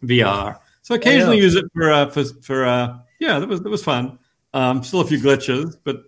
[0.03, 0.59] VR.
[0.83, 3.85] So I occasionally use it for uh, for for uh, yeah, that was that was
[3.85, 4.19] fun.
[4.55, 6.03] Um, still a few glitches, but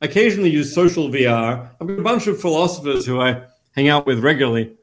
[0.00, 1.70] occasionally use social VR.
[1.80, 3.42] I've got a bunch of philosophers who I
[3.74, 4.76] hang out with regularly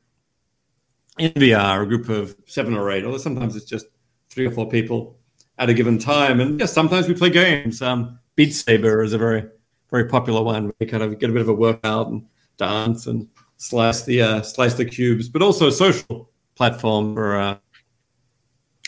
[1.20, 3.88] in VR, a group of seven or eight, although sometimes it's just
[4.30, 5.18] three or four people
[5.58, 6.40] at a given time.
[6.40, 7.82] And yes, sometimes we play games.
[7.82, 9.46] Um, Beat Saber is a very,
[9.90, 10.74] very popular one.
[10.80, 12.26] We kind of get a bit of a workout and
[12.58, 17.58] dance and slice the uh, slice the cubes, but also social platform for uh,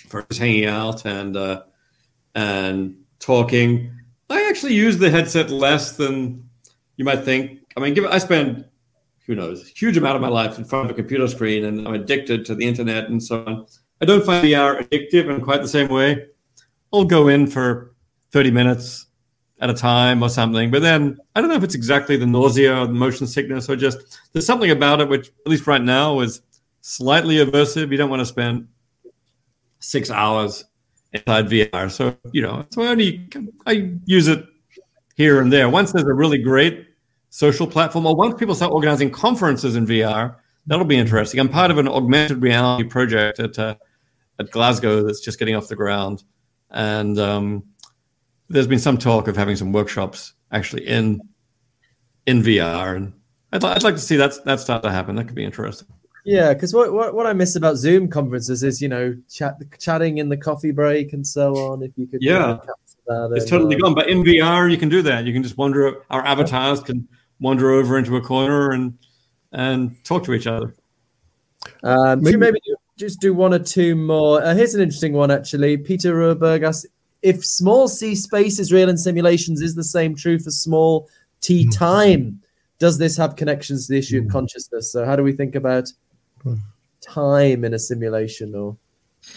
[0.08, 1.64] for just hanging out and uh,
[2.34, 3.92] and talking.
[4.30, 6.50] I actually use the headset less than
[6.98, 7.60] you might think.
[7.78, 8.66] I mean, give I spend
[9.26, 11.96] who knows, huge amount of my life in front of a computer screen and I'm
[11.96, 13.66] addicted to the internet and so on.
[14.02, 16.28] I don't find VR addictive in quite the same way.
[16.94, 17.96] I'll go in for
[18.32, 19.08] 30 minutes
[19.60, 22.82] at a time or something, but then I don't know if it's exactly the nausea
[22.82, 26.20] or the motion sickness or just there's something about it which, at least right now,
[26.20, 26.42] is
[26.86, 27.90] slightly aversive.
[27.90, 28.68] You don't want to spend
[29.80, 30.66] six hours
[31.14, 31.90] inside VR.
[31.90, 33.28] So, you know, so I only
[33.66, 34.46] I use it
[35.16, 35.68] here and there.
[35.68, 36.88] Once there's a really great
[37.32, 40.36] social platform, or once people start organizing conferences in VR,
[40.68, 41.40] that'll be interesting.
[41.40, 43.76] I'm part of an augmented reality project at uh,
[44.38, 46.24] at Glasgow that's just getting off the ground,
[46.70, 47.64] and um,
[48.48, 51.20] there's been some talk of having some workshops actually in
[52.28, 53.14] in VR, and
[53.52, 55.16] I'd, I'd like to see that that start to happen.
[55.16, 55.88] That could be interesting.
[56.26, 60.18] Yeah, because what, what what I miss about Zoom conferences is you know chat chatting
[60.18, 61.84] in the coffee break and so on.
[61.84, 62.58] If you could, yeah,
[63.08, 63.94] it's and, totally uh, gone.
[63.94, 65.26] But in VR, you can do that.
[65.26, 66.04] You can just wander.
[66.10, 67.08] Our avatars can
[67.40, 68.98] wander over into a corner and
[69.52, 70.74] and talk to each other.
[71.84, 72.60] Um, maybe, maybe
[72.98, 74.44] just do one or two more.
[74.44, 75.78] Uh, here's an interesting one, actually.
[75.78, 76.88] Peter Ruberg asks
[77.22, 81.08] if small c space is real in simulations, is the same true for small
[81.42, 81.70] t hmm.
[81.70, 82.42] time?
[82.80, 84.32] Does this have connections to the issue of hmm.
[84.32, 84.92] consciousness?
[84.92, 85.92] So, how do we think about.
[87.02, 88.56] Time in a simulation?
[88.56, 88.78] Or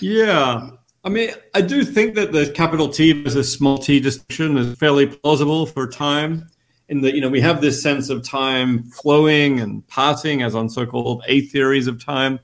[0.00, 0.70] yeah,
[1.04, 5.06] I mean, I do think that the capital T versus small t distinction is fairly
[5.06, 6.48] plausible for time
[6.88, 10.70] in that you know we have this sense of time flowing and passing as on
[10.70, 12.40] so-called a theories of time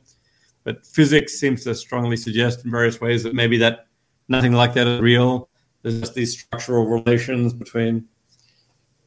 [0.64, 3.86] but physics seems to strongly suggest in various ways that maybe that
[4.28, 5.48] nothing like that is real.
[5.82, 8.06] There's just these structural relations between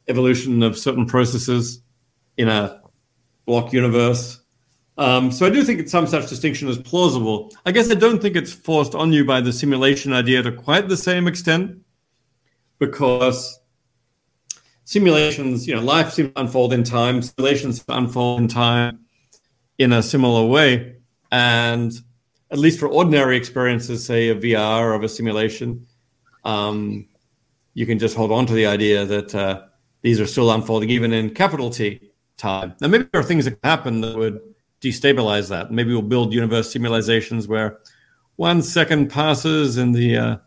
[0.08, 1.82] evolution of certain processes
[2.38, 2.82] in a
[3.46, 4.42] block universe.
[4.98, 7.52] Um, so I do think some such distinction is plausible.
[7.66, 10.90] I guess I don't think it's forced on you by the simulation idea to quite
[10.90, 11.80] the same extent,
[12.80, 13.60] because
[14.86, 19.00] simulations, you know, life seems to unfold in time, simulations unfold in time
[19.78, 20.96] in a similar way.
[21.32, 21.94] And
[22.50, 25.86] at least for ordinary experiences, say a VR or of a simulation,
[26.44, 27.08] um,
[27.74, 29.64] you can just hold on to the idea that uh,
[30.02, 32.74] these are still unfolding even in capital T time.
[32.82, 34.40] Now, maybe there are things that can happen that would
[34.82, 35.72] destabilize that.
[35.72, 37.80] Maybe we'll build universe simulations where
[38.36, 40.38] one second passes in the uh,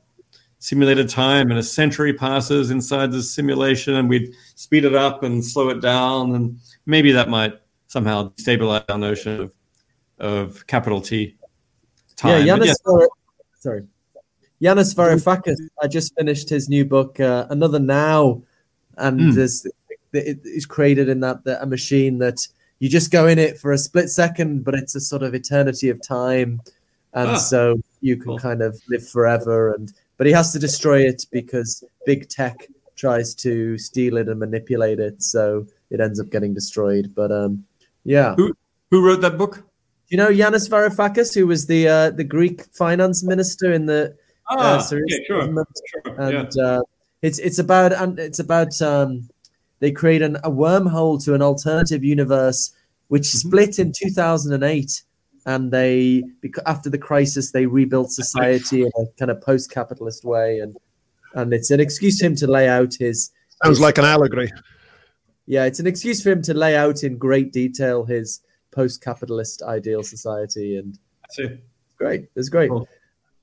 [0.59, 5.45] simulated time and a century passes inside the simulation and we'd speed it up and
[5.45, 7.55] slow it down and maybe that might
[7.87, 9.53] somehow destabilize our notion of
[10.21, 11.35] of capital T
[12.17, 12.47] time.
[12.47, 13.07] Yeah, Yanis, yeah.
[13.59, 13.83] sorry.
[14.63, 18.43] Yanis Varoufakis, I just finished his new book, uh, Another Now,
[18.99, 19.35] and mm.
[19.35, 19.67] there's
[20.13, 22.47] it is created in that, that a machine that
[22.81, 25.91] you just go in it for a split second, but it's a sort of eternity
[25.91, 26.61] of time,
[27.13, 28.39] and ah, so you can cool.
[28.39, 29.73] kind of live forever.
[29.75, 34.41] And but he has to destroy it because big tech tries to steal it and
[34.41, 37.13] manipulate it, so it ends up getting destroyed.
[37.15, 37.65] But um,
[38.05, 38.35] yeah.
[38.35, 38.55] Who
[38.91, 39.63] who wrote that book?
[40.09, 44.17] You know Yanis Varoufakis, who was the uh, the Greek finance minister in the
[44.49, 45.45] ah, uh, yeah, sure.
[45.47, 46.21] sure.
[46.21, 46.65] and yeah.
[46.65, 46.83] uh,
[47.23, 49.29] it's it's about and it's about um,
[49.81, 52.73] they create an, a wormhole to an alternative universe
[53.09, 53.49] which mm-hmm.
[53.49, 55.03] split in 2008
[55.47, 56.23] and they
[56.67, 60.77] after the crisis they rebuilt society in a kind of post-capitalist way and
[61.35, 63.31] and it's an excuse for him to lay out his
[63.63, 64.51] sounds his, like an allegory
[65.47, 70.03] yeah it's an excuse for him to lay out in great detail his post-capitalist ideal
[70.03, 70.99] society and
[71.97, 72.89] great it's great cool.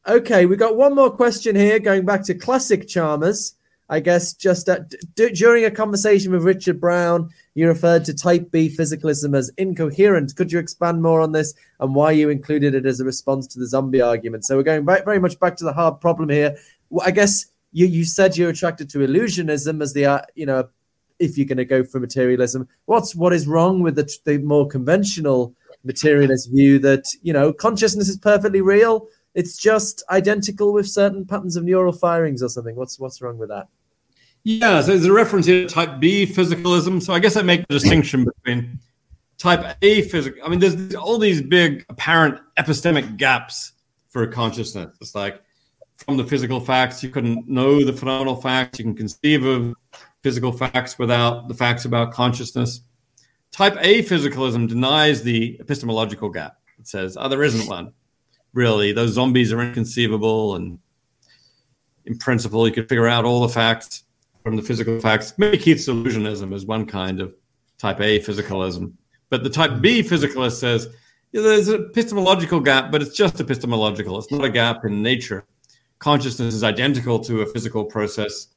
[0.08, 3.56] okay we got one more question here going back to classic Chalmers
[3.90, 8.52] I guess just at, d- during a conversation with Richard Brown, you referred to type
[8.52, 10.36] B physicalism as incoherent.
[10.36, 13.60] Could you expand more on this and why you included it as a response to
[13.60, 14.46] the zombie argument?
[14.46, 16.58] So we're going back very much back to the hard problem here.
[17.02, 20.68] I guess you, you said you're attracted to illusionism as the uh, you know
[21.20, 22.68] if you're going to go for materialism.
[22.86, 28.10] What's what is wrong with the, the more conventional materialist view that you know consciousness
[28.10, 29.08] is perfectly real?
[29.34, 32.76] It's just identical with certain patterns of neural firings or something.
[32.76, 33.68] What's what's wrong with that?
[34.50, 37.04] Yeah, so there's a reference here to type B physicalism.
[37.04, 38.80] So I guess I make the distinction between
[39.38, 40.42] type A physical.
[40.42, 43.74] I mean, there's all these big apparent epistemic gaps
[44.08, 44.96] for consciousness.
[45.02, 45.42] It's like
[45.98, 48.80] from the physical facts, you couldn't know the phenomenal facts.
[48.80, 49.76] You can conceive of
[50.24, 52.80] physical facts without the facts about consciousness.
[53.52, 56.56] Type A physicalism denies the epistemological gap.
[56.80, 57.92] It says, oh, there isn't one.
[58.54, 60.80] Really, those zombies are inconceivable, and
[62.06, 64.06] in principle, you could figure out all the facts
[64.48, 65.34] from the physical facts.
[65.38, 67.36] Maybe Keith's illusionism is one kind of
[67.78, 68.94] type A physicalism.
[69.30, 70.88] But the type B physicalist says
[71.34, 74.18] yeah, there's an epistemological gap, but it's just epistemological.
[74.18, 75.46] It's not a gap in nature.
[76.00, 78.48] Consciousness is identical to a physical process.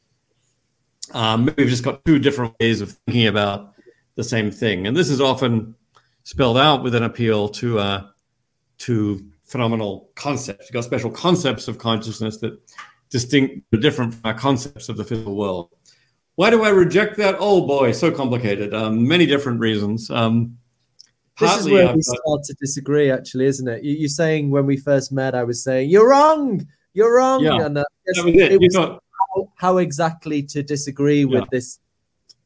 [1.13, 3.75] Um, we've just got two different ways of thinking about
[4.15, 4.87] the same thing.
[4.87, 5.75] And this is often
[6.23, 8.07] spelled out with an appeal to uh,
[8.79, 10.67] to phenomenal concepts.
[10.67, 12.61] You've got special concepts of consciousness that
[13.11, 15.71] distinct, different from our concepts of the physical world.
[16.41, 17.37] Why do I reject that?
[17.39, 18.73] Oh boy, so complicated.
[18.73, 20.11] Um, many different reasons.
[20.11, 20.57] Um,
[21.39, 23.85] this is where we start to disagree, actually, isn't it?
[23.85, 27.67] You, are saying when we first met, I was saying you're wrong, you're wrong, yeah.
[27.67, 28.53] and uh, was it.
[28.53, 31.49] it was how, how, exactly to disagree with yeah.
[31.53, 31.79] this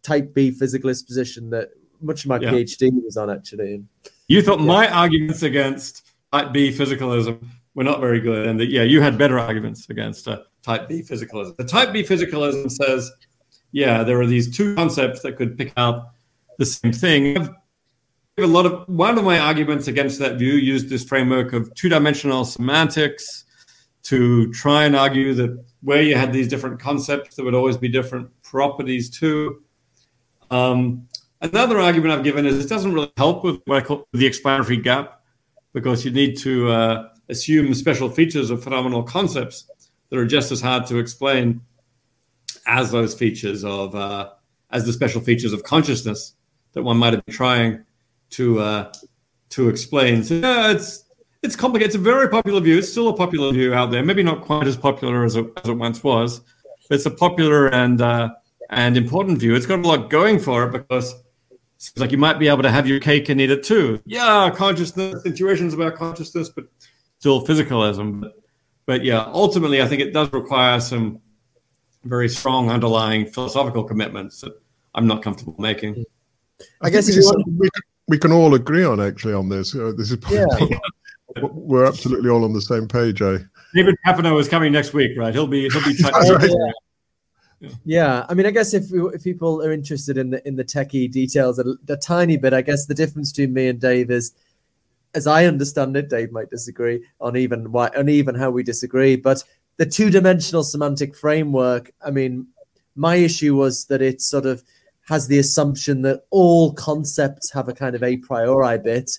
[0.03, 1.69] type B physicalist position that
[2.01, 2.51] much of my yeah.
[2.51, 3.85] PhD was on, actually.
[4.27, 8.83] You thought my arguments against type B physicalism were not very good, and that yeah,
[8.83, 11.57] you had better arguments against uh, type B physicalism.
[11.59, 13.13] The type B physicalism says
[13.75, 16.11] yeah, there are these two concepts that could pick out
[16.59, 17.36] the same thing.
[17.36, 17.51] I've
[18.39, 22.44] a lot of one of my arguments against that view used this framework of two-dimensional
[22.44, 23.44] semantics
[24.05, 27.89] to try and argue that where you had these different concepts, there would always be
[27.89, 29.62] different properties too.
[30.51, 31.09] Um,
[31.41, 34.77] another argument I've given is it doesn't really help with what I call the explanatory
[34.77, 35.20] gap
[35.73, 39.69] because you need to uh, assume special features of phenomenal concepts
[40.11, 41.61] that are just as hard to explain
[42.67, 44.31] as those features of uh,
[44.70, 46.34] as the special features of consciousness
[46.73, 47.84] that one might have been trying
[48.31, 48.93] to uh,
[49.51, 50.23] to explain.
[50.25, 51.05] So yeah, it's
[51.43, 51.94] it's complicated.
[51.94, 52.78] It's a very popular view.
[52.78, 54.02] It's still a popular view out there.
[54.05, 56.41] Maybe not quite as popular as it, as it once was.
[56.91, 58.31] It's a popular and uh,
[58.70, 59.55] and important view.
[59.55, 61.15] It's got a lot going for it because
[61.78, 64.01] seems like you might be able to have your cake and eat it too.
[64.07, 66.65] Yeah, consciousness, situations about consciousness, but
[67.18, 68.23] still physicalism.
[68.23, 68.33] But,
[68.86, 71.20] but yeah, ultimately, I think it does require some
[72.05, 74.52] very strong underlying philosophical commitments that
[74.94, 76.05] I'm not comfortable making.
[76.60, 77.68] I, I guess this is we,
[78.08, 79.74] we can all agree on actually on this.
[79.74, 80.47] Uh, this is yeah.
[81.42, 83.23] we're absolutely all on the same page.
[83.23, 83.39] Eh?
[83.74, 85.34] David Papineau is coming next week, right?
[85.34, 85.97] He'll be he'll be.
[86.02, 86.50] right.
[87.60, 87.70] Yeah.
[87.84, 88.26] yeah.
[88.28, 91.58] I mean, I guess if if people are interested in the in the techie details
[91.58, 94.33] a, a tiny bit, I guess the difference between me and Dave is,
[95.15, 99.16] as I understand it, Dave might disagree on even why on even how we disagree,
[99.16, 99.42] but
[99.77, 101.93] the two dimensional semantic framework.
[102.05, 102.47] I mean,
[102.94, 104.62] my issue was that it sort of
[105.09, 109.19] has the assumption that all concepts have a kind of a priori bit,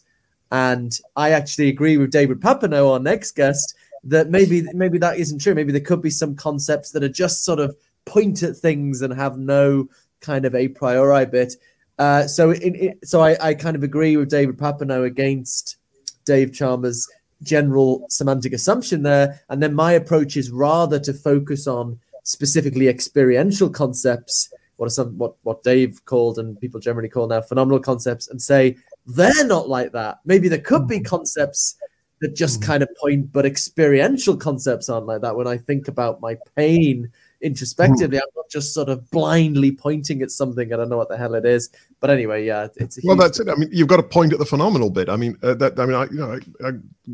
[0.51, 3.75] and I actually agree with David Papineau, our next guest,
[4.05, 5.55] that maybe maybe that isn't true.
[5.55, 7.75] Maybe there could be some concepts that are just sort of
[8.05, 9.89] point at things and have no
[10.21, 11.55] kind of a priori bit.
[11.97, 15.77] Uh, so in, in, so I, I kind of agree with David Papineau against
[16.25, 17.09] Dave Chalmers'
[17.45, 19.39] general semantic assumption there.
[19.49, 25.17] And then my approach is rather to focus on specifically experiential concepts, what are some
[25.17, 28.75] what what Dave called and people generally call now phenomenal concepts, and say
[29.05, 30.19] they're not like that.
[30.25, 31.05] Maybe there could be mm.
[31.05, 31.77] concepts
[32.21, 32.65] that just mm.
[32.65, 35.35] kind of point, but experiential concepts aren't like that.
[35.35, 37.11] When I think about my pain
[37.45, 38.21] introspectively, mm.
[38.21, 40.73] I'm not just sort of blindly pointing at something.
[40.73, 41.69] I don't know what the hell it is.
[42.01, 43.15] But anyway, yeah, it's well.
[43.15, 43.47] That's it.
[43.47, 45.07] I mean, you've got to point at the phenomenal bit.
[45.07, 45.79] I mean, uh, that.
[45.79, 46.71] I mean, I you know, I, I,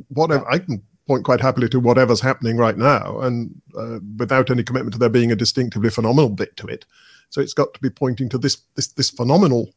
[0.07, 4.63] whatever I can point quite happily to whatever's happening right now, and uh, without any
[4.63, 6.85] commitment to there being a distinctively phenomenal bit to it.
[7.29, 9.73] So it's got to be pointing to this this this phenomenal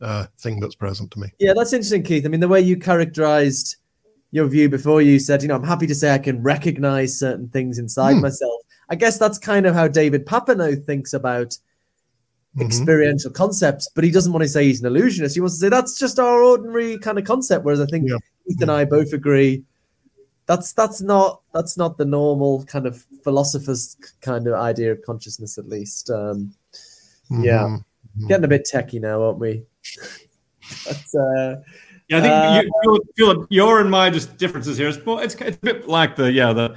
[0.00, 1.28] uh, thing that's present to me.
[1.38, 2.26] Yeah, that's interesting, Keith.
[2.26, 3.76] I mean, the way you characterized
[4.30, 7.48] your view before you said, you know, I'm happy to say I can recognize certain
[7.48, 8.22] things inside mm.
[8.22, 8.57] myself.
[8.88, 12.62] I guess that's kind of how David Papineau thinks about mm-hmm.
[12.62, 15.34] experiential concepts, but he doesn't want to say he's an illusionist.
[15.34, 17.64] He wants to say that's just our ordinary kind of concept.
[17.64, 18.16] Whereas I think yeah.
[18.46, 19.64] Keith and I both agree
[20.48, 25.58] that's that's not that's not the normal kind of philosopher's kind of idea of consciousness,
[25.58, 26.10] at least.
[26.10, 26.54] Um,
[27.30, 27.44] mm-hmm.
[27.44, 28.26] Yeah, mm-hmm.
[28.26, 29.62] getting a bit techie now, aren't we?
[30.86, 31.56] but, uh,
[32.08, 34.88] yeah, I think uh, you, Philip, your and my just differences here.
[34.88, 36.76] It's, it's, it's a bit like the yeah the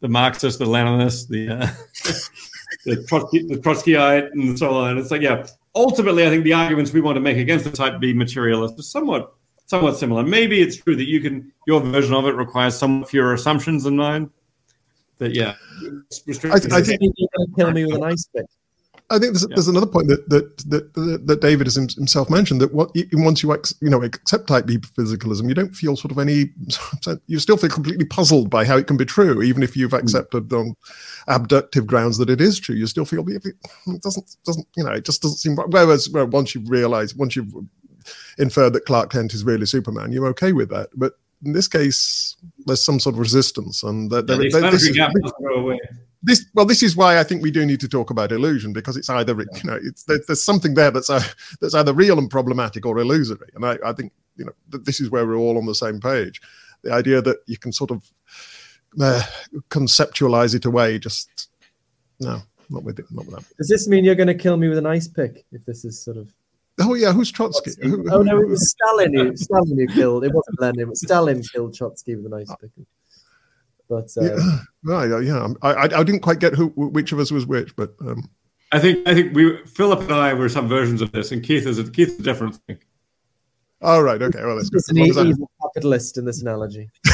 [0.00, 1.66] the Marxist, the Leninist, the uh,
[2.84, 4.98] the, Trotsky, the Trotskyite, and so on.
[4.98, 8.00] It's like yeah, ultimately, I think the arguments we want to make against the Type
[8.00, 9.34] B materialist is somewhat
[9.66, 10.22] somewhat similar.
[10.22, 13.96] Maybe it's true that you can your version of it requires some fewer assumptions than
[13.96, 14.30] mine.
[15.18, 18.46] But yeah, I, I think you're going to kill me with an ice pick.
[19.10, 19.54] I think there's, yeah.
[19.54, 23.56] there's another point that that, that that David has himself mentioned that what once you
[23.80, 26.50] you know accept type B physicalism, you don't feel sort of any
[27.26, 29.96] you still feel completely puzzled by how it can be true, even if you've hmm.
[29.96, 30.74] accepted on
[31.26, 32.74] abductive grounds that it is true.
[32.74, 35.56] You still feel it doesn't doesn't you know it just doesn't seem.
[35.56, 37.54] Whereas well, once you realise once you've
[38.36, 40.90] inferred that Clark Kent is really Superman, you're okay with that.
[40.94, 41.14] But
[41.44, 44.98] in this case, there's some sort of resistance, and that yeah, there, there, this, is,
[46.22, 48.96] this well this is why i think we do need to talk about illusion because
[48.96, 51.22] it's either you know it's there, there's something there that's uh,
[51.60, 55.10] that's either real and problematic or illusory and I, I think you know this is
[55.10, 56.40] where we're all on the same page
[56.82, 58.04] the idea that you can sort of
[59.00, 59.22] uh,
[59.70, 61.50] conceptualize it away just
[62.20, 64.68] no not with it not with that does this mean you're going to kill me
[64.68, 66.32] with an ice pick if this is sort of
[66.80, 67.72] Oh yeah, who's Trotsky?
[67.72, 68.08] Trotsky.
[68.12, 70.24] oh no, it was Stalin who Stalin who killed.
[70.24, 70.82] It wasn't Lenin.
[70.82, 72.70] It was Stalin killed Trotsky with an ice pick.
[73.88, 77.30] But uh, yeah, right, yeah, I, I, I didn't quite get who which of us
[77.30, 78.28] was which, but um,
[78.72, 81.66] I think I think we Philip and I were some versions of this, and Keith
[81.66, 82.78] is a, Keith is a different thing.
[83.80, 84.82] Oh right, okay, well that's good.
[84.94, 86.90] He's a capitalist in this analogy.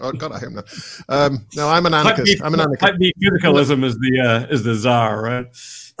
[0.00, 0.62] oh God, I am now.
[1.08, 2.42] Um, no, I'm an anarchist.
[2.42, 2.80] I'm an anarchist.
[2.80, 5.46] Type B is the uh, is the czar, right?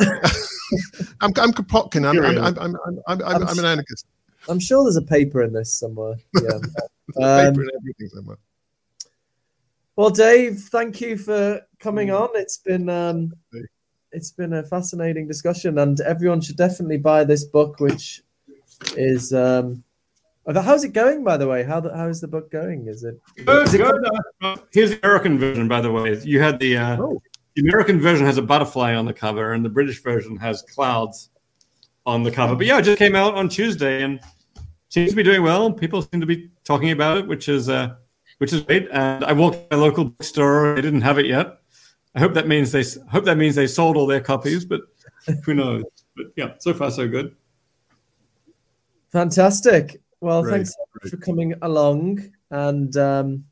[1.20, 2.08] I'm I'm Kropotkin.
[2.08, 2.76] I'm I'm, I'm, I'm,
[3.06, 4.06] I'm, I'm, I'm an anarchist.
[4.48, 6.16] I'm sure there's a paper in this somewhere.
[6.42, 8.38] Yeah, um, paper in everything somewhere.
[9.96, 12.20] Well, Dave, thank you for coming mm.
[12.20, 12.30] on.
[12.34, 13.32] It's been um,
[14.10, 18.22] it's been a fascinating discussion, and everyone should definitely buy this book, which
[18.96, 19.84] is um,
[20.52, 21.62] how's it going, by the way?
[21.62, 22.88] How how is the book going?
[22.88, 23.68] Is it good?
[23.68, 24.04] Is it good.
[24.42, 26.18] Uh, here's the American version, by the way.
[26.24, 27.22] You had the uh, oh.
[27.54, 31.30] the American version has a butterfly on the cover, and the British version has clouds
[32.04, 32.56] on the cover.
[32.56, 34.18] But yeah, it just came out on Tuesday, and
[34.88, 35.72] seems to be doing well.
[35.72, 37.68] People seem to be talking about it, which is.
[37.68, 37.94] Uh,
[38.38, 38.88] which is great.
[38.90, 41.58] And I walked to my local bookstore; they didn't have it yet.
[42.14, 44.82] I hope that means they hope that means they sold all their copies, but
[45.44, 45.84] who knows?
[46.16, 47.34] But yeah, so far so good.
[49.10, 50.00] Fantastic.
[50.20, 53.44] Well, great, thanks so much for coming along, and um,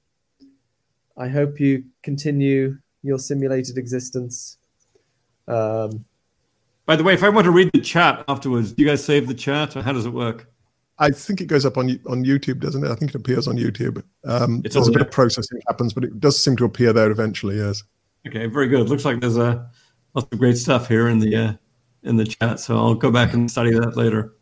[1.16, 4.58] I hope you continue your simulated existence.
[5.48, 6.04] Um,
[6.86, 9.26] By the way, if I want to read the chat afterwards, do you guys save
[9.26, 10.51] the chat, or how does it work?
[10.98, 12.90] I think it goes up on on YouTube, doesn't it?
[12.90, 14.02] I think it appears on YouTube.
[14.24, 15.06] Um, It's there's a bit there.
[15.08, 17.56] of processing happens, but it does seem to appear there eventually.
[17.58, 17.82] Yes.
[18.26, 18.88] Okay, very good.
[18.88, 19.68] Looks like there's a
[20.14, 21.52] lots of great stuff here in the uh,
[22.04, 22.60] in the chat.
[22.60, 24.34] So I'll go back and study that later.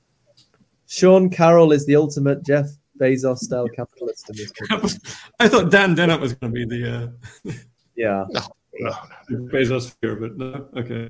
[0.87, 2.67] Sean Carroll is the ultimate Jeff
[3.01, 4.99] Bezos style capitalist in this.
[5.41, 7.13] I thought Dan Dennett was going to be the
[7.47, 7.53] uh,
[7.95, 8.25] Yeah.
[8.31, 8.41] No,
[8.81, 8.91] no,
[9.31, 9.39] no.
[9.53, 10.67] Bezos here, but no.
[10.77, 11.09] Okay.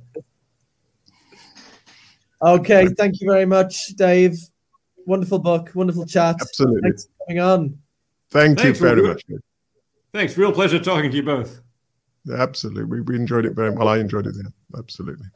[2.43, 2.86] Okay.
[2.97, 4.39] Thank you very much, Dave.
[5.06, 5.70] Wonderful book.
[5.74, 6.36] Wonderful chat.
[6.40, 6.80] Absolutely.
[6.82, 7.78] Thanks for coming on.
[8.30, 9.22] Thank Thanks, you very we'll much.
[10.12, 10.36] Thanks.
[10.36, 11.60] Real pleasure talking to you both.
[12.32, 12.84] Absolutely.
[12.84, 13.88] We, we enjoyed it very well.
[13.88, 14.34] I enjoyed it.
[14.36, 14.78] Yeah.
[14.78, 15.26] Absolutely.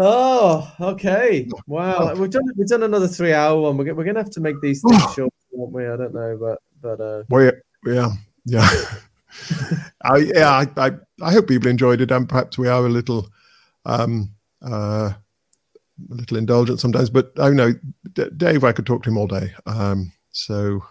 [0.00, 1.48] Oh, okay.
[1.66, 2.14] Wow.
[2.14, 3.76] We've done we've done another three hour one.
[3.76, 5.86] We're, we're gonna have to make these things short, won't we?
[5.86, 7.50] I don't know, but but uh Well, yeah,
[7.84, 8.12] yeah,
[8.44, 8.68] yeah.
[10.02, 10.90] I, yeah, I, I,
[11.20, 13.28] I hope people enjoyed it, and perhaps we are a little,
[13.84, 14.30] um,
[14.62, 15.12] uh,
[16.10, 17.10] a little indulgent sometimes.
[17.10, 17.72] But I know
[18.12, 19.52] D- Dave, I could talk to him all day.
[19.66, 20.82] Um, so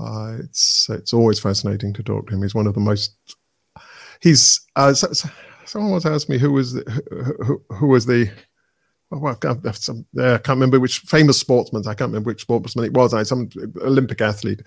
[0.00, 2.42] uh, it's it's always fascinating to talk to him.
[2.42, 3.14] He's one of the most.
[4.20, 5.30] He's uh, so, so-
[5.64, 8.30] someone once asked me who was the, who, who, who was the
[9.10, 11.82] well, I can't, some, uh, I can't remember which famous sportsman.
[11.86, 13.14] I can't remember which sportsman it was.
[13.14, 13.48] I some
[13.82, 14.62] Olympic athlete.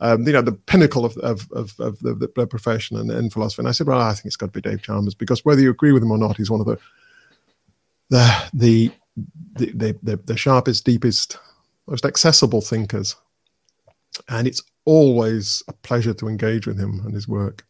[0.00, 3.60] Um, you know, the pinnacle of of, of, of the, the profession and, and philosophy.
[3.60, 5.70] And I said, well, I think it's got to be Dave Chalmers because whether you
[5.70, 6.78] agree with him or not, he's one of the
[8.10, 8.90] the the
[9.56, 11.38] the, the, the, sharpest, deepest,
[11.86, 13.14] most accessible thinkers.
[14.28, 17.64] And it's always a pleasure to engage with him and his work.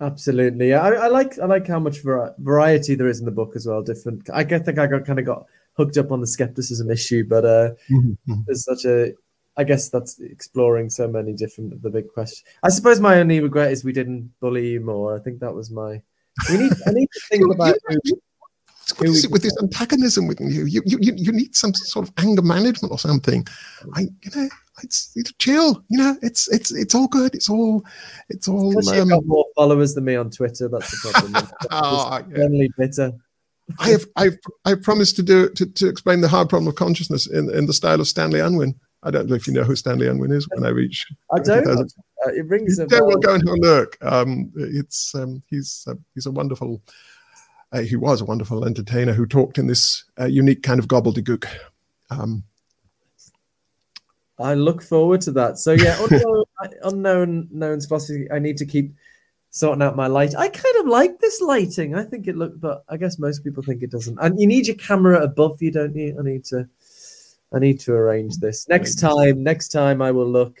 [0.00, 0.74] absolutely.
[0.74, 3.82] I, I like I like how much variety there is in the book as well.
[3.82, 4.28] Different.
[4.32, 7.70] I think I got kind of got hooked up on the skepticism issue, but uh
[8.46, 9.12] there's such a
[9.56, 12.44] I guess that's exploring so many different of the big questions.
[12.62, 15.16] I suppose my only regret is we didn't bully you more.
[15.16, 16.00] I think that was my.
[16.48, 16.72] We need.
[16.86, 17.74] I need to think about.
[18.04, 18.22] you-
[18.98, 20.64] What is it with this antagonism with you?
[20.64, 23.46] You, you, you, need some sort of anger management or something.
[23.94, 24.48] I, you know,
[24.82, 25.84] it's, it's chill.
[25.88, 27.34] You know, it's it's it's all good.
[27.34, 27.84] It's all
[28.28, 28.70] it's all.
[28.70, 30.68] Because you've Um, got more followers than me on Twitter.
[30.68, 31.32] That's the problem.
[31.70, 32.66] Just yeah.
[32.76, 33.12] Bitter.
[33.78, 37.26] I have I've I've promised to do to, to explain the hard problem of consciousness
[37.26, 38.74] in, in the style of Stanley Unwin.
[39.02, 40.48] I don't know if you know who Stanley Unwin is.
[40.54, 41.62] When I reach, I don't.
[41.62, 41.92] 20,000.
[42.26, 43.06] Uh, it rings a yeah, bell.
[43.06, 43.96] well, go and have a look.
[44.02, 46.82] Um, it's um, he's uh, he's a wonderful.
[47.72, 51.46] Uh, he was a wonderful entertainer who talked in this uh, unique kind of gobbledygook.
[52.10, 52.42] Um,
[54.38, 55.58] I look forward to that.
[55.58, 56.44] So yeah, unknown,
[56.82, 58.26] unknown known philosophy.
[58.30, 58.92] I need to keep
[59.50, 60.34] sorting out my light.
[60.36, 61.94] I kind of like this lighting.
[61.94, 64.18] I think it look, but I guess most people think it doesn't.
[64.20, 66.16] And you need your camera above you, don't you?
[66.18, 66.68] I need to.
[67.50, 69.42] I need to arrange this next time.
[69.42, 70.60] Next time I will look.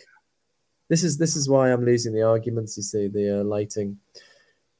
[0.88, 2.76] This is this is why I'm losing the arguments.
[2.76, 3.98] You see the uh, lighting.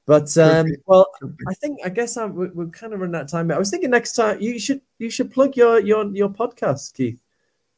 [0.09, 1.07] But um, well.
[1.47, 3.53] I think I guess I'm, we're, we're kind of running out of time.
[3.53, 7.21] I was thinking next time you should you should plug your your your podcast, Keith.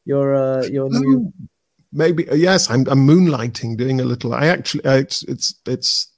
[0.05, 1.47] Your uh, your new Oh,
[1.91, 2.69] maybe uh, yes.
[2.69, 4.33] I'm, I'm moonlighting, doing a little.
[4.33, 6.13] I actually uh, it's it's it's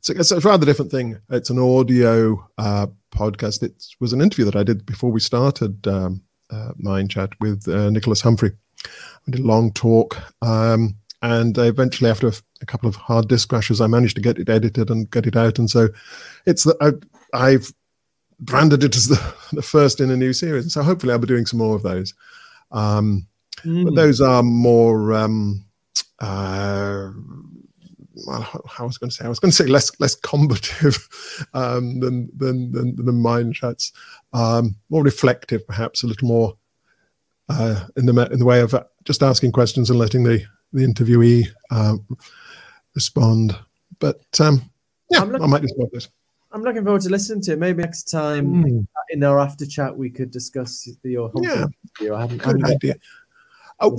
[0.00, 1.20] it's a, it's a rather different thing.
[1.30, 3.62] It's an audio uh, podcast.
[3.62, 6.20] It was an interview that I did before we started um,
[6.50, 8.50] uh, Mind Chat with uh, Nicholas Humphrey.
[8.84, 13.48] I did a long talk, um, and eventually, after a, a couple of hard disk
[13.48, 15.58] crashes, I managed to get it edited and get it out.
[15.58, 15.88] And so,
[16.46, 17.72] it's the I, I've
[18.40, 20.64] branded it as the, the first in a new series.
[20.64, 22.14] And so, hopefully, I'll be doing some more of those.
[22.72, 23.26] Um,
[23.64, 23.96] but Mm.
[23.96, 25.64] those are more um
[26.20, 27.10] uh
[28.26, 31.08] well, I was going to say, I was going to say less less combative
[31.54, 33.92] um, than, than than than mind chats,
[34.32, 36.56] um, more reflective, perhaps a little more
[37.48, 41.46] uh, in the in the way of just asking questions and letting the the interviewee
[41.70, 41.96] uh,
[42.96, 43.56] respond.
[44.00, 44.62] But um,
[45.10, 46.08] yeah, I'm I looking- might just love this.
[46.52, 47.58] I'm looking forward to listening to it.
[47.58, 51.66] Maybe next time in our after chat we could discuss the your Yeah.
[51.98, 52.14] interview.
[52.14, 52.94] I haven't, Good idea.
[53.78, 53.98] Oh,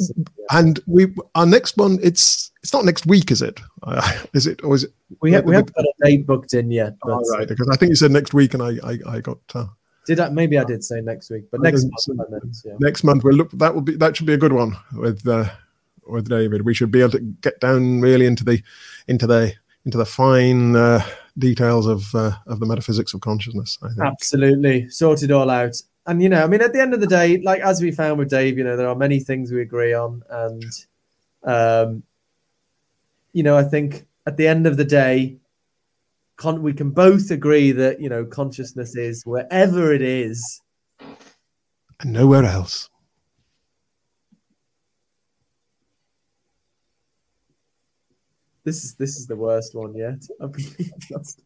[0.50, 2.00] and we our next one.
[2.02, 3.60] It's it's not next week, is it?
[3.84, 4.02] Uh,
[4.34, 4.92] is it or is it?
[5.22, 6.96] we, ha- we haven't got a date booked in yet.
[7.04, 9.38] But All right, because I think you said next week, and I I, I got
[9.54, 9.68] uh,
[10.08, 12.74] did I, maybe I did say next week, but next month meant, yeah.
[12.80, 13.24] next month.
[13.24, 13.52] We'll look.
[13.52, 15.48] That will be that should be a good one with uh,
[16.10, 16.64] with David.
[16.64, 18.62] We should be able to get down really into the
[19.08, 19.54] into the
[19.86, 21.02] into the fine uh,
[21.38, 23.78] details of uh, of the metaphysics of consciousness.
[23.82, 24.02] I think.
[24.02, 25.82] Absolutely, sort it all out.
[26.06, 28.20] And you know, I mean, at the end of the day, like as we found
[28.20, 30.64] with Dave, you know, there are many things we agree on, and
[31.44, 32.04] um,
[33.34, 35.38] you know, I think at the end of the day,
[36.38, 40.62] con- we can both agree that you know, consciousness is wherever it is.
[42.00, 42.90] and nowhere else.
[48.68, 50.22] This is this is the worst one yet.
[50.42, 51.42] I've completely lost